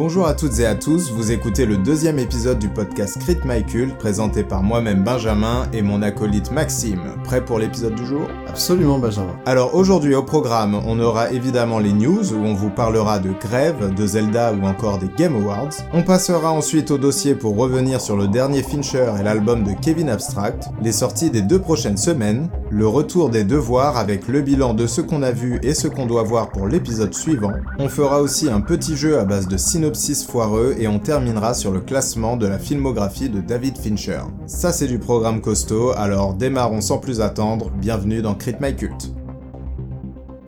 Bonjour 0.00 0.28
à 0.28 0.34
toutes 0.34 0.60
et 0.60 0.64
à 0.64 0.76
tous, 0.76 1.10
vous 1.10 1.32
écoutez 1.32 1.66
le 1.66 1.76
deuxième 1.76 2.20
épisode 2.20 2.60
du 2.60 2.68
podcast 2.68 3.18
Crit 3.18 3.38
My 3.44 3.64
Cult, 3.64 3.98
présenté 3.98 4.44
par 4.44 4.62
moi-même 4.62 5.02
Benjamin 5.02 5.66
et 5.72 5.82
mon 5.82 6.02
acolyte 6.02 6.52
Maxime. 6.52 7.00
Prêt 7.24 7.44
pour 7.44 7.58
l'épisode 7.58 7.96
du 7.96 8.06
jour? 8.06 8.28
Absolument 8.46 9.00
Benjamin. 9.00 9.34
Alors 9.44 9.74
aujourd'hui 9.74 10.14
au 10.14 10.22
programme, 10.22 10.80
on 10.86 11.00
aura 11.00 11.32
évidemment 11.32 11.80
les 11.80 11.92
news 11.92 12.32
où 12.32 12.36
on 12.36 12.54
vous 12.54 12.70
parlera 12.70 13.18
de 13.18 13.30
Grève, 13.40 13.92
de 13.92 14.06
Zelda 14.06 14.52
ou 14.52 14.64
encore 14.66 14.98
des 14.98 15.10
Game 15.16 15.34
Awards. 15.34 15.74
On 15.92 16.04
passera 16.04 16.52
ensuite 16.52 16.92
au 16.92 16.98
dossier 16.98 17.34
pour 17.34 17.56
revenir 17.56 18.00
sur 18.00 18.16
le 18.16 18.28
dernier 18.28 18.62
Fincher 18.62 19.10
et 19.18 19.24
l'album 19.24 19.64
de 19.64 19.72
Kevin 19.82 20.10
Abstract, 20.10 20.68
les 20.80 20.92
sorties 20.92 21.30
des 21.30 21.42
deux 21.42 21.58
prochaines 21.58 21.96
semaines, 21.96 22.48
le 22.70 22.86
retour 22.86 23.30
des 23.30 23.44
devoirs 23.44 23.96
avec 23.96 24.28
le 24.28 24.40
bilan 24.40 24.74
de 24.74 24.86
ce 24.86 25.00
qu'on 25.00 25.22
a 25.22 25.30
vu 25.30 25.58
et 25.62 25.74
ce 25.74 25.88
qu'on 25.88 26.06
doit 26.06 26.22
voir 26.22 26.50
pour 26.50 26.66
l'épisode 26.66 27.14
suivant. 27.14 27.52
On 27.78 27.88
fera 27.88 28.20
aussi 28.20 28.48
un 28.48 28.60
petit 28.60 28.96
jeu 28.96 29.18
à 29.18 29.24
base 29.24 29.48
de 29.48 29.56
synopsis 29.56 30.24
foireux 30.24 30.74
et 30.78 30.88
on 30.88 30.98
terminera 30.98 31.54
sur 31.54 31.72
le 31.72 31.80
classement 31.80 32.36
de 32.36 32.46
la 32.46 32.58
filmographie 32.58 33.30
de 33.30 33.40
David 33.40 33.78
Fincher. 33.78 34.20
Ça 34.46 34.72
c'est 34.72 34.86
du 34.86 34.98
programme 34.98 35.40
costaud, 35.40 35.92
alors 35.96 36.34
démarrons 36.34 36.80
sans 36.80 36.98
plus 36.98 37.20
attendre, 37.20 37.70
bienvenue 37.70 38.22
dans 38.22 38.34
Crit 38.34 38.56
My 38.60 38.74
Cult. 38.74 39.17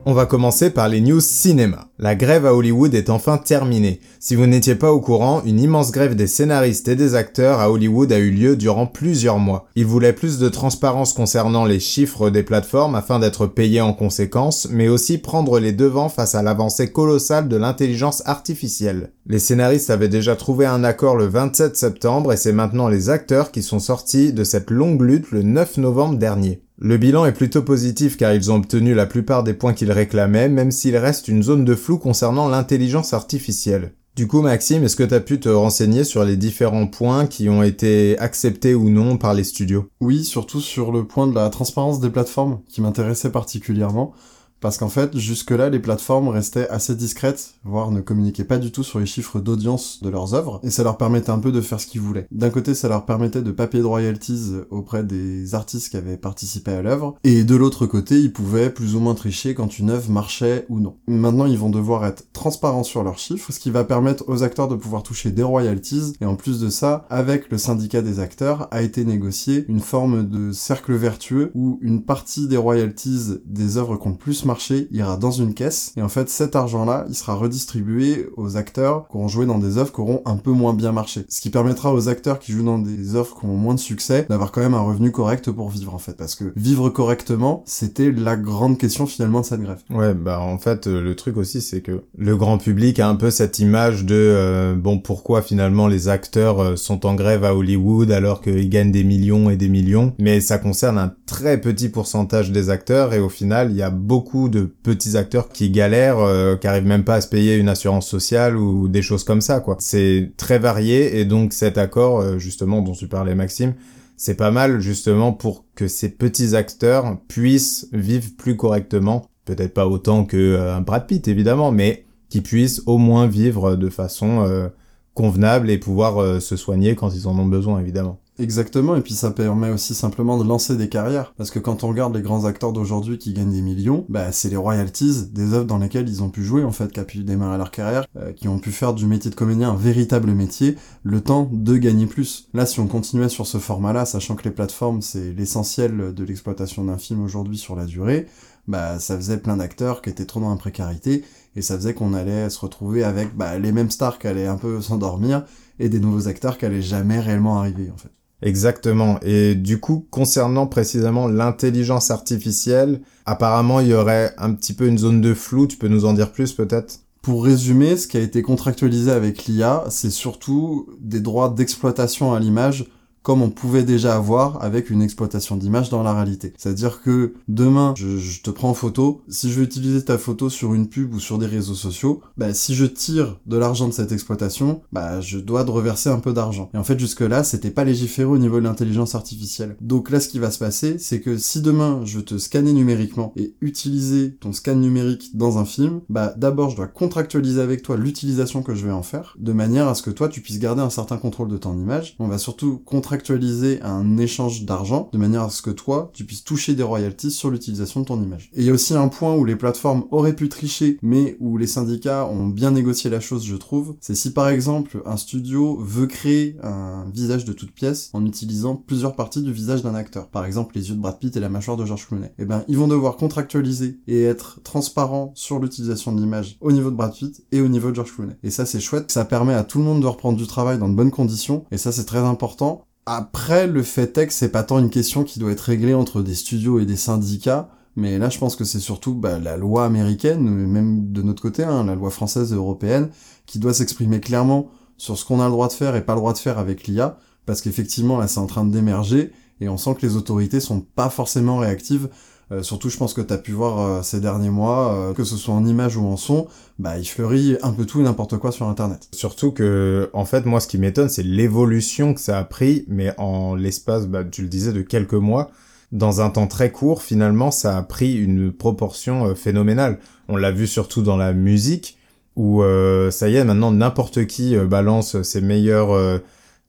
On 0.06 0.14
va 0.14 0.24
commencer 0.24 0.70
par 0.70 0.88
les 0.88 1.02
news 1.02 1.20
cinéma. 1.20 1.88
La 1.98 2.14
grève 2.14 2.46
à 2.46 2.54
Hollywood 2.54 2.94
est 2.94 3.10
enfin 3.10 3.36
terminée. 3.36 4.00
Si 4.18 4.34
vous 4.34 4.46
n'étiez 4.46 4.74
pas 4.74 4.92
au 4.92 5.00
courant, 5.00 5.42
une 5.44 5.60
immense 5.60 5.92
grève 5.92 6.16
des 6.16 6.26
scénaristes 6.26 6.88
et 6.88 6.96
des 6.96 7.14
acteurs 7.14 7.60
à 7.60 7.70
Hollywood 7.70 8.10
a 8.10 8.18
eu 8.18 8.30
lieu 8.30 8.56
durant 8.56 8.86
plusieurs 8.86 9.38
mois. 9.38 9.66
Ils 9.76 9.84
voulaient 9.84 10.14
plus 10.14 10.38
de 10.38 10.48
transparence 10.48 11.12
concernant 11.12 11.66
les 11.66 11.80
chiffres 11.80 12.30
des 12.30 12.42
plateformes 12.42 12.94
afin 12.94 13.18
d'être 13.18 13.46
payés 13.46 13.82
en 13.82 13.92
conséquence, 13.92 14.68
mais 14.70 14.88
aussi 14.88 15.18
prendre 15.18 15.60
les 15.60 15.72
devants 15.72 16.08
face 16.08 16.34
à 16.34 16.42
l'avancée 16.42 16.90
colossale 16.90 17.48
de 17.48 17.56
l'intelligence 17.56 18.22
artificielle. 18.24 19.12
Les 19.26 19.38
scénaristes 19.38 19.90
avaient 19.90 20.08
déjà 20.08 20.34
trouvé 20.34 20.64
un 20.64 20.82
accord 20.82 21.16
le 21.16 21.26
27 21.26 21.76
septembre 21.76 22.32
et 22.32 22.38
c'est 22.38 22.52
maintenant 22.52 22.88
les 22.88 23.10
acteurs 23.10 23.52
qui 23.52 23.62
sont 23.62 23.80
sortis 23.80 24.32
de 24.32 24.44
cette 24.44 24.70
longue 24.70 25.02
lutte 25.02 25.30
le 25.30 25.42
9 25.42 25.76
novembre 25.76 26.16
dernier. 26.16 26.62
Le 26.82 26.96
bilan 26.96 27.26
est 27.26 27.32
plutôt 27.32 27.60
positif 27.60 28.16
car 28.16 28.32
ils 28.32 28.50
ont 28.50 28.54
obtenu 28.54 28.94
la 28.94 29.04
plupart 29.04 29.44
des 29.44 29.52
points 29.52 29.74
qu'ils 29.74 29.92
réclamaient, 29.92 30.48
même 30.48 30.70
s'il 30.70 30.96
reste 30.96 31.28
une 31.28 31.42
zone 31.42 31.66
de 31.66 31.74
flou 31.74 31.98
concernant 31.98 32.48
l'intelligence 32.48 33.12
artificielle. 33.12 33.92
Du 34.16 34.26
coup, 34.26 34.40
Maxime, 34.40 34.82
est-ce 34.82 34.96
que 34.96 35.02
tu 35.02 35.20
pu 35.20 35.40
te 35.40 35.50
renseigner 35.50 36.04
sur 36.04 36.24
les 36.24 36.38
différents 36.38 36.86
points 36.86 37.26
qui 37.26 37.50
ont 37.50 37.62
été 37.62 38.18
acceptés 38.18 38.74
ou 38.74 38.88
non 38.88 39.18
par 39.18 39.34
les 39.34 39.44
studios? 39.44 39.90
Oui, 40.00 40.24
surtout 40.24 40.62
sur 40.62 40.90
le 40.90 41.06
point 41.06 41.26
de 41.26 41.34
la 41.34 41.50
transparence 41.50 42.00
des 42.00 42.08
plateformes 42.08 42.60
qui 42.66 42.80
m'intéressait 42.80 43.30
particulièrement. 43.30 44.14
Parce 44.60 44.76
qu'en 44.76 44.88
fait, 44.88 45.16
jusque-là, 45.16 45.70
les 45.70 45.78
plateformes 45.78 46.28
restaient 46.28 46.68
assez 46.68 46.94
discrètes, 46.94 47.54
voire 47.64 47.90
ne 47.90 48.00
communiquaient 48.00 48.44
pas 48.44 48.58
du 48.58 48.70
tout 48.70 48.82
sur 48.82 48.98
les 48.98 49.06
chiffres 49.06 49.40
d'audience 49.40 50.02
de 50.02 50.10
leurs 50.10 50.34
œuvres, 50.34 50.60
et 50.62 50.70
ça 50.70 50.82
leur 50.82 50.98
permettait 50.98 51.30
un 51.30 51.38
peu 51.38 51.50
de 51.50 51.60
faire 51.60 51.80
ce 51.80 51.86
qu'ils 51.86 52.02
voulaient. 52.02 52.26
D'un 52.30 52.50
côté, 52.50 52.74
ça 52.74 52.88
leur 52.88 53.06
permettait 53.06 53.42
de 53.42 53.52
papier 53.52 53.80
de 53.80 53.86
royalties 53.86 54.52
auprès 54.70 55.02
des 55.02 55.54
artistes 55.54 55.90
qui 55.90 55.96
avaient 55.96 56.18
participé 56.18 56.72
à 56.72 56.82
l'œuvre, 56.82 57.16
et 57.24 57.44
de 57.44 57.56
l'autre 57.56 57.86
côté, 57.86 58.20
ils 58.20 58.32
pouvaient 58.32 58.70
plus 58.70 58.94
ou 58.94 59.00
moins 59.00 59.14
tricher 59.14 59.54
quand 59.54 59.78
une 59.78 59.90
œuvre 59.90 60.10
marchait 60.10 60.66
ou 60.68 60.78
non. 60.78 60.96
Maintenant, 61.08 61.46
ils 61.46 61.58
vont 61.58 61.70
devoir 61.70 62.04
être 62.04 62.24
transparents 62.32 62.84
sur 62.84 63.02
leurs 63.02 63.18
chiffres, 63.18 63.52
ce 63.52 63.60
qui 63.60 63.70
va 63.70 63.84
permettre 63.84 64.24
aux 64.28 64.42
acteurs 64.42 64.68
de 64.68 64.76
pouvoir 64.76 65.02
toucher 65.02 65.30
des 65.30 65.42
royalties, 65.42 66.12
et 66.20 66.26
en 66.26 66.36
plus 66.36 66.60
de 66.60 66.68
ça, 66.68 67.06
avec 67.08 67.50
le 67.50 67.56
syndicat 67.56 68.02
des 68.02 68.20
acteurs, 68.20 68.68
a 68.70 68.82
été 68.82 69.04
négocié 69.04 69.64
une 69.68 69.80
forme 69.80 70.28
de 70.28 70.52
cercle 70.52 70.94
vertueux 70.94 71.50
où 71.54 71.78
une 71.80 72.04
partie 72.04 72.46
des 72.46 72.56
royalties 72.56 73.40
des 73.46 73.78
œuvres 73.78 73.96
compte 73.96 74.18
plus 74.18 74.44
marché 74.50 74.88
ira 74.90 75.16
dans 75.16 75.30
une 75.30 75.54
caisse 75.54 75.92
et 75.96 76.02
en 76.02 76.08
fait 76.08 76.28
cet 76.28 76.56
argent-là 76.56 77.04
il 77.08 77.14
sera 77.14 77.34
redistribué 77.34 78.28
aux 78.36 78.56
acteurs 78.56 79.06
qui 79.08 79.16
auront 79.16 79.28
joué 79.28 79.46
dans 79.46 79.58
des 79.58 79.78
œuvres 79.78 79.92
qui 79.92 80.00
auront 80.00 80.22
un 80.24 80.36
peu 80.36 80.50
moins 80.50 80.74
bien 80.74 80.90
marché. 80.90 81.24
Ce 81.28 81.40
qui 81.40 81.50
permettra 81.50 81.94
aux 81.94 82.08
acteurs 82.08 82.40
qui 82.40 82.50
jouent 82.50 82.64
dans 82.64 82.80
des 82.80 83.14
œuvres 83.14 83.38
qui 83.38 83.46
ont 83.46 83.56
moins 83.56 83.74
de 83.74 83.80
succès 83.80 84.26
d'avoir 84.28 84.50
quand 84.50 84.60
même 84.60 84.74
un 84.74 84.80
revenu 84.80 85.12
correct 85.12 85.52
pour 85.52 85.68
vivre 85.70 85.94
en 85.94 85.98
fait 85.98 86.16
parce 86.16 86.34
que 86.34 86.52
vivre 86.56 86.90
correctement 86.90 87.62
c'était 87.64 88.10
la 88.10 88.36
grande 88.36 88.76
question 88.76 89.06
finalement 89.06 89.40
de 89.40 89.46
cette 89.46 89.62
grève. 89.62 89.78
Ouais 89.90 90.14
bah 90.14 90.40
en 90.40 90.58
fait 90.58 90.88
euh, 90.88 91.00
le 91.00 91.14
truc 91.14 91.36
aussi 91.36 91.60
c'est 91.60 91.80
que 91.80 92.02
le 92.18 92.36
grand 92.36 92.58
public 92.58 92.98
a 92.98 93.08
un 93.08 93.14
peu 93.14 93.30
cette 93.30 93.60
image 93.60 94.04
de 94.04 94.16
euh, 94.16 94.74
bon 94.74 94.98
pourquoi 94.98 95.42
finalement 95.42 95.86
les 95.86 96.08
acteurs 96.08 96.60
euh, 96.60 96.76
sont 96.76 97.06
en 97.06 97.14
grève 97.14 97.44
à 97.44 97.54
Hollywood 97.54 98.10
alors 98.10 98.40
qu'ils 98.40 98.68
gagnent 98.68 98.90
des 98.90 99.04
millions 99.04 99.48
et 99.48 99.56
des 99.56 99.68
millions 99.68 100.12
mais 100.18 100.40
ça 100.40 100.58
concerne 100.58 100.98
un 100.98 101.14
très 101.26 101.60
petit 101.60 101.88
pourcentage 101.88 102.50
des 102.50 102.70
acteurs 102.70 103.14
et 103.14 103.20
au 103.20 103.28
final 103.28 103.70
il 103.70 103.76
y 103.76 103.82
a 103.82 103.90
beaucoup 103.90 104.39
de 104.48 104.62
petits 104.64 105.16
acteurs 105.16 105.48
qui 105.48 105.70
galèrent, 105.70 106.18
euh, 106.18 106.56
qui 106.56 106.66
arrivent 106.66 106.86
même 106.86 107.04
pas 107.04 107.16
à 107.16 107.20
se 107.20 107.28
payer 107.28 107.56
une 107.56 107.68
assurance 107.68 108.08
sociale 108.08 108.56
ou 108.56 108.88
des 108.88 109.02
choses 109.02 109.24
comme 109.24 109.40
ça, 109.40 109.60
quoi. 109.60 109.76
C'est 109.80 110.32
très 110.36 110.58
varié 110.58 111.20
et 111.20 111.24
donc 111.24 111.52
cet 111.52 111.78
accord, 111.78 112.20
euh, 112.20 112.38
justement, 112.38 112.82
dont 112.82 112.92
tu 112.92 113.08
parlais 113.08 113.34
Maxime, 113.34 113.74
c'est 114.16 114.34
pas 114.34 114.50
mal 114.50 114.80
justement 114.80 115.32
pour 115.32 115.64
que 115.74 115.88
ces 115.88 116.10
petits 116.10 116.54
acteurs 116.56 117.18
puissent 117.28 117.88
vivre 117.92 118.28
plus 118.36 118.56
correctement. 118.56 119.26
Peut-être 119.44 119.74
pas 119.74 119.86
autant 119.86 120.24
que 120.24 120.36
euh, 120.36 120.80
Brad 120.80 121.06
Pitt 121.06 121.26
évidemment, 121.28 121.72
mais 121.72 122.04
qui 122.28 122.40
puissent 122.40 122.82
au 122.86 122.98
moins 122.98 123.26
vivre 123.26 123.74
de 123.74 123.88
façon 123.88 124.70
convenable 125.14 125.68
et 125.68 125.78
pouvoir 125.78 126.40
se 126.40 126.54
soigner 126.54 126.94
quand 126.94 127.12
ils 127.12 127.26
en 127.26 127.36
ont 127.36 127.46
besoin 127.46 127.80
évidemment. 127.80 128.20
Exactement, 128.40 128.96
et 128.96 129.02
puis 129.02 129.12
ça 129.12 129.30
permet 129.32 129.68
aussi 129.68 129.94
simplement 129.94 130.38
de 130.38 130.48
lancer 130.48 130.74
des 130.78 130.88
carrières. 130.88 131.34
Parce 131.36 131.50
que 131.50 131.58
quand 131.58 131.84
on 131.84 131.88
regarde 131.88 132.16
les 132.16 132.22
grands 132.22 132.46
acteurs 132.46 132.72
d'aujourd'hui 132.72 133.18
qui 133.18 133.34
gagnent 133.34 133.52
des 133.52 133.60
millions, 133.60 134.06
bah 134.08 134.32
c'est 134.32 134.48
les 134.48 134.56
royalties 134.56 135.26
des 135.30 135.52
œuvres 135.52 135.66
dans 135.66 135.76
lesquelles 135.76 136.08
ils 136.08 136.22
ont 136.22 136.30
pu 136.30 136.42
jouer 136.42 136.64
en 136.64 136.72
fait, 136.72 136.90
qui 136.90 137.00
a 137.00 137.04
pu 137.04 137.18
démarrer 137.18 137.58
leur 137.58 137.70
carrière, 137.70 138.06
euh, 138.16 138.32
qui 138.32 138.48
ont 138.48 138.58
pu 138.58 138.72
faire 138.72 138.94
du 138.94 139.04
métier 139.06 139.30
de 139.30 139.34
comédien 139.34 139.72
un 139.72 139.76
véritable 139.76 140.32
métier, 140.32 140.76
le 141.02 141.20
temps 141.20 141.50
de 141.52 141.76
gagner 141.76 142.06
plus. 142.06 142.48
Là, 142.54 142.64
si 142.64 142.80
on 142.80 142.86
continuait 142.86 143.28
sur 143.28 143.46
ce 143.46 143.58
format-là, 143.58 144.06
sachant 144.06 144.36
que 144.36 144.44
les 144.44 144.54
plateformes 144.54 145.02
c'est 145.02 145.32
l'essentiel 145.32 146.14
de 146.14 146.24
l'exploitation 146.24 146.84
d'un 146.84 146.96
film 146.96 147.22
aujourd'hui 147.22 147.58
sur 147.58 147.76
la 147.76 147.84
durée, 147.84 148.26
bah 148.66 148.98
ça 149.00 149.16
faisait 149.16 149.36
plein 149.36 149.58
d'acteurs 149.58 150.00
qui 150.00 150.08
étaient 150.08 150.24
trop 150.24 150.40
dans 150.40 150.50
la 150.50 150.56
précarité, 150.56 151.24
et 151.56 151.60
ça 151.60 151.76
faisait 151.76 151.92
qu'on 151.92 152.14
allait 152.14 152.48
se 152.48 152.58
retrouver 152.58 153.04
avec 153.04 153.36
bah, 153.36 153.58
les 153.58 153.72
mêmes 153.72 153.90
stars 153.90 154.18
qui 154.18 154.28
allaient 154.28 154.46
un 154.46 154.56
peu 154.56 154.80
s'endormir, 154.80 155.44
et 155.78 155.90
des 155.90 156.00
nouveaux 156.00 156.26
acteurs 156.26 156.56
qui 156.56 156.64
allaient 156.64 156.80
jamais 156.80 157.20
réellement 157.20 157.58
arriver 157.58 157.90
en 157.92 157.98
fait. 157.98 158.10
Exactement. 158.42 159.18
Et 159.22 159.54
du 159.54 159.80
coup, 159.80 160.06
concernant 160.10 160.66
précisément 160.66 161.28
l'intelligence 161.28 162.10
artificielle, 162.10 163.00
apparemment, 163.26 163.80
il 163.80 163.88
y 163.88 163.94
aurait 163.94 164.34
un 164.38 164.52
petit 164.54 164.72
peu 164.72 164.86
une 164.86 164.98
zone 164.98 165.20
de 165.20 165.34
flou. 165.34 165.66
Tu 165.66 165.76
peux 165.76 165.88
nous 165.88 166.04
en 166.04 166.14
dire 166.14 166.32
plus 166.32 166.52
peut-être? 166.52 167.00
Pour 167.22 167.44
résumer, 167.44 167.98
ce 167.98 168.08
qui 168.08 168.16
a 168.16 168.20
été 168.20 168.40
contractualisé 168.40 169.10
avec 169.10 169.44
l'IA, 169.44 169.84
c'est 169.90 170.10
surtout 170.10 170.88
des 171.00 171.20
droits 171.20 171.50
d'exploitation 171.50 172.32
à 172.32 172.40
l'image 172.40 172.86
comme 173.22 173.42
on 173.42 173.50
pouvait 173.50 173.82
déjà 173.82 174.16
avoir 174.16 174.62
avec 174.62 174.90
une 174.90 175.02
exploitation 175.02 175.56
d'image 175.56 175.90
dans 175.90 176.02
la 176.02 176.14
réalité. 176.14 176.52
C'est-à-dire 176.56 177.02
que 177.02 177.34
demain, 177.48 177.94
je, 177.96 178.40
te 178.40 178.50
prends 178.50 178.70
en 178.70 178.74
photo, 178.74 179.22
si 179.28 179.50
je 179.50 179.58
veux 179.58 179.64
utiliser 179.64 180.04
ta 180.04 180.18
photo 180.18 180.48
sur 180.48 180.74
une 180.74 180.88
pub 180.88 181.14
ou 181.14 181.20
sur 181.20 181.38
des 181.38 181.46
réseaux 181.46 181.74
sociaux, 181.74 182.22
bah, 182.36 182.54
si 182.54 182.74
je 182.74 182.86
tire 182.86 183.38
de 183.46 183.56
l'argent 183.56 183.88
de 183.88 183.92
cette 183.92 184.12
exploitation, 184.12 184.82
bah, 184.92 185.20
je 185.20 185.38
dois 185.38 185.64
te 185.64 185.70
reverser 185.70 186.08
un 186.08 186.18
peu 186.18 186.32
d'argent. 186.32 186.70
Et 186.74 186.78
en 186.78 186.84
fait, 186.84 186.98
jusque-là, 186.98 187.44
c'était 187.44 187.70
pas 187.70 187.84
légiféré 187.84 188.28
au 188.28 188.38
niveau 188.38 188.58
de 188.58 188.64
l'intelligence 188.64 189.14
artificielle. 189.14 189.76
Donc 189.80 190.10
là, 190.10 190.20
ce 190.20 190.28
qui 190.28 190.38
va 190.38 190.50
se 190.50 190.58
passer, 190.58 190.98
c'est 190.98 191.20
que 191.20 191.36
si 191.36 191.60
demain, 191.60 192.00
je 192.04 192.20
te 192.20 192.38
scanner 192.38 192.72
numériquement 192.72 193.32
et 193.36 193.54
utiliser 193.60 194.34
ton 194.40 194.52
scan 194.52 194.76
numérique 194.76 195.36
dans 195.36 195.58
un 195.58 195.64
film, 195.64 196.00
bah, 196.08 196.32
d'abord, 196.36 196.70
je 196.70 196.76
dois 196.76 196.86
contractualiser 196.86 197.60
avec 197.60 197.82
toi 197.82 197.96
l'utilisation 197.96 198.62
que 198.62 198.74
je 198.74 198.86
vais 198.86 198.92
en 198.92 199.02
faire, 199.02 199.36
de 199.38 199.52
manière 199.52 199.88
à 199.88 199.94
ce 199.94 200.02
que 200.02 200.10
toi, 200.10 200.28
tu 200.28 200.40
puisses 200.40 200.58
garder 200.58 200.82
un 200.82 200.90
certain 200.90 201.18
contrôle 201.18 201.48
de 201.48 201.58
ton 201.58 201.76
image. 201.76 202.16
On 202.18 202.28
va 202.28 202.38
surtout 202.38 202.78
contractualiser 202.84 203.09
contractualiser 203.10 203.82
un 203.82 204.18
échange 204.18 204.64
d'argent 204.64 205.10
de 205.12 205.18
manière 205.18 205.42
à 205.42 205.50
ce 205.50 205.62
que 205.62 205.70
toi, 205.70 206.12
tu 206.14 206.24
puisses 206.24 206.44
toucher 206.44 206.76
des 206.76 206.84
royalties 206.84 207.32
sur 207.32 207.50
l'utilisation 207.50 208.02
de 208.02 208.04
ton 208.04 208.22
image. 208.22 208.52
Et 208.54 208.60
il 208.60 208.66
y 208.66 208.70
a 208.70 208.72
aussi 208.72 208.94
un 208.94 209.08
point 209.08 209.34
où 209.34 209.44
les 209.44 209.56
plateformes 209.56 210.04
auraient 210.12 210.36
pu 210.36 210.48
tricher, 210.48 210.96
mais 211.02 211.36
où 211.40 211.58
les 211.58 211.66
syndicats 211.66 212.28
ont 212.28 212.46
bien 212.46 212.70
négocié 212.70 213.10
la 213.10 213.18
chose, 213.18 213.44
je 213.44 213.56
trouve. 213.56 213.96
C'est 214.00 214.14
si 214.14 214.32
par 214.32 214.48
exemple 214.48 215.02
un 215.06 215.16
studio 215.16 215.76
veut 215.82 216.06
créer 216.06 216.56
un 216.62 217.04
visage 217.12 217.44
de 217.44 217.52
toute 217.52 217.72
pièce 217.72 218.10
en 218.12 218.24
utilisant 218.24 218.76
plusieurs 218.76 219.16
parties 219.16 219.42
du 219.42 219.52
visage 219.52 219.82
d'un 219.82 219.96
acteur. 219.96 220.28
Par 220.28 220.44
exemple 220.44 220.76
les 220.76 220.90
yeux 220.90 220.94
de 220.94 221.00
Brad 221.00 221.18
Pitt 221.18 221.36
et 221.36 221.40
la 221.40 221.48
mâchoire 221.48 221.76
de 221.76 221.84
George 221.84 222.06
Clooney. 222.06 222.32
Eh 222.38 222.44
ben, 222.44 222.62
ils 222.68 222.78
vont 222.78 222.86
devoir 222.86 223.16
contractualiser 223.16 223.98
et 224.06 224.22
être 224.22 224.60
transparents 224.62 225.32
sur 225.34 225.58
l'utilisation 225.58 226.12
de 226.12 226.20
l'image 226.20 226.58
au 226.60 226.70
niveau 226.70 226.90
de 226.90 226.96
Brad 226.96 227.12
Pitt 227.12 227.44
et 227.50 227.60
au 227.60 227.66
niveau 227.66 227.90
de 227.90 227.96
George 227.96 228.14
Clooney. 228.14 228.36
Et 228.44 228.50
ça 228.50 228.66
c'est 228.66 228.78
chouette, 228.78 229.10
ça 229.10 229.24
permet 229.24 229.54
à 229.54 229.64
tout 229.64 229.78
le 229.78 229.84
monde 229.84 230.00
de 230.00 230.06
reprendre 230.06 230.38
du 230.38 230.46
travail 230.46 230.78
dans 230.78 230.88
de 230.88 230.94
bonnes 230.94 231.10
conditions, 231.10 231.64
et 231.72 231.76
ça 231.76 231.90
c'est 231.90 232.04
très 232.04 232.20
important. 232.20 232.86
Après, 233.12 233.66
le 233.66 233.82
fait 233.82 234.16
est 234.18 234.28
que 234.28 234.32
c'est 234.32 234.52
pas 234.52 234.62
tant 234.62 234.78
une 234.78 234.88
question 234.88 235.24
qui 235.24 235.40
doit 235.40 235.50
être 235.50 235.62
réglée 235.62 235.94
entre 235.94 236.22
des 236.22 236.36
studios 236.36 236.78
et 236.78 236.86
des 236.86 236.94
syndicats, 236.94 237.68
mais 237.96 238.18
là 238.20 238.30
je 238.30 238.38
pense 238.38 238.54
que 238.54 238.62
c'est 238.62 238.78
surtout 238.78 239.14
bah, 239.14 239.40
la 239.40 239.56
loi 239.56 239.84
américaine, 239.84 240.48
même 240.48 241.10
de 241.10 241.20
notre 241.20 241.42
côté, 241.42 241.64
hein, 241.64 241.82
la 241.82 241.96
loi 241.96 242.10
française 242.10 242.52
et 242.52 242.54
européenne, 242.54 243.10
qui 243.46 243.58
doit 243.58 243.74
s'exprimer 243.74 244.20
clairement 244.20 244.70
sur 244.96 245.18
ce 245.18 245.24
qu'on 245.24 245.40
a 245.40 245.46
le 245.46 245.50
droit 245.50 245.66
de 245.66 245.72
faire 245.72 245.96
et 245.96 246.04
pas 246.04 246.14
le 246.14 246.20
droit 246.20 246.32
de 246.34 246.38
faire 246.38 246.60
avec 246.60 246.86
l'IA, 246.86 247.18
parce 247.46 247.62
qu'effectivement 247.62 248.16
là 248.16 248.28
c'est 248.28 248.38
en 248.38 248.46
train 248.46 248.64
d'émerger, 248.64 249.32
et 249.60 249.68
on 249.68 249.76
sent 249.76 249.96
que 249.96 250.06
les 250.06 250.14
autorités 250.14 250.60
sont 250.60 250.80
pas 250.80 251.10
forcément 251.10 251.58
réactives. 251.58 252.10
Euh, 252.52 252.62
surtout, 252.62 252.90
je 252.90 252.96
pense 252.96 253.14
que 253.14 253.20
tu 253.20 253.32
as 253.32 253.38
pu 253.38 253.52
voir 253.52 253.80
euh, 253.80 254.02
ces 254.02 254.20
derniers 254.20 254.50
mois, 254.50 254.92
euh, 254.92 255.14
que 255.14 255.22
ce 255.22 255.36
soit 255.36 255.54
en 255.54 255.64
image 255.64 255.96
ou 255.96 256.04
en 256.06 256.16
son, 256.16 256.48
bah 256.80 256.98
il 256.98 257.04
fleurit 257.04 257.56
un 257.62 257.72
peu 257.72 257.86
tout 257.86 258.00
et 258.00 258.02
n'importe 258.02 258.38
quoi 258.38 258.50
sur 258.50 258.66
Internet. 258.66 259.08
Surtout 259.12 259.52
que, 259.52 260.10
en 260.12 260.24
fait, 260.24 260.46
moi, 260.46 260.58
ce 260.58 260.66
qui 260.66 260.78
m'étonne, 260.78 261.08
c'est 261.08 261.22
l'évolution 261.22 262.12
que 262.12 262.20
ça 262.20 262.38
a 262.38 262.44
pris, 262.44 262.84
mais 262.88 263.14
en 263.18 263.54
l'espace, 263.54 264.06
bah, 264.06 264.24
tu 264.24 264.42
le 264.42 264.48
disais, 264.48 264.72
de 264.72 264.82
quelques 264.82 265.14
mois, 265.14 265.50
dans 265.92 266.20
un 266.20 266.30
temps 266.30 266.48
très 266.48 266.72
court, 266.72 267.02
finalement, 267.02 267.52
ça 267.52 267.76
a 267.76 267.82
pris 267.82 268.16
une 268.16 268.52
proportion 268.52 269.34
phénoménale. 269.34 269.98
On 270.28 270.36
l'a 270.36 270.52
vu 270.52 270.66
surtout 270.66 271.02
dans 271.02 271.16
la 271.16 271.32
musique, 271.32 271.98
où 272.36 272.62
ça 273.10 273.28
y 273.28 273.34
est, 273.34 273.44
maintenant, 273.44 273.72
n'importe 273.72 274.26
qui 274.26 274.56
balance 274.56 275.20
ses 275.22 275.40
meilleurs 275.40 276.20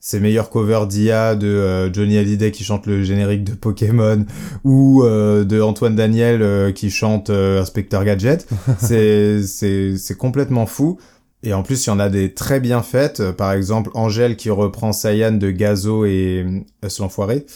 ses 0.04 0.20
meilleurs 0.20 0.50
covers 0.50 0.88
d'IA 0.88 1.36
de 1.36 1.48
euh, 1.48 1.94
Johnny 1.94 2.18
Hallyday 2.18 2.52
qui 2.52 2.64
chante 2.64 2.88
le 2.88 3.04
générique 3.04 3.44
de 3.44 3.54
Pokémon 3.54 4.26
ou 4.64 5.04
euh, 5.04 5.46
de 5.46 5.62
Antoine 5.62 5.96
Daniel 5.96 6.42
euh, 6.42 6.72
qui 6.72 6.90
chante 6.90 7.30
Inspector 7.30 8.04
Gadget. 8.04 8.48
c'est 8.80 9.44
c'est 9.44 9.96
c'est 9.98 10.18
complètement 10.18 10.66
fou. 10.66 10.98
Et 11.44 11.54
en 11.54 11.64
plus, 11.64 11.86
il 11.86 11.90
y 11.90 11.94
en 11.94 12.00
a 12.00 12.10
des 12.10 12.34
très 12.36 12.60
bien 12.60 12.84
faites. 12.84 13.32
Par 13.32 13.52
exemple, 13.52 13.90
Angèle 13.96 14.36
qui 14.36 14.52
reprend 14.52 14.92
Sayan 14.92 15.32
de 15.32 15.50
Gazo 15.50 16.06
et 16.06 16.46
Us 16.86 17.00
l'enfoiré. 17.00 17.48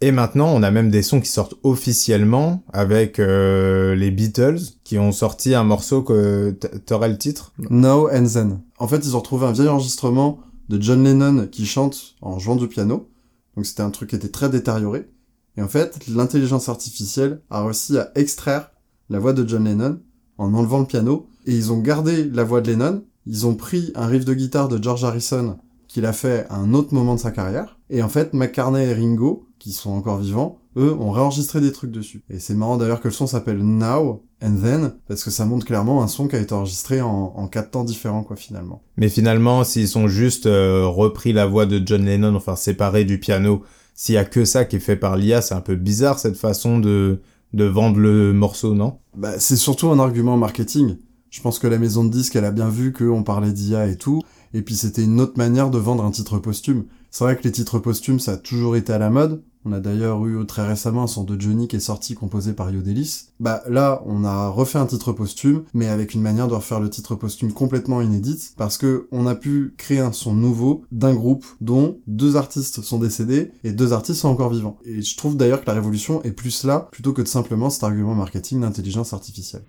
Et 0.00 0.12
maintenant, 0.12 0.48
on 0.48 0.62
a 0.62 0.70
même 0.70 0.90
des 0.90 1.02
sons 1.02 1.20
qui 1.20 1.28
sortent 1.28 1.54
officiellement 1.62 2.64
avec 2.72 3.18
les 3.18 4.10
Beatles 4.10 4.60
qui 4.82 4.98
ont 4.98 5.12
sorti 5.12 5.54
un 5.54 5.62
morceau 5.62 6.00
que 6.00 6.56
t'aurais 6.86 7.10
le 7.10 7.18
titre? 7.18 7.52
Now 7.68 8.08
and 8.10 8.24
Then. 8.32 8.60
En 8.78 8.88
fait, 8.88 9.04
ils 9.04 9.14
ont 9.14 9.18
retrouvé 9.18 9.46
un 9.46 9.52
vieil 9.52 9.68
enregistrement 9.68 10.40
de 10.68 10.80
John 10.80 11.04
Lennon 11.04 11.46
qui 11.46 11.66
chante 11.66 12.16
en 12.20 12.38
jouant 12.38 12.56
du 12.56 12.68
piano. 12.68 13.10
Donc 13.56 13.66
c'était 13.66 13.82
un 13.82 13.90
truc 13.90 14.10
qui 14.10 14.16
était 14.16 14.28
très 14.28 14.48
détérioré. 14.48 15.08
Et 15.56 15.62
en 15.62 15.68
fait, 15.68 16.06
l'intelligence 16.08 16.68
artificielle 16.68 17.40
a 17.50 17.64
réussi 17.64 17.96
à 17.96 18.10
extraire 18.14 18.70
la 19.08 19.18
voix 19.18 19.32
de 19.32 19.46
John 19.48 19.64
Lennon 19.64 20.00
en 20.38 20.52
enlevant 20.54 20.80
le 20.80 20.86
piano. 20.86 21.28
Et 21.46 21.54
ils 21.54 21.72
ont 21.72 21.80
gardé 21.80 22.24
la 22.24 22.44
voix 22.44 22.60
de 22.60 22.70
Lennon. 22.70 23.04
Ils 23.26 23.46
ont 23.46 23.54
pris 23.54 23.92
un 23.94 24.06
riff 24.06 24.24
de 24.24 24.34
guitare 24.34 24.68
de 24.68 24.82
George 24.82 25.04
Harrison 25.04 25.58
qu'il 25.86 26.06
a 26.06 26.12
fait 26.12 26.46
à 26.50 26.56
un 26.56 26.74
autre 26.74 26.92
moment 26.92 27.14
de 27.14 27.20
sa 27.20 27.30
carrière. 27.30 27.78
Et 27.88 28.02
en 28.02 28.08
fait, 28.08 28.34
McCartney 28.34 28.84
et 28.84 28.94
Ringo, 28.94 29.46
qui 29.60 29.72
sont 29.72 29.92
encore 29.92 30.18
vivants, 30.18 30.58
eux, 30.76 30.94
ont 30.98 31.10
réenregistré 31.10 31.60
des 31.60 31.72
trucs 31.72 31.90
dessus. 31.90 32.22
Et 32.30 32.38
c'est 32.38 32.54
marrant 32.54 32.76
d'ailleurs 32.76 33.00
que 33.00 33.08
le 33.08 33.14
son 33.14 33.26
s'appelle 33.26 33.58
Now 33.58 34.22
and 34.42 34.56
Then, 34.62 34.92
parce 35.08 35.24
que 35.24 35.30
ça 35.30 35.46
montre 35.46 35.66
clairement 35.66 36.02
un 36.02 36.08
son 36.08 36.28
qui 36.28 36.36
a 36.36 36.40
été 36.40 36.52
enregistré 36.52 37.00
en, 37.00 37.32
en 37.36 37.48
quatre 37.48 37.70
temps 37.70 37.84
différents, 37.84 38.22
quoi, 38.22 38.36
finalement. 38.36 38.82
Mais 38.96 39.08
finalement, 39.08 39.64
s'ils 39.64 39.88
sont 39.88 40.08
juste 40.08 40.46
euh, 40.46 40.86
repris 40.86 41.32
la 41.32 41.46
voix 41.46 41.66
de 41.66 41.80
John 41.84 42.04
Lennon, 42.04 42.34
enfin 42.34 42.56
séparés 42.56 43.04
du 43.04 43.18
piano, 43.18 43.62
s'il 43.94 44.16
y 44.16 44.18
a 44.18 44.24
que 44.24 44.44
ça 44.44 44.64
qui 44.64 44.76
est 44.76 44.80
fait 44.80 44.96
par 44.96 45.16
l'IA, 45.16 45.40
c'est 45.40 45.54
un 45.54 45.60
peu 45.60 45.76
bizarre 45.76 46.18
cette 46.18 46.36
façon 46.36 46.78
de, 46.78 47.20
de 47.52 47.64
vendre 47.64 47.98
le 47.98 48.32
morceau, 48.32 48.74
non? 48.74 48.98
Bah, 49.16 49.38
c'est 49.38 49.56
surtout 49.56 49.88
un 49.88 49.98
argument 49.98 50.36
marketing. 50.36 50.96
Je 51.30 51.40
pense 51.40 51.58
que 51.58 51.66
la 51.66 51.78
maison 51.78 52.04
de 52.04 52.10
disques, 52.10 52.36
elle 52.36 52.44
a 52.44 52.52
bien 52.52 52.68
vu 52.68 52.92
qu'on 52.92 53.22
parlait 53.22 53.52
d'IA 53.52 53.86
et 53.88 53.96
tout, 53.96 54.22
et 54.52 54.62
puis 54.62 54.76
c'était 54.76 55.02
une 55.02 55.20
autre 55.20 55.36
manière 55.36 55.70
de 55.70 55.78
vendre 55.78 56.04
un 56.04 56.10
titre 56.10 56.38
posthume. 56.38 56.84
C'est 57.10 57.24
vrai 57.24 57.36
que 57.36 57.44
les 57.44 57.52
titres 57.52 57.78
posthumes, 57.78 58.20
ça 58.20 58.32
a 58.32 58.36
toujours 58.36 58.76
été 58.76 58.92
à 58.92 58.98
la 58.98 59.10
mode. 59.10 59.42
On 59.66 59.72
a 59.72 59.80
d'ailleurs 59.80 60.24
eu 60.26 60.44
très 60.46 60.66
récemment 60.66 61.04
un 61.04 61.06
son 61.06 61.24
de 61.24 61.40
Johnny 61.40 61.68
qui 61.68 61.76
est 61.76 61.80
sorti 61.80 62.14
composé 62.14 62.52
par 62.52 62.70
Yodelis. 62.70 63.28
Bah 63.40 63.62
là, 63.66 64.02
on 64.04 64.22
a 64.24 64.48
refait 64.48 64.78
un 64.78 64.84
titre 64.84 65.12
posthume, 65.12 65.62
mais 65.72 65.88
avec 65.88 66.12
une 66.12 66.20
manière 66.20 66.48
de 66.48 66.54
refaire 66.54 66.80
le 66.80 66.90
titre 66.90 67.14
posthume 67.14 67.52
complètement 67.52 68.02
inédite, 68.02 68.52
parce 68.58 68.76
que 68.76 69.08
on 69.10 69.26
a 69.26 69.34
pu 69.34 69.74
créer 69.78 70.00
un 70.00 70.12
son 70.12 70.34
nouveau 70.34 70.84
d'un 70.92 71.14
groupe 71.14 71.46
dont 71.62 71.98
deux 72.06 72.36
artistes 72.36 72.82
sont 72.82 72.98
décédés 72.98 73.52
et 73.64 73.72
deux 73.72 73.94
artistes 73.94 74.20
sont 74.20 74.28
encore 74.28 74.50
vivants. 74.50 74.76
Et 74.84 75.00
je 75.00 75.16
trouve 75.16 75.36
d'ailleurs 75.36 75.62
que 75.62 75.66
la 75.66 75.74
révolution 75.74 76.22
est 76.24 76.32
plus 76.32 76.64
là, 76.64 76.88
plutôt 76.92 77.14
que 77.14 77.22
de 77.22 77.28
simplement 77.28 77.70
cet 77.70 77.84
argument 77.84 78.14
marketing 78.14 78.60
d'intelligence 78.60 79.14
artificielle. 79.14 79.62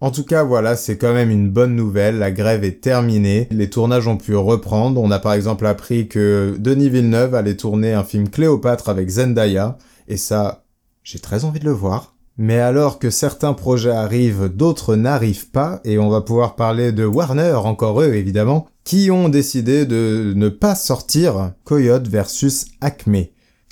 En 0.00 0.10
tout 0.10 0.24
cas, 0.24 0.44
voilà, 0.44 0.76
c'est 0.76 0.98
quand 0.98 1.14
même 1.14 1.30
une 1.30 1.50
bonne 1.50 1.74
nouvelle. 1.74 2.18
La 2.18 2.30
grève 2.30 2.64
est 2.64 2.82
terminée. 2.82 3.48
Les 3.50 3.70
tournages 3.70 4.06
ont 4.08 4.18
pu 4.18 4.36
reprendre. 4.36 5.00
On 5.00 5.10
a 5.10 5.18
par 5.18 5.32
exemple 5.32 5.66
appris 5.66 6.06
que 6.06 6.54
Denis 6.58 6.90
Villeneuve 6.90 7.34
allait 7.34 7.56
tourner 7.56 7.94
un 7.94 8.04
film 8.04 8.28
Cléopâtre 8.28 8.90
avec 8.90 9.08
Zendaya. 9.08 9.78
Et 10.06 10.18
ça, 10.18 10.64
j'ai 11.02 11.18
très 11.18 11.44
envie 11.44 11.60
de 11.60 11.64
le 11.64 11.72
voir. 11.72 12.14
Mais 12.38 12.58
alors 12.58 12.98
que 12.98 13.08
certains 13.08 13.54
projets 13.54 13.90
arrivent, 13.90 14.48
d'autres 14.54 14.94
n'arrivent 14.94 15.50
pas, 15.50 15.80
et 15.84 15.98
on 15.98 16.10
va 16.10 16.20
pouvoir 16.20 16.54
parler 16.54 16.92
de 16.92 17.06
Warner, 17.06 17.54
encore 17.54 18.02
eux 18.02 18.12
évidemment, 18.12 18.68
qui 18.84 19.10
ont 19.10 19.30
décidé 19.30 19.86
de 19.86 20.34
ne 20.36 20.50
pas 20.50 20.74
sortir 20.74 21.52
Coyote 21.64 22.08
versus 22.08 22.66
Acme. 22.82 23.24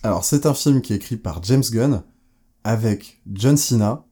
Alors 0.02 0.24
c'est 0.24 0.46
un 0.46 0.54
film 0.54 0.80
qui 0.80 0.94
est 0.94 0.96
écrit 0.96 1.16
par 1.16 1.42
James 1.42 1.62
Gunn, 1.70 2.04
avec 2.64 3.20
John 3.30 3.58
Cena, 3.58 4.06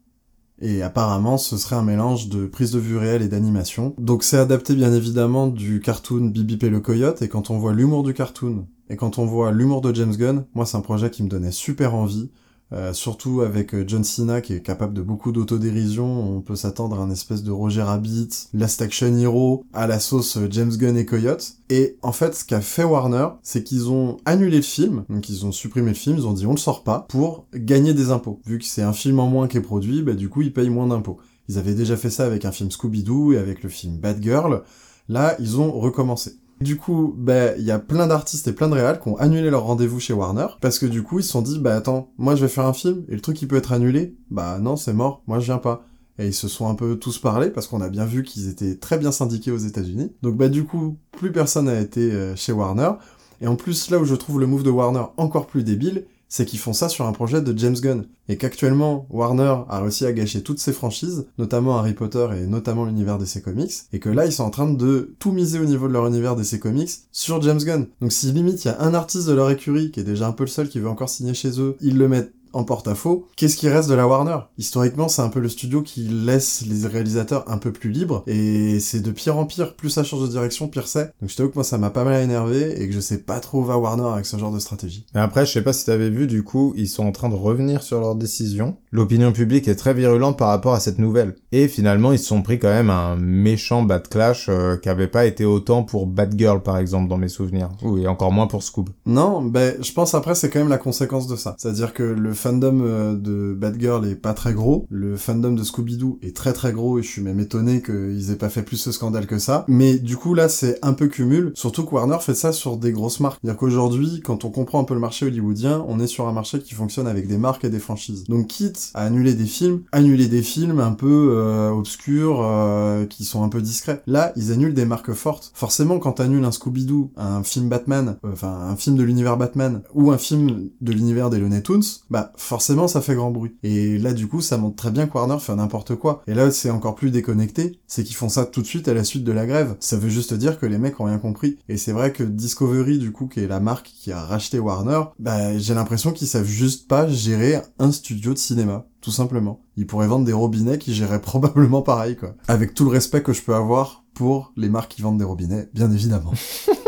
et 0.62 0.82
apparemment 0.82 1.36
ce 1.36 1.58
serait 1.58 1.76
un 1.76 1.82
mélange 1.82 2.28
de 2.28 2.46
prise 2.46 2.70
de 2.70 2.78
vue 2.78 2.96
réelle 2.96 3.20
et 3.20 3.28
d'animation. 3.28 3.94
Donc 3.98 4.22
c'est 4.22 4.38
adapté 4.38 4.74
bien 4.74 4.94
évidemment 4.94 5.48
du 5.48 5.80
cartoon 5.80 6.26
Bibi 6.26 6.58
et 6.62 6.70
le 6.70 6.80
Coyote, 6.80 7.20
et 7.20 7.28
quand 7.28 7.50
on 7.50 7.58
voit 7.58 7.74
l'humour 7.74 8.04
du 8.04 8.14
cartoon, 8.14 8.66
et 8.88 8.96
quand 8.96 9.18
on 9.18 9.26
voit 9.26 9.52
l'humour 9.52 9.80
de 9.80 9.94
James 9.94 10.14
Gunn, 10.16 10.44
moi 10.54 10.64
c'est 10.64 10.76
un 10.76 10.82
projet 10.82 11.10
qui 11.10 11.22
me 11.22 11.28
donnait 11.28 11.50
super 11.50 11.94
envie, 11.94 12.30
euh, 12.72 12.92
surtout 12.92 13.42
avec 13.42 13.74
euh, 13.74 13.84
John 13.86 14.02
Cena 14.02 14.40
qui 14.40 14.54
est 14.54 14.62
capable 14.62 14.94
de 14.94 15.02
beaucoup 15.02 15.30
d'autodérision, 15.30 16.36
on 16.36 16.40
peut 16.40 16.56
s'attendre 16.56 16.98
à 16.98 17.02
un 17.02 17.10
espèce 17.10 17.42
de 17.42 17.50
Roger 17.50 17.82
Rabbit, 17.82 18.48
Last 18.54 18.80
Action 18.80 19.14
Hero, 19.16 19.64
à 19.74 19.86
la 19.86 20.00
sauce 20.00 20.38
euh, 20.38 20.48
James 20.50 20.70
Gunn 20.70 20.96
et 20.96 21.04
Coyote. 21.04 21.56
Et 21.68 21.96
en 22.02 22.12
fait, 22.12 22.34
ce 22.34 22.44
qu'a 22.44 22.60
fait 22.60 22.84
Warner, 22.84 23.28
c'est 23.42 23.62
qu'ils 23.62 23.90
ont 23.90 24.16
annulé 24.24 24.56
le 24.56 24.62
film, 24.62 25.04
donc 25.10 25.28
ils 25.28 25.44
ont 25.44 25.52
supprimé 25.52 25.88
le 25.88 25.96
film, 25.96 26.16
ils 26.16 26.26
ont 26.26 26.32
dit 26.32 26.46
on 26.46 26.52
le 26.52 26.58
sort 26.58 26.82
pas, 26.82 27.06
pour 27.08 27.46
gagner 27.54 27.92
des 27.92 28.10
impôts. 28.10 28.40
Vu 28.46 28.58
que 28.58 28.64
c'est 28.64 28.82
un 28.82 28.92
film 28.92 29.20
en 29.20 29.28
moins 29.28 29.48
qui 29.48 29.58
est 29.58 29.62
produit, 29.62 30.02
bah 30.02 30.14
du 30.14 30.28
coup 30.28 30.42
ils 30.42 30.52
payent 30.52 30.70
moins 30.70 30.86
d'impôts. 30.86 31.18
Ils 31.48 31.58
avaient 31.58 31.74
déjà 31.74 31.96
fait 31.96 32.10
ça 32.10 32.24
avec 32.24 32.44
un 32.44 32.52
film 32.52 32.70
Scooby-Doo 32.70 33.34
et 33.34 33.38
avec 33.38 33.62
le 33.62 33.68
film 33.68 33.98
Bad 33.98 34.22
Girl. 34.22 34.62
Là, 35.08 35.36
ils 35.40 35.60
ont 35.60 35.72
recommencé. 35.72 36.36
Du 36.62 36.76
coup, 36.76 37.12
bah, 37.16 37.56
il 37.56 37.64
y 37.64 37.72
a 37.72 37.80
plein 37.80 38.06
d'artistes 38.06 38.46
et 38.46 38.52
plein 38.52 38.68
de 38.68 38.74
réals 38.74 39.00
qui 39.00 39.08
ont 39.08 39.16
annulé 39.16 39.50
leur 39.50 39.64
rendez-vous 39.64 39.98
chez 39.98 40.12
Warner, 40.12 40.46
parce 40.60 40.78
que 40.78 40.86
du 40.86 41.02
coup, 41.02 41.18
ils 41.18 41.24
se 41.24 41.30
sont 41.30 41.42
dit, 41.42 41.58
bah 41.58 41.74
attends, 41.74 42.12
moi 42.18 42.36
je 42.36 42.42
vais 42.42 42.48
faire 42.48 42.66
un 42.66 42.72
film, 42.72 43.04
et 43.08 43.14
le 43.14 43.20
truc 43.20 43.36
qui 43.36 43.46
peut 43.46 43.56
être 43.56 43.72
annulé, 43.72 44.16
bah 44.30 44.58
non, 44.60 44.76
c'est 44.76 44.92
mort, 44.92 45.22
moi 45.26 45.40
je 45.40 45.46
viens 45.46 45.58
pas. 45.58 45.84
Et 46.18 46.28
ils 46.28 46.34
se 46.34 46.46
sont 46.46 46.68
un 46.68 46.76
peu 46.76 46.96
tous 46.96 47.18
parlé, 47.18 47.50
parce 47.50 47.66
qu'on 47.66 47.80
a 47.80 47.88
bien 47.88 48.04
vu 48.04 48.22
qu'ils 48.22 48.48
étaient 48.48 48.76
très 48.76 48.96
bien 48.96 49.10
syndiqués 49.10 49.50
aux 49.50 49.58
États-Unis. 49.58 50.12
Donc 50.22 50.36
bah 50.36 50.48
du 50.48 50.64
coup, 50.64 50.98
plus 51.10 51.32
personne 51.32 51.64
n'a 51.64 51.80
été 51.80 52.12
euh, 52.12 52.36
chez 52.36 52.52
Warner. 52.52 52.92
Et 53.40 53.48
en 53.48 53.56
plus, 53.56 53.90
là 53.90 53.98
où 53.98 54.04
je 54.04 54.14
trouve 54.14 54.38
le 54.38 54.46
move 54.46 54.62
de 54.62 54.70
Warner 54.70 55.02
encore 55.16 55.48
plus 55.48 55.64
débile, 55.64 56.04
c'est 56.32 56.46
qu'ils 56.46 56.58
font 56.58 56.72
ça 56.72 56.88
sur 56.88 57.06
un 57.06 57.12
projet 57.12 57.42
de 57.42 57.58
James 57.58 57.76
Gunn. 57.78 58.06
Et 58.30 58.38
qu'actuellement, 58.38 59.06
Warner 59.10 59.54
a 59.68 59.80
réussi 59.80 60.06
à 60.06 60.12
gâcher 60.14 60.42
toutes 60.42 60.60
ses 60.60 60.72
franchises, 60.72 61.26
notamment 61.36 61.76
Harry 61.76 61.92
Potter 61.92 62.26
et 62.34 62.46
notamment 62.46 62.86
l'univers 62.86 63.18
DC 63.18 63.42
Comics, 63.42 63.82
et 63.92 63.98
que 63.98 64.08
là, 64.08 64.24
ils 64.24 64.32
sont 64.32 64.44
en 64.44 64.48
train 64.48 64.72
de 64.72 65.14
tout 65.18 65.30
miser 65.30 65.58
au 65.58 65.66
niveau 65.66 65.88
de 65.88 65.92
leur 65.92 66.06
univers 66.06 66.34
DC 66.34 66.58
Comics 66.58 66.88
sur 67.12 67.42
James 67.42 67.62
Gunn. 67.62 67.86
Donc 68.00 68.12
si 68.12 68.32
limite, 68.32 68.64
il 68.64 68.68
y 68.68 68.70
a 68.70 68.80
un 68.80 68.94
artiste 68.94 69.28
de 69.28 69.34
leur 69.34 69.50
écurie, 69.50 69.90
qui 69.90 70.00
est 70.00 70.04
déjà 70.04 70.26
un 70.26 70.32
peu 70.32 70.44
le 70.44 70.48
seul 70.48 70.70
qui 70.70 70.80
veut 70.80 70.88
encore 70.88 71.10
signer 71.10 71.34
chez 71.34 71.60
eux, 71.60 71.76
ils 71.82 71.98
le 71.98 72.08
mettent 72.08 72.32
en 72.52 72.64
porte-à-faux, 72.64 73.26
qu'est-ce 73.36 73.56
qui 73.56 73.68
reste 73.68 73.88
de 73.88 73.94
la 73.94 74.06
Warner? 74.06 74.38
Historiquement, 74.58 75.08
c'est 75.08 75.22
un 75.22 75.28
peu 75.28 75.40
le 75.40 75.48
studio 75.48 75.82
qui 75.82 76.02
laisse 76.02 76.64
les 76.66 76.86
réalisateurs 76.86 77.44
un 77.50 77.58
peu 77.58 77.72
plus 77.72 77.90
libres, 77.90 78.22
et 78.26 78.80
c'est 78.80 79.00
de 79.00 79.10
pire 79.10 79.38
en 79.38 79.46
pire, 79.46 79.74
plus 79.74 79.90
ça 79.90 80.04
change 80.04 80.22
de 80.22 80.28
direction, 80.28 80.68
pire 80.68 80.86
c'est. 80.86 81.12
Donc 81.20 81.30
je 81.30 81.36
t'avoue 81.36 81.50
que 81.50 81.54
moi 81.56 81.64
ça 81.64 81.78
m'a 81.78 81.90
pas 81.90 82.04
mal 82.04 82.22
énervé, 82.22 82.80
et 82.80 82.88
que 82.88 82.94
je 82.94 83.00
sais 83.00 83.18
pas 83.18 83.40
trop 83.40 83.60
où 83.60 83.64
va 83.64 83.78
Warner 83.78 84.08
avec 84.12 84.26
ce 84.26 84.36
genre 84.36 84.52
de 84.52 84.58
stratégie. 84.58 85.06
Mais 85.14 85.20
après, 85.20 85.46
je 85.46 85.52
sais 85.52 85.62
pas 85.62 85.72
si 85.72 85.84
t'avais 85.84 86.10
vu, 86.10 86.26
du 86.26 86.42
coup, 86.42 86.72
ils 86.76 86.88
sont 86.88 87.04
en 87.04 87.12
train 87.12 87.28
de 87.28 87.34
revenir 87.34 87.82
sur 87.82 88.00
leur 88.00 88.14
décision. 88.14 88.76
L'opinion 88.90 89.32
publique 89.32 89.68
est 89.68 89.76
très 89.76 89.94
virulente 89.94 90.38
par 90.38 90.48
rapport 90.48 90.74
à 90.74 90.80
cette 90.80 90.98
nouvelle. 90.98 91.34
Et 91.50 91.68
finalement, 91.68 92.12
ils 92.12 92.18
se 92.18 92.26
sont 92.26 92.42
pris 92.42 92.58
quand 92.58 92.68
même 92.68 92.90
un 92.90 93.16
méchant 93.16 93.82
bad 93.82 94.08
clash 94.08 94.46
euh, 94.48 94.76
qui 94.76 94.88
avait 94.88 95.08
pas 95.08 95.26
été 95.26 95.44
autant 95.44 95.82
pour 95.82 96.06
Bad 96.06 96.34
Girl, 96.38 96.62
par 96.62 96.78
exemple, 96.78 97.08
dans 97.08 97.18
mes 97.18 97.28
souvenirs. 97.28 97.70
Oui, 97.82 98.02
et 98.02 98.08
encore 98.08 98.32
moins 98.32 98.46
pour 98.46 98.62
Scoob. 98.62 98.90
Non, 99.06 99.42
ben, 99.42 99.74
je 99.80 99.92
pense 99.92 100.14
après 100.14 100.34
c'est 100.34 100.50
quand 100.50 100.58
même 100.58 100.68
la 100.68 100.78
conséquence 100.78 101.26
de 101.26 101.36
ça. 101.36 101.54
C'est-à-dire 101.58 101.94
que 101.94 102.02
le 102.02 102.34
fandom 102.42 102.80
euh, 102.82 103.14
de 103.14 103.54
Batgirl 103.54 104.04
est 104.06 104.16
pas 104.16 104.34
très 104.34 104.52
gros, 104.52 104.86
le 104.90 105.16
fandom 105.16 105.52
de 105.52 105.62
Scooby-Doo 105.62 106.18
est 106.22 106.34
très 106.34 106.52
très 106.52 106.72
gros 106.72 106.98
et 106.98 107.02
je 107.02 107.08
suis 107.08 107.22
même 107.22 107.38
étonné 107.38 107.82
qu'ils 107.82 108.30
aient 108.30 108.36
pas 108.36 108.48
fait 108.48 108.62
plus 108.62 108.78
ce 108.78 108.90
scandale 108.90 109.26
que 109.26 109.38
ça. 109.38 109.64
Mais 109.68 109.98
du 109.98 110.16
coup 110.16 110.34
là 110.34 110.48
c'est 110.48 110.78
un 110.82 110.92
peu 110.92 111.06
cumul, 111.06 111.52
surtout 111.54 111.84
que 111.84 111.94
Warner 111.94 112.18
fait 112.20 112.34
ça 112.34 112.52
sur 112.52 112.76
des 112.76 112.90
grosses 112.90 113.20
marques. 113.20 113.38
C'est-à-dire 113.40 113.58
qu'aujourd'hui, 113.58 114.20
quand 114.24 114.44
on 114.44 114.50
comprend 114.50 114.80
un 114.80 114.84
peu 114.84 114.94
le 114.94 115.00
marché 115.00 115.26
hollywoodien, 115.26 115.84
on 115.86 116.00
est 116.00 116.06
sur 116.08 116.26
un 116.26 116.32
marché 116.32 116.58
qui 116.58 116.74
fonctionne 116.74 117.06
avec 117.06 117.28
des 117.28 117.38
marques 117.38 117.64
et 117.64 117.70
des 117.70 117.78
franchises. 117.78 118.24
Donc 118.24 118.48
quitte 118.48 118.90
à 118.94 119.04
annuler 119.04 119.34
des 119.34 119.46
films, 119.46 119.82
annuler 119.92 120.26
des 120.26 120.42
films 120.42 120.80
un 120.80 120.92
peu 120.92 121.34
euh, 121.36 121.70
obscurs, 121.70 122.40
euh, 122.42 123.06
qui 123.06 123.24
sont 123.24 123.44
un 123.44 123.48
peu 123.48 123.62
discrets. 123.62 124.02
Là, 124.06 124.32
ils 124.36 124.50
annulent 124.50 124.74
des 124.74 124.84
marques 124.84 125.12
fortes. 125.12 125.52
Forcément, 125.54 125.98
quand 125.98 126.12
t'annules 126.12 126.44
un 126.44 126.50
Scooby-Doo, 126.50 127.12
un 127.16 127.42
film 127.44 127.68
Batman, 127.68 128.16
enfin 128.24 128.52
un 128.52 128.76
film 128.76 128.96
de 128.96 129.02
l'univers 129.02 129.36
Batman, 129.36 129.82
ou 129.94 130.10
un 130.10 130.18
film 130.18 130.70
de 130.80 130.92
l'univers 130.92 131.30
des 131.30 131.38
Looney 131.38 131.62
Tunes, 131.62 131.82
bah 132.10 132.31
forcément 132.36 132.88
ça 132.88 133.00
fait 133.00 133.14
grand 133.14 133.30
bruit. 133.30 133.56
Et 133.62 133.98
là 133.98 134.12
du 134.12 134.28
coup 134.28 134.40
ça 134.40 134.56
montre 134.56 134.76
très 134.76 134.90
bien 134.90 135.06
que 135.06 135.14
Warner 135.14 135.38
fait 135.40 135.54
n'importe 135.54 135.96
quoi. 135.96 136.22
Et 136.26 136.34
là 136.34 136.50
c'est 136.50 136.70
encore 136.70 136.94
plus 136.94 137.10
déconnecté, 137.10 137.80
c'est 137.86 138.04
qu'ils 138.04 138.16
font 138.16 138.28
ça 138.28 138.46
tout 138.46 138.62
de 138.62 138.66
suite 138.66 138.88
à 138.88 138.94
la 138.94 139.04
suite 139.04 139.24
de 139.24 139.32
la 139.32 139.46
grève. 139.46 139.76
Ça 139.80 139.96
veut 139.96 140.08
juste 140.08 140.34
dire 140.34 140.58
que 140.58 140.66
les 140.66 140.78
mecs 140.78 141.00
ont 141.00 141.04
rien 141.04 141.18
compris. 141.18 141.58
Et 141.68 141.76
c'est 141.76 141.92
vrai 141.92 142.12
que 142.12 142.22
Discovery 142.22 142.98
du 142.98 143.12
coup 143.12 143.26
qui 143.26 143.40
est 143.40 143.48
la 143.48 143.60
marque 143.60 143.86
qui 143.86 144.12
a 144.12 144.22
racheté 144.22 144.58
Warner, 144.58 145.02
bah 145.18 145.58
j'ai 145.58 145.74
l'impression 145.74 146.12
qu'ils 146.12 146.28
savent 146.28 146.46
juste 146.46 146.88
pas 146.88 147.08
gérer 147.08 147.60
un 147.78 147.92
studio 147.92 148.32
de 148.32 148.38
cinéma 148.38 148.86
tout 149.02 149.10
simplement. 149.10 149.60
Ils 149.76 149.86
pourraient 149.86 150.06
vendre 150.06 150.24
des 150.24 150.32
robinets 150.32 150.78
qui 150.78 150.94
géraient 150.94 151.20
probablement 151.20 151.82
pareil, 151.82 152.16
quoi. 152.16 152.34
Avec 152.48 152.72
tout 152.72 152.84
le 152.84 152.90
respect 152.90 153.22
que 153.22 153.34
je 153.34 153.42
peux 153.42 153.54
avoir 153.54 154.04
pour 154.14 154.52
les 154.56 154.68
marques 154.68 154.92
qui 154.92 155.02
vendent 155.02 155.18
des 155.18 155.24
robinets, 155.24 155.68
bien 155.74 155.90
évidemment. 155.90 156.32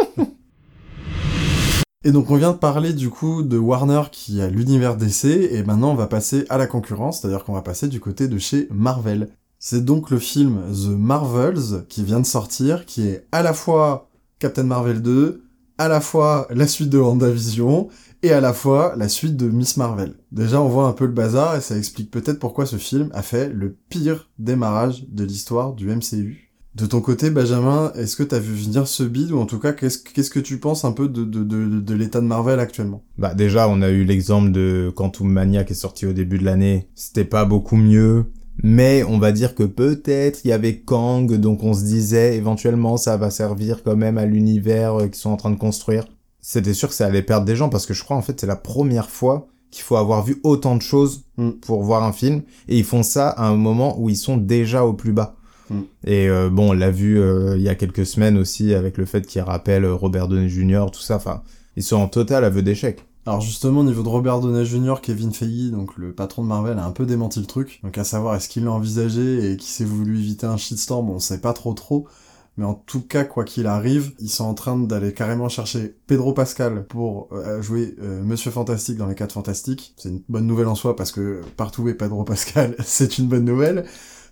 Et 2.06 2.12
donc 2.12 2.30
on 2.30 2.36
vient 2.36 2.52
de 2.52 2.58
parler 2.58 2.92
du 2.92 3.08
coup 3.08 3.42
de 3.42 3.56
Warner 3.56 4.02
qui 4.12 4.42
a 4.42 4.50
l'univers 4.50 4.98
DC, 4.98 5.24
et 5.24 5.62
maintenant 5.62 5.92
on 5.92 5.94
va 5.94 6.06
passer 6.06 6.44
à 6.50 6.58
la 6.58 6.66
concurrence, 6.66 7.20
c'est-à-dire 7.20 7.44
qu'on 7.44 7.54
va 7.54 7.62
passer 7.62 7.88
du 7.88 7.98
côté 7.98 8.28
de 8.28 8.36
chez 8.36 8.68
Marvel. 8.70 9.30
C'est 9.58 9.82
donc 9.82 10.10
le 10.10 10.18
film 10.18 10.60
The 10.70 10.88
Marvels 10.88 11.86
qui 11.88 12.04
vient 12.04 12.20
de 12.20 12.26
sortir, 12.26 12.84
qui 12.84 13.08
est 13.08 13.26
à 13.32 13.42
la 13.42 13.54
fois 13.54 14.10
Captain 14.38 14.64
Marvel 14.64 15.00
2, 15.00 15.44
à 15.78 15.88
la 15.88 16.02
fois 16.02 16.46
la 16.50 16.66
suite 16.66 16.90
de 16.90 16.98
WandaVision, 16.98 17.88
et 18.22 18.32
à 18.32 18.42
la 18.42 18.52
fois 18.52 18.92
la 18.98 19.08
suite 19.08 19.38
de 19.38 19.48
Miss 19.48 19.78
Marvel. 19.78 20.12
Déjà 20.30 20.60
on 20.60 20.68
voit 20.68 20.86
un 20.86 20.92
peu 20.92 21.06
le 21.06 21.12
bazar, 21.12 21.56
et 21.56 21.62
ça 21.62 21.78
explique 21.78 22.10
peut-être 22.10 22.38
pourquoi 22.38 22.66
ce 22.66 22.76
film 22.76 23.08
a 23.14 23.22
fait 23.22 23.48
le 23.48 23.78
pire 23.88 24.28
démarrage 24.38 25.06
de 25.08 25.24
l'histoire 25.24 25.72
du 25.72 25.88
MCU. 25.88 26.53
De 26.74 26.86
ton 26.86 27.00
côté, 27.00 27.30
Benjamin, 27.30 27.92
est-ce 27.94 28.16
que 28.16 28.24
t'as 28.24 28.40
vu 28.40 28.52
venir 28.54 28.88
ce 28.88 29.04
bid 29.04 29.30
ou 29.30 29.38
en 29.38 29.46
tout 29.46 29.60
cas, 29.60 29.72
qu'est-ce, 29.72 29.98
qu'est-ce 29.98 30.30
que 30.30 30.40
tu 30.40 30.58
penses 30.58 30.84
un 30.84 30.90
peu 30.92 31.08
de, 31.08 31.24
de, 31.24 31.44
de, 31.44 31.80
de 31.80 31.94
l'état 31.94 32.20
de 32.20 32.26
Marvel 32.26 32.58
actuellement? 32.58 33.04
Bah 33.16 33.32
déjà, 33.34 33.68
on 33.68 33.80
a 33.80 33.90
eu 33.90 34.04
l'exemple 34.04 34.50
de 34.50 34.92
Quantum 34.94 35.28
Mania 35.28 35.62
qui 35.62 35.72
est 35.72 35.76
sorti 35.76 36.04
au 36.06 36.12
début 36.12 36.38
de 36.38 36.44
l'année. 36.44 36.88
C'était 36.96 37.24
pas 37.24 37.44
beaucoup 37.44 37.76
mieux, 37.76 38.26
mais 38.62 39.04
on 39.04 39.18
va 39.18 39.30
dire 39.30 39.54
que 39.54 39.62
peut-être 39.62 40.44
il 40.44 40.48
y 40.48 40.52
avait 40.52 40.78
Kang, 40.80 41.32
donc 41.34 41.62
on 41.62 41.74
se 41.74 41.84
disait 41.84 42.36
éventuellement 42.36 42.96
ça 42.96 43.16
va 43.16 43.30
servir 43.30 43.82
quand 43.84 43.96
même 43.96 44.18
à 44.18 44.26
l'univers 44.26 45.00
euh, 45.00 45.06
qu'ils 45.06 45.14
sont 45.14 45.30
en 45.30 45.36
train 45.36 45.50
de 45.50 45.58
construire. 45.58 46.06
C'était 46.40 46.74
sûr 46.74 46.88
que 46.88 46.94
ça 46.94 47.06
allait 47.06 47.22
perdre 47.22 47.46
des 47.46 47.56
gens 47.56 47.68
parce 47.68 47.86
que 47.86 47.94
je 47.94 48.02
crois 48.02 48.16
en 48.16 48.22
fait 48.22 48.40
c'est 48.40 48.46
la 48.46 48.56
première 48.56 49.10
fois 49.10 49.46
qu'il 49.70 49.82
faut 49.82 49.96
avoir 49.96 50.24
vu 50.24 50.40
autant 50.42 50.76
de 50.76 50.82
choses 50.82 51.24
Mm. 51.36 51.50
pour 51.62 51.82
voir 51.82 52.04
un 52.04 52.12
film 52.12 52.42
et 52.68 52.78
ils 52.78 52.84
font 52.84 53.02
ça 53.02 53.28
à 53.28 53.46
un 53.46 53.56
moment 53.56 53.98
où 54.00 54.08
ils 54.08 54.16
sont 54.16 54.36
déjà 54.36 54.84
au 54.84 54.92
plus 54.92 55.12
bas. 55.12 55.36
Mm. 55.70 55.80
Et 56.06 56.28
euh, 56.28 56.50
bon, 56.50 56.70
on 56.70 56.72
l'a 56.72 56.90
vu 56.90 57.20
euh, 57.20 57.56
il 57.56 57.62
y 57.62 57.68
a 57.68 57.74
quelques 57.74 58.06
semaines 58.06 58.38
aussi 58.38 58.74
avec 58.74 58.98
le 58.98 59.04
fait 59.04 59.26
qu'ils 59.26 59.42
rappellent 59.42 59.84
euh, 59.84 59.94
Robert 59.94 60.28
Downey 60.28 60.48
Jr., 60.48 60.86
tout 60.92 61.00
ça. 61.00 61.16
Enfin, 61.16 61.42
ils 61.76 61.82
sont 61.82 61.96
en 61.96 62.08
total 62.08 62.44
aveu 62.44 62.62
d'échec. 62.62 63.04
Alors 63.26 63.40
justement, 63.40 63.80
au 63.80 63.84
niveau 63.84 64.02
de 64.02 64.08
Robert 64.08 64.40
Downey 64.40 64.66
Jr., 64.66 64.96
Kevin 65.00 65.32
Feige, 65.32 65.70
donc 65.70 65.96
le 65.96 66.12
patron 66.12 66.42
de 66.42 66.48
Marvel, 66.48 66.78
a 66.78 66.84
un 66.84 66.90
peu 66.90 67.06
démenti 67.06 67.40
le 67.40 67.46
truc. 67.46 67.80
Donc 67.82 67.96
à 67.96 68.04
savoir, 68.04 68.34
est-ce 68.34 68.48
qu'il 68.48 68.64
l'a 68.64 68.72
envisagé 68.72 69.52
et 69.52 69.56
qu'il 69.56 69.70
s'est 69.70 69.84
voulu 69.84 70.18
éviter 70.18 70.46
un 70.46 70.58
shitstorm, 70.58 71.08
on 71.08 71.18
sait 71.18 71.40
pas 71.40 71.54
trop 71.54 71.72
trop. 71.72 72.06
Mais 72.56 72.64
en 72.64 72.74
tout 72.74 73.00
cas, 73.00 73.24
quoi 73.24 73.44
qu'il 73.44 73.66
arrive, 73.66 74.12
ils 74.20 74.28
sont 74.28 74.44
en 74.44 74.54
train 74.54 74.78
d'aller 74.78 75.12
carrément 75.12 75.48
chercher 75.48 75.96
Pedro 76.06 76.32
Pascal 76.32 76.86
pour 76.86 77.28
euh, 77.32 77.60
jouer 77.60 77.96
euh, 78.00 78.22
Monsieur 78.22 78.52
Fantastique 78.52 78.96
dans 78.96 79.06
les 79.06 79.16
4 79.16 79.32
Fantastiques. 79.32 79.94
C'est 79.96 80.10
une 80.10 80.22
bonne 80.28 80.46
nouvelle 80.46 80.68
en 80.68 80.76
soi 80.76 80.94
parce 80.94 81.10
que 81.10 81.40
partout 81.56 81.88
est 81.88 81.94
Pedro 81.94 82.22
Pascal, 82.22 82.76
c'est 82.84 83.18
une 83.18 83.26
bonne 83.26 83.44
nouvelle. 83.44 83.86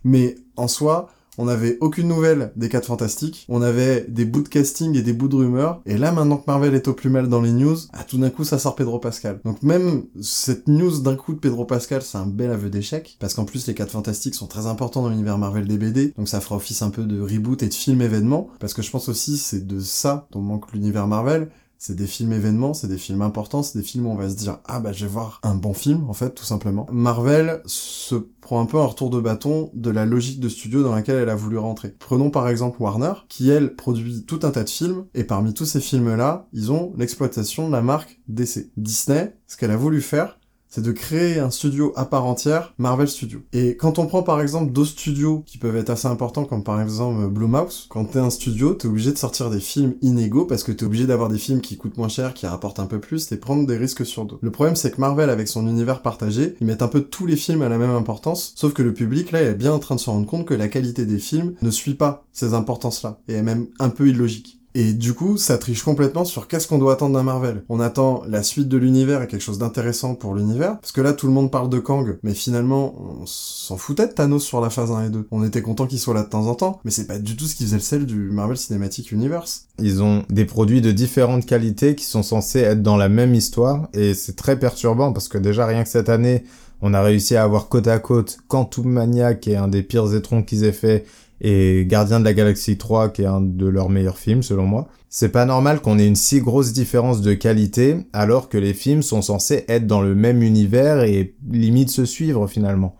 Mais 0.05 0.37
en 0.57 0.69
soi, 0.69 1.09
on 1.39 1.47
n'avait 1.47 1.79
aucune 1.81 2.09
nouvelle 2.09 2.53
des 2.57 2.69
4 2.69 2.87
Fantastiques, 2.87 3.47
on 3.49 3.63
avait 3.63 4.05
des 4.09 4.25
bouts 4.25 4.43
de 4.43 4.49
casting 4.49 4.97
et 4.97 5.03
des 5.03 5.13
bouts 5.13 5.29
de 5.29 5.37
rumeurs, 5.37 5.81
et 5.87 5.97
là 5.97 6.13
maintenant 6.13 6.37
que 6.37 6.45
Marvel 6.47 6.75
est 6.75 6.89
au 6.89 6.93
plus 6.93 7.11
mal 7.11 7.29
dans 7.29 7.41
les 7.41 7.53
news, 7.53 7.77
ah, 7.93 8.05
tout 8.05 8.19
d'un 8.19 8.31
coup 8.31 8.45
ça 8.45 8.59
sort 8.59 8.75
Pedro 8.75 8.99
Pascal. 8.99 9.41
Donc 9.45 9.63
même 9.63 10.05
cette 10.21 10.69
news 10.69 10.99
d'un 11.01 11.17
coup 11.17 11.33
de 11.33 11.39
Pedro 11.39 11.65
Pascal, 11.65 12.03
c'est 12.03 12.19
un 12.19 12.27
bel 12.27 12.51
aveu 12.51 12.71
d'échec, 12.71 13.17
parce 13.19 13.35
qu'en 13.35 13.45
plus 13.45 13.67
les 13.67 13.75
4 13.75 13.91
Fantastiques 13.91 14.35
sont 14.35 14.47
très 14.47 14.67
importants 14.67 15.03
dans 15.03 15.11
l'univers 15.11 15.39
Marvel 15.39 15.67
des 15.67 15.79
BD, 15.79 16.13
donc 16.17 16.29
ça 16.29 16.41
fera 16.41 16.57
office 16.57 16.83
un 16.83 16.91
peu 16.91 17.05
de 17.05 17.21
reboot 17.21 17.63
et 17.63 17.69
de 17.69 17.75
film 17.75 18.03
événement, 18.03 18.49
parce 18.61 18.75
que 18.75 18.83
je 18.83 18.91
pense 18.91 19.09
aussi 19.09 19.39
c'est 19.39 19.67
de 19.67 19.81
ça 19.81 20.27
dont 20.33 20.41
manque 20.41 20.73
l'univers 20.73 21.07
Marvel, 21.07 21.49
c'est 21.85 21.97
des 21.97 22.07
films 22.07 22.33
événements, 22.33 22.75
c'est 22.75 22.87
des 22.87 22.97
films 22.97 23.23
importants, 23.23 23.65
c'est 23.65 23.77
des 23.77 23.85
films 23.85 24.07
où 24.07 24.11
on 24.11 24.15
va 24.15 24.31
se 24.31 24.37
dire 24.37 24.59
ah 24.67 24.79
bah 24.79 24.93
je 24.93 25.05
vais 25.05 25.11
voir 25.11 25.41
un 25.43 25.57
bon 25.57 25.75
film 25.75 26.09
en 26.09 26.13
fait 26.13 26.31
tout 26.31 26.45
simplement. 26.45 26.87
Marvel 26.93 27.61
se 27.67 28.15
prend 28.15 28.61
un 28.61 28.67
peu 28.67 28.79
un 28.79 28.85
retour 28.85 29.11
de 29.11 29.19
bâton 29.19 29.69
de 29.75 29.91
la 29.91 30.07
logique 30.07 30.39
de 30.39 30.49
studio 30.49 30.85
dans 30.85 30.95
laquelle 30.95 31.17
elle 31.17 31.29
a 31.29 31.35
voulu 31.35 31.59
rentrer. 31.59 31.97
Prenons 31.99 32.31
par 32.31 32.49
exemple 32.49 32.81
Warner 32.81 33.15
qui 33.29 33.51
elle 33.51 33.75
produit 33.75 34.25
tout 34.25 34.39
un 34.45 34.53
tas 34.53 34.63
de 34.63 34.71
films 34.71 35.07
et 35.15 35.25
parmi 35.25 35.55
tous 35.55 35.65
ces 35.65 35.81
films 35.81 36.15
là, 36.15 36.47
ils 36.53 36.71
ont 36.71 36.93
l'exploitation 36.97 37.67
de 37.67 37.73
la 37.73 37.83
marque 37.83 38.21
DC. 38.29 38.71
Disney, 38.77 39.37
ce 39.49 39.57
qu'elle 39.57 39.73
a 39.73 39.77
voulu 39.77 40.03
faire, 40.03 40.39
c'est 40.75 40.83
de 40.83 40.91
créer 40.91 41.39
un 41.39 41.51
studio 41.51 41.93
à 41.97 42.07
part 42.07 42.25
entière, 42.25 42.73
Marvel 42.79 43.07
Studios. 43.07 43.43
Et 43.53 43.77
quand 43.77 43.99
on 43.99 44.07
prend 44.07 44.23
par 44.23 44.41
exemple 44.41 44.73
d'autres 44.73 44.93
studios 44.93 45.43
qui 45.45 45.59
peuvent 45.59 45.77
être 45.77 45.91
assez 45.91 46.09
importants, 46.09 46.47
comme 46.47 46.65
par 46.65 46.81
exemple 46.81 47.29
Blumhouse, 47.29 47.89
quand 47.91 48.07
t'es 48.07 48.19
un 48.19 48.31
studio, 48.31 48.73
t'es 48.73 48.89
obligé 48.89 49.13
de 49.13 49.19
sortir 49.19 49.51
des 49.51 49.61
films 49.61 49.97
inégaux 50.01 50.47
parce 50.47 50.63
que 50.63 50.73
t'es 50.73 50.85
obligé 50.85 51.07
d'avoir 51.07 51.29
des 51.29 51.37
films 51.37 51.61
qui 51.61 51.77
coûtent 51.77 51.99
moins 51.99 52.09
cher, 52.09 52.33
qui 52.33 52.47
rapportent 52.47 52.81
un 52.81 52.87
peu 52.87 53.01
plus, 53.01 53.31
et 53.33 53.37
prendre 53.37 53.67
des 53.67 53.77
risques 53.77 54.07
sur 54.07 54.25
d'autres. 54.25 54.41
Le 54.43 54.51
problème 54.51 54.75
c'est 54.75 54.91
que 54.91 55.01
Marvel, 55.01 55.29
avec 55.29 55.47
son 55.47 55.69
univers 55.69 56.01
partagé, 56.01 56.57
ils 56.63 56.67
mettent 56.67 56.81
un 56.81 56.89
peu 56.89 57.03
tous 57.03 57.27
les 57.27 57.37
films 57.37 57.61
à 57.61 57.69
la 57.69 57.77
même 57.77 57.91
importance, 57.91 58.55
sauf 58.57 58.73
que 58.73 58.83
le 58.83 58.95
public 58.95 59.31
là 59.31 59.43
est 59.43 59.55
bien 59.55 59.75
en 59.75 59.79
train 59.79 59.97
de 59.97 60.01
se 60.01 60.09
rendre 60.09 60.27
compte 60.27 60.47
que 60.47 60.55
la 60.55 60.69
qualité 60.69 61.05
des 61.05 61.19
films 61.19 61.55
ne 61.61 61.71
suit 61.71 61.95
pas 61.95 62.25
ces 62.33 62.55
importances-là, 62.55 63.21
et 63.29 63.35
est 63.35 63.43
même 63.43 63.67
un 63.79 63.91
peu 63.91 64.09
illogique. 64.09 64.62
Et 64.75 64.95
du 64.95 65.13
coup, 65.13 65.37
ça 65.37 65.59
triche 65.59 65.83
complètement 65.83 66.25
sur 66.25 66.49
qu'est-ce 66.49 66.67
qu'on 66.67 66.79
doit 66.79 66.95
attendre 66.95 67.15
d'un 67.15 67.23
Marvel. 67.23 67.63
On 67.69 67.79
attend 67.79 68.23
la 68.27 68.43
suite 68.43 68.69
de 68.69 68.79
l'univers 68.79 69.23
et 69.23 69.27
quelque 69.27 69.43
chose 69.43 69.59
d'intéressant 69.59 70.15
pour 70.15 70.35
l'univers, 70.35 70.79
parce 70.81 70.93
que 70.93 71.01
là 71.03 71.13
tout 71.13 71.27
le 71.27 71.33
monde 71.33 71.51
parle 71.51 71.69
de 71.69 71.79
Kang, 71.79 72.19
mais 72.23 72.33
finalement 72.33 72.95
on 72.99 73.27
s'en 73.27 73.77
foutait 73.77 74.07
de 74.07 74.13
Thanos 74.13 74.43
sur 74.43 74.61
la 74.61 74.71
phase 74.71 74.91
1 74.91 75.07
et 75.07 75.11
2. 75.11 75.29
On 75.31 75.45
était 75.45 75.63
content 75.63 75.87
qu'il 75.87 75.99
soit 75.99 76.15
là 76.15 76.23
de 76.23 76.29
temps 76.29 76.47
en 76.47 76.55
temps, 76.55 76.81
mais 76.85 76.91
c'est 76.91 77.07
pas 77.07 77.19
du 77.19 77.37
tout 77.37 77.45
ce 77.45 77.55
qui 77.55 77.65
faisait 77.65 77.77
le 77.77 77.83
sel 77.83 78.07
du 78.07 78.31
Marvel 78.31 78.57
Cinematic 78.57 79.13
Universe. 79.13 79.67
Ils 79.79 80.03
ont 80.03 80.25
des 80.31 80.45
produits 80.45 80.81
de 80.81 80.93
différentes 80.93 81.45
qualités 81.45 81.95
qui 81.95 82.05
sont 82.05 82.23
censés 82.23 82.61
être 82.61 82.83
dans 82.83 82.97
la 82.97 83.09
même 83.09 83.35
histoire 83.35 83.89
et 83.93 84.15
c'est 84.15 84.37
très 84.37 84.59
perturbant 84.59 85.13
parce 85.13 85.29
que 85.29 85.39
déjà 85.39 85.67
rien 85.67 85.83
que 85.83 85.89
cette 85.89 86.09
année, 86.09 86.45
on 86.81 86.95
a 86.95 87.03
réussi 87.03 87.37
à 87.37 87.45
avoir 87.45 87.69
côte 87.69 87.89
à 87.89 87.99
côte 87.99 88.39
Quantum 88.49 88.89
Mania 88.89 89.35
qui 89.35 89.53
est 89.53 89.57
un 89.57 89.69
des 89.69 89.83
pires 89.83 90.15
étrons 90.15 90.43
qu'ils 90.43 90.65
aient 90.65 90.73
fait 90.73 91.05
et 91.43 91.85
Gardien 91.87 92.21
de 92.21 92.25
la 92.25 92.35
Galaxie 92.35 92.79
3 92.79 93.11
qui 93.11 93.23
est 93.23 93.27
un 93.27 93.41
de 93.41 93.67
leurs 93.67 93.91
meilleurs 93.91 94.19
films 94.19 94.43
selon 94.43 94.65
moi. 94.65 94.89
C'est 95.11 95.29
pas 95.29 95.45
normal 95.45 95.81
qu'on 95.81 95.99
ait 95.99 96.07
une 96.07 96.17
si 96.17 96.41
grosse 96.41 96.73
différence 96.73 97.21
de 97.21 97.35
qualité 97.35 97.97
alors 98.13 98.49
que 98.49 98.57
les 98.57 98.73
films 98.73 99.03
sont 99.03 99.21
censés 99.21 99.65
être 99.69 99.87
dans 99.87 100.01
le 100.01 100.15
même 100.15 100.43
univers 100.43 101.03
et 101.03 101.35
limite 101.51 101.91
se 101.91 102.05
suivre 102.05 102.47
finalement. 102.47 102.97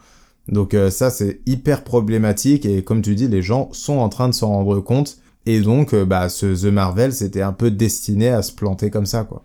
Donc 0.49 0.75
euh, 0.75 0.91
ça 0.91 1.11
c'est 1.11 1.41
hyper 1.47 1.85
problématique 1.85 2.67
et 2.67 2.83
comme 2.83 3.01
tu 3.01 3.15
dis 3.15 3.29
les 3.29 3.43
gens 3.43 3.69
sont 3.73 3.99
en 3.99 4.09
train 4.09 4.29
de 4.29 4.35
s'en 4.35 4.49
rendre 4.49 4.81
compte 4.81 5.19
et 5.47 5.61
donc 5.61 5.95
euh, 5.95 6.05
bah 6.05 6.29
ce 6.29 6.47
The 6.47 6.73
Marvel 6.73 7.13
c'était 7.13 7.43
un 7.43 7.53
peu 7.53 7.71
destiné 7.71 8.29
à 8.29 8.43
se 8.43 8.53
planter 8.53 8.91
comme 8.91 9.07
ça 9.07 9.23
quoi. 9.23 9.45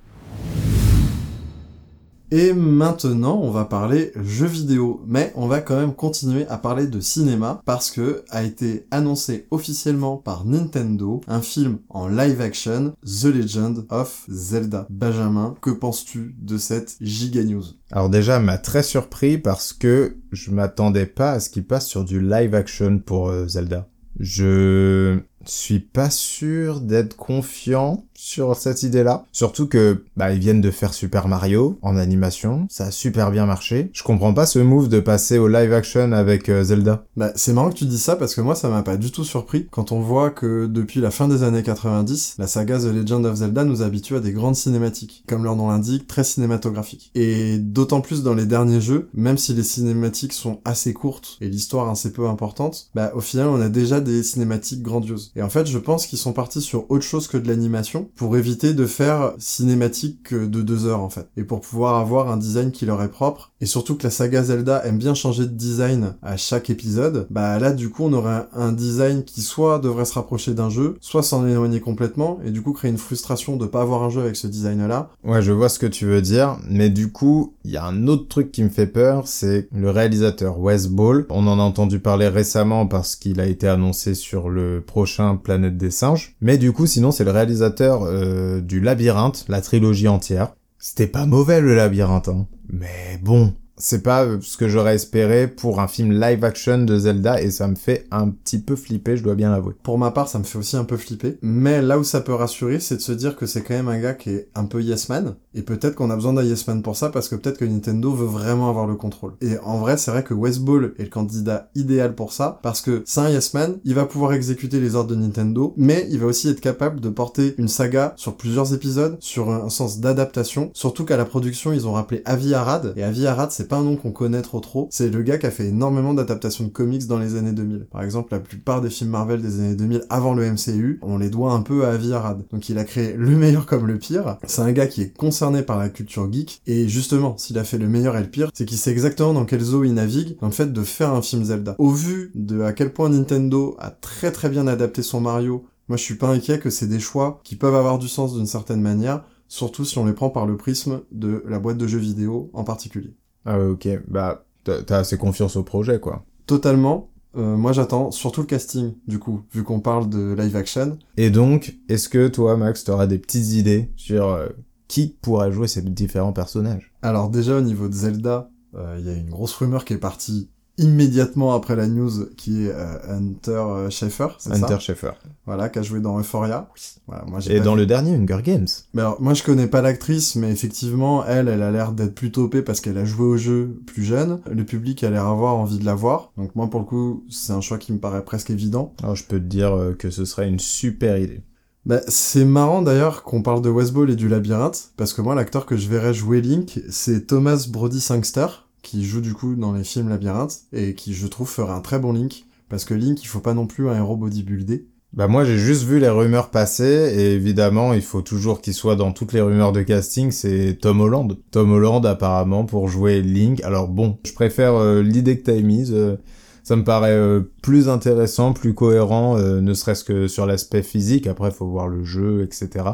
Et 2.30 2.52
maintenant, 2.52 3.40
on 3.42 3.52
va 3.52 3.64
parler 3.64 4.12
jeux 4.22 4.48
vidéo, 4.48 5.02
mais 5.08 5.32
on 5.36 5.48
va 5.48 5.62
quand 5.62 5.78
même 5.78 5.94
continuer 5.94 6.46
à 6.48 6.58
parler 6.58 6.86
de 6.86 7.00
cinéma 7.00 7.62
parce 7.66 7.90
que 7.90 8.26
a 8.32 8.44
été 8.44 8.86
annoncé 8.92 9.48
officiellement 9.50 10.18
par 10.18 10.46
Nintendo 10.46 11.22
un 11.28 11.42
film 11.42 11.80
en 11.88 12.10
live 12.10 12.42
action, 12.42 12.94
The 13.06 13.26
Legend 13.26 13.86
of 13.90 14.26
Zelda. 14.28 14.88
Benjamin, 14.90 15.56
que 15.62 15.70
penses-tu 15.70 16.36
de 16.38 16.58
cette 16.58 16.98
giga 17.00 17.46
news? 17.46 17.64
Alors 17.92 18.10
déjà, 18.10 18.40
m'a 18.40 18.58
très 18.58 18.84
surpris 18.84 19.38
parce 19.38 19.72
que 19.72 20.18
je 20.34 20.52
m'attendais 20.52 21.06
pas 21.06 21.32
à 21.32 21.40
ce 21.40 21.50
qu'il 21.50 21.66
passe 21.66 21.88
sur 21.88 22.04
du 22.04 22.20
live 22.20 22.54
action 22.56 23.00
pour 23.00 23.30
euh, 23.30 23.48
Zelda. 23.48 23.88
Je 24.20 25.20
suis 25.46 25.80
pas 25.80 26.10
sûr 26.10 26.82
d'être 26.82 27.16
confiant 27.16 28.06
sur 28.18 28.56
cette 28.56 28.84
idée-là. 28.84 29.26
Surtout 29.32 29.68
que, 29.68 30.04
bah, 30.18 30.34
ils 30.34 30.40
viennent 30.40 30.60
de 30.60 30.72
faire 30.72 30.94
Super 30.94 31.28
Mario 31.28 31.78
en 31.84 31.96
animation. 31.96 32.68
Ça 32.70 32.88
a 32.88 32.92
super 32.92 33.32
bien 33.32 33.46
marché. 33.46 33.90
Je 33.94 34.04
comprends 34.04 34.34
pas 34.34 34.48
ce 34.48 34.60
move 34.60 34.90
de 34.90 35.00
passer 35.00 35.38
au 35.38 35.48
live 35.48 35.72
action 35.72 36.12
avec 36.12 36.50
euh, 36.50 36.64
Zelda. 36.64 37.06
Bah, 37.16 37.32
c'est 37.36 37.54
marrant 37.54 37.70
que 37.70 37.76
tu 37.76 37.86
dis 37.86 38.00
ça 38.00 38.16
parce 38.16 38.34
que 38.34 38.42
moi, 38.42 38.56
ça 38.56 38.70
m'a 38.70 38.82
pas 38.82 38.98
du 38.98 39.12
tout 39.12 39.24
surpris 39.24 39.68
quand 39.70 39.92
on 39.92 40.02
voit 40.02 40.32
que 40.32 40.66
depuis 40.66 41.00
la 41.00 41.12
fin 41.12 41.28
des 41.28 41.44
années 41.44 41.62
90, 41.62 42.36
la 42.40 42.48
saga 42.48 42.80
The 42.80 42.86
Legend 42.86 43.26
of 43.26 43.36
Zelda 43.36 43.64
nous 43.64 43.84
habitue 43.84 44.16
à 44.16 44.20
des 44.20 44.32
grandes 44.32 44.56
cinématiques. 44.56 45.24
Comme 45.28 45.44
leur 45.44 45.56
nom 45.56 45.70
l'indique, 45.70 46.08
très 46.08 46.24
cinématographiques. 46.24 47.12
Et 47.14 47.60
d'autant 47.60 48.02
plus 48.02 48.24
dans 48.24 48.34
les 48.34 48.48
derniers 48.48 48.82
jeux, 48.82 49.10
même 49.14 49.38
si 49.38 49.54
les 49.54 49.64
cinématiques 49.64 50.34
sont 50.34 50.60
assez 50.66 50.92
courtes 50.94 51.38
et 51.40 51.48
l'histoire 51.48 51.88
assez 51.88 52.12
peu 52.12 52.28
importante, 52.28 52.90
bah, 52.96 53.12
au 53.14 53.22
final, 53.22 53.48
on 53.48 53.62
a 53.62 53.70
déjà 53.70 54.02
des 54.02 54.24
cinématiques 54.24 54.82
grandioses. 54.82 55.32
Et 55.36 55.44
en 55.44 55.50
fait, 55.50 55.68
je 55.68 55.78
pense 55.78 56.08
qu'ils 56.08 56.18
sont 56.18 56.34
partis 56.34 56.62
sur 56.62 56.90
autre 56.90 57.04
chose 57.04 57.28
que 57.28 57.38
de 57.38 57.48
l'animation 57.48 58.07
pour 58.16 58.38
éviter 58.38 58.74
de 58.74 58.86
faire 58.86 59.34
cinématique 59.38 60.34
de 60.34 60.62
deux 60.62 60.86
heures 60.86 61.02
en 61.02 61.10
fait. 61.10 61.28
Et 61.38 61.44
pour 61.44 61.62
pouvoir 61.62 61.96
avoir 61.96 62.30
un 62.32 62.38
design 62.38 62.72
qui 62.72 62.86
leur 62.86 63.02
est 63.02 63.12
propre. 63.12 63.52
Et 63.62 63.66
surtout 63.66 63.96
que 63.96 64.04
la 64.04 64.10
saga 64.10 64.44
Zelda 64.44 64.86
aime 64.86 64.98
bien 64.98 65.14
changer 65.14 65.44
de 65.44 65.54
design 65.54 66.16
à 66.22 66.38
chaque 66.38 66.70
épisode. 66.70 67.28
Bah 67.30 67.60
là, 67.60 67.72
du 67.72 67.90
coup, 67.90 68.04
on 68.04 68.14
aurait 68.14 68.46
un 68.54 68.72
design 68.72 69.24
qui 69.24 69.42
soit 69.42 69.80
devrait 69.80 70.06
se 70.06 70.14
rapprocher 70.14 70.54
d'un 70.54 70.70
jeu, 70.70 70.98
soit 71.02 71.24
s'en 71.24 71.48
éloigner 71.48 71.80
complètement. 71.80 72.40
Et 72.46 72.52
du 72.52 72.62
coup, 72.62 72.74
créer 72.74 72.92
une 72.92 72.98
frustration 72.98 73.58
de 73.58 73.66
pas 73.66 73.82
avoir 73.82 74.04
un 74.04 74.10
jeu 74.10 74.22
avec 74.22 74.36
ce 74.36 74.48
design 74.48 74.88
là. 74.88 75.10
Ouais, 75.24 75.42
je 75.42 75.52
vois 75.52 75.70
ce 75.70 75.80
que 75.80 75.86
tu 75.86 76.06
veux 76.06 76.22
dire. 76.22 76.58
Mais 76.70 76.90
du 76.90 77.12
coup, 77.12 77.54
il 77.64 77.72
y 77.72 77.78
a 77.78 77.86
un 77.86 78.08
autre 78.08 78.28
truc 78.28 78.52
qui 78.52 78.64
me 78.64 78.70
fait 78.70 78.88
peur, 78.88 79.28
c'est 79.28 79.68
le 79.72 79.90
réalisateur 79.90 80.60
Wes 80.60 80.88
Ball. 80.88 81.26
On 81.30 81.48
en 81.48 81.60
a 81.60 81.64
entendu 81.64 82.00
parler 82.00 82.28
récemment 82.28 82.88
parce 82.88 83.16
qu'il 83.16 83.40
a 83.40 83.46
été 83.46 83.68
annoncé 83.68 84.14
sur 84.14 84.50
le 84.50 84.82
prochain 84.86 85.36
Planète 85.36 85.78
des 85.78 85.92
Singes. 85.92 86.36
Mais 86.42 86.58
du 86.58 86.72
coup, 86.72 86.86
sinon, 86.86 87.12
c'est 87.12 87.24
le 87.24 87.32
réalisateur 87.32 87.97
euh, 88.06 88.62
du 88.62 88.80
Labyrinthe, 88.80 89.46
la 89.48 89.62
trilogie 89.62 90.08
entière. 90.08 90.54
C'était 90.78 91.08
pas 91.08 91.26
mauvais 91.26 91.62
le 91.62 91.76
Labyrinthe, 91.76 92.28
hein. 92.28 92.48
Mais 92.70 93.20
bon, 93.22 93.54
c'est 93.78 94.04
pas 94.04 94.26
ce 94.42 94.58
que 94.58 94.68
j'aurais 94.68 94.96
espéré 94.96 95.48
pour 95.48 95.80
un 95.80 95.88
film 95.88 96.12
live 96.20 96.44
action 96.44 96.80
de 96.80 96.98
Zelda 96.98 97.42
et 97.42 97.52
ça 97.52 97.68
me 97.68 97.76
fait 97.76 98.08
un 98.12 98.30
petit 98.30 98.60
peu 98.60 98.76
flipper, 98.76 99.18
je 99.18 99.24
dois 99.24 99.36
bien 99.36 99.52
l'avouer. 99.52 99.76
Pour 99.84 99.98
ma 99.98 100.12
part, 100.12 100.28
ça 100.28 100.40
me 100.40 100.44
fait 100.44 100.58
aussi 100.58 100.76
un 100.76 100.84
peu 100.84 100.98
flipper. 100.98 101.38
Mais 101.42 101.82
là 101.82 102.00
où 102.00 102.04
ça 102.04 102.22
peut 102.22 102.34
rassurer, 102.34 102.80
c'est 102.80 102.98
de 102.98 103.02
se 103.02 103.12
dire 103.12 103.36
que 103.36 103.46
c'est 103.46 103.62
quand 103.62 103.76
même 103.76 103.88
un 103.88 104.00
gars 104.00 104.14
qui 104.14 104.32
est 104.32 104.50
un 104.56 104.66
peu 104.66 104.82
yes 104.82 105.10
man. 105.10 105.36
Et 105.54 105.62
peut-être 105.62 105.96
qu'on 105.96 106.10
a 106.10 106.16
besoin 106.16 106.34
d'un 106.34 106.44
yes 106.44 106.68
man 106.68 106.82
pour 106.82 106.96
ça 106.96 107.10
parce 107.10 107.30
que 107.30 107.36
peut-être 107.36 107.58
que 107.58 107.66
Nintendo 107.66 108.12
veut 108.14 108.26
vraiment 108.26 108.70
avoir 108.70 108.88
le 108.88 108.96
contrôle. 108.96 109.34
Et 109.42 109.58
en 109.64 109.78
vrai, 109.78 109.98
c'est 109.98 110.12
vrai 110.12 110.24
que 110.24 110.34
West 110.34 110.62
Ball 110.62 110.94
est 110.98 111.04
le 111.04 111.10
candidat 111.10 111.70
idéal 111.76 112.16
pour 112.16 112.34
ça 112.34 112.60
parce 112.64 112.82
que 112.82 113.04
c'est 113.06 113.22
un 113.22 113.30
yes 113.30 113.54
man, 113.54 113.78
il 113.84 113.94
va 113.94 114.06
pouvoir 114.06 114.34
exécuter 114.34 114.80
les 114.80 114.96
ordres 114.96 115.12
de 115.12 115.16
Nintendo, 115.16 115.74
mais 115.78 116.08
il 116.10 116.20
va 116.20 116.28
aussi 116.28 116.50
être 116.50 116.62
capable 116.62 117.00
de 117.00 117.10
porter 117.10 117.56
une 117.58 117.68
saga 117.68 118.14
sur 118.18 118.38
plusieurs 118.38 118.74
épisodes, 118.74 119.18
sur 119.20 119.52
un 119.52 119.70
sens 119.70 120.00
d'adaptation. 120.00 120.72
Surtout 120.74 121.06
qu'à 121.06 121.18
la 121.18 121.26
production, 121.26 121.74
ils 121.74 121.88
ont 121.88 121.94
rappelé 121.94 122.22
Avi 122.26 122.54
Arad. 122.54 122.94
Et 122.96 123.04
Avi 123.04 123.28
Arad, 123.28 123.52
c'est 123.52 123.67
pas 123.68 123.78
un 123.78 123.84
nom 123.84 123.96
qu'on 123.96 124.12
connaît 124.12 124.42
trop 124.42 124.60
trop. 124.60 124.88
C'est 124.92 125.10
le 125.10 125.22
gars 125.22 125.38
qui 125.38 125.46
a 125.46 125.52
fait 125.52 125.68
énormément 125.68 126.14
d'adaptations 126.14 126.66
de 126.66 126.70
comics 126.70 127.08
dans 127.08 127.20
les 127.20 127.36
années 127.36 127.52
2000. 127.52 127.88
Par 127.92 128.04
exemple, 128.04 128.34
la 128.34 128.40
plupart 128.40 128.82
des 128.82 128.90
films 128.90 129.12
Marvel 129.12 129.42
des 129.42 129.60
années 129.60 129.76
2000 129.76 130.04
avant 130.10 130.34
le 130.34 130.50
MCU, 130.52 131.00
on 131.02 131.18
les 131.18 131.30
doit 131.30 131.54
un 131.54 131.62
peu 131.62 131.86
à 131.86 131.92
Avi 131.92 132.14
Arad. 132.14 132.44
Donc 132.52 132.70
il 132.70 132.78
a 132.78 132.84
créé 132.84 133.14
le 133.14 133.36
meilleur 133.36 133.66
comme 133.66 133.88
le 133.88 133.98
pire. 133.98 134.38
C'est 134.46 134.62
un 134.62 134.72
gars 134.72 134.88
qui 134.88 135.02
est 135.02 135.16
concerné 135.16 135.62
par 135.62 135.78
la 135.78 135.90
culture 135.90 136.32
geek. 136.32 136.62
Et 136.68 136.88
justement, 136.88 137.38
s'il 137.38 137.58
a 137.58 137.64
fait 137.64 137.78
le 137.78 137.88
meilleur 137.88 138.18
et 138.18 138.22
le 138.22 138.30
pire, 138.30 138.50
c'est 138.54 138.66
qu'il 138.66 138.78
sait 138.78 138.92
exactement 138.92 139.34
dans 139.34 139.46
quel 139.46 139.62
zoo 139.62 139.84
il 139.84 139.94
navigue 139.94 140.38
dans 140.40 140.48
le 140.48 140.54
fait 140.54 140.72
de 140.72 140.84
faire 140.84 141.14
un 141.14 141.22
film 141.22 141.44
Zelda. 141.44 141.76
Au 141.78 141.90
vu 141.90 142.32
de 142.36 142.62
à 142.62 142.74
quel 142.74 142.94
point 142.94 143.10
Nintendo 143.10 143.76
a 143.80 143.92
très 143.92 144.32
très 144.32 144.50
bien 144.50 144.68
adapté 144.68 145.02
son 145.04 145.22
Mario, 145.22 145.66
moi 145.88 145.98
je 145.98 146.04
suis 146.04 146.16
pas 146.16 146.30
inquiet 146.30 146.60
que 146.60 146.70
c'est 146.70 146.88
des 146.88 147.00
choix 147.00 147.40
qui 147.44 147.56
peuvent 147.56 147.76
avoir 147.76 148.00
du 148.00 148.08
sens 148.08 148.36
d'une 148.36 148.48
certaine 148.48 148.82
manière 148.82 149.24
surtout 149.48 149.86
si 149.86 149.98
on 149.98 150.06
les 150.06 150.14
prend 150.14 150.30
par 150.30 150.46
le 150.46 150.58
prisme 150.58 151.02
de 151.12 151.44
la 151.48 151.60
boîte 151.60 151.78
de 151.78 151.88
jeux 151.88 152.00
vidéo 152.00 152.50
en 152.54 152.64
particulier. 152.64 153.14
Ah 153.48 153.58
ouais, 153.58 153.66
ok. 153.66 153.88
Bah, 154.08 154.46
t'as 154.64 154.98
assez 154.98 155.18
confiance 155.18 155.56
au 155.56 155.64
projet, 155.64 156.00
quoi. 156.00 156.26
Totalement. 156.46 157.10
Euh, 157.38 157.56
moi, 157.56 157.72
j'attends 157.72 158.12
surtout 158.12 158.42
le 158.42 158.48
casting, 158.48 158.94
du 159.08 159.20
coup, 159.20 159.42
vu 159.54 159.64
qu'on 159.64 159.80
parle 159.80 160.10
de 160.10 160.36
live 160.38 160.56
action. 160.56 160.98
Et 161.16 161.30
donc, 161.30 161.78
est-ce 161.88 162.10
que 162.10 162.28
toi, 162.28 162.58
Max, 162.58 162.84
t'auras 162.84 163.08
des 163.08 163.20
petites 163.20 163.54
idées 163.54 163.92
sur 163.96 164.28
euh, 164.28 164.48
qui 164.88 165.16
pourrait 165.22 165.52
jouer 165.52 165.68
ces 165.68 165.82
différents 165.82 166.34
personnages? 166.34 166.94
Alors 167.02 167.30
déjà, 167.30 167.58
au 167.58 167.62
niveau 167.62 167.88
de 167.88 167.94
Zelda, 167.94 168.50
euh, 168.76 168.98
il 169.00 169.06
y 169.06 169.10
a 169.10 169.14
une 169.14 169.30
grosse 169.30 169.54
rumeur 169.54 169.86
qui 169.86 169.94
est 169.94 170.00
partie 170.00 170.50
immédiatement 170.78 171.54
après 171.54 171.76
la 171.76 171.88
news 171.88 172.28
qui 172.38 172.66
est 172.66 172.72
euh, 172.72 173.18
Hunter 173.18 173.52
euh, 173.52 173.90
Schaeffer, 173.90 174.28
c'est 174.38 174.56
ça 174.56 174.66
Hunter 174.66 174.80
Schaeffer. 174.80 175.12
Voilà, 175.46 175.70
qui 175.70 175.80
a 175.80 175.82
joué 175.82 176.00
dans 176.00 176.20
Euphoria. 176.20 176.70
Voilà, 177.08 177.26
moi, 177.26 177.40
Et 177.50 177.60
dans 177.60 177.76
le 177.76 177.86
dernier 177.86 178.16
Hunger 178.16 178.42
Games. 178.44 178.68
Mais 178.94 179.02
alors, 179.02 179.22
moi 179.22 179.34
je 179.34 179.44
connais 179.44 179.68
pas 179.68 179.82
l'actrice, 179.82 180.36
mais 180.36 180.52
effectivement, 180.52 181.26
elle, 181.26 181.48
elle 181.48 181.64
a 181.64 181.72
l'air 181.72 181.94
d'être 181.94 182.14
plus 182.14 182.32
topée 182.32 182.62
parce 182.62 182.82
qu'elle 182.82 182.98
a 182.98 183.06
joué 183.06 183.26
au 183.26 183.38
jeu 183.38 183.82
plus 183.86 184.04
jeune. 184.04 184.40
Le 184.50 184.64
public 184.66 185.04
a 185.04 185.10
l'air 185.10 185.26
avoir 185.26 185.56
envie 185.56 185.80
de 185.80 185.86
la 185.86 185.96
voir. 185.96 186.32
Donc 186.38 186.56
moi, 186.56 186.70
pour 186.70 186.80
le 186.80 186.86
coup, 186.86 187.24
c'est 187.30 187.54
un 187.54 187.62
choix 187.62 187.78
qui 187.78 187.94
me 187.94 188.00
paraît 188.00 188.24
presque 188.24 188.50
évident. 188.50 188.94
Alors 189.02 189.16
je 189.16 189.24
peux 189.24 189.40
te 189.40 189.46
dire 189.46 189.74
euh, 189.74 189.94
que 189.94 190.10
ce 190.10 190.26
serait 190.26 190.48
une 190.48 190.60
super 190.60 191.18
idée. 191.18 191.42
Bah, 191.88 192.02
c'est 192.10 192.44
marrant 192.44 192.82
d'ailleurs 192.82 193.24
qu'on 193.24 193.42
parle 193.42 193.62
de 193.62 193.70
Westball 193.70 194.10
et 194.10 194.18
du 194.18 194.28
labyrinthe, 194.28 194.90
parce 194.98 195.14
que 195.14 195.22
moi 195.22 195.36
l'acteur 195.36 195.66
que 195.66 195.78
je 195.78 195.88
verrais 195.88 196.14
jouer 196.14 196.42
Link, 196.42 196.82
c'est 196.90 197.28
Thomas 197.28 197.66
Brody 197.70 198.02
Sangster, 198.02 198.48
qui 198.82 199.06
joue 199.06 199.22
du 199.22 199.34
coup 199.34 199.56
dans 199.56 199.74
les 199.74 199.84
films 199.84 200.10
Labyrinthe 200.10 200.60
et 200.74 200.94
qui 200.96 201.14
je 201.14 201.28
trouve 201.28 201.50
ferait 201.50 201.74
un 201.74 201.82
très 201.82 202.00
bon 202.00 202.14
Link 202.14 202.46
parce 202.70 202.86
que 202.86 202.94
Link 202.94 203.22
il 203.24 203.28
faut 203.28 203.40
pas 203.40 203.54
non 203.54 203.68
plus 203.68 203.90
un 203.90 203.96
héros 203.96 204.16
bodybuildé. 204.18 204.88
Bah 205.14 205.28
moi 205.28 205.46
j'ai 205.46 205.58
juste 205.58 205.84
vu 205.84 206.00
les 206.00 206.10
rumeurs 206.10 206.50
passer 206.50 207.14
et 207.16 207.34
évidemment 207.34 207.94
il 207.94 208.02
faut 208.02 208.22
toujours 208.22 208.62
qu'il 208.62 208.74
soit 208.74 208.96
dans 208.96 209.14
toutes 209.14 209.34
les 209.34 209.42
rumeurs 209.42 209.72
de 209.72 209.82
casting, 209.82 210.32
c'est 210.32 210.78
Tom 210.80 211.00
Holland. 211.02 211.38
Tom 211.52 211.72
Holland 211.72 212.06
apparemment 212.06 212.66
pour 212.66 212.88
jouer 212.88 213.22
Link. 213.22 213.64
Alors 213.64 213.88
bon, 213.88 214.20
je 214.26 214.34
préfère 214.34 214.76
euh, 214.76 215.02
l'idée 215.02 215.38
que 215.38 215.44
t'as 215.44 215.56
émise. 215.56 215.94
Euh, 215.94 216.18
ça 216.64 216.76
me 216.76 216.84
paraît 216.84 217.14
euh, 217.14 217.40
plus 217.62 217.88
intéressant, 217.88 218.52
plus 218.52 218.74
cohérent, 218.74 219.38
ne 219.38 219.74
serait-ce 219.74 220.04
que 220.04 220.28
sur 220.28 220.46
l'aspect 220.46 220.84
physique. 220.84 221.26
Après 221.26 221.52
faut 221.52 221.68
voir 221.68 221.88
le 221.88 222.04
jeu, 222.04 222.44
etc. 222.44 222.86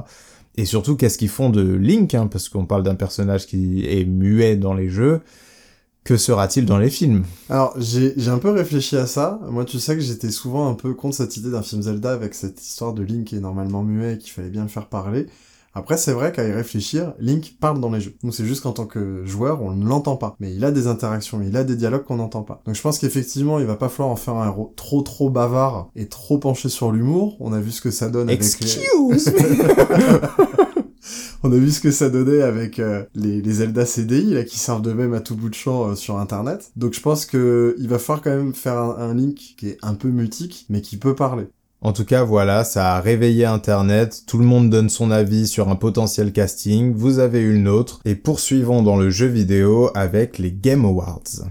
Et 0.56 0.66
surtout 0.66 0.96
qu'est-ce 0.96 1.18
qu'ils 1.18 1.30
font 1.30 1.50
de 1.50 1.64
Link, 1.64 2.14
hein, 2.14 2.28
parce 2.28 2.48
qu'on 2.48 2.68
parle 2.68 2.84
d'un 2.84 2.94
personnage 2.94 3.48
qui 3.48 3.86
est 3.88 4.06
muet 4.06 4.56
dans 4.56 4.76
les 4.76 4.90
jeux 4.90 5.22
que 6.04 6.18
sera-t-il 6.18 6.66
dans 6.66 6.78
les 6.78 6.90
films? 6.90 7.24
Alors, 7.50 7.74
j'ai 7.78 8.14
un 8.28 8.38
peu 8.38 8.50
réfléchi 8.50 8.98
à 8.98 9.08
ça. 9.08 9.40
Moi, 9.50 9.66
tu 9.66 9.80
sais 9.80 9.96
que 9.96 10.02
j'étais 10.02 10.32
souvent 10.32 10.70
un 10.70 10.74
peu 10.74 10.94
contre 10.94 11.16
cette 11.16 11.38
idée 11.38 11.50
d'un 11.50 11.62
film 11.62 11.82
Zelda 11.82 12.12
avec 12.12 12.34
cette 12.34 12.62
histoire 12.62 12.94
de 12.94 13.04
Link 13.04 13.28
qui 13.28 13.38
est 13.38 13.42
normalement 13.42 13.84
muet 13.84 14.16
et 14.16 14.18
qu'il 14.18 14.32
fallait 14.32 14.50
bien 14.50 14.64
le 14.64 14.70
faire 14.70 14.88
parler. 14.88 15.28
Après, 15.76 15.98
c'est 15.98 16.12
vrai 16.12 16.32
qu'à 16.32 16.48
y 16.48 16.52
réfléchir, 16.52 17.14
Link 17.20 17.56
parle 17.60 17.80
dans 17.80 17.90
les 17.90 18.00
jeux. 18.00 18.14
Nous, 18.22 18.32
c'est 18.32 18.46
juste 18.46 18.62
qu'en 18.62 18.74
tant 18.74 18.86
que 18.86 19.26
joueur, 19.26 19.64
on 19.64 19.72
ne 19.72 19.88
l'entend 19.88 20.18
pas. 20.18 20.36
Mais 20.40 20.54
il 20.54 20.64
a 20.66 20.72
des 20.72 20.86
interactions, 20.86 21.42
il 21.42 21.58
a 21.58 21.64
des 21.64 21.76
dialogues 21.76 22.04
qu'on 22.04 22.18
n'entend 22.18 22.44
pas. 22.44 22.62
Donc 22.66 22.76
je 22.76 22.82
pense 22.82 23.00
qu'effectivement, 23.00 23.58
il 23.60 23.66
va 23.66 23.76
pas 23.76 23.90
falloir 23.90 24.10
en 24.10 24.16
faire 24.16 24.36
un 24.36 24.46
héros 24.46 24.72
trop 24.76 25.02
trop 25.02 25.32
bavard 25.32 25.90
et 25.96 26.08
trop 26.08 26.38
penché 26.38 26.70
sur 26.70 26.92
l'humour. 26.92 27.38
On 27.40 27.54
a 27.54 27.60
vu 27.60 27.72
ce 27.72 27.82
que 27.82 27.90
ça 27.90 28.10
donne 28.10 28.30
avec 28.30 28.42
Excuse 28.42 28.78
on 31.44 31.52
a 31.52 31.56
vu 31.56 31.72
ce 31.72 31.82
que 31.82 31.92
ça 31.92 32.10
donnait 32.10 32.42
avec 32.42 32.80
euh, 32.80 33.04
les, 33.16 33.42
les, 33.42 33.54
Zelda 33.54 33.86
CDI 33.86 34.46
qui 34.46 34.58
servent 34.58 34.82
de 34.82 34.94
même 34.94 35.14
à 35.14 35.20
tout 35.20 35.36
bout 35.36 35.50
de 35.50 35.56
champ 35.56 35.90
euh, 35.90 35.96
sur 35.96 36.18
internet. 36.18 36.72
Donc 36.76 36.94
je 36.94 37.02
pense 37.02 37.26
que 37.26 37.76
il 37.80 37.88
va 37.88 38.00
falloir 38.00 38.22
quand 38.22 38.36
même 38.36 38.54
faire 38.54 38.78
un, 38.78 39.14
Link 39.14 39.56
qui 39.58 39.70
est 39.70 39.78
un 39.82 39.94
peu 39.94 40.10
mutique 40.10 40.66
mais 40.70 40.82
qui 40.82 40.98
peut 40.98 41.16
parler. 41.16 41.46
En 41.82 41.92
tout 41.92 42.06
cas, 42.06 42.24
voilà, 42.24 42.64
ça 42.64 42.96
a 42.96 43.02
réveillé 43.02 43.44
Internet, 43.44 44.24
tout 44.26 44.38
le 44.38 44.46
monde 44.46 44.70
donne 44.70 44.90
son 44.90 45.12
avis 45.12 45.48
sur 45.48 45.68
un 45.68 45.76
potentiel 45.76 46.32
casting, 46.32 46.94
vous 46.94 47.20
avez 47.20 47.42
eu 47.42 47.52
le 47.52 47.60
nôtre, 47.60 48.00
et 48.06 48.16
poursuivons 48.16 48.82
dans 48.82 48.96
le 48.96 49.10
jeu 49.10 49.28
vidéo 49.28 49.90
avec 49.94 50.38
les 50.38 50.54
Game 50.54 50.86
Awards. 50.86 51.44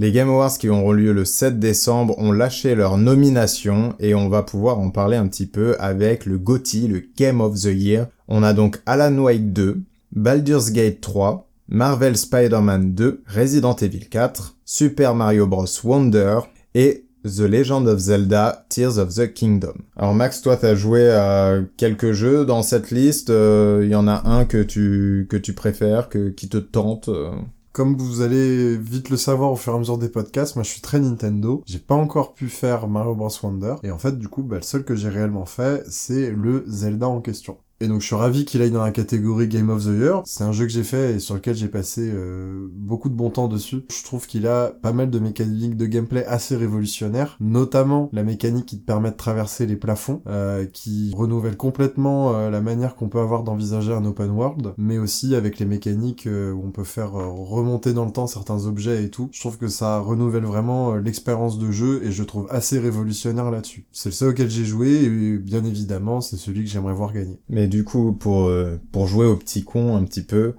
Les 0.00 0.12
Game 0.12 0.28
Awards 0.28 0.56
qui 0.56 0.68
auront 0.68 0.92
lieu 0.92 1.12
le 1.12 1.24
7 1.24 1.58
décembre 1.58 2.16
ont 2.18 2.30
lâché 2.30 2.76
leur 2.76 2.98
nomination 2.98 3.96
et 3.98 4.14
on 4.14 4.28
va 4.28 4.44
pouvoir 4.44 4.78
en 4.78 4.90
parler 4.90 5.16
un 5.16 5.26
petit 5.26 5.46
peu 5.46 5.74
avec 5.80 6.24
le 6.24 6.38
GOTY, 6.38 6.86
le 6.86 7.02
Game 7.16 7.40
of 7.40 7.56
the 7.56 7.74
Year. 7.74 8.06
On 8.28 8.44
a 8.44 8.52
donc 8.52 8.80
Alan 8.86 9.18
Wake 9.18 9.52
2, 9.52 9.80
Baldur's 10.12 10.70
Gate 10.70 11.00
3, 11.00 11.48
Marvel 11.66 12.16
Spider-Man 12.16 12.94
2, 12.94 13.24
Resident 13.26 13.74
Evil 13.74 14.08
4, 14.08 14.54
Super 14.64 15.16
Mario 15.16 15.48
Bros. 15.48 15.66
Wonder 15.82 16.42
et 16.76 17.06
The 17.24 17.40
Legend 17.40 17.88
of 17.88 17.98
Zelda 17.98 18.66
Tears 18.68 18.98
of 18.98 19.12
the 19.12 19.32
Kingdom. 19.32 19.74
Alors 19.96 20.14
Max, 20.14 20.42
toi 20.42 20.56
t'as 20.56 20.76
joué 20.76 21.10
à 21.10 21.58
quelques 21.76 22.12
jeux 22.12 22.44
dans 22.44 22.62
cette 22.62 22.92
liste, 22.92 23.30
il 23.30 23.34
euh, 23.34 23.84
y 23.84 23.96
en 23.96 24.06
a 24.06 24.28
un 24.28 24.44
que 24.44 24.62
tu 24.62 25.26
que 25.28 25.36
tu 25.36 25.54
préfères, 25.54 26.08
que 26.08 26.28
qui 26.28 26.48
te 26.48 26.58
tente 26.58 27.08
euh 27.08 27.32
comme 27.78 27.96
vous 27.96 28.22
allez 28.22 28.76
vite 28.76 29.08
le 29.08 29.16
savoir 29.16 29.52
au 29.52 29.54
fur 29.54 29.72
et 29.72 29.76
à 29.76 29.78
mesure 29.78 29.98
des 29.98 30.08
podcasts, 30.08 30.56
moi 30.56 30.64
je 30.64 30.68
suis 30.68 30.80
très 30.80 30.98
Nintendo. 30.98 31.62
J'ai 31.64 31.78
pas 31.78 31.94
encore 31.94 32.34
pu 32.34 32.48
faire 32.48 32.88
Mario 32.88 33.14
Bros 33.14 33.30
Wonder. 33.40 33.76
Et 33.84 33.92
en 33.92 33.98
fait, 33.98 34.18
du 34.18 34.26
coup, 34.26 34.42
bah, 34.42 34.56
le 34.56 34.62
seul 34.62 34.84
que 34.84 34.96
j'ai 34.96 35.08
réellement 35.08 35.46
fait, 35.46 35.84
c'est 35.88 36.32
le 36.32 36.64
Zelda 36.66 37.06
en 37.06 37.20
question. 37.20 37.56
Et 37.80 37.86
donc 37.86 38.00
je 38.00 38.06
suis 38.06 38.16
ravi 38.16 38.44
qu'il 38.44 38.60
aille 38.60 38.72
dans 38.72 38.82
la 38.82 38.90
catégorie 38.90 39.46
Game 39.46 39.70
of 39.70 39.84
the 39.84 39.98
Year. 40.00 40.22
C'est 40.24 40.42
un 40.42 40.50
jeu 40.50 40.64
que 40.66 40.72
j'ai 40.72 40.82
fait 40.82 41.14
et 41.14 41.18
sur 41.20 41.36
lequel 41.36 41.54
j'ai 41.54 41.68
passé 41.68 42.10
euh, 42.12 42.68
beaucoup 42.72 43.08
de 43.08 43.14
bon 43.14 43.30
temps 43.30 43.46
dessus. 43.46 43.82
Je 43.88 44.02
trouve 44.02 44.26
qu'il 44.26 44.48
a 44.48 44.72
pas 44.82 44.92
mal 44.92 45.10
de 45.10 45.18
mécaniques 45.20 45.76
de 45.76 45.86
gameplay 45.86 46.24
assez 46.24 46.56
révolutionnaires, 46.56 47.36
notamment 47.40 48.08
la 48.12 48.24
mécanique 48.24 48.66
qui 48.66 48.80
te 48.80 48.84
permet 48.84 49.12
de 49.12 49.16
traverser 49.16 49.64
les 49.66 49.76
plafonds, 49.76 50.22
euh, 50.26 50.66
qui 50.66 51.12
renouvelle 51.16 51.56
complètement 51.56 52.34
euh, 52.34 52.50
la 52.50 52.60
manière 52.60 52.96
qu'on 52.96 53.08
peut 53.08 53.20
avoir 53.20 53.44
d'envisager 53.44 53.92
un 53.92 54.04
open 54.04 54.30
world, 54.30 54.74
mais 54.76 54.98
aussi 54.98 55.36
avec 55.36 55.60
les 55.60 55.66
mécaniques 55.66 56.28
où 56.28 56.62
on 56.64 56.70
peut 56.72 56.84
faire 56.84 57.12
remonter 57.12 57.92
dans 57.92 58.04
le 58.04 58.12
temps 58.12 58.26
certains 58.26 58.66
objets 58.66 59.04
et 59.04 59.10
tout. 59.10 59.28
Je 59.30 59.40
trouve 59.40 59.56
que 59.56 59.68
ça 59.68 60.00
renouvelle 60.00 60.44
vraiment 60.44 60.96
l'expérience 60.96 61.58
de 61.58 61.70
jeu 61.70 62.02
et 62.04 62.10
je 62.10 62.24
trouve 62.24 62.48
assez 62.50 62.78
révolutionnaire 62.78 63.50
là-dessus. 63.52 63.86
C'est 63.92 64.08
le 64.08 64.14
seul 64.14 64.30
auquel 64.30 64.50
j'ai 64.50 64.64
joué 64.64 65.04
et 65.04 65.38
bien 65.38 65.64
évidemment 65.64 66.20
c'est 66.20 66.36
celui 66.36 66.64
que 66.64 66.70
j'aimerais 66.70 66.94
voir 66.94 67.12
gagner. 67.12 67.38
Mais 67.48 67.67
du 67.68 67.84
coup, 67.84 68.12
pour, 68.12 68.46
euh, 68.46 68.80
pour 68.92 69.06
jouer 69.06 69.26
au 69.26 69.36
petit 69.36 69.64
con 69.64 69.96
un 69.96 70.04
petit 70.04 70.22
peu, 70.22 70.54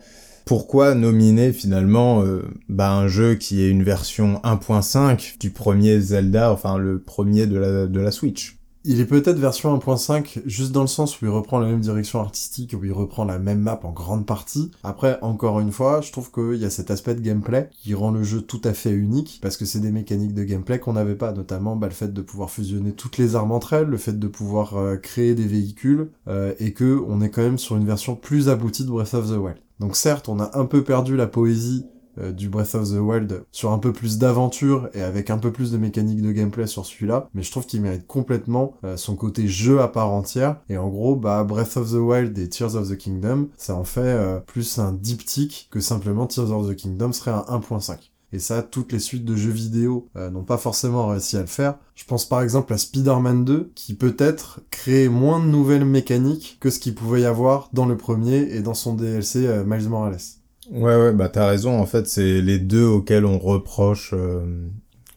pourquoi 0.46 0.96
nominer 0.96 1.54
finalement 1.54 2.24
euh, 2.24 2.44
bah, 2.70 2.92
un 2.92 3.08
jeu 3.08 3.36
qui 3.36 3.62
est 3.62 3.70
une 3.70 3.84
version 3.84 4.40
1.5 4.44 5.38
du 5.40 5.52
premier 5.52 6.00
Zelda, 6.00 6.52
enfin 6.52 6.78
le 6.78 7.00
premier 7.00 7.46
de 7.48 8.00
la 8.00 8.12
Switch? 8.12 8.59
Il 8.86 9.02
est 9.02 9.06
peut-être 9.06 9.38
version 9.38 9.78
1.5 9.78 10.42
juste 10.46 10.72
dans 10.72 10.82
le 10.82 10.88
sens 10.88 11.22
où 11.22 11.26
il 11.26 11.30
reprend 11.30 11.60
la 11.60 11.68
même 11.68 11.82
direction 11.82 12.22
artistique, 12.22 12.74
où 12.80 12.86
il 12.86 12.94
reprend 12.94 13.26
la 13.26 13.38
même 13.38 13.60
map 13.60 13.78
en 13.84 13.92
grande 13.92 14.26
partie. 14.26 14.72
Après, 14.84 15.20
encore 15.22 15.60
une 15.60 15.74
fois, 15.74 16.00
je 16.00 16.14
trouve 16.14 16.32
qu'il 16.32 16.62
y 16.62 16.64
a 16.64 16.70
cet 16.70 16.90
aspect 16.90 17.14
de 17.14 17.20
gameplay 17.20 17.70
qui 17.74 17.94
rend 17.94 18.12
le 18.12 18.24
jeu 18.24 18.42
tout 18.42 18.62
à 18.64 18.74
fait 18.74 18.92
unique, 18.92 19.40
parce 19.42 19.58
que 19.58 19.66
c'est 19.66 19.82
des 19.82 19.92
mécaniques 19.92 20.34
de 20.34 20.46
gameplay 20.46 20.80
qu'on 20.80 20.94
n'avait 20.94 21.16
pas, 21.16 21.34
notamment 21.34 21.76
bah, 21.76 21.88
le 21.88 21.94
fait 21.94 22.14
de 22.14 22.22
pouvoir 22.22 22.52
fusionner 22.52 22.94
toutes 22.94 23.18
les 23.18 23.36
armes 23.36 23.52
entre 23.52 23.74
elles, 23.74 23.88
le 23.88 23.98
fait 23.98 24.18
de 24.18 24.28
pouvoir 24.28 24.78
euh, 24.78 24.96
créer 24.96 25.36
des 25.36 25.48
véhicules, 25.48 26.12
euh, 26.30 26.54
et 26.60 26.72
que 26.72 27.04
on 27.06 27.20
est 27.20 27.30
quand 27.30 27.42
même 27.42 27.58
sur 27.58 27.76
une 27.76 27.86
version 27.86 28.16
plus 28.16 28.48
aboutie 28.48 28.86
de 28.86 28.92
Breath 28.92 29.14
of 29.14 29.28
the 29.28 29.38
Wild. 29.38 29.58
Donc 29.82 29.98
certes, 29.98 30.30
on 30.30 30.40
a 30.40 30.58
un 30.58 30.66
peu 30.66 30.86
perdu 30.86 31.18
la 31.18 31.28
poésie 31.28 31.86
euh, 32.20 32.32
du 32.32 32.50
Breath 32.50 32.76
of 32.76 32.90
the 32.90 32.98
Wild 33.00 33.44
sur 33.52 33.72
un 33.72 33.80
peu 33.80 33.94
plus 33.94 34.18
d'aventure 34.18 34.90
et 34.94 35.02
avec 35.02 35.30
un 35.30 35.38
peu 35.38 35.52
plus 35.52 35.72
de 35.72 35.78
mécanique 35.78 36.22
de 36.22 36.32
gameplay 36.32 36.68
sur 36.68 36.86
celui-là, 36.86 37.30
mais 37.34 37.44
je 37.44 37.52
trouve 37.52 37.66
qu'il 37.66 37.82
mérite 37.82 38.08
complètement 38.08 38.74
euh, 38.84 38.98
son 38.98 39.16
côté 39.16 39.48
jeu 39.48 39.82
à 39.82 39.88
part 39.88 40.12
entière. 40.12 40.58
Et 40.70 40.78
en 40.78 40.90
gros, 40.90 41.16
bah 41.16 41.44
Breath 41.44 41.78
of 41.78 41.92
the 41.92 41.96
Wild 41.96 42.38
et 42.38 42.50
Tears 42.50 42.76
of 42.76 42.90
the 42.90 42.98
Kingdom, 42.98 43.50
ça 43.58 43.76
en 43.76 43.84
fait 43.84 44.02
euh, 44.02 44.40
plus 44.40 44.80
un 44.80 44.92
diptyque 44.92 45.68
que 45.72 45.80
simplement 45.80 46.28
Tears 46.28 46.52
of 46.52 46.70
the 46.70 46.76
Kingdom 46.76 47.12
serait 47.12 47.32
un 47.32 47.46
1.5. 47.50 47.98
Et 48.32 48.40
ça, 48.40 48.62
toutes 48.62 48.92
les 48.92 49.00
suites 49.00 49.26
de 49.26 49.36
jeux 49.36 49.50
vidéo 49.50 50.08
n'ont 50.14 50.44
pas 50.44 50.60
forcément 50.60 51.08
réussi 51.08 51.36
à 51.36 51.42
le 51.42 51.48
faire. 51.48 51.80
Je 51.96 52.06
pense 52.06 52.30
par 52.30 52.44
exemple 52.44 52.72
à 52.74 52.78
Spider-Man 52.78 53.44
2, 53.44 53.72
qui 53.74 53.96
peut-être 53.96 54.60
crée 54.70 55.10
moins 55.10 55.40
de 55.40 55.46
nouvelles 55.46 55.84
mécaniques 55.84 56.58
que 56.60 56.70
ce 56.70 56.78
qu'il 56.78 56.94
pouvait 56.94 57.22
y 57.22 57.26
avoir 57.26 57.70
dans 57.74 57.88
le 57.88 57.98
premier 57.98 58.42
et 58.56 58.62
dans 58.62 58.76
son 58.76 58.94
DLC 58.94 59.64
Miles 59.66 59.90
Morales. 59.90 60.39
Ouais, 60.70 60.96
ouais, 60.96 61.14
bah 61.14 61.30
t'as 61.30 61.48
raison. 61.48 61.80
En 61.80 61.86
fait, 61.86 62.08
c'est 62.08 62.42
les 62.42 62.60
deux 62.60 62.86
auxquels 62.86 63.26
on 63.26 63.40
reproche, 63.40 64.14
euh, 64.14 64.68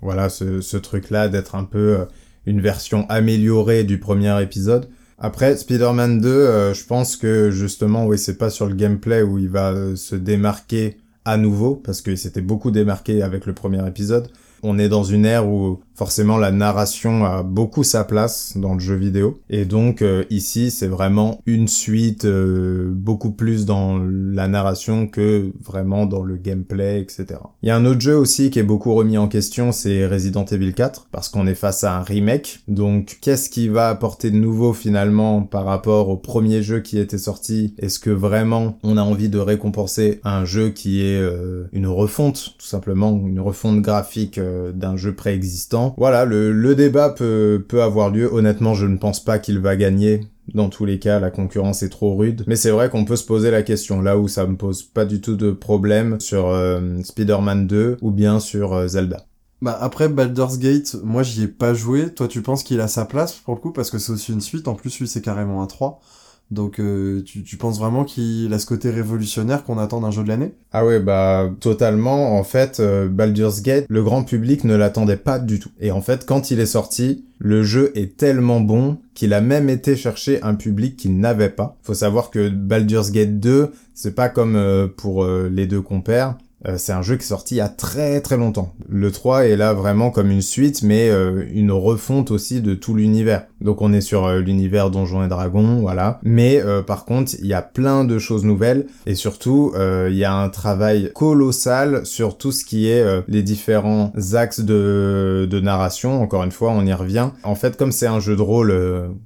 voilà, 0.01 0.29
ce, 0.29 0.61
ce 0.61 0.77
truc-là 0.79 1.29
d'être 1.29 1.55
un 1.55 1.65
peu 1.65 2.01
euh, 2.01 2.05
une 2.47 2.61
version 2.61 3.07
améliorée 3.11 3.85
du 3.85 3.99
premier 4.01 4.41
épisode. 4.43 4.89
Après, 5.19 5.57
Spider-Man 5.57 6.21
2, 6.21 6.29
euh, 6.29 6.75
je 6.75 6.85
pense 6.87 7.17
que 7.17 7.51
justement, 7.51 8.07
oui, 8.07 8.19
c'est 8.19 8.39
pas 8.39 8.51
sur 8.51 8.67
le 8.67 8.75
gameplay 8.75 9.23
où 9.23 9.39
il 9.39 9.51
va 9.51 9.95
se 9.95 10.17
démarquer 10.17 10.97
à 11.25 11.37
nouveau, 11.37 11.77
parce 11.77 12.01
qu'il 12.01 12.19
s'était 12.19 12.41
beaucoup 12.41 12.71
démarqué 12.71 13.23
avec 13.23 13.47
le 13.47 13.53
premier 13.53 13.87
épisode. 13.87 14.29
On 14.63 14.79
est 14.79 14.89
dans 14.89 15.05
une 15.05 15.27
ère 15.27 15.47
où 15.49 15.81
forcément 16.03 16.37
la 16.37 16.51
narration 16.51 17.25
a 17.25 17.45
beaucoup 17.45 17.85
sa 17.85 18.03
place 18.03 18.55
dans 18.57 18.75
le 18.75 18.81
jeu 18.81 18.97
vidéo. 18.97 19.39
Et 19.49 19.65
donc 19.65 20.03
euh, 20.03 20.25
ici 20.31 20.73
c'est 20.73 20.89
vraiment 20.89 21.41
une 21.47 21.69
suite 21.69 22.25
euh, 22.25 22.91
beaucoup 22.93 23.31
plus 23.31 23.67
dans 23.67 24.01
la 24.01 24.49
narration 24.49 25.07
que 25.07 25.53
vraiment 25.63 26.05
dans 26.07 26.25
le 26.25 26.35
gameplay 26.39 27.01
etc. 27.01 27.39
Il 27.63 27.69
y 27.69 27.71
a 27.71 27.77
un 27.77 27.85
autre 27.85 28.01
jeu 28.01 28.17
aussi 28.17 28.51
qui 28.51 28.59
est 28.59 28.65
beaucoup 28.65 28.93
remis 28.97 29.17
en 29.17 29.29
question 29.29 29.71
c'est 29.71 30.05
Resident 30.05 30.45
Evil 30.45 30.75
4 30.75 31.07
parce 31.13 31.29
qu'on 31.29 31.47
est 31.47 31.55
face 31.55 31.85
à 31.85 31.97
un 31.97 32.03
remake. 32.03 32.65
Donc 32.67 33.19
qu'est-ce 33.21 33.49
qui 33.49 33.69
va 33.69 33.89
apporter 33.89 34.33
de 34.33 34.37
nouveau 34.37 34.73
finalement 34.73 35.43
par 35.43 35.67
rapport 35.67 36.09
au 36.09 36.17
premier 36.17 36.65
jeu 36.65 36.81
qui 36.81 36.99
était 36.99 37.17
sorti? 37.17 37.77
Est-ce 37.79 38.01
que 38.01 38.11
vraiment 38.11 38.77
on 38.83 38.97
a 38.97 39.03
envie 39.03 39.29
de 39.29 39.39
récompenser 39.39 40.21
un 40.25 40.45
jeu 40.45 40.71
qui 40.71 41.07
est 41.07 41.21
euh, 41.21 41.69
une 41.73 41.87
refonte 41.87 42.57
tout 42.59 42.67
simplement 42.67 43.13
une 43.25 43.39
refonte 43.39 43.83
graphique 43.83 44.41
d'un 44.75 44.97
jeu 44.97 45.15
préexistant? 45.15 45.92
Voilà, 45.97 46.25
le, 46.25 46.75
débat 46.75 47.11
peut, 47.11 47.65
peut 47.69 47.83
avoir 47.83 48.11
lieu. 48.11 48.33
Honnêtement, 48.33 48.75
je 48.75 48.87
ne 48.87 48.97
pense 48.97 49.23
pas 49.23 49.39
qu'il 49.39 49.59
va 49.59 49.77
gagner. 49.77 50.21
Dans 50.55 50.69
tous 50.69 50.85
les 50.85 50.99
cas, 50.99 51.21
la 51.21 51.31
concurrence 51.31 51.83
est 51.83 51.89
trop 51.89 52.17
rude. 52.17 52.45
Mais 52.47 52.57
c'est 52.57 52.71
vrai 52.71 52.91
qu'on 52.91 53.05
peut 53.05 53.17
se 53.17 53.25
poser 53.25 53.51
la 53.51 53.63
question, 53.63 54.03
là 54.03 54.19
où 54.19 54.29
ça 54.29 54.47
me 54.47 54.57
pose 54.57 54.83
pas 54.83 55.05
du 55.05 55.21
tout 55.21 55.37
de 55.37 55.53
problème 55.53 56.19
sur 56.21 56.49
euh, 56.49 57.01
Spider-Man 57.03 57.67
2 57.67 57.99
ou 58.01 58.11
bien 58.11 58.41
sur 58.41 58.73
euh, 58.73 58.89
Zelda. 58.89 59.25
Bah 59.63 59.79
après 59.81 60.09
Baldur's 60.09 60.59
Gate, 60.59 60.97
moi 61.05 61.23
j'y 61.23 61.45
ai 61.45 61.47
pas 61.47 61.73
joué. 61.73 62.13
Toi 62.13 62.27
tu 62.27 62.43
penses 62.43 62.65
qu'il 62.65 62.81
a 62.81 62.89
sa 62.89 63.05
place 63.05 63.35
pour 63.35 63.55
le 63.55 63.61
coup? 63.61 63.71
Parce 63.71 63.91
que 63.91 63.99
c'est 63.99 64.11
aussi 64.11 64.33
une 64.33 64.41
suite. 64.41 64.67
En 64.67 64.75
plus 64.75 64.99
lui 64.99 65.07
c'est 65.07 65.23
carrément 65.23 65.63
un 65.63 65.67
3. 65.67 66.01
Donc 66.53 66.79
euh, 66.81 67.23
tu, 67.25 67.57
penses 67.57 67.79
vraiment 67.79 68.05
qu'il 68.05 68.53
a 68.53 68.59
ce 68.59 68.67
côté 68.67 68.91
révolutionnaire 68.91 69.65
qu'on 69.65 69.79
attend 69.79 70.01
d'un 70.03 70.11
jeu 70.11 70.23
de 70.23 70.29
l'année? 70.29 70.53
Ah 70.73 70.85
ouais, 70.85 71.01
bah 71.01 71.51
totalement. 71.61 72.39
En 72.39 72.45
fait, 72.45 72.79
euh, 72.79 73.09
Baldur's 73.09 73.63
Gate, 73.63 73.87
le 73.89 74.03
grand 74.03 74.23
public 74.23 74.65
ne 74.65 74.77
l'attendait 74.77 75.17
pas 75.17 75.39
du 75.39 75.59
tout. 75.59 75.71
Et 75.81 75.91
en 75.91 76.03
fait, 76.03 76.27
quand 76.27 76.51
il 76.51 76.61
est 76.61 76.67
sorti, 76.67 77.25
le 77.39 77.63
jeu 77.63 77.91
est 77.95 78.19
tellement 78.19 78.61
bon 78.61 78.99
qu'il 79.15 79.33
a 79.33 79.41
même 79.41 79.71
été 79.71 79.97
chercher 79.97 80.43
un 80.43 80.55
public 80.55 80.97
qu'il 80.97 81.19
n'avait 81.19 81.49
pas. 81.49 81.79
Faut 81.83 81.95
savoir 81.95 82.31
que 82.31 82.51
Baldur's 82.51 83.11
Gate 83.11 83.41
2, 83.41 83.73
c'est 83.95 84.15
pas 84.15 84.29
comme 84.29 84.57
euh, 84.57 84.87
pour 84.89 85.27
les 85.27 85.67
deux 85.67 85.81
compères. 85.81 86.37
Euh, 86.67 86.77
c'est 86.79 86.93
un 86.93 87.03
jeu 87.03 87.17
qui 87.17 87.25
est 87.25 87.29
sorti 87.29 87.57
il 87.57 87.59
y 87.59 87.63
a 87.63 87.69
très 87.69 88.21
très 88.21 88.37
longtemps. 88.37 88.75
Le 88.89 89.11
3 89.11 89.47
est 89.47 89.57
là 89.57 89.73
vraiment 89.73 90.11
comme 90.11 90.31
une 90.31 90.43
suite, 90.43 90.83
mais 90.83 91.09
euh, 91.11 91.45
une 91.53 91.73
refonte 91.73 92.31
aussi 92.31 92.61
de 92.61 92.75
tout 92.75 92.95
l'univers. 92.95 93.47
Donc 93.61 93.83
on 93.83 93.93
est 93.93 94.01
sur 94.01 94.27
euh, 94.27 94.41
l'univers 94.41 94.91
Donjons 94.91 95.25
et 95.25 95.29
Dragons, 95.29 95.81
voilà. 95.81 96.21
Mais 96.23 96.63
par 96.87 97.05
contre, 97.05 97.33
il 97.41 97.47
y 97.47 97.55
a 97.55 97.63
plein 97.63 98.05
de 98.05 98.19
choses 98.19 98.45
nouvelles, 98.45 98.87
et 99.07 99.15
surtout, 99.15 99.73
il 99.77 100.15
y 100.15 100.25
a 100.25 100.35
un 100.35 100.49
travail 100.49 101.11
colossal 101.15 102.05
sur 102.05 102.37
tout 102.37 102.53
ce 102.53 102.65
qui 102.65 102.89
est 102.89 103.05
les 103.29 103.43
différents 103.43 104.13
axes 104.35 104.61
de, 104.61 105.47
de 105.51 105.61
narration. 105.61 106.23
Encore 106.23 106.45
une 106.45 106.51
fois, 106.51 106.71
on 106.71 106.85
y 106.87 106.93
revient. 106.93 107.31
En 107.45 107.55
fait, 107.55 107.77
comme 107.77 107.93
c'est 107.93 108.07
un 108.07 108.21
jeu 108.21 108.37
de 108.37 108.43
rôle 108.43 108.75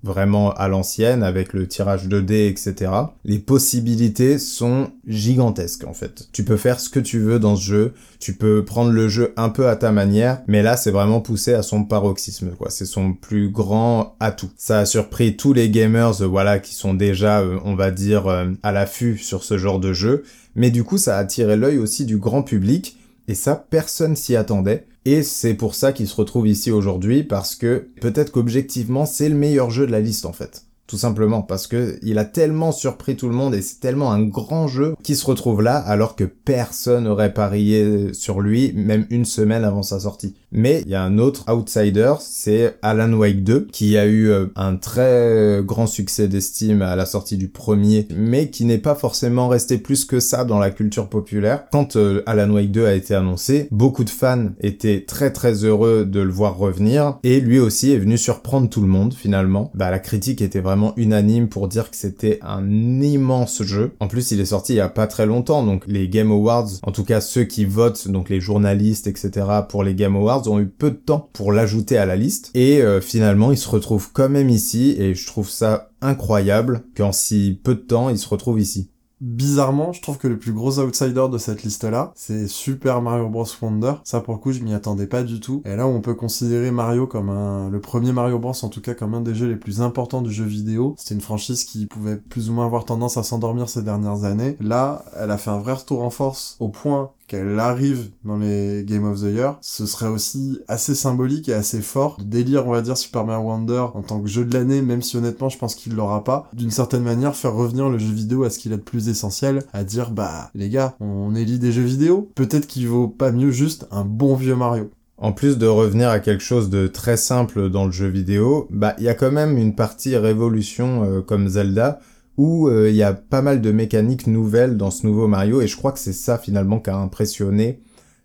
vraiment 0.02 0.52
à 0.52 0.68
l'ancienne, 0.68 1.22
avec 1.22 1.52
le 1.52 1.66
tirage 1.66 2.08
de 2.08 2.20
dés, 2.20 2.46
etc., 2.48 2.92
les 3.24 3.38
possibilités 3.38 4.38
sont 4.38 4.90
gigantesques, 5.06 5.84
en 5.84 5.94
fait. 5.94 6.28
Tu 6.32 6.44
peux 6.44 6.56
faire 6.56 6.80
ce 6.80 6.88
que 6.88 7.00
tu 7.00 7.18
veux 7.18 7.25
dans 7.26 7.56
ce 7.56 7.64
jeu. 7.64 7.94
Tu 8.18 8.34
peux 8.34 8.64
prendre 8.64 8.90
le 8.90 9.08
jeu 9.08 9.32
un 9.36 9.48
peu 9.48 9.68
à 9.68 9.76
ta 9.76 9.92
manière, 9.92 10.42
mais 10.46 10.62
là 10.62 10.76
c'est 10.76 10.90
vraiment 10.90 11.20
poussé 11.20 11.52
à 11.52 11.62
son 11.62 11.84
paroxysme 11.84 12.50
quoi. 12.50 12.70
C'est 12.70 12.86
son 12.86 13.12
plus 13.12 13.50
grand 13.50 14.16
atout. 14.20 14.50
Ça 14.56 14.80
a 14.80 14.86
surpris 14.86 15.36
tous 15.36 15.52
les 15.52 15.70
gamers 15.70 16.22
euh, 16.22 16.26
voilà 16.26 16.58
qui 16.58 16.74
sont 16.74 16.94
déjà 16.94 17.40
euh, 17.40 17.58
on 17.64 17.74
va 17.74 17.90
dire 17.90 18.26
euh, 18.26 18.46
à 18.62 18.72
l'affût 18.72 19.18
sur 19.18 19.44
ce 19.44 19.58
genre 19.58 19.80
de 19.80 19.92
jeu, 19.92 20.24
mais 20.54 20.70
du 20.70 20.84
coup 20.84 20.98
ça 20.98 21.16
a 21.16 21.20
attiré 21.20 21.56
l'œil 21.56 21.78
aussi 21.78 22.06
du 22.06 22.18
grand 22.18 22.42
public 22.42 22.96
et 23.28 23.34
ça 23.34 23.66
personne 23.70 24.16
s'y 24.16 24.36
attendait. 24.36 24.86
Et 25.04 25.22
c'est 25.22 25.54
pour 25.54 25.74
ça 25.74 25.92
qu'il 25.92 26.08
se 26.08 26.16
retrouve 26.16 26.48
ici 26.48 26.72
aujourd'hui 26.72 27.22
parce 27.22 27.54
que 27.54 27.88
peut-être 28.00 28.32
qu'objectivement 28.32 29.06
c'est 29.06 29.28
le 29.28 29.36
meilleur 29.36 29.70
jeu 29.70 29.86
de 29.86 29.92
la 29.92 30.00
liste 30.00 30.26
en 30.26 30.32
fait 30.32 30.65
tout 30.86 30.98
simplement 30.98 31.42
parce 31.42 31.66
que 31.66 31.98
il 32.02 32.18
a 32.18 32.24
tellement 32.24 32.72
surpris 32.72 33.16
tout 33.16 33.28
le 33.28 33.34
monde 33.34 33.54
et 33.54 33.62
c'est 33.62 33.80
tellement 33.80 34.12
un 34.12 34.22
grand 34.22 34.68
jeu 34.68 34.94
qui 35.02 35.16
se 35.16 35.26
retrouve 35.26 35.62
là 35.62 35.76
alors 35.76 36.16
que 36.16 36.24
personne 36.24 37.04
n'aurait 37.04 37.34
parié 37.34 38.12
sur 38.14 38.40
lui 38.40 38.72
même 38.74 39.06
une 39.10 39.24
semaine 39.24 39.64
avant 39.64 39.82
sa 39.82 40.00
sortie. 40.00 40.34
Mais 40.56 40.82
il 40.86 40.90
y 40.90 40.94
a 40.94 41.02
un 41.02 41.18
autre 41.18 41.44
outsider, 41.52 42.14
c'est 42.20 42.78
Alan 42.80 43.12
Wake 43.12 43.44
2 43.44 43.68
qui 43.70 43.98
a 43.98 44.06
eu 44.06 44.30
euh, 44.30 44.46
un 44.56 44.76
très 44.76 45.60
grand 45.62 45.86
succès 45.86 46.28
d'estime 46.28 46.80
à 46.80 46.96
la 46.96 47.04
sortie 47.04 47.36
du 47.36 47.48
premier 47.48 48.08
mais 48.16 48.48
qui 48.48 48.64
n'est 48.64 48.78
pas 48.78 48.94
forcément 48.94 49.48
resté 49.48 49.76
plus 49.76 50.06
que 50.06 50.18
ça 50.18 50.44
dans 50.44 50.58
la 50.58 50.70
culture 50.70 51.08
populaire. 51.08 51.66
Quand 51.70 51.96
euh, 51.96 52.22
Alan 52.24 52.50
Wake 52.50 52.70
2 52.72 52.86
a 52.86 52.94
été 52.94 53.14
annoncé, 53.14 53.68
beaucoup 53.70 54.02
de 54.02 54.10
fans 54.10 54.48
étaient 54.60 55.04
très 55.06 55.30
très 55.30 55.64
heureux 55.64 56.06
de 56.06 56.20
le 56.20 56.32
voir 56.32 56.56
revenir 56.56 57.18
et 57.22 57.40
lui 57.40 57.58
aussi 57.58 57.92
est 57.92 57.98
venu 57.98 58.16
surprendre 58.16 58.70
tout 58.70 58.80
le 58.80 58.88
monde 58.88 59.12
finalement. 59.12 59.70
Bah 59.74 59.90
la 59.90 59.98
critique 59.98 60.40
était 60.40 60.60
vraiment 60.60 60.94
unanime 60.96 61.48
pour 61.48 61.68
dire 61.68 61.90
que 61.90 61.96
c'était 61.96 62.38
un 62.42 62.70
immense 63.02 63.62
jeu. 63.62 63.92
En 64.00 64.08
plus, 64.08 64.30
il 64.30 64.40
est 64.40 64.46
sorti 64.46 64.72
il 64.72 64.76
y 64.76 64.80
a 64.80 64.88
pas 64.88 65.06
très 65.06 65.26
longtemps, 65.26 65.64
donc 65.64 65.84
les 65.86 66.08
Game 66.08 66.30
Awards, 66.30 66.68
en 66.82 66.92
tout 66.92 67.04
cas 67.04 67.20
ceux 67.20 67.44
qui 67.44 67.64
votent, 67.64 68.08
donc 68.08 68.30
les 68.30 68.40
journalistes, 68.40 69.06
etc. 69.06 69.46
pour 69.68 69.84
les 69.84 69.94
Game 69.94 70.16
Awards, 70.16 70.45
ont 70.48 70.60
eu 70.60 70.66
peu 70.66 70.90
de 70.90 70.96
temps 70.96 71.28
pour 71.32 71.52
l'ajouter 71.52 71.98
à 71.98 72.06
la 72.06 72.16
liste. 72.16 72.50
Et 72.54 72.82
euh, 72.82 73.00
finalement, 73.00 73.52
il 73.52 73.58
se 73.58 73.68
retrouve 73.68 74.10
quand 74.12 74.28
même 74.28 74.48
ici, 74.48 74.96
et 74.98 75.14
je 75.14 75.26
trouve 75.26 75.48
ça 75.48 75.90
incroyable 76.00 76.82
qu'en 76.96 77.12
si 77.12 77.60
peu 77.62 77.74
de 77.74 77.80
temps, 77.80 78.10
il 78.10 78.18
se 78.18 78.28
retrouve 78.28 78.60
ici 78.60 78.90
bizarrement, 79.20 79.92
je 79.92 80.02
trouve 80.02 80.18
que 80.18 80.28
le 80.28 80.38
plus 80.38 80.52
gros 80.52 80.78
outsider 80.78 81.26
de 81.30 81.38
cette 81.38 81.62
liste-là, 81.62 82.12
c'est 82.14 82.48
Super 82.48 83.00
Mario 83.00 83.28
Bros. 83.28 83.46
Wonder. 83.62 83.94
Ça, 84.04 84.20
pour 84.20 84.34
le 84.34 84.40
coup, 84.40 84.52
je 84.52 84.60
m'y 84.60 84.74
attendais 84.74 85.06
pas 85.06 85.22
du 85.22 85.40
tout. 85.40 85.62
Et 85.64 85.76
là, 85.76 85.86
on 85.86 86.00
peut 86.00 86.14
considérer 86.14 86.70
Mario 86.70 87.06
comme 87.06 87.30
un, 87.30 87.70
le 87.70 87.80
premier 87.80 88.12
Mario 88.12 88.38
Bros. 88.38 88.52
en 88.62 88.68
tout 88.68 88.80
cas 88.80 88.94
comme 88.94 89.14
un 89.14 89.20
des 89.20 89.34
jeux 89.34 89.48
les 89.48 89.56
plus 89.56 89.80
importants 89.80 90.22
du 90.22 90.32
jeu 90.32 90.44
vidéo. 90.44 90.94
C'était 90.98 91.14
une 91.14 91.20
franchise 91.20 91.64
qui 91.64 91.86
pouvait 91.86 92.16
plus 92.16 92.50
ou 92.50 92.52
moins 92.52 92.66
avoir 92.66 92.84
tendance 92.84 93.16
à 93.16 93.22
s'endormir 93.22 93.68
ces 93.68 93.82
dernières 93.82 94.24
années. 94.24 94.56
Là, 94.60 95.04
elle 95.18 95.30
a 95.30 95.38
fait 95.38 95.50
un 95.50 95.58
vrai 95.58 95.72
retour 95.72 96.02
en 96.02 96.10
force 96.10 96.56
au 96.60 96.68
point 96.68 97.12
qu'elle 97.26 97.58
arrive 97.58 98.10
dans 98.24 98.38
les 98.38 98.84
Game 98.86 99.04
of 99.04 99.20
the 99.20 99.34
Year, 99.34 99.58
ce 99.60 99.86
serait 99.86 100.08
aussi 100.08 100.60
assez 100.68 100.94
symbolique 100.94 101.48
et 101.48 101.54
assez 101.54 101.80
fort 101.80 102.16
de 102.18 102.24
délire, 102.24 102.66
on 102.66 102.72
va 102.72 102.82
dire, 102.82 102.96
Super 102.96 103.24
Mario 103.24 103.48
Wonder 103.48 103.86
en 103.94 104.02
tant 104.02 104.20
que 104.20 104.28
jeu 104.28 104.44
de 104.44 104.54
l'année, 104.54 104.82
même 104.82 105.02
si 105.02 105.16
honnêtement 105.16 105.48
je 105.48 105.58
pense 105.58 105.74
qu'il 105.74 105.94
l'aura 105.94 106.24
pas. 106.24 106.48
D'une 106.52 106.70
certaine 106.70 107.02
manière, 107.02 107.34
faire 107.34 107.54
revenir 107.54 107.88
le 107.88 107.98
jeu 107.98 108.12
vidéo 108.12 108.44
à 108.44 108.50
ce 108.50 108.58
qu'il 108.58 108.72
a 108.72 108.76
de 108.76 108.82
plus 108.82 109.08
essentiel, 109.08 109.64
à 109.72 109.84
dire 109.84 110.10
bah 110.10 110.50
les 110.54 110.68
gars, 110.68 110.94
on 111.00 111.34
élit 111.34 111.58
des 111.58 111.72
jeux 111.72 111.82
vidéo, 111.82 112.30
peut-être 112.34 112.66
qu'il 112.66 112.88
vaut 112.88 113.08
pas 113.08 113.32
mieux 113.32 113.50
juste 113.50 113.86
un 113.90 114.04
bon 114.04 114.36
vieux 114.36 114.56
Mario. 114.56 114.90
En 115.18 115.32
plus 115.32 115.56
de 115.56 115.66
revenir 115.66 116.10
à 116.10 116.20
quelque 116.20 116.42
chose 116.42 116.68
de 116.68 116.88
très 116.88 117.16
simple 117.16 117.70
dans 117.70 117.86
le 117.86 117.90
jeu 117.90 118.06
vidéo, 118.06 118.68
bah 118.70 118.94
il 118.98 119.04
y 119.04 119.08
a 119.08 119.14
quand 119.14 119.32
même 119.32 119.56
une 119.56 119.74
partie 119.74 120.16
révolution 120.16 121.04
euh, 121.04 121.22
comme 121.22 121.48
Zelda 121.48 122.00
où 122.36 122.68
euh, 122.68 122.90
il 122.90 122.96
y 122.96 123.02
a 123.02 123.12
pas 123.12 123.42
mal 123.42 123.60
de 123.60 123.70
mécaniques 123.70 124.26
nouvelles 124.26 124.76
dans 124.76 124.90
ce 124.90 125.06
nouveau 125.06 125.26
Mario, 125.26 125.60
et 125.60 125.66
je 125.66 125.76
crois 125.76 125.92
que 125.92 125.98
c'est 125.98 126.12
ça 126.12 126.38
finalement 126.38 126.80
qui 126.80 126.90
a 126.90 126.96
impressionné 126.96 127.80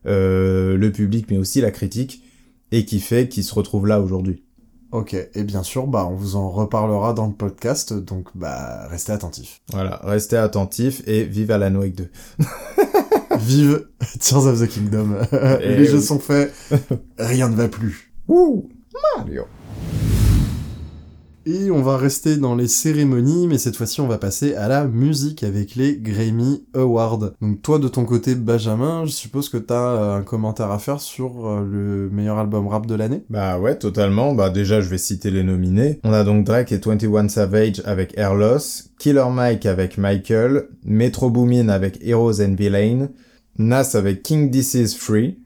euh, 0.05 0.77
le 0.77 0.91
public, 0.91 1.27
mais 1.29 1.37
aussi 1.37 1.61
la 1.61 1.71
critique, 1.71 2.23
et 2.71 2.85
qui 2.85 2.99
fait 2.99 3.27
qu'il 3.27 3.43
se 3.43 3.53
retrouve 3.53 3.87
là 3.87 4.01
aujourd'hui. 4.01 4.43
Ok, 4.91 5.13
et 5.13 5.43
bien 5.43 5.63
sûr, 5.63 5.87
bah 5.87 6.05
on 6.09 6.15
vous 6.15 6.35
en 6.35 6.49
reparlera 6.49 7.13
dans 7.13 7.27
le 7.27 7.33
podcast, 7.33 7.93
donc 7.93 8.27
bah 8.35 8.87
restez 8.89 9.13
attentifs. 9.13 9.61
Voilà, 9.71 10.01
restez 10.03 10.35
attentifs 10.35 11.01
et 11.07 11.23
vive 11.23 11.51
Alan 11.51 11.75
Wake 11.75 11.95
2. 11.95 12.09
vive 13.39 13.87
Tears 14.19 14.47
of 14.47 14.59
the 14.59 14.67
Kingdom. 14.67 15.15
Les 15.61 15.85
jeux 15.85 16.01
sont 16.01 16.19
faits, 16.19 16.53
rien 17.17 17.47
ne 17.47 17.55
va 17.55 17.69
plus. 17.69 18.11
Wouh 18.27 18.69
Mario 19.17 19.45
et 21.45 21.71
on 21.71 21.81
va 21.81 21.97
rester 21.97 22.37
dans 22.37 22.55
les 22.55 22.67
cérémonies, 22.67 23.47
mais 23.47 23.57
cette 23.57 23.75
fois-ci 23.75 24.01
on 24.01 24.07
va 24.07 24.17
passer 24.17 24.55
à 24.55 24.67
la 24.67 24.85
musique 24.85 25.43
avec 25.43 25.75
les 25.75 25.97
Grammy 25.97 26.63
Awards. 26.73 27.31
Donc 27.41 27.61
toi 27.61 27.79
de 27.79 27.87
ton 27.87 28.05
côté 28.05 28.35
Benjamin, 28.35 29.05
je 29.05 29.11
suppose 29.11 29.49
que 29.49 29.57
t'as 29.57 29.95
euh, 29.95 30.17
un 30.17 30.21
commentaire 30.23 30.71
à 30.71 30.79
faire 30.79 31.01
sur 31.01 31.47
euh, 31.47 31.65
le 31.69 32.09
meilleur 32.11 32.37
album 32.37 32.67
rap 32.67 32.85
de 32.85 32.95
l'année 32.95 33.23
Bah 33.29 33.59
ouais, 33.59 33.77
totalement. 33.77 34.33
Bah 34.33 34.49
déjà 34.49 34.81
je 34.81 34.89
vais 34.89 34.97
citer 34.97 35.31
les 35.31 35.43
nominés. 35.43 35.99
On 36.03 36.13
a 36.13 36.23
donc 36.23 36.45
Drake 36.45 36.71
et 36.71 36.77
21 36.77 37.29
Savage 37.29 37.81
avec 37.85 38.17
Air 38.17 38.35
Loss, 38.35 38.91
Killer 38.99 39.29
Mike 39.31 39.65
avec 39.65 39.97
Michael, 39.97 40.67
Metro 40.83 41.29
Boomin 41.29 41.69
avec 41.69 41.99
Heroes 42.05 42.41
and 42.41 42.55
Villain, 42.57 43.09
Nas 43.57 43.91
avec 43.95 44.23
King 44.23 44.51
This 44.51 44.73
Is 44.75 44.95
Free 44.97 45.39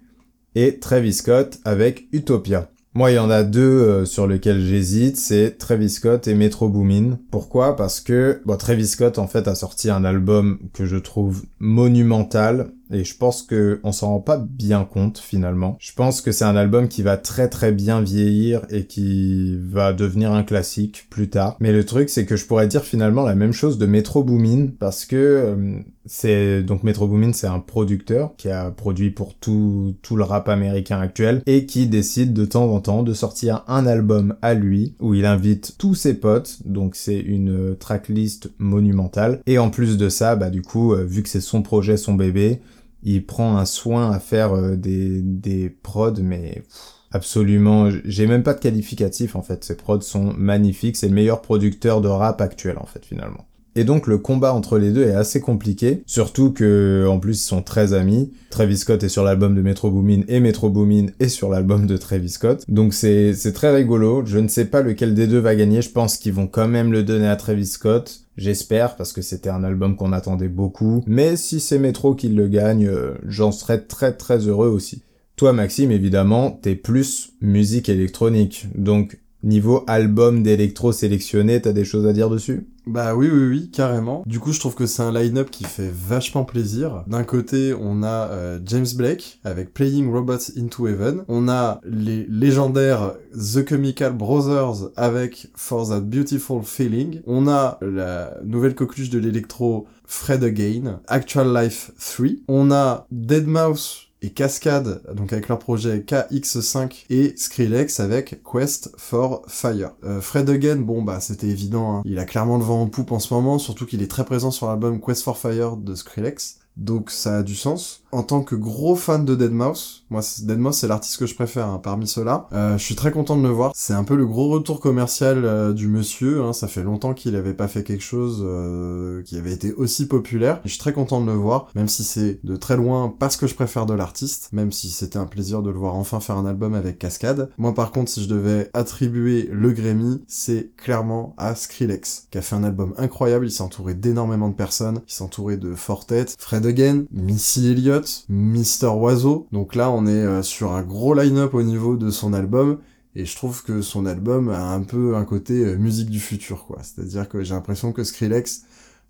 et 0.55 0.79
Travis 0.79 1.13
Scott 1.13 1.59
avec 1.65 2.07
Utopia. 2.11 2.69
Moi, 2.97 3.11
il 3.11 3.15
y 3.15 3.19
en 3.19 3.29
a 3.29 3.43
deux 3.43 3.59
euh, 3.59 4.05
sur 4.05 4.25
lesquels 4.25 4.61
j'hésite, 4.61 5.17
c'est 5.17 5.57
Travis 5.57 5.89
Scott 5.89 6.29
et 6.29 6.33
Metro 6.33 6.69
Boomin. 6.69 7.19
Pourquoi? 7.29 7.75
Parce 7.75 7.99
que 7.99 8.41
bon, 8.45 8.55
Travis 8.55 8.87
Scott 8.87 9.19
en 9.19 9.27
fait 9.27 9.49
a 9.49 9.55
sorti 9.55 9.89
un 9.89 10.05
album 10.05 10.59
que 10.71 10.85
je 10.85 10.95
trouve 10.95 11.43
monumental 11.59 12.71
et 12.91 13.03
je 13.03 13.17
pense 13.17 13.43
que 13.43 13.81
on 13.83 13.91
s'en 13.91 14.11
rend 14.11 14.19
pas 14.21 14.37
bien 14.37 14.85
compte 14.85 15.17
finalement. 15.17 15.75
Je 15.81 15.91
pense 15.91 16.21
que 16.21 16.31
c'est 16.31 16.45
un 16.45 16.55
album 16.55 16.87
qui 16.87 17.01
va 17.01 17.17
très 17.17 17.49
très 17.49 17.73
bien 17.73 17.99
vieillir 18.01 18.61
et 18.69 18.85
qui 18.85 19.57
va 19.61 19.91
devenir 19.91 20.31
un 20.31 20.43
classique 20.43 21.07
plus 21.09 21.29
tard. 21.29 21.57
Mais 21.59 21.73
le 21.73 21.85
truc 21.85 22.09
c'est 22.09 22.25
que 22.25 22.37
je 22.37 22.45
pourrais 22.45 22.67
dire 22.67 22.83
finalement 22.83 23.23
la 23.23 23.35
même 23.35 23.51
chose 23.51 23.77
de 23.77 23.85
Metro 23.85 24.23
Boomin 24.23 24.67
parce 24.79 25.03
que 25.05 25.15
euh, 25.17 25.79
c'est 26.05 26.63
donc 26.63 26.83
Metro 26.83 27.07
Boomin 27.07 27.33
c'est 27.33 27.47
un 27.47 27.59
producteur 27.59 28.35
qui 28.37 28.49
a 28.49 28.71
produit 28.71 29.11
pour 29.11 29.33
tout 29.35 29.95
tout 30.01 30.15
le 30.15 30.23
rap 30.23 30.49
américain 30.49 30.99
actuel 30.99 31.41
et 31.45 31.65
qui 31.65 31.87
décide 31.87 32.33
de 32.33 32.45
temps 32.45 32.73
en 32.73 32.79
temps 32.79 33.03
de 33.03 33.13
sortir 33.13 33.63
un 33.67 33.85
album 33.85 34.35
à 34.41 34.53
lui 34.53 34.95
où 34.99 35.13
il 35.13 35.25
invite 35.25 35.75
tous 35.77 35.95
ses 35.95 36.13
potes. 36.15 36.59
Donc 36.65 36.95
c'est 36.95 37.19
une 37.19 37.75
tracklist 37.77 38.51
monumentale 38.57 39.41
et 39.45 39.57
en 39.57 39.69
plus 39.69 39.97
de 39.97 40.09
ça 40.09 40.35
bah 40.35 40.49
du 40.49 40.61
coup 40.61 40.93
euh, 40.93 41.03
vu 41.03 41.23
que 41.23 41.29
c'est 41.29 41.41
son 41.41 41.61
projet 41.61 41.97
son 41.97 42.13
bébé 42.13 42.61
il 43.05 43.25
prend 43.25 43.57
un 43.57 43.65
soin 43.65 44.11
à 44.11 44.19
faire 44.19 44.53
euh, 44.53 44.75
des, 44.75 45.21
des 45.21 45.69
prods, 45.69 46.21
mais 46.21 46.63
absolument, 47.11 47.89
j'ai 48.03 48.27
même 48.27 48.43
pas 48.43 48.55
de 48.55 48.59
qualificatif 48.59 49.35
en 49.35 49.43
fait. 49.43 49.63
Ces 49.63 49.77
prods 49.77 50.01
sont 50.01 50.33
magnifiques, 50.33 50.97
c'est 50.97 51.07
le 51.07 51.13
meilleur 51.13 51.41
producteur 51.41 52.01
de 52.01 52.09
rap 52.09 52.41
actuel 52.41 52.77
en 52.79 52.85
fait 52.85 53.05
finalement. 53.05 53.45
Et 53.75 53.83
donc 53.83 54.07
le 54.07 54.17
combat 54.17 54.53
entre 54.53 54.77
les 54.77 54.91
deux 54.91 55.03
est 55.03 55.13
assez 55.13 55.41
compliqué, 55.41 56.01
surtout 56.05 56.51
que 56.51 57.05
en 57.09 57.19
plus 57.19 57.41
ils 57.41 57.47
sont 57.47 57.61
très 57.61 57.93
amis. 57.93 58.31
Travis 58.49 58.77
Scott 58.77 59.03
est 59.03 59.09
sur 59.09 59.23
l'album 59.23 59.53
de 59.53 59.61
Metro 59.61 59.91
Boomin 59.91 60.21
et 60.29 60.39
Metro 60.39 60.69
Boomin 60.69 61.07
est 61.19 61.27
sur 61.27 61.49
l'album 61.49 61.85
de 61.85 61.97
Travis 61.97 62.29
Scott. 62.29 62.63
Donc 62.69 62.93
c'est 62.93 63.33
très 63.53 63.75
rigolo. 63.75 64.23
Je 64.25 64.39
ne 64.39 64.47
sais 64.47 64.65
pas 64.65 64.81
lequel 64.81 65.13
des 65.13 65.27
deux 65.27 65.39
va 65.39 65.55
gagner. 65.55 65.81
Je 65.81 65.89
pense 65.89 66.17
qu'ils 66.17 66.33
vont 66.33 66.47
quand 66.47 66.69
même 66.69 66.93
le 66.93 67.03
donner 67.03 67.27
à 67.27 67.35
Travis 67.35 67.65
Scott. 67.65 68.21
J'espère 68.37 68.95
parce 68.95 69.13
que 69.13 69.21
c'était 69.21 69.49
un 69.49 69.63
album 69.63 69.95
qu'on 69.95 70.13
attendait 70.13 70.47
beaucoup. 70.47 71.03
Mais 71.05 71.35
si 71.35 71.59
c'est 71.59 71.79
Metro 71.79 72.15
qui 72.15 72.29
le 72.29 72.47
gagne, 72.47 72.87
euh, 72.87 73.15
j'en 73.27 73.51
serais 73.51 73.81
très 73.81 74.13
très 74.13 74.39
heureux 74.47 74.69
aussi. 74.69 75.03
Toi 75.35 75.51
Maxime, 75.51 75.91
évidemment, 75.91 76.51
t'es 76.61 76.75
plus 76.75 77.33
musique 77.41 77.89
électronique. 77.89 78.67
Donc 78.75 79.19
Niveau 79.45 79.83
album 79.85 80.41
d'électro 80.41 80.91
sélectionné, 80.91 81.61
t'as 81.61 81.71
des 81.71 81.85
choses 81.85 82.07
à 82.07 82.13
dire 82.13 82.31
dessus? 82.31 82.67
Bah 82.87 83.15
oui, 83.15 83.29
oui, 83.31 83.47
oui, 83.47 83.69
carrément. 83.71 84.23
Du 84.25 84.39
coup, 84.39 84.51
je 84.51 84.59
trouve 84.59 84.73
que 84.73 84.87
c'est 84.87 85.03
un 85.03 85.11
line-up 85.11 85.51
qui 85.51 85.65
fait 85.65 85.91
vachement 85.93 86.45
plaisir. 86.45 87.03
D'un 87.05 87.23
côté, 87.23 87.75
on 87.79 88.01
a 88.01 88.27
euh, 88.31 88.59
James 88.65 88.87
Blake 88.95 89.39
avec 89.43 89.71
Playing 89.71 90.11
Robots 90.11 90.51
into 90.57 90.87
Heaven. 90.87 91.25
On 91.27 91.47
a 91.47 91.79
les 91.83 92.25
légendaires 92.27 93.13
The 93.33 93.69
Chemical 93.69 94.13
Brothers 94.13 94.89
avec 94.95 95.49
For 95.55 95.89
That 95.89 96.01
Beautiful 96.01 96.63
Feeling. 96.63 97.21
On 97.27 97.47
a 97.47 97.77
la 97.81 98.37
nouvelle 98.43 98.73
coqueluche 98.73 99.11
de 99.11 99.19
l'électro 99.19 99.85
Fred 100.07 100.43
Again, 100.43 101.01
Actual 101.07 101.55
Life 101.55 101.91
3. 101.99 102.29
On 102.47 102.71
a 102.71 103.05
Dead 103.11 103.45
Mouse 103.45 104.04
et 104.25 104.29
Cascade, 104.31 105.01
donc 105.13 105.33
avec 105.33 105.47
leur 105.47 105.59
projet 105.59 105.99
KX5 105.99 107.05
et 107.09 107.33
Skrillex 107.37 107.99
avec 107.99 108.41
Quest 108.43 108.91
for 108.97 109.43
Fire. 109.47 109.91
Euh, 110.03 110.19
Fred 110.21 110.49
Again, 110.49 110.77
bon 110.77 111.03
bah 111.03 111.19
c'était 111.19 111.47
évident, 111.47 111.97
hein. 111.97 112.01
il 112.05 112.17
a 112.17 112.25
clairement 112.25 112.57
le 112.57 112.63
vent 112.63 112.81
en 112.81 112.87
poupe 112.87 113.11
en 113.11 113.19
ce 113.19 113.33
moment, 113.33 113.59
surtout 113.59 113.85
qu'il 113.85 114.01
est 114.01 114.09
très 114.09 114.25
présent 114.25 114.51
sur 114.51 114.67
l'album 114.67 114.99
Quest 114.99 115.23
for 115.23 115.37
Fire 115.37 115.77
de 115.77 115.93
Skrillex 115.93 116.59
donc 116.77 117.09
ça 117.09 117.37
a 117.37 117.43
du 117.43 117.55
sens. 117.55 118.03
En 118.11 118.23
tant 118.23 118.41
que 118.41 118.55
gros 118.55 118.95
fan 118.95 119.25
de 119.25 119.35
Deadmau5, 119.35 120.01
moi 120.09 120.21
Deadmau5 120.21 120.71
c'est 120.73 120.87
l'artiste 120.87 121.17
que 121.17 121.25
je 121.25 121.35
préfère 121.35 121.67
hein, 121.67 121.79
parmi 121.81 122.07
ceux-là, 122.07 122.47
euh, 122.53 122.77
je 122.77 122.83
suis 122.83 122.95
très 122.95 123.11
content 123.11 123.37
de 123.37 123.43
le 123.43 123.49
voir. 123.49 123.71
C'est 123.75 123.93
un 123.93 124.03
peu 124.03 124.15
le 124.15 124.25
gros 124.25 124.49
retour 124.49 124.79
commercial 124.79 125.45
euh, 125.45 125.73
du 125.73 125.87
monsieur, 125.87 126.43
hein. 126.43 126.53
ça 126.53 126.67
fait 126.67 126.83
longtemps 126.83 127.13
qu'il 127.13 127.35
avait 127.35 127.53
pas 127.53 127.67
fait 127.67 127.83
quelque 127.83 128.03
chose 128.03 128.41
euh, 128.45 129.21
qui 129.23 129.37
avait 129.37 129.51
été 129.51 129.73
aussi 129.73 130.07
populaire. 130.07 130.61
je 130.63 130.69
suis 130.69 130.79
très 130.79 130.93
content 130.93 131.21
de 131.21 131.25
le 131.25 131.37
voir, 131.37 131.67
même 131.75 131.87
si 131.87 132.03
c'est 132.03 132.39
de 132.43 132.55
très 132.55 132.77
loin 132.77 133.13
parce 133.17 133.37
que 133.37 133.47
je 133.47 133.55
préfère 133.55 133.85
de 133.85 133.93
l'artiste, 133.93 134.49
même 134.53 134.71
si 134.71 134.89
c'était 134.89 135.17
un 135.17 135.25
plaisir 135.25 135.61
de 135.61 135.69
le 135.69 135.77
voir 135.77 135.95
enfin 135.95 136.19
faire 136.19 136.37
un 136.37 136.45
album 136.45 136.73
avec 136.73 136.99
Cascade. 136.99 137.49
Moi 137.57 137.73
par 137.73 137.91
contre 137.91 138.09
si 138.11 138.23
je 138.23 138.29
devais 138.29 138.69
attribuer 138.73 139.49
le 139.51 139.71
Grammy, 139.71 140.23
c'est 140.27 140.71
clairement 140.77 141.33
à 141.37 141.55
Skrillex, 141.55 142.27
qui 142.31 142.37
a 142.37 142.41
fait 142.41 142.55
un 142.55 142.63
album 142.63 142.93
incroyable, 142.97 143.47
il 143.47 143.51
s'est 143.51 143.63
entouré 143.63 143.93
d'énormément 143.93 144.49
de 144.49 144.55
personnes, 144.55 145.01
il 145.07 145.13
s'est 145.13 145.23
entouré 145.23 145.57
de 145.57 145.73
Fortet, 145.73 146.25
Fred 146.37 146.65
Again, 146.65 147.05
Missy 147.11 147.67
Elliott, 147.67 148.04
Mister 148.29 148.87
Oiseau. 148.87 149.47
Donc 149.51 149.75
là, 149.75 149.91
on 149.91 150.05
est 150.05 150.11
euh, 150.11 150.41
sur 150.41 150.73
un 150.73 150.83
gros 150.83 151.13
line-up 151.13 151.53
au 151.53 151.63
niveau 151.63 151.95
de 151.95 152.09
son 152.09 152.33
album. 152.33 152.79
Et 153.15 153.25
je 153.25 153.35
trouve 153.35 153.63
que 153.63 153.81
son 153.81 154.05
album 154.05 154.49
a 154.49 154.73
un 154.73 154.81
peu 154.81 155.15
un 155.15 155.23
côté 155.23 155.65
euh, 155.65 155.77
musique 155.77 156.09
du 156.09 156.19
futur, 156.19 156.65
quoi. 156.65 156.79
C'est-à-dire 156.81 157.29
que 157.29 157.43
j'ai 157.43 157.53
l'impression 157.53 157.93
que 157.93 158.03
Skrillex 158.03 158.63